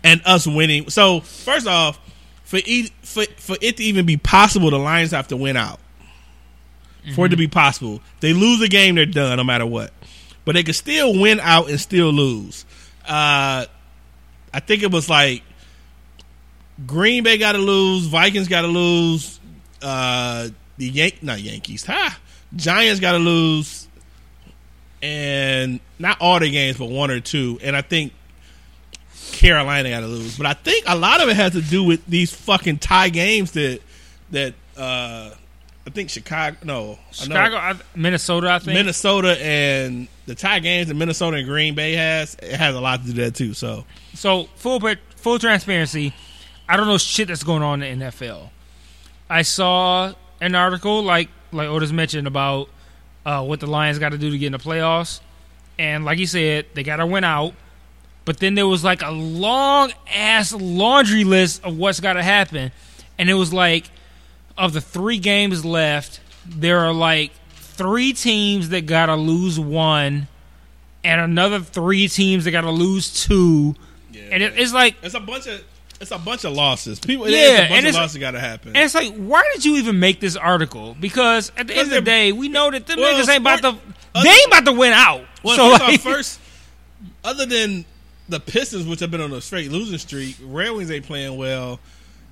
and 0.03 0.21
us 0.25 0.45
winning. 0.47 0.89
So 0.89 1.21
first 1.21 1.67
off, 1.67 1.99
for 2.43 2.57
e- 2.65 2.91
for 3.01 3.23
for 3.37 3.57
it 3.61 3.77
to 3.77 3.83
even 3.83 4.05
be 4.05 4.17
possible, 4.17 4.69
the 4.71 4.79
Lions 4.79 5.11
have 5.11 5.27
to 5.29 5.37
win 5.37 5.57
out. 5.57 5.79
For 7.15 7.25
it 7.25 7.29
to 7.29 7.37
be 7.37 7.47
possible, 7.47 8.01
they 8.19 8.33
lose 8.33 8.61
a 8.61 8.67
game, 8.67 8.95
they're 8.95 9.05
done, 9.05 9.37
no 9.37 9.43
matter 9.43 9.65
what. 9.65 9.91
But 10.45 10.53
they 10.53 10.63
could 10.63 10.75
still 10.75 11.19
win 11.19 11.39
out 11.39 11.69
and 11.69 11.79
still 11.79 12.11
lose. 12.11 12.65
Uh, 13.07 13.65
I 14.53 14.59
think 14.59 14.83
it 14.83 14.91
was 14.91 15.09
like 15.09 15.41
Green 16.85 17.23
Bay 17.23 17.37
got 17.37 17.53
to 17.53 17.57
lose, 17.57 18.07
Vikings 18.07 18.47
got 18.47 18.61
to 18.61 18.67
lose, 18.67 19.39
uh, 19.81 20.49
the 20.77 20.87
Yank 20.87 21.21
not 21.23 21.41
Yankees, 21.41 21.85
ha, 21.85 22.17
Giants 22.55 22.99
got 22.99 23.13
to 23.13 23.17
lose, 23.17 23.87
and 25.01 25.79
not 25.97 26.19
all 26.19 26.39
the 26.39 26.49
games, 26.49 26.77
but 26.77 26.89
one 26.89 27.11
or 27.11 27.19
two. 27.19 27.59
And 27.61 27.75
I 27.75 27.81
think 27.81 28.13
Carolina 29.31 29.89
got 29.89 30.01
to 30.01 30.07
lose. 30.07 30.37
But 30.37 30.47
I 30.47 30.53
think 30.53 30.85
a 30.87 30.95
lot 30.95 31.21
of 31.21 31.29
it 31.29 31.35
has 31.35 31.53
to 31.53 31.61
do 31.61 31.83
with 31.83 32.05
these 32.05 32.33
fucking 32.33 32.79
tie 32.79 33.09
games 33.09 33.51
that 33.51 33.81
that 34.31 34.53
uh, 34.77 35.31
I 35.87 35.89
think 35.91 36.09
Chicago, 36.09 36.57
no, 36.63 36.99
Chicago, 37.11 37.55
I, 37.55 37.75
Minnesota, 37.95 38.51
I 38.51 38.59
think. 38.59 38.75
Minnesota, 38.75 39.37
and 39.41 40.07
the 40.25 40.35
tie 40.35 40.59
games 40.59 40.87
that 40.87 40.93
Minnesota 40.93 41.37
and 41.37 41.47
Green 41.47 41.75
Bay 41.75 41.93
has 41.93 42.35
it 42.35 42.55
has 42.55 42.75
a 42.75 42.79
lot 42.79 42.99
to 43.01 43.07
do 43.07 43.13
with 43.13 43.25
that 43.25 43.35
too. 43.35 43.53
So 43.53 43.85
So 44.13 44.45
full 44.55 44.79
full 45.15 45.39
transparency, 45.39 46.13
I 46.69 46.77
don't 46.77 46.85
know 46.85 46.99
shit 46.99 47.27
that's 47.29 47.41
going 47.41 47.63
on 47.63 47.81
in 47.81 47.97
the 47.97 48.05
NFL. 48.05 48.51
I 49.27 49.41
saw 49.41 50.13
an 50.39 50.53
article 50.53 51.01
like 51.03 51.29
like 51.51 51.67
Otis 51.67 51.91
mentioned 51.91 52.27
about 52.27 52.69
uh, 53.25 53.43
what 53.43 53.59
the 53.59 53.65
Lions 53.65 53.97
got 53.97 54.09
to 54.09 54.19
do 54.19 54.29
to 54.29 54.37
get 54.37 54.45
in 54.45 54.51
the 54.51 54.59
playoffs, 54.59 55.19
and 55.79 56.05
like 56.05 56.19
he 56.19 56.27
said, 56.27 56.67
they 56.75 56.83
got 56.83 56.97
to 56.97 57.07
win 57.07 57.23
out. 57.23 57.53
But 58.23 58.37
then 58.37 58.53
there 58.53 58.67
was 58.67 58.83
like 58.83 59.01
a 59.01 59.09
long 59.09 59.91
ass 60.13 60.53
laundry 60.53 61.23
list 61.23 61.63
of 61.63 61.75
what's 61.75 61.99
got 61.99 62.13
to 62.13 62.23
happen, 62.23 62.71
and 63.17 63.29
it 63.31 63.33
was 63.33 63.51
like 63.51 63.89
of 64.55 64.73
the 64.73 64.81
three 64.81 65.17
games 65.17 65.65
left, 65.65 66.19
there 66.45 66.81
are 66.81 66.93
like 66.93 67.31
three 67.55 68.13
teams 68.13 68.69
that 68.69 68.85
got 68.85 69.07
to 69.07 69.15
lose 69.15 69.59
one, 69.59 70.27
and 71.03 71.21
another 71.21 71.61
three 71.61 72.07
teams 72.07 72.43
that 72.45 72.51
got 72.51 72.61
to 72.61 72.69
lose 72.69 73.25
two. 73.25 73.73
And 74.31 74.43
it, 74.43 74.59
it's 74.59 74.73
like, 74.73 74.95
it's 75.01 75.15
a 75.15 75.19
bunch 75.19 75.47
of 75.47 75.63
it's 76.01 76.11
a 76.11 76.17
bunch 76.17 76.45
of 76.45 76.53
losses. 76.53 76.99
People, 76.99 77.29
Yeah, 77.29 77.37
yeah, 77.37 77.65
a 77.65 77.69
bunch 77.69 77.87
of 77.87 77.95
losses 77.95 78.17
got 78.17 78.31
to 78.31 78.39
happen. 78.39 78.69
and 78.75 78.85
it's 78.85 78.95
like, 78.95 79.13
why 79.15 79.43
did 79.53 79.65
you 79.65 79.75
even 79.77 79.99
make 79.99 80.19
this 80.19 80.35
article? 80.35 80.95
Because 80.99 81.51
at 81.57 81.67
the 81.67 81.73
end 81.75 81.87
of 81.87 81.95
the 81.95 82.01
day, 82.01 82.31
we 82.31 82.47
know 82.49 82.71
that 82.71 82.87
them 82.87 82.99
Well, 82.99 83.13
niggas 83.13 83.29
ain't 83.29 83.41
about 83.41 83.61
to, 83.61 83.77
they 84.21 84.29
ain't 84.29 84.47
about 84.47 84.65
to 84.65 84.73
win 84.73 84.93
out. 84.93 85.25
Well, 85.43 85.55
so 85.55 85.69
first, 85.71 85.81
like, 85.81 85.99
first, 85.99 86.39
other 87.23 87.45
than 87.45 87.85
the 88.29 88.39
Pistons, 88.39 88.85
which 88.87 88.99
have 88.99 89.11
been 89.11 89.21
on 89.21 89.33
a 89.33 89.41
straight 89.41 89.71
losing 89.71 89.97
streak, 89.97 90.35
Red 90.41 90.71
Wings 90.71 90.91
ain't 90.91 91.05
playing 91.05 91.37
well. 91.37 91.79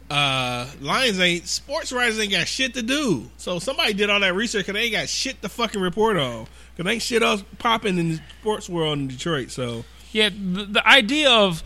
Uh, 0.09 0.65
Lions 0.79 1.19
ain't. 1.19 1.45
Sports 1.47 1.91
writers 1.91 2.17
ain't 2.19 2.31
got 2.31 2.47
shit 2.47 2.73
to 2.75 2.81
do. 2.81 3.29
So 3.37 3.59
somebody 3.59 3.93
did 3.93 4.09
all 4.09 4.21
that 4.21 4.35
research 4.35 4.67
and 4.69 4.77
they 4.77 4.83
ain't 4.83 4.93
got 4.93 5.09
shit 5.09 5.41
to 5.41 5.49
fucking 5.49 5.81
report 5.81 6.17
on. 6.17 6.47
Because 6.75 6.89
ain't 6.89 7.01
shit 7.01 7.21
else 7.21 7.43
popping 7.59 7.97
in 7.97 8.09
the 8.11 8.19
sports 8.39 8.69
world 8.69 8.97
in 8.99 9.07
Detroit. 9.09 9.51
So 9.51 9.83
Yeah, 10.13 10.29
the, 10.29 10.65
the 10.65 10.87
idea 10.87 11.29
of 11.29 11.61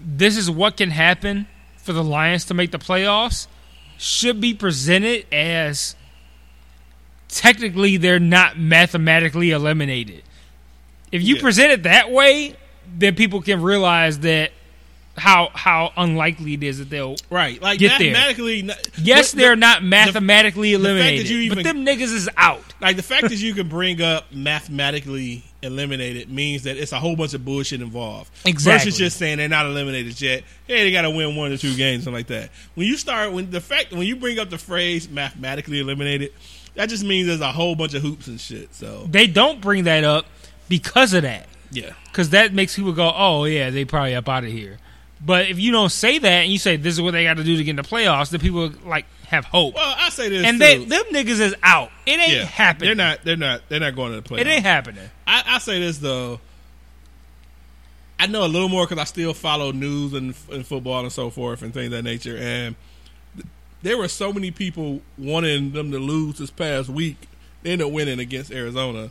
this 0.00 0.36
is 0.36 0.50
what 0.50 0.76
can 0.76 0.90
happen 0.90 1.46
for 1.78 1.92
the 1.92 2.04
Lions 2.04 2.44
to 2.46 2.54
make 2.54 2.70
the 2.70 2.78
playoffs 2.78 3.46
should 3.98 4.40
be 4.40 4.52
presented 4.54 5.24
as 5.32 5.94
technically 7.28 7.96
they're 7.96 8.18
not 8.20 8.58
mathematically 8.58 9.50
eliminated. 9.50 10.22
If 11.12 11.22
you 11.22 11.36
Yeah. 11.36 11.40
present 11.42 11.72
it 11.72 11.82
that 11.84 12.10
way, 12.10 12.54
then 12.98 13.14
people 13.14 13.40
can 13.42 13.62
realize 13.62 14.20
that 14.20 14.52
how 15.16 15.50
how 15.54 15.92
unlikely 15.96 16.54
it 16.54 16.62
is 16.62 16.76
that 16.78 16.90
they'll. 16.90 17.16
right, 17.30 17.60
like 17.62 17.78
Get 17.78 17.92
mathematically, 17.98 18.60
n- 18.60 18.72
Yes, 18.98 19.32
they're 19.32 19.50
the- 19.50 19.56
not 19.56 19.82
mathematically 19.82 20.72
that 20.72 20.78
eliminated, 20.80 21.28
you 21.28 21.54
but 21.54 21.64
them 21.64 21.86
niggas 21.86 22.12
is 22.12 22.28
out. 22.36 22.74
like 22.82 22.96
the 22.96 23.02
fact 23.02 23.22
that 23.30 23.38
you 23.38 23.54
can 23.54 23.66
bring 23.68 24.02
up 24.02 24.30
mathematically 24.30 25.42
eliminated 25.62 26.30
means 26.30 26.64
that 26.64 26.76
it's 26.76 26.92
a 26.92 26.98
whole 27.00 27.16
bunch 27.16 27.34
of 27.34 27.44
bullshit 27.44 27.80
involved. 27.80 28.30
Exactly. 28.44 28.90
Versus 28.90 28.98
just 28.98 29.16
saying 29.16 29.38
they're 29.38 29.48
not 29.48 29.66
eliminated 29.66 30.20
yet. 30.20 30.44
Hey, 30.66 30.84
they 30.84 30.92
got 30.92 31.02
to 31.02 31.10
win 31.10 31.34
one 31.36 31.52
or 31.52 31.56
two 31.56 31.74
games, 31.76 32.04
something 32.04 32.18
like 32.18 32.26
that. 32.28 32.50
When 32.74 32.86
you 32.86 32.96
start 32.96 33.32
when 33.32 33.50
the 33.50 33.60
fact 33.60 33.92
when 33.92 34.02
you 34.06 34.16
bring 34.16 34.38
up 34.38 34.50
the 34.50 34.58
phrase 34.58 35.08
mathematically 35.08 35.80
eliminated, 35.80 36.32
that 36.74 36.88
just 36.88 37.04
means 37.04 37.26
there's 37.26 37.40
a 37.40 37.52
whole 37.52 37.74
bunch 37.74 37.94
of 37.94 38.02
hoops 38.02 38.26
and 38.26 38.40
shit. 38.40 38.74
So 38.74 39.06
They 39.10 39.26
don't 39.26 39.60
bring 39.60 39.84
that 39.84 40.04
up 40.04 40.26
because 40.68 41.14
of 41.14 41.22
that. 41.22 41.46
Yeah. 41.72 41.92
because 42.06 42.30
that 42.30 42.54
makes 42.54 42.76
people 42.76 42.92
go, 42.92 43.12
"Oh 43.14 43.44
yeah, 43.44 43.70
they 43.70 43.84
probably 43.84 44.14
up 44.14 44.28
out 44.28 44.44
of 44.44 44.50
here." 44.50 44.78
But 45.24 45.48
if 45.48 45.58
you 45.58 45.72
don't 45.72 45.90
say 45.90 46.18
that 46.18 46.42
and 46.42 46.52
you 46.52 46.58
say 46.58 46.76
this 46.76 46.94
is 46.94 47.00
what 47.00 47.12
they 47.12 47.24
got 47.24 47.38
to 47.38 47.44
do 47.44 47.56
to 47.56 47.64
get 47.64 47.70
in 47.70 47.76
the 47.76 47.82
playoffs, 47.82 48.30
then 48.30 48.40
people 48.40 48.70
like 48.84 49.06
have 49.26 49.44
hope. 49.44 49.74
Well, 49.74 49.94
I 49.98 50.10
say 50.10 50.28
this 50.28 50.44
and 50.44 50.56
too. 50.56 50.58
they 50.58 50.84
them 50.84 51.04
niggas 51.10 51.40
is 51.40 51.54
out. 51.62 51.90
It 52.04 52.20
ain't 52.20 52.32
yeah, 52.32 52.44
happening. 52.44 52.88
They're 52.88 53.06
not. 53.06 53.24
They're 53.24 53.36
not. 53.36 53.62
They're 53.68 53.80
not 53.80 53.96
going 53.96 54.12
to 54.12 54.20
the 54.20 54.28
playoffs. 54.28 54.40
It 54.40 54.46
ain't 54.46 54.62
happening. 54.64 55.08
I, 55.26 55.42
I 55.46 55.58
say 55.58 55.80
this 55.80 55.98
though. 55.98 56.40
I 58.18 58.26
know 58.26 58.44
a 58.44 58.48
little 58.48 58.68
more 58.68 58.86
because 58.86 59.00
I 59.00 59.04
still 59.04 59.34
follow 59.34 59.72
news 59.72 60.14
and, 60.14 60.34
and 60.50 60.66
football 60.66 61.00
and 61.00 61.12
so 61.12 61.28
forth 61.28 61.62
and 61.62 61.72
things 61.74 61.86
of 61.86 61.92
that 61.92 62.02
nature. 62.02 62.36
And 62.38 62.74
th- 63.34 63.46
there 63.82 63.98
were 63.98 64.08
so 64.08 64.32
many 64.32 64.50
people 64.50 65.02
wanting 65.18 65.72
them 65.72 65.90
to 65.90 65.98
lose 65.98 66.38
this 66.38 66.50
past 66.50 66.88
week. 66.88 67.28
They 67.62 67.72
ended 67.72 67.86
up 67.86 67.92
winning 67.92 68.18
against 68.18 68.50
Arizona 68.50 69.10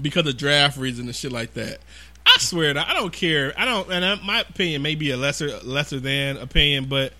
because 0.00 0.26
of 0.26 0.36
draft 0.36 0.76
reasons 0.76 1.06
and 1.06 1.16
shit 1.16 1.32
like 1.32 1.54
that. 1.54 1.78
I 2.26 2.38
swear 2.38 2.74
that 2.74 2.88
I 2.88 2.94
don't 2.94 3.12
care. 3.12 3.54
I 3.56 3.64
don't, 3.64 3.90
and 3.90 4.04
I, 4.04 4.14
my 4.16 4.40
opinion 4.40 4.82
may 4.82 4.94
be 4.94 5.10
a 5.10 5.16
lesser 5.16 5.58
lesser 5.60 6.00
than 6.00 6.36
opinion, 6.36 6.86
but 6.86 7.12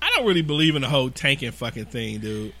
I 0.00 0.10
don't 0.16 0.26
really 0.26 0.42
believe 0.42 0.76
in 0.76 0.82
the 0.82 0.88
whole 0.88 1.10
tanking 1.10 1.50
fucking 1.50 1.86
thing, 1.86 2.20
dude. 2.20 2.54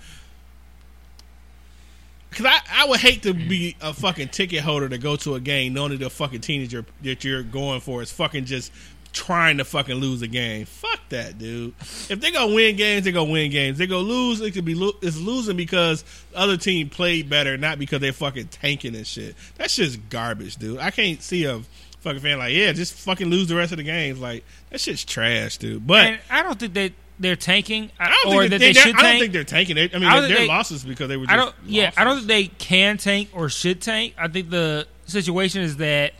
Cause 2.32 2.46
I, 2.46 2.60
I 2.72 2.86
would 2.86 3.00
hate 3.00 3.24
to 3.24 3.34
be 3.34 3.76
a 3.82 3.92
fucking 3.92 4.28
ticket 4.28 4.60
holder 4.60 4.88
to 4.88 4.96
go 4.96 5.16
to 5.16 5.34
a 5.34 5.40
game 5.40 5.74
knowing 5.74 5.90
that 5.90 5.98
the 5.98 6.08
fucking 6.08 6.40
team 6.40 6.66
that 7.02 7.24
you're 7.24 7.42
going 7.42 7.80
for 7.80 8.00
is 8.00 8.10
fucking 8.10 8.46
just 8.46 8.72
trying 9.12 9.58
to 9.58 9.64
fucking 9.64 9.96
lose 9.96 10.22
a 10.22 10.26
game. 10.26 10.64
Fuck 10.64 11.00
that, 11.10 11.38
dude. 11.38 11.74
If 12.08 12.20
they're 12.20 12.32
gonna 12.32 12.54
win 12.54 12.76
games, 12.76 13.04
they're 13.04 13.12
gonna 13.12 13.30
win 13.30 13.50
games. 13.50 13.76
They 13.76 13.86
gonna 13.86 14.00
lose, 14.00 14.40
it 14.40 14.52
could 14.52 14.64
be 14.64 14.74
lo- 14.74 14.96
it's 15.02 15.18
losing 15.18 15.56
because 15.56 16.04
the 16.30 16.38
other 16.38 16.56
team 16.56 16.88
played 16.88 17.28
better, 17.28 17.58
not 17.58 17.78
because 17.78 18.00
they 18.00 18.10
fucking 18.12 18.48
tanking 18.48 18.96
and 18.96 19.06
shit. 19.06 19.34
That's 19.56 19.76
just 19.76 20.08
garbage, 20.08 20.56
dude. 20.56 20.78
I 20.78 20.90
can't 20.90 21.22
see 21.22 21.44
a 21.44 21.60
fucking 22.02 22.20
fan 22.20 22.38
like, 22.38 22.52
yeah, 22.52 22.72
just 22.72 22.94
fucking 22.94 23.28
lose 23.28 23.48
the 23.48 23.56
rest 23.56 23.72
of 23.72 23.78
the 23.78 23.84
games. 23.84 24.18
Like 24.18 24.44
that 24.70 24.80
shit's 24.80 25.04
trash, 25.04 25.56
dude. 25.58 25.86
But 25.86 26.06
And 26.06 26.20
I 26.30 26.42
don't 26.42 26.58
think 26.58 26.74
that 26.74 26.92
they're 27.18 27.36
tanking, 27.36 27.90
I 28.00 28.08
don't 28.08 28.34
or 28.34 28.40
think 28.40 28.50
that 28.50 28.58
they, 28.58 28.66
they, 28.66 28.72
should 28.72 28.96
I 28.96 29.02
don't 29.02 29.20
think 29.20 29.32
they're 29.32 29.44
tanking 29.44 29.78
it. 29.78 29.94
I 29.94 29.98
mean, 29.98 30.08
I 30.08 30.20
their 30.20 30.38
they- 30.38 30.48
losses 30.48 30.84
because 30.84 31.08
they 31.08 31.16
were. 31.16 31.26
Just 31.26 31.32
I 31.32 31.36
don't. 31.36 31.54
Yeah, 31.64 31.92
I 31.96 32.04
don't 32.04 32.16
think 32.16 32.28
they 32.28 32.46
can 32.46 32.96
tank 32.98 33.30
or 33.32 33.48
should 33.48 33.80
tank. 33.80 34.14
I 34.18 34.28
think 34.28 34.50
the 34.50 34.86
situation 35.06 35.62
is 35.62 35.76
that 35.76 36.14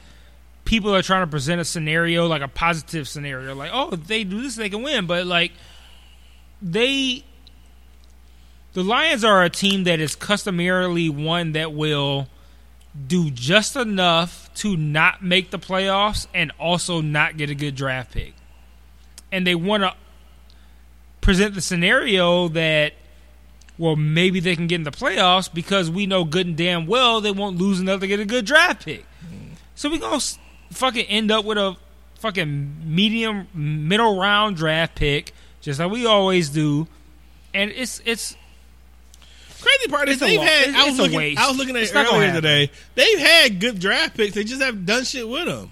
people 0.65 0.95
are 0.95 1.03
trying 1.03 1.25
to 1.27 1.31
present 1.31 1.61
a 1.61 1.65
scenario 1.65 2.27
like 2.27 2.43
a 2.43 2.49
positive 2.49 3.09
scenario, 3.09 3.55
like 3.55 3.71
oh, 3.75 3.91
if 3.93 4.07
they 4.07 4.23
do 4.23 4.43
this, 4.43 4.55
they 4.55 4.71
can 4.71 4.83
win. 4.83 5.07
But 5.07 5.27
like 5.27 5.53
they, 6.61 7.25
the 8.75 8.85
Lions 8.85 9.25
are 9.25 9.43
a 9.43 9.51
team 9.51 9.85
that 9.85 9.99
is 9.99 10.15
customarily 10.15 11.09
one 11.09 11.53
that 11.53 11.73
will 11.73 12.29
do 13.07 13.31
just 13.31 13.75
enough 13.75 14.42
to 14.57 14.77
not 14.77 15.23
make 15.23 15.51
the 15.51 15.59
playoffs 15.59 16.27
and 16.35 16.53
also 16.59 17.01
not 17.01 17.37
get 17.37 17.51
a 17.51 17.55
good 17.55 17.75
draft 17.75 18.13
pick, 18.13 18.35
and 19.31 19.47
they 19.47 19.55
want 19.55 19.83
to 19.83 19.95
present 21.21 21.55
the 21.55 21.61
scenario 21.61 22.49
that 22.49 22.95
well, 23.79 23.97
maybe 23.97 24.39
they 24.39 24.55
can 24.55 24.67
get 24.67 24.77
in 24.77 24.83
the 24.85 24.91
playoffs 24.91 25.53
because 25.53 25.91
we 25.91 26.07
know 26.07 26.25
good 26.25 26.47
and 26.47 26.57
damn 26.57 26.87
well 26.87 27.21
they 27.21 27.31
won't 27.31 27.57
lose 27.57 27.81
enough 27.81 28.01
to 28.01 28.07
get 28.07 28.21
a 28.21 28.25
good 28.25 28.45
draft 28.45 28.85
pick. 28.85 29.05
So 29.75 29.91
we're 29.91 29.99
gonna 29.99 30.21
fucking 30.71 31.07
end 31.07 31.31
up 31.31 31.45
with 31.45 31.59
a 31.59 31.77
fucking 32.19 32.95
medium 32.95 33.49
middle 33.55 34.19
round 34.21 34.57
draft 34.57 34.95
pick, 34.95 35.33
just 35.61 35.81
like 35.81 35.91
we 35.91 36.07
always 36.07 36.51
do. 36.51 36.87
And 37.55 37.71
it's 37.71 38.01
it's 38.05 38.37
Crazy 39.63 39.89
part 39.89 40.09
is 40.09 40.15
It's 40.17 40.21
they've 40.21 40.39
wa- 40.39 40.45
had. 40.45 40.69
it's- 40.69 40.75
I 40.77 40.85
was 40.85 40.89
it's 40.91 40.99
a 40.99 41.03
looking. 41.03 41.17
waste. 41.19 41.41
I 41.41 41.49
was 41.49 41.57
looking 41.59 41.77
at 41.77 41.83
It's 41.83 41.93
it 41.93 41.97
earlier 41.97 42.33
today. 42.33 42.71
They've 42.95 43.19
had 43.19 43.61
good 43.61 43.79
draft 43.81 44.17
picks. 44.17 44.35
They 44.35 44.45
just 44.45 44.61
have 44.63 44.85
done 44.85 45.05
shit 45.05 45.29
with 45.29 45.47
them. 45.47 45.71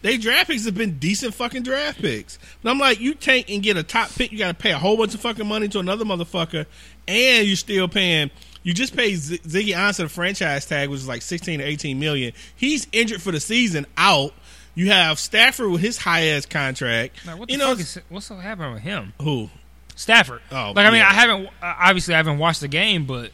They 0.00 0.16
draft 0.16 0.48
picks 0.48 0.64
have 0.64 0.76
been 0.76 0.98
decent 0.98 1.34
fucking 1.34 1.64
draft 1.64 2.00
picks. 2.00 2.38
But 2.62 2.70
I'm 2.70 2.78
like, 2.78 3.00
you 3.00 3.14
tank 3.14 3.46
and 3.50 3.62
get 3.62 3.76
a 3.76 3.82
top 3.82 4.10
pick, 4.14 4.30
you 4.30 4.38
got 4.38 4.48
to 4.48 4.54
pay 4.54 4.70
a 4.70 4.78
whole 4.78 4.96
bunch 4.96 5.14
of 5.14 5.20
fucking 5.20 5.46
money 5.46 5.66
to 5.68 5.80
another 5.80 6.04
motherfucker, 6.04 6.66
and 7.08 7.46
you're 7.46 7.56
still 7.56 7.88
paying. 7.88 8.30
You 8.62 8.74
just 8.74 8.94
paid 8.96 9.16
Z- 9.16 9.38
Ziggy 9.38 9.74
Ansah 9.74 9.96
the 9.98 10.08
franchise 10.08 10.66
tag, 10.66 10.88
which 10.88 11.00
is 11.00 11.08
like 11.08 11.22
16 11.22 11.58
to 11.60 11.64
18 11.64 11.98
million. 11.98 12.32
He's 12.54 12.86
injured 12.92 13.22
for 13.22 13.32
the 13.32 13.40
season, 13.40 13.86
out. 13.96 14.34
You 14.74 14.92
have 14.92 15.18
Stafford 15.18 15.70
with 15.70 15.80
his 15.80 15.98
high 15.98 16.26
ass 16.28 16.46
contract. 16.46 17.24
now, 17.26 17.36
what 17.36 17.48
the 17.48 17.52
you 17.54 17.58
know 17.58 17.70
fuck 17.70 17.80
is 17.80 17.98
what's 18.08 18.28
happening 18.28 18.74
with 18.74 18.82
him? 18.82 19.12
who? 19.20 19.50
Stafford. 19.98 20.40
Oh, 20.52 20.72
like 20.76 20.86
I 20.86 20.90
mean, 20.90 21.00
yeah. 21.00 21.08
I 21.08 21.12
haven't 21.12 21.48
obviously 21.60 22.14
I 22.14 22.18
haven't 22.18 22.38
watched 22.38 22.60
the 22.60 22.68
game, 22.68 23.04
but 23.06 23.32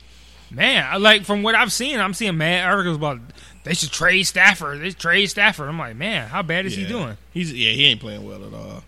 man, 0.51 1.03
like 1.03 1.25
from 1.25 1.43
what 1.43 1.55
I've 1.55 1.73
seen, 1.73 2.01
I'm 2.01 2.15
seeing 2.15 2.37
mad 2.39 2.65
articles 2.65 2.97
about 2.97 3.21
they 3.65 3.75
should 3.75 3.91
trade 3.91 4.23
Stafford. 4.25 4.81
They 4.81 4.91
should 4.91 4.99
trade 4.99 5.27
Stafford. 5.27 5.69
I'm 5.69 5.79
like, 5.79 5.97
man, 5.97 6.29
how 6.29 6.43
bad 6.43 6.67
is 6.67 6.75
he 6.75 6.87
doing? 6.87 7.17
He's 7.33 7.53
yeah, 7.53 7.73
he 7.73 7.85
ain't 7.85 8.01
playing 8.01 8.27
well 8.27 8.45
at 8.45 8.55
all. 8.55 8.83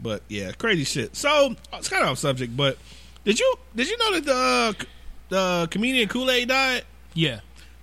But 0.00 0.22
yeah, 0.28 0.50
crazy 0.52 0.84
shit. 0.84 1.14
So 1.14 1.54
it's 1.72 1.88
kind 1.88 2.02
of 2.02 2.10
off 2.10 2.18
subject, 2.18 2.56
but 2.56 2.76
did 3.24 3.38
you 3.38 3.54
did 3.74 3.88
you 3.88 3.96
know 3.98 4.12
that 4.18 4.24
the 4.24 4.34
uh, 4.34 4.84
the 5.28 5.68
comedian 5.70 6.08
Kool 6.08 6.30
Aid 6.30 6.48
died? 6.48 6.82
Yeah, 7.14 7.40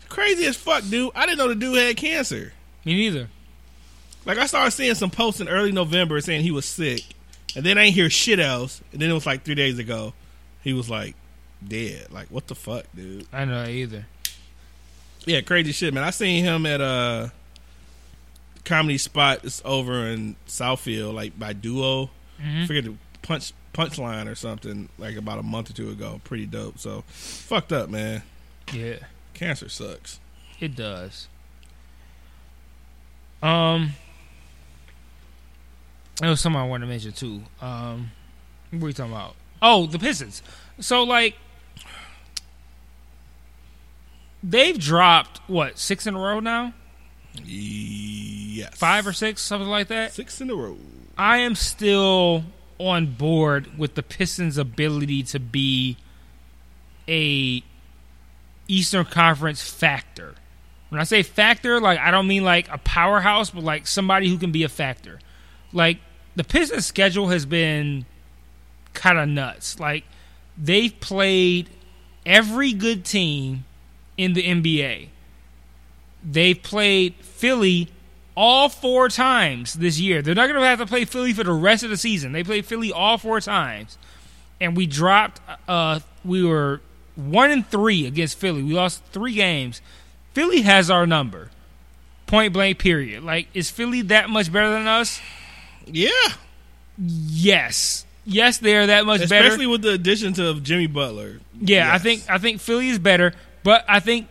Crazy 0.09 0.45
as 0.45 0.57
fuck, 0.57 0.83
dude. 0.89 1.11
I 1.15 1.25
didn't 1.25 1.37
know 1.37 1.47
the 1.47 1.55
dude 1.55 1.77
had 1.77 1.95
cancer. 1.95 2.51
me 2.83 2.95
neither. 2.95 3.29
Like 4.25 4.39
I 4.39 4.47
started 4.47 4.71
seeing 4.71 4.95
some 4.95 5.11
posts 5.11 5.39
in 5.39 5.47
early 5.47 5.71
November 5.71 6.19
saying 6.19 6.41
he 6.41 6.51
was 6.51 6.65
sick, 6.65 7.03
and 7.55 7.65
then 7.65 7.77
I 7.77 7.83
ain't 7.83 7.95
hear 7.95 8.09
shit 8.09 8.39
else. 8.39 8.81
And 8.91 9.01
then 9.01 9.09
it 9.09 9.13
was 9.13 9.25
like 9.25 9.43
three 9.43 9.55
days 9.55 9.79
ago, 9.79 10.13
he 10.61 10.73
was 10.73 10.89
like 10.89 11.15
dead. 11.65 12.11
Like 12.11 12.27
what 12.29 12.47
the 12.47 12.55
fuck, 12.55 12.85
dude? 12.95 13.27
I 13.33 13.45
know 13.45 13.65
either. 13.65 14.05
Yeah, 15.25 15.41
crazy 15.41 15.71
shit, 15.73 15.93
man. 15.93 16.03
I 16.03 16.11
seen 16.11 16.43
him 16.43 16.65
at 16.65 16.79
a 16.81 17.31
comedy 18.65 18.97
spot 18.97 19.41
that's 19.43 19.61
over 19.65 20.07
in 20.07 20.35
Southfield, 20.47 21.13
like 21.13 21.37
by 21.37 21.53
Duo. 21.53 22.09
Mhm. 22.41 22.67
Forget 22.67 22.85
the 22.85 22.93
punch 23.21 23.51
punchline 23.73 24.27
or 24.27 24.35
something, 24.35 24.89
like 24.97 25.15
about 25.15 25.39
a 25.39 25.43
month 25.43 25.69
or 25.69 25.73
two 25.73 25.89
ago. 25.89 26.21
Pretty 26.23 26.45
dope. 26.45 26.79
So 26.79 27.03
fucked 27.07 27.71
up, 27.73 27.89
man. 27.89 28.23
Yeah, 28.73 28.95
Cancer 29.33 29.69
sucks. 29.69 30.19
it 30.59 30.75
does. 30.75 31.27
Um, 33.41 33.93
there 36.19 36.29
was 36.29 36.39
something 36.41 36.59
I 36.59 36.65
wanted 36.67 36.85
to 36.85 36.89
mention 36.91 37.11
too. 37.13 37.41
Um, 37.61 38.11
what 38.71 38.83
are 38.83 38.87
you 38.87 38.93
talking 38.93 39.11
about? 39.13 39.35
Oh, 39.61 39.85
the 39.87 39.99
Pistons. 39.99 40.41
So 40.79 41.03
like, 41.03 41.35
they've 44.43 44.77
dropped 44.79 45.39
what 45.47 45.77
six 45.77 46.07
in 46.07 46.15
a 46.15 46.19
row 46.19 46.39
now, 46.39 46.73
Yes. 47.43 48.75
five 48.77 49.05
or 49.07 49.13
six, 49.13 49.41
something 49.41 49.69
like 49.69 49.87
that. 49.89 50.13
six 50.13 50.39
in 50.41 50.49
a 50.49 50.55
row. 50.55 50.77
I 51.17 51.37
am 51.39 51.55
still 51.55 52.45
on 52.79 53.07
board 53.07 53.77
with 53.77 53.95
the 53.95 54.03
Pistons' 54.03 54.57
ability 54.57 55.23
to 55.23 55.39
be 55.39 55.97
a 57.07 57.61
Eastern 58.67 59.03
Conference 59.05 59.61
factor. 59.61 60.35
When 60.89 61.01
I 61.01 61.03
say 61.03 61.23
factor, 61.23 61.79
like 61.81 61.99
I 61.99 62.11
don't 62.11 62.27
mean 62.27 62.43
like 62.43 62.69
a 62.71 62.77
powerhouse, 62.77 63.49
but 63.51 63.63
like 63.63 63.85
somebody 63.87 64.29
who 64.29 64.37
can 64.37 64.51
be 64.51 64.63
a 64.63 64.69
factor. 64.69 65.19
Like 65.73 65.97
the 66.35 66.43
Pistons' 66.43 66.85
schedule 66.85 67.29
has 67.29 67.45
been 67.45 68.05
kind 68.93 69.17
of 69.17 69.27
nuts. 69.27 69.79
Like 69.79 70.03
they've 70.57 70.97
played 70.99 71.69
every 72.25 72.73
good 72.73 73.05
team 73.05 73.65
in 74.17 74.33
the 74.33 74.43
NBA. 74.43 75.09
They've 76.23 76.61
played 76.61 77.15
Philly 77.21 77.89
all 78.35 78.69
four 78.69 79.09
times 79.09 79.73
this 79.73 79.99
year. 79.99 80.21
They're 80.21 80.35
not 80.35 80.47
going 80.47 80.59
to 80.59 80.65
have 80.65 80.79
to 80.79 80.85
play 80.85 81.05
Philly 81.05 81.33
for 81.33 81.43
the 81.43 81.53
rest 81.53 81.83
of 81.83 81.89
the 81.89 81.97
season. 81.97 82.31
They 82.31 82.43
played 82.43 82.65
Philly 82.65 82.91
all 82.91 83.17
four 83.17 83.39
times, 83.39 83.97
and 84.59 84.75
we 84.75 84.85
dropped. 84.85 85.41
Uh, 85.67 86.01
we 86.23 86.43
were 86.43 86.81
one 87.15 87.51
and 87.51 87.67
three 87.67 88.05
against 88.05 88.37
Philly. 88.37 88.63
We 88.63 88.73
lost 88.73 89.03
three 89.11 89.33
games. 89.33 89.81
Philly 90.33 90.61
has 90.61 90.89
our 90.89 91.07
number, 91.07 91.49
point 92.27 92.53
blank. 92.53 92.79
Period. 92.79 93.23
Like, 93.23 93.47
is 93.53 93.69
Philly 93.69 94.01
that 94.03 94.29
much 94.29 94.51
better 94.51 94.69
than 94.69 94.87
us? 94.87 95.21
Yeah. 95.85 96.09
Yes, 97.01 98.05
yes, 98.25 98.57
they're 98.57 98.87
that 98.87 99.05
much 99.05 99.21
Especially 99.21 99.37
better. 99.37 99.47
Especially 99.47 99.67
with 99.67 99.81
the 99.83 99.91
addition 99.91 100.41
of 100.41 100.63
Jimmy 100.63 100.87
Butler. 100.87 101.39
Yeah, 101.61 101.93
I 101.93 101.97
think 101.97 102.23
I 102.29 102.37
think 102.37 102.59
Philly 102.59 102.89
is 102.89 102.99
better, 102.99 103.33
but 103.63 103.85
I 103.87 104.01
think 104.01 104.27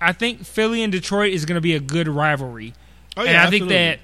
I 0.00 0.12
think 0.12 0.44
Philly 0.44 0.82
and 0.82 0.92
Detroit 0.92 1.32
is 1.32 1.44
going 1.44 1.54
to 1.54 1.60
be 1.60 1.74
a 1.74 1.80
good 1.80 2.08
rivalry. 2.08 2.74
Oh, 3.16 3.22
and 3.22 3.30
yeah, 3.30 3.46
I 3.46 3.50
think 3.50 3.68
that 3.68 4.00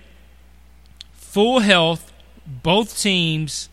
full 1.14 1.58
health, 1.58 2.12
both 2.46 3.00
teams 3.00 3.68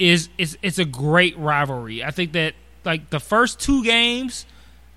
is 0.00 0.28
is 0.36 0.58
it's 0.62 0.80
a 0.80 0.84
great 0.84 1.38
rivalry. 1.38 2.02
I 2.02 2.10
think 2.10 2.32
that 2.32 2.54
like 2.84 3.10
the 3.10 3.20
first 3.20 3.60
two 3.60 3.84
games, 3.84 4.46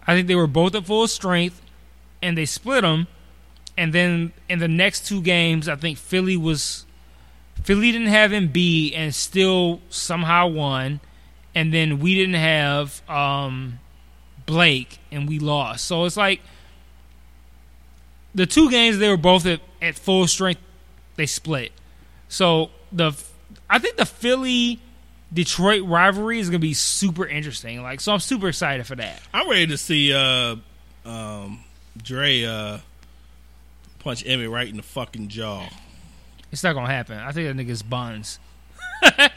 I 0.08 0.16
think 0.16 0.28
they 0.28 0.36
were 0.36 0.48
both 0.48 0.74
at 0.74 0.86
full 0.86 1.08
strength, 1.08 1.62
and 2.24 2.36
they 2.36 2.46
split 2.46 2.82
them. 2.82 3.08
And 3.78 3.94
then 3.94 4.34
in 4.50 4.60
the 4.60 4.68
next 4.68 5.08
two 5.08 5.22
games, 5.22 5.68
I 5.70 5.76
think 5.76 5.98
Philly 5.98 6.38
was 6.38 6.86
Philly 7.64 7.92
didn't 7.92 8.08
have 8.08 8.32
Embiid 8.32 8.94
and 8.96 9.14
still 9.14 9.82
somehow 9.90 10.48
won, 10.48 11.00
and 11.54 11.74
then 11.74 12.00
we 12.00 12.16
didn't 12.16 12.36
have 12.36 13.08
um, 13.10 13.80
Blake 14.46 15.00
and 15.12 15.28
we 15.28 15.40
lost. 15.40 15.86
So 15.86 16.06
it's 16.06 16.18
like 16.18 16.42
the 18.34 18.46
two 18.46 18.70
games 18.70 18.98
they 18.98 19.10
were 19.10 19.18
both 19.18 19.46
at, 19.46 19.62
at 19.82 19.96
full 19.96 20.28
strength, 20.28 20.62
they 21.16 21.26
split. 21.26 21.72
So 22.28 22.72
the 22.92 23.14
I 23.70 23.80
think 23.80 23.98
the 23.98 24.06
Philly 24.06 24.80
Detroit 25.34 25.84
rivalry 25.86 26.40
is 26.40 26.50
going 26.50 26.60
to 26.60 26.68
be 26.68 26.74
super 26.74 27.26
interesting. 27.26 27.82
Like, 27.82 28.02
so 28.02 28.12
I'm 28.12 28.20
super 28.20 28.50
excited 28.50 28.86
for 28.86 28.96
that. 28.96 29.22
I'm 29.34 29.50
ready 29.50 29.68
to 29.68 29.78
see 29.78 30.14
uh, 30.14 30.58
um, 31.06 31.64
Dre 32.02 32.44
uh, 32.44 32.78
punch 34.04 34.24
Emmy 34.26 34.48
right 34.48 34.68
in 34.68 34.78
the 34.78 34.84
fucking 34.84 35.28
jaw. 35.30 35.68
It's 36.52 36.64
not 36.64 36.74
going 36.74 36.88
to 36.88 36.92
happen. 36.94 37.18
I 37.18 37.32
think 37.32 37.48
that 37.56 37.62
nigga's 37.66 37.82
buns. 37.84 38.40
I 39.04 39.30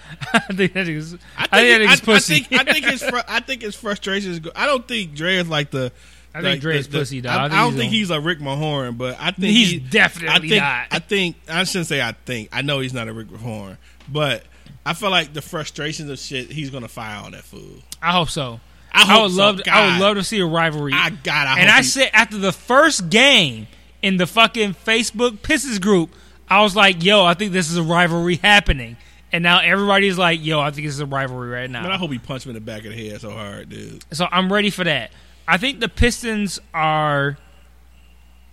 think 0.52 0.72
that 0.74 0.86
nigga's. 0.86 1.14
I 1.36 1.46
I 1.50 1.60
think, 1.60 1.78
that 1.78 1.80
nigga's 1.80 1.88
I, 1.88 1.92
I 1.92 1.96
pussy. 2.14 2.38
think 2.40 2.60
I 2.68 2.72
think 2.72 2.84
his 2.86 3.02
fr- 3.08 3.18
I 3.28 3.40
think 3.40 3.62
his 3.62 3.74
frustration 3.74 4.32
is. 4.32 4.40
Go- 4.40 4.52
I 4.54 4.66
don't 4.66 4.86
think 4.86 5.14
Dre 5.14 5.36
is 5.36 5.48
like 5.48 5.70
the. 5.70 5.92
I 6.34 6.38
think 6.38 6.44
like 6.54 6.60
Dre 6.60 6.78
is 6.78 6.88
the- 6.88 6.98
pussy, 6.98 7.20
dog. 7.20 7.32
I, 7.32 7.42
I 7.42 7.46
I 7.46 7.48
don't 7.62 7.72
he's 7.72 7.80
think 7.80 7.92
he's 7.92 8.10
a 8.10 8.20
Rick 8.20 8.40
Mahorn, 8.40 8.98
but 8.98 9.16
I 9.20 9.30
think 9.30 9.52
He's 9.52 9.70
he- 9.70 9.78
definitely 9.78 10.34
I 10.34 10.38
think, 10.40 10.62
not. 10.62 10.86
I 10.90 10.98
think 10.98 11.36
I 11.48 11.64
shouldn't 11.64 11.86
say 11.86 12.02
I 12.02 12.12
think. 12.24 12.48
I 12.52 12.62
know 12.62 12.80
he's 12.80 12.92
not 12.92 13.06
a 13.08 13.12
Rick 13.12 13.28
Mahorn, 13.28 13.76
but 14.08 14.42
I 14.84 14.94
feel 14.94 15.10
like 15.10 15.32
the 15.32 15.42
frustrations 15.42 16.10
of 16.10 16.18
shit 16.18 16.50
he's 16.50 16.70
gonna 16.70 16.88
fire 16.88 17.24
on 17.24 17.32
that 17.32 17.44
fool. 17.44 17.76
I 18.02 18.12
hope 18.12 18.30
so. 18.30 18.60
I 18.92 19.02
I, 19.02 19.04
hope 19.06 19.22
would 19.24 19.32
so. 19.32 19.36
love. 19.38 19.62
To, 19.62 19.70
I 19.74 19.92
would 19.92 20.00
love 20.00 20.16
to 20.16 20.24
see 20.24 20.40
a 20.40 20.46
rivalry. 20.46 20.92
I 20.94 21.10
God, 21.10 21.46
I 21.46 21.60
and 21.60 21.70
I 21.70 21.78
he- 21.78 21.82
said 21.84 22.10
after 22.12 22.36
the 22.38 22.52
first 22.52 23.08
game 23.10 23.66
in 24.04 24.18
the 24.18 24.26
fucking 24.26 24.74
Facebook 24.74 25.38
pisses 25.38 25.80
group, 25.80 26.10
I 26.48 26.62
was 26.62 26.76
like, 26.76 27.02
"Yo, 27.02 27.24
I 27.24 27.34
think 27.34 27.52
this 27.52 27.70
is 27.70 27.76
a 27.78 27.82
rivalry 27.82 28.36
happening." 28.36 28.96
And 29.32 29.42
now 29.42 29.58
everybody's 29.60 30.18
like, 30.18 30.44
"Yo, 30.44 30.60
I 30.60 30.70
think 30.70 30.86
this 30.86 30.94
is 30.94 31.00
a 31.00 31.06
rivalry 31.06 31.48
right 31.48 31.70
now." 31.70 31.82
Man, 31.82 31.90
I 31.92 31.96
hope 31.96 32.10
he 32.12 32.18
punched 32.18 32.44
him 32.46 32.50
in 32.50 32.54
the 32.54 32.60
back 32.60 32.84
of 32.84 32.92
the 32.92 33.08
head 33.08 33.20
so 33.20 33.30
hard, 33.30 33.70
dude. 33.70 34.04
So 34.12 34.28
I'm 34.30 34.52
ready 34.52 34.70
for 34.70 34.84
that. 34.84 35.10
I 35.48 35.56
think 35.56 35.80
the 35.80 35.88
Pistons 35.88 36.60
are 36.72 37.36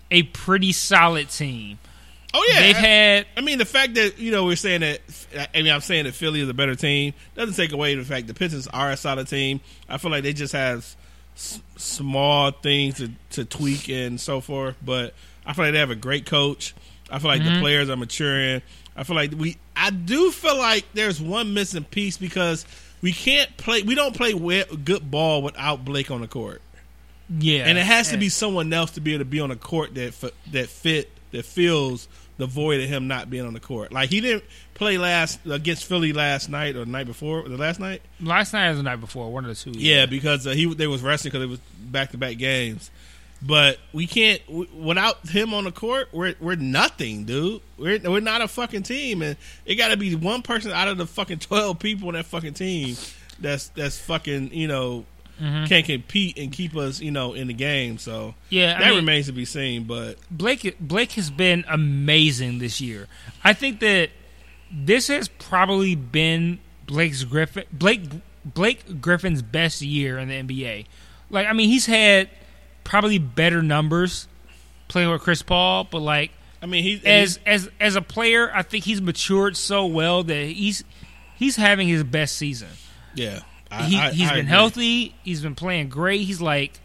a 0.09 0.23
pretty 0.23 0.71
solid 0.71 1.29
team. 1.29 1.79
Oh 2.33 2.45
yeah, 2.49 2.61
They've 2.61 2.75
I- 2.75 2.79
had 2.79 3.25
I 3.35 3.41
mean, 3.41 3.57
the 3.57 3.65
fact 3.65 3.95
that 3.95 4.17
you 4.17 4.31
know 4.31 4.45
we're 4.45 4.55
saying 4.55 4.81
that. 4.81 5.01
I 5.53 5.61
mean, 5.61 5.71
I'm 5.73 5.81
saying 5.81 6.05
that 6.05 6.13
Philly 6.13 6.39
is 6.41 6.47
a 6.49 6.53
better 6.53 6.75
team 6.75 7.13
doesn't 7.35 7.55
take 7.55 7.73
away 7.73 7.93
the 7.95 8.03
fact 8.05 8.27
the 8.27 8.33
Pistons 8.33 8.67
are 8.67 8.91
a 8.91 8.97
solid 8.97 9.27
team. 9.27 9.59
I 9.89 9.97
feel 9.97 10.11
like 10.11 10.23
they 10.23 10.31
just 10.33 10.53
have 10.53 10.95
s- 11.35 11.61
small 11.77 12.51
things 12.51 12.95
to, 12.97 13.11
to 13.31 13.43
tweak 13.45 13.89
and 13.89 14.19
so 14.19 14.39
forth. 14.41 14.75
But 14.81 15.13
I 15.45 15.53
feel 15.53 15.65
like 15.65 15.73
they 15.73 15.79
have 15.79 15.91
a 15.91 15.95
great 15.95 16.25
coach. 16.25 16.73
I 17.09 17.19
feel 17.19 17.27
like 17.29 17.43
the 17.43 17.59
players 17.59 17.89
are 17.89 17.97
maturing. 17.97 18.61
I 18.95 19.03
feel 19.03 19.15
like 19.15 19.31
we. 19.35 19.57
I 19.75 19.89
do 19.89 20.31
feel 20.31 20.57
like 20.57 20.85
there's 20.93 21.21
one 21.21 21.53
missing 21.53 21.83
piece 21.83 22.17
because 22.17 22.65
we 23.01 23.11
can't 23.11 23.55
play. 23.57 23.81
We 23.81 23.95
don't 23.95 24.15
play 24.15 24.33
we- 24.33 24.63
good 24.83 25.09
ball 25.09 25.41
without 25.41 25.83
Blake 25.83 26.11
on 26.11 26.21
the 26.21 26.27
court. 26.27 26.61
yeah, 27.29 27.65
and 27.65 27.77
it 27.77 27.85
has 27.85 28.09
to 28.11 28.17
be 28.17 28.29
someone 28.29 28.71
else 28.71 28.91
to 28.91 29.01
be 29.01 29.13
able 29.13 29.21
to 29.21 29.25
be 29.25 29.39
on 29.39 29.49
the 29.49 29.55
court 29.55 29.95
that 29.95 30.13
that 30.51 30.67
fit 30.69 31.09
that 31.31 31.45
fills 31.45 32.07
the 32.37 32.45
void 32.47 32.81
of 32.81 32.89
him 32.89 33.07
not 33.07 33.29
being 33.29 33.45
on 33.45 33.53
the 33.53 33.59
court. 33.59 33.91
Like 33.91 34.09
he 34.09 34.19
didn't 34.21 34.43
play 34.73 34.97
last 34.97 35.39
against 35.49 35.85
Philly 35.85 36.11
last 36.11 36.49
night 36.49 36.75
or 36.75 36.85
the 36.85 36.91
night 36.91 37.05
before 37.05 37.47
the 37.47 37.57
last 37.57 37.79
night. 37.79 38.01
last 38.19 38.53
night 38.53 38.69
or 38.69 38.75
the 38.75 38.83
night 38.83 38.99
before, 38.99 39.31
one 39.31 39.45
of 39.45 39.49
the 39.49 39.71
two. 39.71 39.77
Yeah, 39.77 40.05
because 40.05 40.45
uh, 40.47 40.51
he 40.51 40.73
they 40.73 40.87
was 40.87 41.01
resting 41.01 41.31
because 41.31 41.43
it 41.43 41.49
was 41.49 41.59
back 41.79 42.11
to 42.11 42.17
back 42.17 42.37
games. 42.37 42.89
But 43.43 43.79
we 43.91 44.05
can't 44.05 44.41
without 44.71 45.27
him 45.27 45.53
on 45.53 45.63
the 45.63 45.71
court. 45.71 46.09
We're 46.11 46.35
we're 46.39 46.55
nothing, 46.55 47.25
dude. 47.25 47.61
We're 47.77 47.99
we're 47.99 48.19
not 48.19 48.41
a 48.41 48.47
fucking 48.47 48.83
team, 48.83 49.21
and 49.23 49.35
it 49.65 49.75
got 49.75 49.87
to 49.89 49.97
be 49.97 50.13
one 50.15 50.43
person 50.43 50.71
out 50.71 50.87
of 50.87 50.97
the 50.97 51.07
fucking 51.07 51.39
twelve 51.39 51.79
people 51.79 52.09
on 52.09 52.13
that 52.13 52.25
fucking 52.27 52.53
team 52.53 52.95
that's 53.39 53.69
that's 53.69 53.97
fucking 53.97 54.53
you 54.53 54.67
know 54.67 55.05
mm-hmm. 55.41 55.65
can't 55.65 55.85
compete 55.85 56.37
and 56.37 56.51
keep 56.51 56.75
us 56.75 57.01
you 57.01 57.11
know 57.11 57.33
in 57.33 57.47
the 57.47 57.53
game. 57.53 57.97
So 57.97 58.35
Yeah, 58.49 58.75
I 58.77 58.81
that 58.81 58.87
mean- 58.89 58.97
remains 58.97 59.25
to 59.25 59.31
be 59.31 59.45
seen. 59.45 59.83
But 59.85 60.17
Blake 60.29 60.77
Blake 60.79 61.13
has 61.13 61.29
been 61.29 61.65
amazing 61.67 62.59
this 62.59 62.79
year. 62.79 63.07
I 63.43 63.53
think 63.53 63.79
that 63.79 64.11
this 64.71 65.07
has 65.07 65.27
probably 65.27 65.95
been 65.95 66.59
Blake's 66.85 67.23
Griffin 67.23 67.65
Blake 67.73 68.03
Blake 68.45 69.01
Griffin's 69.01 69.41
best 69.41 69.81
year 69.81 70.17
in 70.17 70.29
the 70.29 70.35
NBA. 70.35 70.85
Like 71.29 71.47
I 71.47 71.53
mean, 71.53 71.69
he's 71.69 71.87
had 71.87 72.29
probably 72.83 73.17
better 73.17 73.61
numbers 73.61 74.27
playing 74.87 75.09
with 75.09 75.21
Chris 75.21 75.41
Paul, 75.41 75.85
but 75.89 75.99
like 75.99 76.31
I 76.61 76.65
mean, 76.65 76.83
he's 76.83 77.03
as 77.03 77.39
as 77.45 77.69
as 77.79 77.95
a 77.95 78.01
player, 78.01 78.51
I 78.53 78.61
think 78.63 78.83
he's 78.85 79.01
matured 79.01 79.57
so 79.57 79.85
well 79.85 80.23
that 80.23 80.45
he's 80.47 80.83
he's 81.35 81.55
having 81.55 81.87
his 81.87 82.03
best 82.03 82.35
season. 82.37 82.69
yeah. 83.15 83.41
I, 83.73 83.83
he 83.83 83.97
I 83.97 84.09
been 84.11 84.39
agree. 84.39 84.43
healthy. 84.43 85.15
He's 85.23 85.41
been 85.41 85.55
playing 85.55 85.87
great. 85.87 86.21
He's 86.23 86.41
like, 86.41 86.77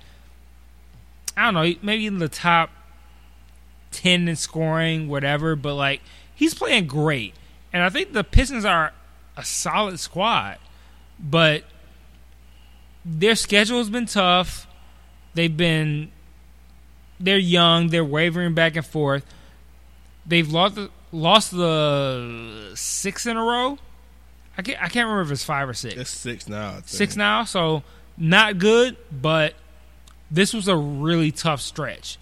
I 1.37 1.47
don't 1.51 1.55
know, 1.55 1.75
maybe 1.83 2.07
in 2.07 2.19
the 2.19 2.29
top 2.29 2.71
ten 3.91 4.29
in 4.29 4.37
scoring, 4.37 5.09
whatever. 5.09 5.57
But 5.57 5.75
like, 5.75 6.01
he's 6.33 6.55
playing 6.55 6.87
great, 6.87 7.35
and 7.73 7.83
I 7.83 7.89
think 7.89 8.13
the 8.13 8.23
Pistons 8.23 8.65
are 8.65 8.93
a 9.37 9.45
solid 9.45 9.99
squad, 9.99 10.59
but 11.19 11.65
their 13.05 13.35
schedule 13.35 13.79
has 13.79 13.91
been 13.91 14.07
tough. 14.07 14.69
They've 15.37 15.55
been 15.55 16.11
they're 17.21 17.39
young. 17.39 17.89
They're 17.89 18.05
wavering 18.05 18.55
back 18.55 18.77
and 18.77 18.85
forth. 18.85 19.25
They've 20.27 20.51
lost 20.51 20.75
the, 20.75 20.91
lost 21.13 21.51
the 21.51 22.73
six 22.75 23.27
in 23.27 23.37
a 23.37 23.43
row. 23.43 23.79
I 24.59 24.63
can't, 24.63 24.83
I 24.83 24.89
can't 24.89 25.07
remember 25.07 25.23
if 25.23 25.31
it's 25.31 25.45
five 25.45 25.69
or 25.69 25.75
six 25.75 25.95
It's 25.95 26.11
six 26.11 26.49
now. 26.49 26.79
Six 26.87 27.17
now, 27.17 27.45
so 27.45 27.83
not 28.17 28.59
good, 28.59 28.97
but 29.13 29.55
this 30.31 30.55
was 30.55 30.69
a 30.69 30.77
really 30.77 31.31
tough 31.31 31.61
stretch. 31.61 32.19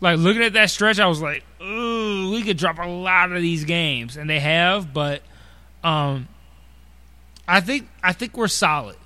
Like 0.00 0.18
looking 0.18 0.42
at 0.42 0.54
that 0.54 0.70
stretch, 0.70 0.98
I 0.98 1.06
was 1.06 1.20
like, 1.20 1.44
"Ooh, 1.62 2.30
we 2.30 2.42
could 2.42 2.56
drop 2.56 2.78
a 2.78 2.88
lot 2.88 3.32
of 3.32 3.42
these 3.42 3.64
games," 3.64 4.16
and 4.16 4.28
they 4.28 4.40
have. 4.40 4.92
But 4.94 5.22
um, 5.84 6.28
I 7.46 7.60
think 7.60 7.88
I 8.02 8.12
think 8.12 8.36
we're 8.36 8.48
solid. 8.48 8.96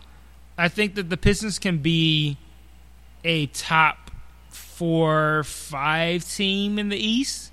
I 0.56 0.68
think 0.68 0.94
that 0.94 1.10
the 1.10 1.16
Pistons 1.16 1.59
can 1.59 1.78
be 1.78 2.36
a 3.24 3.47
top 3.47 4.10
four, 4.48 5.44
five 5.44 6.24
team 6.28 6.78
in 6.78 6.88
the 6.88 6.97
East, 6.97 7.52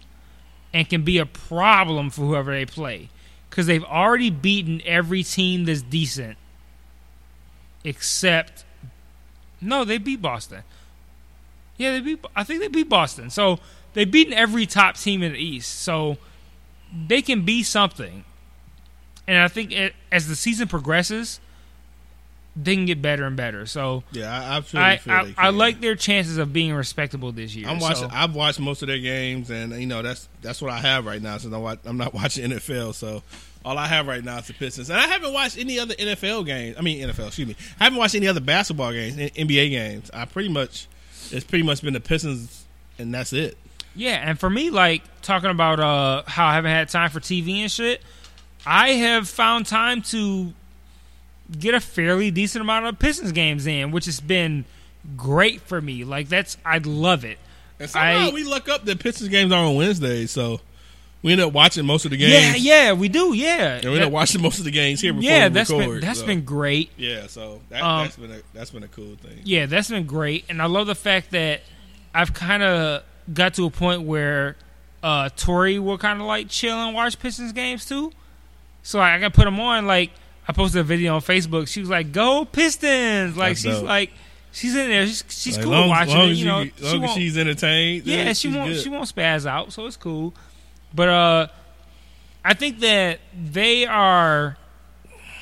and 0.74 0.88
can 0.90 1.04
be 1.04 1.18
a 1.18 1.26
problem 1.26 2.10
for 2.10 2.22
whoever 2.22 2.52
they 2.52 2.66
play 2.66 3.10
because 3.50 3.66
they've 3.66 3.84
already 3.84 4.30
beaten 4.30 4.82
every 4.86 5.24
team 5.24 5.66
that's 5.66 5.82
decent 5.82 6.38
except 7.84 8.66
no, 9.62 9.84
they 9.84 9.98
beat 9.98 10.22
Boston. 10.22 10.64
Yeah, 11.78 11.92
they 11.92 12.00
beat. 12.02 12.24
I 12.36 12.44
think 12.44 12.62
they 12.62 12.68
beat 12.68 12.90
Boston. 12.90 13.30
So 13.30 13.60
they've 13.94 14.10
beaten 14.10 14.34
every 14.34 14.66
top 14.66 14.98
team 14.98 15.24
in 15.24 15.34
the 15.34 15.40
East. 15.40 15.80
So 15.80 16.18
they 17.08 17.22
can 17.22 17.44
be 17.44 17.64
something. 17.64 18.24
And 19.28 19.40
I 19.40 19.48
think 19.48 19.72
it, 19.72 19.94
as 20.12 20.28
the 20.28 20.36
season 20.36 20.68
progresses, 20.68 21.40
they 22.62 22.76
can 22.76 22.86
get 22.86 23.02
better 23.02 23.26
and 23.26 23.38
better. 23.38 23.66
So 23.66 24.04
Yeah, 24.12 24.32
I, 24.32 24.56
I 24.56 24.58
I 24.58 24.98
feel 24.98 25.14
I, 25.14 25.34
I 25.38 25.50
like 25.50 25.80
their 25.80 25.96
chances 25.96 26.38
of 26.38 26.52
being 26.52 26.74
respectable 26.74 27.32
this 27.32 27.56
year. 27.56 27.68
I'm 27.68 27.80
watching. 27.80 28.10
So- 28.10 28.16
I've 28.16 28.34
watched 28.36 28.60
most 28.60 28.82
of 28.82 28.88
their 28.88 29.00
games, 29.00 29.50
and 29.50 29.74
you 29.74 29.86
know 29.86 30.02
that's 30.02 30.28
that's 30.42 30.62
what 30.62 30.72
I 30.72 30.80
have 30.80 31.06
right 31.06 31.22
now. 31.22 31.38
Since 31.38 31.54
I'm, 31.54 31.66
I'm 31.86 31.98
not 31.98 32.14
watching 32.14 32.50
NFL, 32.50 32.96
so 32.96 33.22
all 33.64 33.78
I 33.78 33.88
have 33.88 34.08
right 34.08 34.24
now 34.24 34.38
is 34.40 34.48
the 34.48 34.54
Pistons, 34.54 34.90
and 34.90 35.00
I 35.00 35.08
haven't 35.08 35.34
watched 35.34 35.58
any 35.58 35.80
other 35.80 35.94
NFL 35.94 36.46
games. 36.46 36.76
I 36.78 36.82
mean 36.82 37.08
NFL, 37.08 37.28
excuse 37.28 37.48
me. 37.48 37.56
I 37.80 37.84
haven't 37.86 38.00
watched 38.00 38.16
any 38.16 38.28
other 38.28 38.42
basketball 38.42 38.92
games, 38.92 39.16
NBA 39.16 39.70
games. 39.70 40.10
I 40.14 40.26
pretty 40.26 40.50
much 40.50 40.88
it's 41.32 41.46
pretty 41.46 41.64
much 41.64 41.82
been 41.82 41.94
the 41.94 42.00
Pistons, 42.00 42.66
and 42.98 43.14
that's 43.14 43.34
it. 43.34 43.58
Yeah, 43.96 44.16
and 44.30 44.40
for 44.40 44.50
me, 44.50 44.70
like 44.70 45.04
talking 45.22 45.50
about 45.50 45.80
uh, 45.80 46.24
how 46.28 46.46
I 46.48 46.54
haven't 46.56 46.72
had 46.72 46.90
time 46.90 47.10
for 47.10 47.20
TV 47.20 47.58
and 47.62 47.72
shit, 47.72 48.02
I 48.66 48.92
have 48.92 49.28
found 49.28 49.66
time 49.66 50.02
to 50.04 50.54
get 51.60 51.74
a 51.74 51.80
fairly 51.80 52.32
decent 52.32 52.62
amount 52.62 52.86
of 52.86 53.00
Pistons 53.00 53.32
games 53.32 53.66
in, 53.68 53.92
which 53.92 54.06
has 54.06 54.20
been 54.20 54.66
great 55.16 55.62
for 55.62 55.82
me. 55.82 56.04
Like 56.04 56.30
that's 56.30 56.58
I'd 56.66 56.86
love 56.86 57.24
it. 57.26 57.38
And 57.80 57.90
somehow 57.90 58.28
I- 58.28 58.32
we 58.32 58.44
look 58.44 58.68
up 58.70 58.86
that 58.86 59.00
Pistons 59.00 59.30
games 59.30 59.52
are 59.52 59.64
on 59.64 59.76
Wednesday, 59.76 60.26
so 60.26 60.60
we 61.22 61.32
end 61.32 61.42
up 61.42 61.54
watching 61.54 61.86
most 61.86 62.06
of 62.06 62.12
the 62.12 62.18
games. 62.18 62.32
Yeah, 62.64 62.86
yeah, 62.88 62.94
we 62.94 63.08
do. 63.10 63.34
Yeah, 63.34 63.76
And 63.76 63.86
we 63.86 63.96
end 63.96 64.06
up 64.06 64.12
watching 64.12 64.42
most 64.42 64.60
of 64.60 64.66
the 64.66 64.72
games 64.72 65.02
here 65.02 65.14
before 65.14 65.30
yeah, 65.30 65.48
we 65.48 65.54
that's 65.54 65.70
record. 65.70 65.90
been 65.90 66.02
that's 66.02 66.20
so. 66.20 66.26
been 66.26 66.42
great. 66.46 66.92
yeah. 66.98 67.28
So 67.28 67.62
that, 67.70 67.82
Um, 67.84 68.04
that's 68.06 68.16
been 68.18 68.32
a 68.32 68.40
that's 68.54 68.70
been 68.72 68.84
a 68.84 68.88
cool 68.88 69.16
thing. 69.16 69.40
Yeah, 69.44 69.66
that's 69.66 69.90
been 69.90 70.06
great, 70.06 70.46
and 70.50 70.62
I 70.62 70.66
love 70.66 70.88
the 70.88 70.96
fact 70.96 71.32
that 71.32 71.62
I've 72.14 72.34
kind 72.34 72.64
of 72.64 73.04
got 73.34 73.54
to 73.56 73.66
a 73.66 73.70
point 73.70 74.04
where 74.04 74.56
uh, 75.04 75.30
Tori 75.36 75.80
will 75.80 75.98
kind 75.98 76.20
of 76.20 76.26
like 76.28 76.50
chill 76.50 76.76
and 76.76 76.94
watch 76.96 77.20
Pistons 77.20 77.52
games 77.52 77.86
too. 77.86 78.12
So 78.84 79.00
like, 79.00 79.14
I 79.14 79.20
can 79.20 79.32
put 79.32 79.46
them 79.46 79.60
on. 79.60 79.86
Like 79.86 80.12
I 80.48 80.54
posted 80.54 80.80
a 80.82 80.84
video 80.84 81.16
on 81.16 81.22
Facebook. 81.22 81.68
She 81.68 81.80
was 81.80 81.90
like, 81.90 82.12
"Go 82.12 82.46
Pistons!" 82.46 83.36
Like 83.36 83.52
That's 83.52 83.62
she's 83.62 83.76
dope. 83.76 83.84
like, 83.86 84.12
she's 84.52 84.76
in 84.76 84.90
there. 84.90 85.06
She's, 85.08 85.24
she's 85.30 85.58
Like, 85.58 85.64
cool 85.66 85.74
long, 85.74 85.90
watching 85.90 86.16
long 86.16 86.30
it. 86.30 86.34
You 86.38 86.46
know, 86.46 86.58
long 86.58 86.70
she 87.02 87.04
as 87.04 87.12
she's 87.14 87.38
entertained. 87.38 88.06
yeah, 88.06 88.34
she 88.34 88.48
won't 88.48 88.72
good. 88.74 88.82
she 88.82 88.90
won't 88.90 89.14
spaz 89.14 89.46
out, 89.46 89.74
so 89.74 89.86
it's 89.86 89.98
cool. 89.98 90.34
But 90.94 91.10
uh, 91.10 91.48
I 92.46 92.54
think 92.54 92.80
that 92.80 93.20
they 93.38 93.86
are 93.86 94.58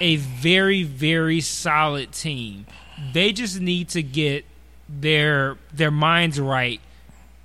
a 0.02 0.15
very 0.18 0.84
very 0.84 1.40
solid 1.41 2.11
team. 2.11 2.65
They 3.14 3.32
just 3.32 3.60
need 3.60 3.90
to 3.90 4.02
get 4.02 4.45
their 4.90 5.57
their 5.73 5.91
minds 5.91 6.40
right 6.40 6.82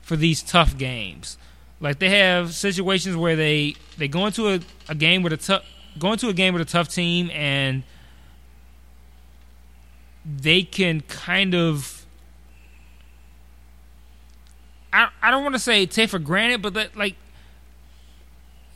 for 0.00 0.16
these 0.16 0.42
tough 0.42 0.76
games. 0.78 1.36
Like 1.78 1.98
they 1.98 2.10
have 2.18 2.54
situations 2.54 3.16
where 3.16 3.36
they 3.36 3.74
they 3.98 4.08
go 4.08 4.26
into 4.26 4.48
a, 4.48 4.60
a 4.88 4.94
game 4.94 5.22
with 5.22 5.32
a 5.32 5.36
tough 5.36 5.64
go 5.98 6.16
to 6.16 6.28
a 6.28 6.32
game 6.32 6.52
with 6.54 6.62
a 6.62 6.66
tough 6.70 6.88
team 6.88 7.30
and 7.32 7.82
they 10.24 10.62
can 10.62 11.00
kind 11.02 11.54
of 11.54 12.04
I 14.92 15.08
I 15.22 15.30
don't 15.30 15.42
want 15.42 15.54
to 15.54 15.58
say 15.60 15.86
take 15.86 16.10
for 16.10 16.18
granted, 16.18 16.62
but 16.62 16.74
that 16.74 16.96
like 16.96 17.16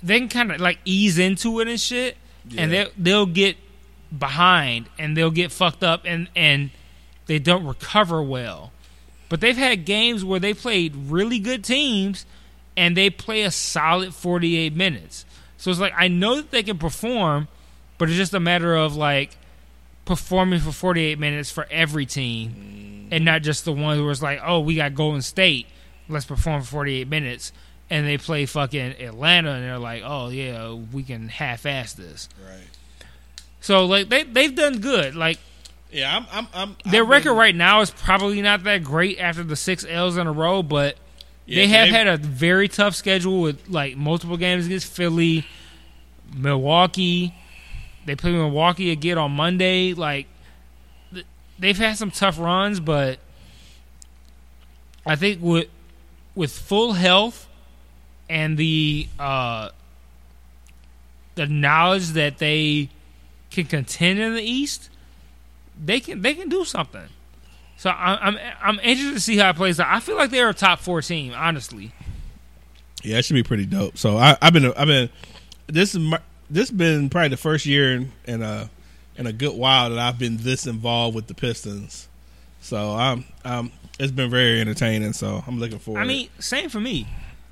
they 0.02 0.18
can 0.18 0.28
kind 0.28 0.52
of 0.52 0.60
like 0.60 0.78
ease 0.84 1.18
into 1.18 1.60
it 1.60 1.68
and 1.68 1.80
shit, 1.80 2.16
and 2.56 2.70
Yeah. 2.72 2.84
they 2.84 2.90
they'll 2.96 3.26
get 3.26 3.56
behind 4.16 4.88
and 4.98 5.16
they'll 5.16 5.30
get 5.30 5.50
fucked 5.50 5.82
up 5.82 6.02
and 6.04 6.28
and 6.36 6.70
they 7.26 7.38
don't 7.38 7.64
recover 7.66 8.22
well. 8.22 8.72
But 9.28 9.40
they've 9.40 9.56
had 9.56 9.84
games 9.84 10.24
where 10.24 10.38
they 10.38 10.54
played 10.54 10.94
really 10.94 11.38
good 11.38 11.64
teams 11.64 12.26
and 12.76 12.96
they 12.96 13.08
play 13.10 13.42
a 13.42 13.50
solid 13.50 14.14
48 14.14 14.74
minutes. 14.74 15.24
So 15.64 15.70
it's 15.70 15.80
like 15.80 15.94
I 15.96 16.08
know 16.08 16.36
that 16.36 16.50
they 16.50 16.62
can 16.62 16.76
perform, 16.76 17.48
but 17.96 18.10
it's 18.10 18.18
just 18.18 18.34
a 18.34 18.38
matter 18.38 18.76
of 18.76 18.96
like 18.96 19.38
performing 20.04 20.60
for 20.60 20.72
48 20.72 21.18
minutes 21.18 21.50
for 21.50 21.66
every 21.70 22.04
team 22.04 23.08
mm. 23.08 23.08
and 23.10 23.24
not 23.24 23.40
just 23.40 23.64
the 23.64 23.72
one 23.72 23.96
who 23.96 24.04
was 24.04 24.22
like, 24.22 24.40
"Oh, 24.44 24.60
we 24.60 24.74
got 24.74 24.94
Golden 24.94 25.22
State, 25.22 25.66
let's 26.06 26.26
perform 26.26 26.60
for 26.60 26.68
48 26.68 27.08
minutes." 27.08 27.50
And 27.88 28.06
they 28.06 28.18
play 28.18 28.44
fucking 28.44 29.00
Atlanta 29.00 29.52
and 29.52 29.64
they're 29.64 29.78
like, 29.78 30.02
"Oh 30.04 30.28
yeah, 30.28 30.70
we 30.74 31.02
can 31.02 31.28
half-ass 31.28 31.94
this." 31.94 32.28
Right. 32.46 32.68
So 33.62 33.86
like 33.86 34.10
they 34.10 34.24
they've 34.24 34.54
done 34.54 34.80
good. 34.80 35.16
Like 35.16 35.38
Yeah, 35.90 36.14
I'm. 36.14 36.26
I'm. 36.30 36.48
I'm 36.52 36.76
their 36.92 37.04
I've 37.04 37.08
record 37.08 37.30
been- 37.30 37.38
right 37.38 37.56
now 37.56 37.80
is 37.80 37.90
probably 37.90 38.42
not 38.42 38.64
that 38.64 38.84
great 38.84 39.18
after 39.18 39.42
the 39.42 39.56
six 39.56 39.86
L's 39.88 40.18
in 40.18 40.26
a 40.26 40.32
row, 40.32 40.62
but 40.62 40.98
Yeah, 41.46 41.56
they 41.62 41.66
have 41.68 41.86
they- 41.88 41.92
had 41.92 42.06
a 42.06 42.16
very 42.16 42.68
tough 42.68 42.94
schedule 42.94 43.40
with 43.42 43.68
like 43.68 43.96
multiple 43.96 44.36
games 44.36 44.66
against 44.66 44.86
Philly, 44.86 45.44
Milwaukee. 46.34 47.34
They 48.06 48.16
play 48.16 48.32
Milwaukee 48.32 48.90
again 48.90 49.18
on 49.18 49.32
Monday. 49.32 49.92
Like 49.94 50.26
th- 51.12 51.26
they've 51.58 51.76
had 51.76 51.96
some 51.96 52.10
tough 52.10 52.38
runs, 52.38 52.80
but 52.80 53.18
I 55.06 55.16
think 55.16 55.40
with 55.42 55.68
with 56.34 56.50
full 56.52 56.94
health 56.94 57.48
and 58.28 58.56
the 58.56 59.08
uh, 59.18 59.68
the 61.34 61.46
knowledge 61.46 62.08
that 62.10 62.38
they 62.38 62.88
can 63.50 63.66
contend 63.66 64.18
in 64.18 64.34
the 64.34 64.42
East, 64.42 64.88
they 65.82 66.00
can 66.00 66.22
they 66.22 66.34
can 66.34 66.48
do 66.48 66.64
something. 66.64 67.08
So 67.76 67.90
I- 67.90 68.18
I'm 68.20 68.38
I'm 68.62 68.78
interested 68.80 69.14
to 69.14 69.20
see 69.20 69.36
how 69.36 69.50
it 69.50 69.56
plays 69.56 69.78
out. 69.80 69.88
I 69.88 70.00
feel 70.00 70.16
like 70.16 70.30
they're 70.30 70.48
a 70.48 70.54
top 70.54 70.78
four 70.80 71.02
team, 71.02 71.32
honestly. 71.34 71.92
Yeah, 73.02 73.18
it 73.18 73.24
should 73.24 73.34
be 73.34 73.42
pretty 73.42 73.66
dope. 73.66 73.98
So 73.98 74.16
I, 74.16 74.36
I've 74.40 74.52
been. 74.52 74.72
I've 74.74 74.86
been. 74.86 75.10
This 75.66 75.94
is 75.94 76.00
my, 76.00 76.18
this 76.48 76.68
has 76.70 76.76
been 76.76 77.10
probably 77.10 77.28
the 77.28 77.36
first 77.36 77.66
year 77.66 77.94
in, 77.96 78.12
in 78.26 78.42
a 78.42 78.70
in 79.16 79.26
a 79.26 79.32
good 79.32 79.54
while 79.56 79.90
that 79.90 79.98
I've 79.98 80.18
been 80.18 80.38
this 80.38 80.66
involved 80.66 81.14
with 81.14 81.26
the 81.26 81.34
Pistons. 81.34 82.08
So 82.60 82.92
I'm. 82.92 83.24
Um, 83.44 83.72
it's 83.98 84.12
been 84.12 84.30
very 84.30 84.60
entertaining. 84.60 85.12
So 85.12 85.44
I'm 85.46 85.58
looking 85.60 85.78
forward. 85.78 86.00
I 86.00 86.04
mean, 86.04 86.28
same 86.38 86.68
for 86.70 86.80
me. 86.80 87.06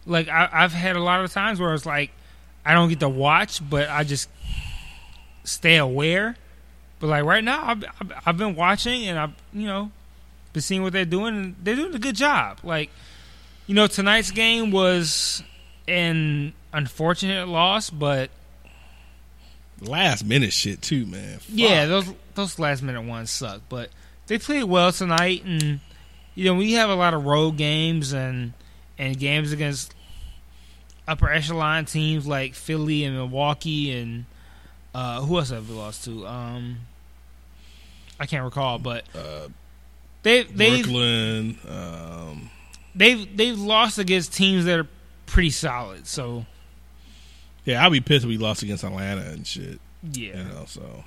Like 0.07 0.29
I, 0.29 0.49
I've 0.51 0.73
had 0.73 0.97
a 0.97 1.01
lot 1.03 1.23
of 1.23 1.31
times 1.33 1.61
where 1.61 1.75
it's 1.75 1.85
like 1.87 2.11
I 2.65 2.73
don't 2.75 2.89
get 2.89 3.01
to 3.01 3.09
watch, 3.09 3.61
but 3.69 3.91
I 3.91 4.05
just 4.05 4.29
stay 5.45 5.77
aware. 5.77 6.37
But 7.01 7.09
like 7.09 7.25
right 7.25 7.45
now, 7.45 7.63
I've, 7.67 7.85
I've, 8.01 8.13
I've 8.27 8.37
been 8.39 8.55
watching 8.55 9.05
and 9.07 9.19
I've 9.19 9.33
you 9.53 9.67
know 9.67 9.91
been 10.53 10.63
seeing 10.63 10.83
what 10.83 10.93
they're 10.93 11.05
doing, 11.05 11.57
they're 11.63 11.77
doing 11.77 11.95
a 11.95 11.99
good 11.99 12.17
job. 12.17 12.59
Like 12.63 12.91
you 13.67 13.75
know, 13.75 13.87
tonight's 13.87 14.31
game 14.31 14.71
was 14.71 15.43
an 15.89 16.53
unfortunate 16.73 17.49
loss, 17.49 17.91
but 17.91 18.31
last 19.81 20.25
minute 20.25 20.53
shit 20.53 20.83
too, 20.83 21.07
man. 21.07 21.39
Fuck. 21.39 21.49
Yeah, 21.51 21.87
those 21.87 22.07
those 22.35 22.59
last 22.59 22.83
minute 22.83 23.03
ones 23.03 23.31
suck, 23.31 23.63
but 23.69 23.91
they 24.27 24.39
played 24.39 24.65
well 24.65 24.93
tonight, 24.93 25.45
and 25.45 25.81
you 26.35 26.45
know 26.45 26.55
we 26.55 26.73
have 26.73 26.91
a 26.91 26.95
lot 26.95 27.15
of 27.15 27.25
road 27.25 27.57
games 27.57 28.13
and 28.13 28.53
and 28.99 29.19
games 29.19 29.53
against 29.53 29.95
upper 31.09 31.31
echelon 31.31 31.85
teams 31.85 32.27
like 32.27 32.55
Philly 32.55 33.05
and 33.05 33.17
Milwaukee 33.17 33.91
and 33.99 34.25
uh, 34.95 35.21
who 35.23 35.39
else 35.39 35.51
have 35.51 35.69
we 35.69 35.75
lost 35.75 36.05
to? 36.05 36.27
Um, 36.27 36.79
I 38.21 38.27
can't 38.27 38.45
recall, 38.45 38.79
but 38.79 39.05
Uh, 39.15 39.49
they 40.23 40.45
they 40.45 40.83
Brooklyn. 40.83 41.59
Um, 41.69 42.51
they've 42.95 43.37
they've 43.37 43.59
lost 43.59 43.99
against 43.99 44.33
teams 44.35 44.65
that 44.67 44.79
are 44.79 44.89
pretty 45.27 45.51
solid. 45.51 46.07
So 46.07 46.47
yeah, 47.65 47.83
I'll 47.83 47.91
be 47.91 48.01
pissed 48.01 48.25
if 48.25 48.29
we 48.29 48.39
lost 48.39 48.63
against 48.63 48.85
Atlanta 48.85 49.23
and 49.23 49.47
shit. 49.47 49.81
yeah, 50.13 50.37
You 50.39 50.45
know, 50.55 50.65
so 50.67 51.05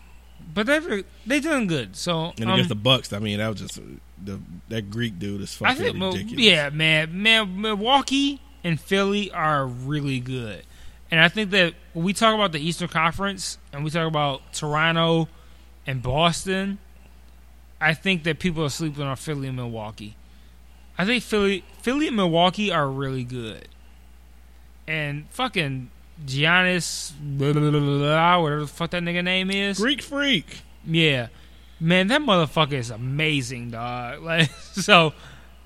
but 0.53 0.65
they're 0.65 1.03
they 1.25 1.39
doing 1.39 1.67
good. 1.67 1.95
So 1.95 2.31
and 2.37 2.45
um, 2.45 2.51
against 2.51 2.69
the 2.69 2.75
Bucks, 2.75 3.13
I 3.13 3.19
mean, 3.19 3.39
that 3.39 3.49
was 3.49 3.59
just 3.59 3.79
the 4.23 4.39
that 4.69 4.89
Greek 4.89 5.19
dude 5.19 5.41
is 5.41 5.55
I 5.61 5.73
fucking 5.75 5.93
think, 5.93 6.03
ridiculous. 6.13 6.43
yeah, 6.45 6.69
man, 6.69 7.21
man, 7.21 7.61
Milwaukee 7.61 8.41
and 8.63 8.79
Philly 8.79 9.31
are 9.31 9.65
really 9.65 10.19
good, 10.19 10.63
and 11.11 11.19
I 11.19 11.27
think 11.29 11.51
that 11.51 11.73
when 11.93 12.05
we 12.05 12.13
talk 12.13 12.33
about 12.35 12.51
the 12.51 12.59
Eastern 12.59 12.87
Conference 12.87 13.57
and 13.73 13.83
we 13.83 13.89
talk 13.89 14.07
about 14.07 14.53
Toronto 14.53 15.27
and 15.85 16.01
Boston, 16.01 16.77
I 17.85 17.93
think 17.93 18.23
that 18.23 18.39
people 18.39 18.65
are 18.65 18.69
sleeping 18.69 19.03
on 19.03 19.15
Philly 19.15 19.47
and 19.47 19.57
Milwaukee. 19.57 20.15
I 20.97 21.05
think 21.05 21.23
Philly, 21.23 21.63
Philly 21.83 22.07
and 22.07 22.15
Milwaukee 22.15 22.71
are 22.71 22.89
really 22.89 23.23
good, 23.23 23.67
and 24.87 25.29
fucking 25.29 25.91
Giannis, 26.25 27.11
blah, 27.21 27.53
blah, 27.53 27.69
blah, 27.69 28.41
whatever 28.41 28.61
the 28.61 28.67
fuck 28.67 28.89
that 28.89 29.03
nigga 29.03 29.23
name 29.23 29.51
is, 29.51 29.77
Greek 29.77 30.01
freak. 30.01 30.61
yeah, 30.83 31.27
man, 31.79 32.07
that 32.07 32.21
motherfucker 32.21 32.73
is 32.73 32.89
amazing, 32.89 33.69
dog. 33.69 34.19
Like, 34.23 34.49
so, 34.49 35.13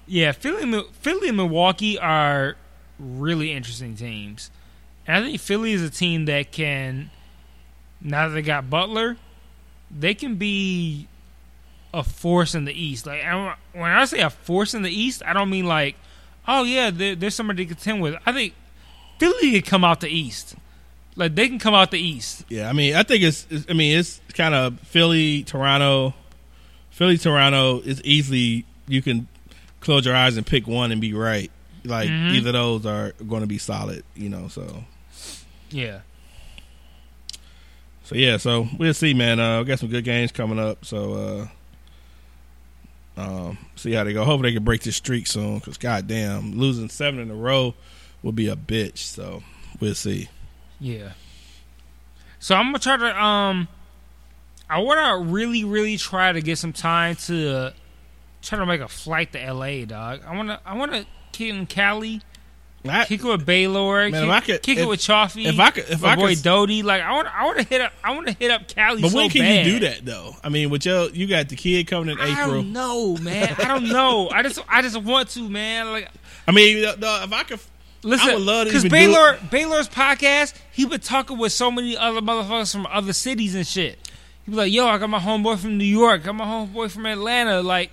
yeah, 0.06 0.34
Philly, 0.34 0.84
Philly 0.92 1.30
and 1.30 1.38
Milwaukee 1.38 1.98
are 1.98 2.58
really 3.00 3.54
interesting 3.54 3.96
teams, 3.96 4.52
and 5.08 5.24
I 5.24 5.26
think 5.26 5.40
Philly 5.40 5.72
is 5.72 5.82
a 5.82 5.90
team 5.90 6.26
that 6.26 6.52
can, 6.52 7.12
now 8.02 8.28
that 8.28 8.34
they 8.34 8.42
got 8.42 8.70
Butler, 8.70 9.16
they 9.90 10.14
can 10.14 10.36
be 10.36 11.08
a 11.94 12.04
force 12.04 12.56
in 12.56 12.66
the 12.66 12.74
East. 12.74 13.06
Like, 13.06 13.24
I 13.24 13.56
when 13.74 13.90
I 13.92 14.06
say 14.06 14.20
a 14.22 14.30
force 14.30 14.74
in 14.74 14.82
the 14.84 14.92
East, 14.92 15.24
I 15.26 15.34
don't 15.34 15.50
mean 15.50 15.66
like, 15.66 15.96
oh 16.48 16.64
yeah, 16.64 16.90
there, 16.92 17.16
there's 17.16 17.36
somebody 17.36 17.66
to 17.66 17.74
contend 17.74 18.02
with. 18.02 18.16
I 18.26 18.32
think 18.32 18.54
Philly 19.20 19.52
could 19.54 19.66
come 19.66 19.84
out 19.84 20.00
the 20.02 20.10
East. 20.10 20.56
Like 21.16 21.36
they 21.36 21.48
can 21.50 21.60
come 21.60 21.74
out 21.74 21.92
the 21.92 22.00
East. 22.00 22.46
Yeah, 22.50 22.70
I 22.70 22.74
mean, 22.74 22.96
I 22.96 23.04
think 23.04 23.24
it's. 23.24 23.46
it's 23.50 23.66
I 23.70 23.74
mean, 23.74 23.98
it's 23.98 24.22
kind 24.34 24.54
of 24.56 24.80
Philly, 24.82 25.44
Toronto. 25.44 26.14
Philly, 26.92 27.18
Toronto 27.18 27.80
is 27.82 28.02
easily 28.04 28.66
you 28.88 29.02
can 29.02 29.28
close 29.82 30.06
your 30.06 30.16
eyes 30.16 30.38
and 30.38 30.46
pick 30.46 30.68
one 30.68 30.92
and 30.92 31.00
be 31.02 31.14
right. 31.14 31.52
Like 31.86 32.10
Mhm. 32.10 32.34
either 32.34 32.52
those 32.52 32.86
are 32.86 33.14
going 33.28 33.42
to 33.42 33.48
be 33.48 33.58
solid, 33.58 34.04
you 34.16 34.28
know. 34.30 34.48
So, 34.50 34.84
Yeah. 35.72 36.00
so 38.04 38.16
yeah, 38.16 38.38
so 38.38 38.68
we'll 38.78 38.94
see, 38.94 39.14
man. 39.14 39.40
Uh, 39.40 39.60
we 39.60 39.66
got 39.66 39.80
some 39.80 39.90
good 39.90 40.04
games 40.04 40.32
coming 40.32 40.60
up. 40.60 40.84
So, 40.86 41.14
uh, 41.14 41.48
um, 43.20 43.58
see 43.76 43.92
how 43.94 44.04
they 44.04 44.14
go. 44.14 44.24
Hopefully, 44.24 44.52
they 44.52 44.56
can 44.56 44.64
break 44.64 44.82
this 44.82 44.96
streak 44.96 45.28
soon. 45.28 45.60
Because 45.60 45.78
goddamn, 45.78 46.54
losing 46.54 46.90
seven 46.90 47.20
in 47.20 47.30
a 47.30 47.36
row 47.36 47.74
will 48.24 48.32
be 48.32 48.48
a 48.48 48.56
bitch. 48.56 49.00
So 49.00 49.44
we'll 49.80 49.96
see. 49.96 50.30
Yeah. 50.80 51.12
So 52.40 52.56
I'm 52.56 52.68
gonna 52.68 52.80
try 52.80 52.98
to 52.98 53.24
um 53.24 53.68
I 54.70 54.80
wanna 54.80 55.26
really, 55.30 55.64
really 55.64 55.98
try 55.98 56.32
to 56.32 56.42
get 56.42 56.58
some 56.58 56.74
time 56.74 57.16
to 57.16 57.74
try 58.42 58.60
to 58.60 58.66
make 58.66 58.82
a 58.82 58.88
flight 58.88 59.34
to 59.34 59.54
LA, 59.54 59.86
dog. 59.86 60.22
I 60.26 60.36
wanna 60.36 60.62
I 60.66 60.76
wanna 60.76 61.06
kick 61.32 61.50
in 61.50 61.66
Cali, 61.66 62.22
I, 62.88 63.06
kick 63.06 63.20
it 63.22 63.26
with 63.28 63.46
Baylor, 63.46 64.10
Man, 64.10 64.22
kick, 64.24 64.30
I 64.32 64.40
could- 64.40 64.62
kick 64.64 64.78
if- 64.78 64.84
it 64.84 64.88
with 64.88 65.00
Chaffee. 65.02 65.46
if 65.48 65.60
I 65.60 65.72
could- 65.72 65.90
if 65.90 66.02
my 66.02 66.12
I 66.12 66.16
boy 66.16 66.34
could- 66.36 66.44
Doty. 66.44 66.82
Like 66.84 67.02
I 67.02 67.12
wanna 67.12 67.32
I 67.36 67.46
wanna 67.46 67.64
hit 67.64 67.82
up 67.82 67.92
I 68.04 68.12
wanna 68.12 68.32
hit 68.32 68.52
up 68.52 68.68
Cali 68.68 69.02
but 69.02 69.12
so 69.12 69.18
when 69.18 69.30
can 69.30 69.42
bad. 69.42 69.66
you 69.66 69.74
do 69.74 69.80
that 69.88 70.06
though? 70.06 70.36
I 70.44 70.50
mean, 70.50 70.70
with 70.70 70.86
your 70.86 71.10
you 71.10 71.28
got 71.28 71.50
the 71.50 71.56
kid 71.58 71.88
coming 71.88 72.10
in 72.12 72.20
I 72.20 72.32
April. 72.32 72.62
don't 72.62 72.72
know, 72.74 73.18
man. 73.18 73.56
I 73.60 73.66
don't 73.66 73.90
know. 73.90 74.30
I 74.34 74.44
just 74.44 74.60
I 74.70 74.82
just 74.82 74.96
want 75.02 75.30
to, 75.32 75.50
man. 75.50 75.92
Like 75.92 76.10
I 76.48 76.52
mean, 76.52 76.82
no, 76.82 76.96
no, 76.98 77.24
if 77.24 77.34
I 77.34 77.44
could, 77.44 77.60
Listen, 78.02 78.30
I 78.30 78.34
would 78.36 78.44
love 78.44 78.68
to 78.68 78.74
because 78.74 78.90
Baylor 78.90 79.38
Baylor's 79.52 79.90
podcast, 79.90 80.54
he 80.72 80.86
been 80.86 81.02
talking 81.02 81.38
with 81.38 81.52
so 81.52 81.70
many 81.70 81.98
other 81.98 82.22
motherfuckers 82.22 82.72
from 82.72 82.88
other 82.90 83.12
cities 83.12 83.56
and 83.56 83.68
shit. 83.68 84.00
He 84.46 84.52
be 84.52 84.58
like, 84.58 84.72
"Yo, 84.72 84.88
I 84.88 84.98
got 84.98 85.10
my 85.10 85.20
homeboy 85.20 85.60
from 85.60 85.78
New 85.78 85.84
York, 85.84 86.22
I 86.22 86.26
got 86.28 86.36
my 86.36 86.46
homeboy 86.46 86.90
from 86.92 87.06
Atlanta." 87.06 87.62
Like, 87.62 87.92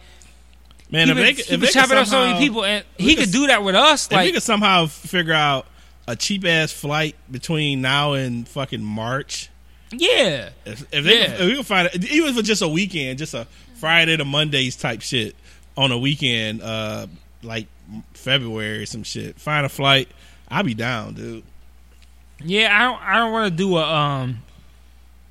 man, 0.91 1.09
he 1.09 1.13
if 1.13 1.17
been, 1.17 1.25
they, 1.25 1.31
he 1.31 1.35
could- 1.35 1.53
if 1.55 1.61
they 1.61 1.67
could 1.67 1.73
chopping 1.75 1.99
up 1.99 2.07
so 2.07 2.25
many 2.27 2.39
people, 2.39 2.65
and 2.65 2.85
he 2.97 3.07
we 3.07 3.17
could 3.17 3.33
do 3.33 3.47
that 3.49 3.63
with 3.63 3.75
us. 3.75 4.07
If 4.07 4.11
we 4.13 4.17
Like, 4.17 4.35
could 4.35 4.43
somehow 4.43 4.87
figure 4.87 5.33
out 5.35 5.67
a 6.09 6.15
cheap 6.17 6.45
ass 6.45 6.73
flight 6.73 7.17
between 7.31 7.81
now 7.83 8.13
and 8.13 8.47
fucking 8.49 8.83
March, 8.83 9.51
yeah, 9.93 10.51
if, 10.65 10.83
if 10.93 11.05
they 11.05 11.21
Yeah. 11.21 11.33
if 11.35 11.41
we 11.47 11.55
can 11.55 11.65
find 11.65 11.89
it, 11.93 12.05
even 12.11 12.35
for 12.35 12.43
just 12.43 12.63
a 12.63 12.69
weekend, 12.69 13.19
just 13.19 13.35
a 13.35 13.47
Friday 13.77 14.17
to 14.17 14.25
Mondays 14.25 14.77
type 14.77 15.01
shit 15.03 15.37
on 15.77 15.93
a 15.93 15.99
weekend, 15.99 16.63
uh, 16.63 17.07
like 17.43 17.67
February 18.15 18.83
or 18.83 18.87
some 18.87 19.03
shit. 19.05 19.39
Find 19.39 19.65
a 19.67 19.69
flight. 19.69 20.09
I'll 20.49 20.63
be 20.65 20.75
down, 20.75 21.15
dude. 21.15 21.45
Yeah, 22.45 22.77
I 22.77 22.83
don't. 22.85 23.03
I 23.03 23.17
don't 23.19 23.33
want 23.33 23.51
to 23.51 23.57
do 23.57 23.77
a 23.77 23.83
um, 23.85 24.43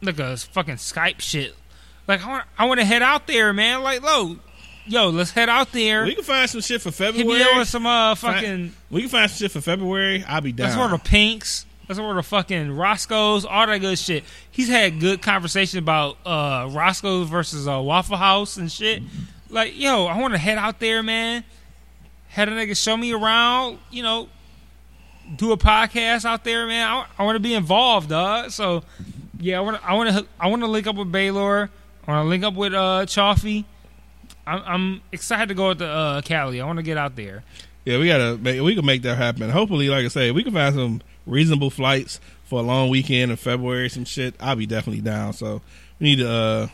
like 0.01 0.19
a 0.19 0.35
fucking 0.37 0.75
Skype 0.75 1.19
shit. 1.21 1.55
Like 2.07 2.23
I 2.25 2.29
want. 2.29 2.45
I 2.57 2.65
want 2.65 2.79
to 2.79 2.85
head 2.85 3.01
out 3.01 3.27
there, 3.27 3.51
man. 3.53 3.83
Like, 3.83 4.01
lo, 4.03 4.37
yo, 4.87 5.09
let's 5.09 5.31
head 5.31 5.49
out 5.49 5.71
there. 5.71 6.05
We 6.05 6.15
can 6.15 6.23
find 6.23 6.49
some 6.49 6.61
shit 6.61 6.81
for 6.81 6.89
Hit 6.89 6.95
February. 7.15 7.39
me 7.39 7.43
up 7.43 7.57
with 7.57 7.67
some 7.67 7.85
uh 7.85 8.15
fucking. 8.15 8.73
We 8.89 9.01
can 9.01 9.09
find 9.09 9.29
some 9.29 9.37
shit 9.37 9.51
for 9.51 9.61
February. 9.61 10.23
I'll 10.27 10.41
be 10.41 10.51
down. 10.51 10.67
Let's 10.67 10.77
order 10.79 10.97
pinks. 10.97 11.65
Let's 11.87 11.99
order 11.99 12.21
fucking 12.23 12.75
Roscoe's. 12.75 13.45
All 13.45 13.67
that 13.67 13.77
good 13.79 13.99
shit. 13.99 14.23
He's 14.49 14.69
had 14.69 14.99
good 14.99 15.21
conversation 15.21 15.79
about 15.79 16.17
uh 16.25 16.69
Roscoe's 16.71 17.29
versus 17.29 17.67
uh, 17.67 17.79
Waffle 17.81 18.17
House 18.17 18.57
and 18.57 18.71
shit. 18.71 19.03
Like, 19.49 19.79
yo, 19.79 20.05
I 20.05 20.19
want 20.19 20.33
to 20.33 20.39
head 20.39 20.57
out 20.57 20.79
there, 20.79 21.03
man. 21.03 21.43
Had 22.29 22.49
a 22.49 22.51
nigga 22.51 22.75
show 22.75 22.97
me 22.97 23.13
around. 23.13 23.77
You 23.91 24.03
know, 24.03 24.29
do 25.35 25.51
a 25.51 25.57
podcast 25.57 26.25
out 26.25 26.43
there, 26.43 26.65
man. 26.67 26.87
I, 26.87 27.05
I 27.19 27.23
want 27.23 27.35
to 27.35 27.39
be 27.39 27.53
involved, 27.53 28.09
dog. 28.09 28.51
So, 28.51 28.83
yeah, 29.39 29.57
I 29.57 29.61
want 29.61 29.79
to. 29.79 29.87
I 29.87 29.93
want 29.93 30.09
to. 30.09 30.25
I 30.39 30.47
want 30.47 30.61
to 30.63 30.67
link 30.67 30.87
up 30.87 30.95
with 30.95 31.11
Baylor. 31.11 31.69
I 32.07 32.11
want 32.11 32.25
to 32.25 32.29
link 32.29 32.43
up 32.43 32.55
with 32.55 32.73
uh 32.73 33.05
Chaffee. 33.05 33.65
I'm, 34.47 34.61
I'm 34.65 35.01
excited 35.11 35.47
to 35.49 35.55
go 35.55 35.69
with 35.69 35.79
the 35.79 35.87
uh, 35.87 36.21
Cali. 36.21 36.61
I 36.61 36.65
want 36.65 36.77
to 36.77 36.83
get 36.83 36.97
out 36.97 37.15
there. 37.15 37.43
Yeah, 37.85 37.99
we 37.99 38.07
gotta. 38.07 38.37
Make, 38.37 38.61
we 38.61 38.75
can 38.75 38.85
make 38.85 39.03
that 39.03 39.15
happen. 39.17 39.49
Hopefully, 39.49 39.89
like 39.89 40.05
I 40.05 40.07
say, 40.07 40.31
we 40.31 40.43
can 40.43 40.53
find 40.53 40.73
some 40.73 41.01
reasonable 41.27 41.69
flights 41.69 42.19
for 42.45 42.59
a 42.59 42.63
long 42.63 42.89
weekend 42.89 43.31
in 43.31 43.37
February. 43.37 43.89
Some 43.89 44.05
shit. 44.05 44.35
I'll 44.39 44.55
be 44.55 44.65
definitely 44.65 45.01
down. 45.01 45.33
So 45.33 45.61
we 45.99 46.07
need 46.07 46.19
to 46.19 46.29
uh, 46.29 46.67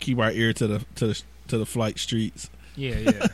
keep 0.00 0.18
our 0.18 0.30
ear 0.30 0.52
to 0.54 0.66
the 0.66 0.84
to 0.96 1.08
the 1.08 1.22
to 1.48 1.58
the 1.58 1.66
flight 1.66 1.98
streets. 1.98 2.48
Yeah, 2.74 2.96
yeah. 2.98 3.26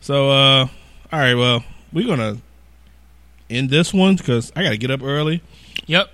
So, 0.00 0.30
uh, 0.30 0.66
all 1.12 1.18
right. 1.18 1.34
Well, 1.34 1.64
we're 1.92 2.06
gonna 2.06 2.38
end 3.48 3.70
this 3.70 3.94
one 3.94 4.16
because 4.16 4.52
I 4.54 4.62
gotta 4.62 4.76
get 4.76 4.90
up 4.90 5.02
early. 5.02 5.42
yep. 5.86 6.10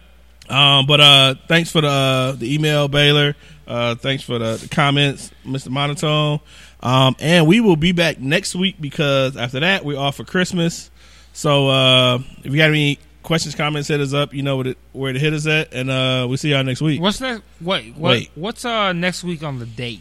Um, 0.49 0.87
but 0.87 1.01
uh, 1.01 1.35
thanks 1.49 1.71
for 1.71 1.81
the 1.81 1.89
uh, 1.89 2.33
the 2.33 2.55
email, 2.55 2.89
Baylor. 2.89 3.35
Uh, 3.67 3.95
thanks 3.95 4.23
for 4.23 4.39
the, 4.39 4.57
the 4.57 4.69
comments, 4.69 5.31
Mr. 5.47 5.71
Monotone. 5.71 6.41
Um, 6.83 7.15
and 7.21 7.47
we 7.47 7.61
will 7.61 7.77
be 7.77 7.93
back 7.93 8.19
next 8.19 8.55
week 8.55 8.77
because 8.81 9.37
after 9.37 9.61
that 9.61 9.85
we're 9.85 9.99
off 9.99 10.17
for 10.17 10.25
Christmas. 10.25 10.91
So 11.33 11.69
uh, 11.69 12.19
if 12.43 12.47
you 12.47 12.57
got 12.57 12.71
any 12.71 12.99
questions, 13.23 13.55
comments, 13.55 13.89
hit 13.89 14.01
us 14.01 14.13
up. 14.13 14.35
You 14.35 14.43
know 14.43 14.57
where 14.57 14.65
to, 14.65 14.75
where 14.93 15.13
to 15.13 15.19
hit 15.19 15.33
us 15.33 15.47
at, 15.47 15.73
and 15.73 15.89
uh, 15.91 16.27
we'll 16.29 16.37
see 16.39 16.51
y'all 16.51 16.65
next 16.65 16.81
week. 16.83 17.01
What's 17.01 17.21
next? 17.21 17.43
Wait, 17.61 17.95
what, 17.97 18.11
Wait. 18.11 18.31
What's 18.35 18.65
uh 18.65 18.93
next 18.93 19.23
week 19.25 19.43
on 19.43 19.59
the 19.61 19.67
date? 19.67 20.01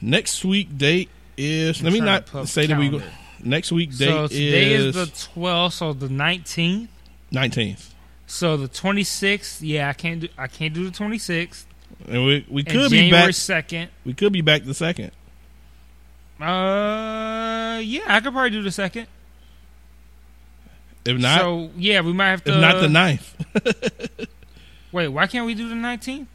Next 0.00 0.44
week 0.44 0.76
date 0.76 1.08
is. 1.36 1.78
I'm 1.80 1.84
let 1.84 1.92
me 1.92 2.00
not 2.00 2.26
to 2.26 2.32
pull 2.32 2.40
up 2.42 2.48
say 2.48 2.66
that 2.66 2.78
we 2.78 2.88
go. 2.88 3.00
Next 3.42 3.70
week 3.70 3.90
date 3.96 4.08
so 4.08 4.26
today 4.28 4.72
is, 4.72 4.96
is 4.96 5.10
the 5.10 5.28
twelfth, 5.32 5.76
so 5.76 5.92
the 5.92 6.08
nineteenth. 6.08 6.90
nineteenth, 7.30 7.94
So 8.26 8.56
the 8.56 8.66
twenty 8.68 9.04
sixth. 9.04 9.62
Yeah, 9.62 9.88
I 9.88 9.92
can't 9.92 10.20
do. 10.20 10.28
I 10.36 10.48
can't 10.48 10.74
do 10.74 10.84
the 10.84 10.90
twenty 10.90 11.18
sixth. 11.18 11.66
and 12.08 12.24
we 12.26 12.44
we 12.50 12.62
And 12.62 12.70
could 12.70 12.90
be 12.90 12.98
January 13.02 13.26
back. 13.28 13.34
second. 13.34 13.90
We 14.04 14.12
could 14.14 14.32
be 14.32 14.40
back 14.40 14.64
the 14.64 14.74
second. 14.74 15.12
Uh, 16.40 17.78
yeah, 17.82 18.02
I 18.06 18.20
could 18.20 18.32
probably 18.32 18.50
do 18.50 18.62
the 18.62 18.70
second. 18.70 19.06
If 21.04 21.18
not, 21.18 21.40
so 21.40 21.70
yeah, 21.76 22.00
we 22.00 22.12
might 22.12 22.30
have 22.30 22.44
to. 22.44 22.54
if 22.54 22.60
not 22.60 22.80
the 22.80 22.88
ninth. 22.88 23.34
Wait, 24.92 25.08
why 25.08 25.26
can't 25.26 25.46
we 25.46 25.54
do 25.54 25.68
the 25.68 25.74
nineteenth? 25.74 26.28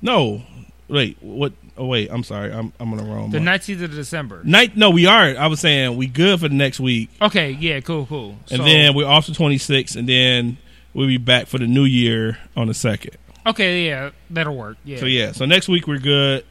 No, 0.00 0.42
wait. 0.88 1.16
What? 1.20 1.52
Oh, 1.76 1.86
wait. 1.86 2.08
I'm 2.10 2.22
sorry. 2.22 2.52
I'm 2.52 2.72
I'm 2.80 2.92
on 2.92 2.98
the 2.98 3.04
wrong. 3.04 3.30
The 3.30 3.40
nineteenth 3.40 3.82
of 3.82 3.90
December. 3.90 4.40
Night? 4.44 4.76
No, 4.76 4.90
we 4.90 5.06
aren't. 5.06 5.36
I 5.38 5.46
was 5.48 5.60
saying 5.60 5.96
we 5.96 6.06
good 6.06 6.40
for 6.40 6.48
the 6.48 6.54
next 6.54 6.80
week, 6.80 7.10
Okay, 7.20 7.50
yeah, 7.50 7.80
cool, 7.80 8.06
cool. 8.06 8.36
and 8.50 8.58
So- 8.58 8.64
then 8.64 8.94
we're 8.94 9.06
off 9.06 9.26
to 9.26 9.34
26, 9.34 9.94
and 9.96 10.08
then 10.08 10.58
we'll 10.94 11.06
be 11.08 11.16
back 11.18 11.46
for 11.46 11.58
the 11.58 11.66
new 11.66 11.84
year 11.84 12.38
on 12.56 12.68
the 12.68 12.74
second. 12.74 13.16
okay, 13.46 13.86
yeah, 13.86 14.10
that'll 14.30 14.56
work. 14.56 14.76
Yeah. 14.84 14.98
So 14.98 15.06
yeah. 15.06 15.32
So 15.32 15.44
next 15.44 15.68
week 15.68 15.86
we're 15.86 15.98
good, 15.98 16.44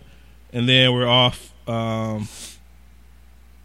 and 0.53 0.68
then 0.69 0.94
we're 0.94 1.07
off 1.07 1.53
um, 1.68 2.28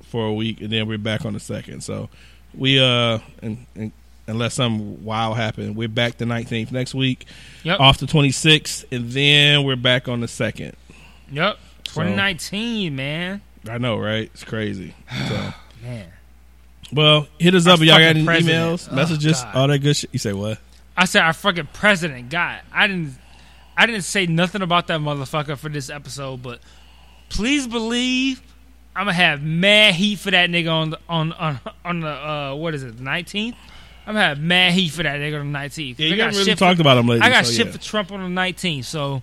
for 0.05 0.27
a 0.27 0.33
week, 0.33 0.61
and 0.61 0.71
then 0.71 0.87
we're 0.89 0.99
back 0.99 1.25
on 1.25 1.33
the 1.35 1.41
second. 1.41 1.83
So 1.83 2.09
we 2.55 2.81
uh, 2.81 3.19
and, 3.43 3.67
and 3.75 3.93
unless 4.27 4.55
some 4.55 5.05
wild 5.05 5.37
happen, 5.37 5.75
we're 5.75 5.89
back 5.89 6.19
the 6.19 6.25
19th 6.25 6.73
next 6.73 6.95
week, 6.95 7.27
Yep. 7.65 7.81
off 7.81 7.99
the 7.99 8.07
26th, 8.07 8.85
and 8.93 9.11
then 9.11 9.65
we're 9.65 9.77
back 9.77 10.09
on 10.09 10.21
the 10.21 10.29
second. 10.29 10.77
Yep. 11.31 11.59
2019, 11.85 12.95
man. 12.95 13.41
I 13.69 13.79
know, 13.79 13.97
right? 13.99 14.31
It's 14.33 14.45
crazy. 14.45 14.95
So. 15.29 15.53
Man. 15.83 16.07
Well, 16.93 17.27
hit 17.39 17.55
us 17.55 17.67
Our 17.67 17.75
up 17.75 17.81
if 17.81 17.87
y'all 17.87 17.99
got 17.99 18.03
any 18.17 18.25
president. 18.25 18.81
emails, 18.81 18.89
Oh, 18.91 18.95
messages, 18.97 19.43
all 19.55 19.69
that 19.69 19.79
good 19.79 19.97
shit. 19.97 20.11
You 20.13 20.19
say 20.19 20.33
what? 20.33 20.59
I 20.97 21.05
said 21.07 21.23
our 21.23 21.33
fucking 21.33 21.69
president. 21.73 22.29
God, 22.31 22.61
I 22.73 22.87
didn't, 22.87 23.15
I 23.77 23.87
didn't 23.87 24.03
say 24.03 24.27
nothing 24.27 24.61
about 24.61 24.89
that 24.89 25.01
motherfucker 25.01 25.57
for 25.57 25.69
this 25.69 25.89
episode, 25.89 26.43
but 26.43 26.61
please 27.31 27.67
believe 27.67 28.43
I'm 28.95 29.07
gonna 29.07 29.15
have 29.15 29.43
mad 29.43 29.95
heat 29.95 30.19
for 30.19 30.31
that 30.31 30.51
nigga 30.51 30.71
on 30.71 30.91
the 30.91 30.99
on 31.09 31.33
on 31.33 31.61
on 31.85 32.01
the 32.01 32.09
uh 32.09 32.55
what 32.55 32.75
is 32.75 32.83
it, 32.83 32.99
the 32.99 33.03
19th? 33.03 33.55
I'm 34.07 34.15
gonna 34.15 34.27
have 34.27 34.41
mad 34.41 34.73
heat 34.73 34.91
for 34.91 35.03
that 35.03 35.19
nigga 35.21 35.41
on 35.41 35.53
the 35.53 35.59
19th. 35.59 35.99
Yeah, 35.99 36.07
I 36.07 36.09
you 36.11 36.17
got 36.17 36.33
really 36.33 36.45
shit 36.45 36.59
talked 36.59 36.77
for, 36.77 36.83
about 36.83 36.99
him 36.99 37.07
lately. 37.07 37.27
I 37.27 37.31
got 37.31 37.47
so, 37.47 37.53
shit 37.53 37.67
yeah. 37.67 37.73
for 37.73 37.79
Trump 37.79 38.13
on 38.13 38.35
the 38.35 38.41
19th, 38.41 38.85
so 38.85 39.23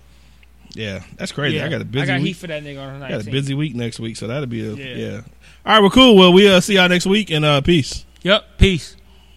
Yeah, 0.72 1.02
that's 1.16 1.32
crazy. 1.32 1.56
yeah, 1.56 1.66
I 1.66 1.68
got 1.68 1.80
a 1.82 1.84
busy 1.84 2.02
I 2.02 2.06
got 2.06 2.18
heat 2.18 2.24
week. 2.24 2.36
for 2.36 2.46
that 2.48 2.64
nigga 2.64 2.82
on 2.82 3.00
the 3.00 3.06
I 3.06 3.10
got 3.10 3.26
a 3.26 3.30
busy 3.30 3.54
week 3.54 3.74
next 3.74 4.00
week, 4.00 4.16
so 4.16 4.26
that'll 4.26 4.46
be 4.46 4.66
a 4.66 4.72
Yeah. 4.72 4.94
yeah. 4.94 5.20
All 5.66 5.74
right, 5.74 5.80
well, 5.80 5.90
cool. 5.90 6.16
Well, 6.16 6.32
we 6.32 6.50
uh, 6.50 6.60
see 6.60 6.74
y'all 6.74 6.88
next 6.88 7.06
week, 7.06 7.30
and 7.30 7.44
uh, 7.44 7.60
peace. 7.60 8.06
Yep. 8.22 8.58
Peace. 8.58 8.96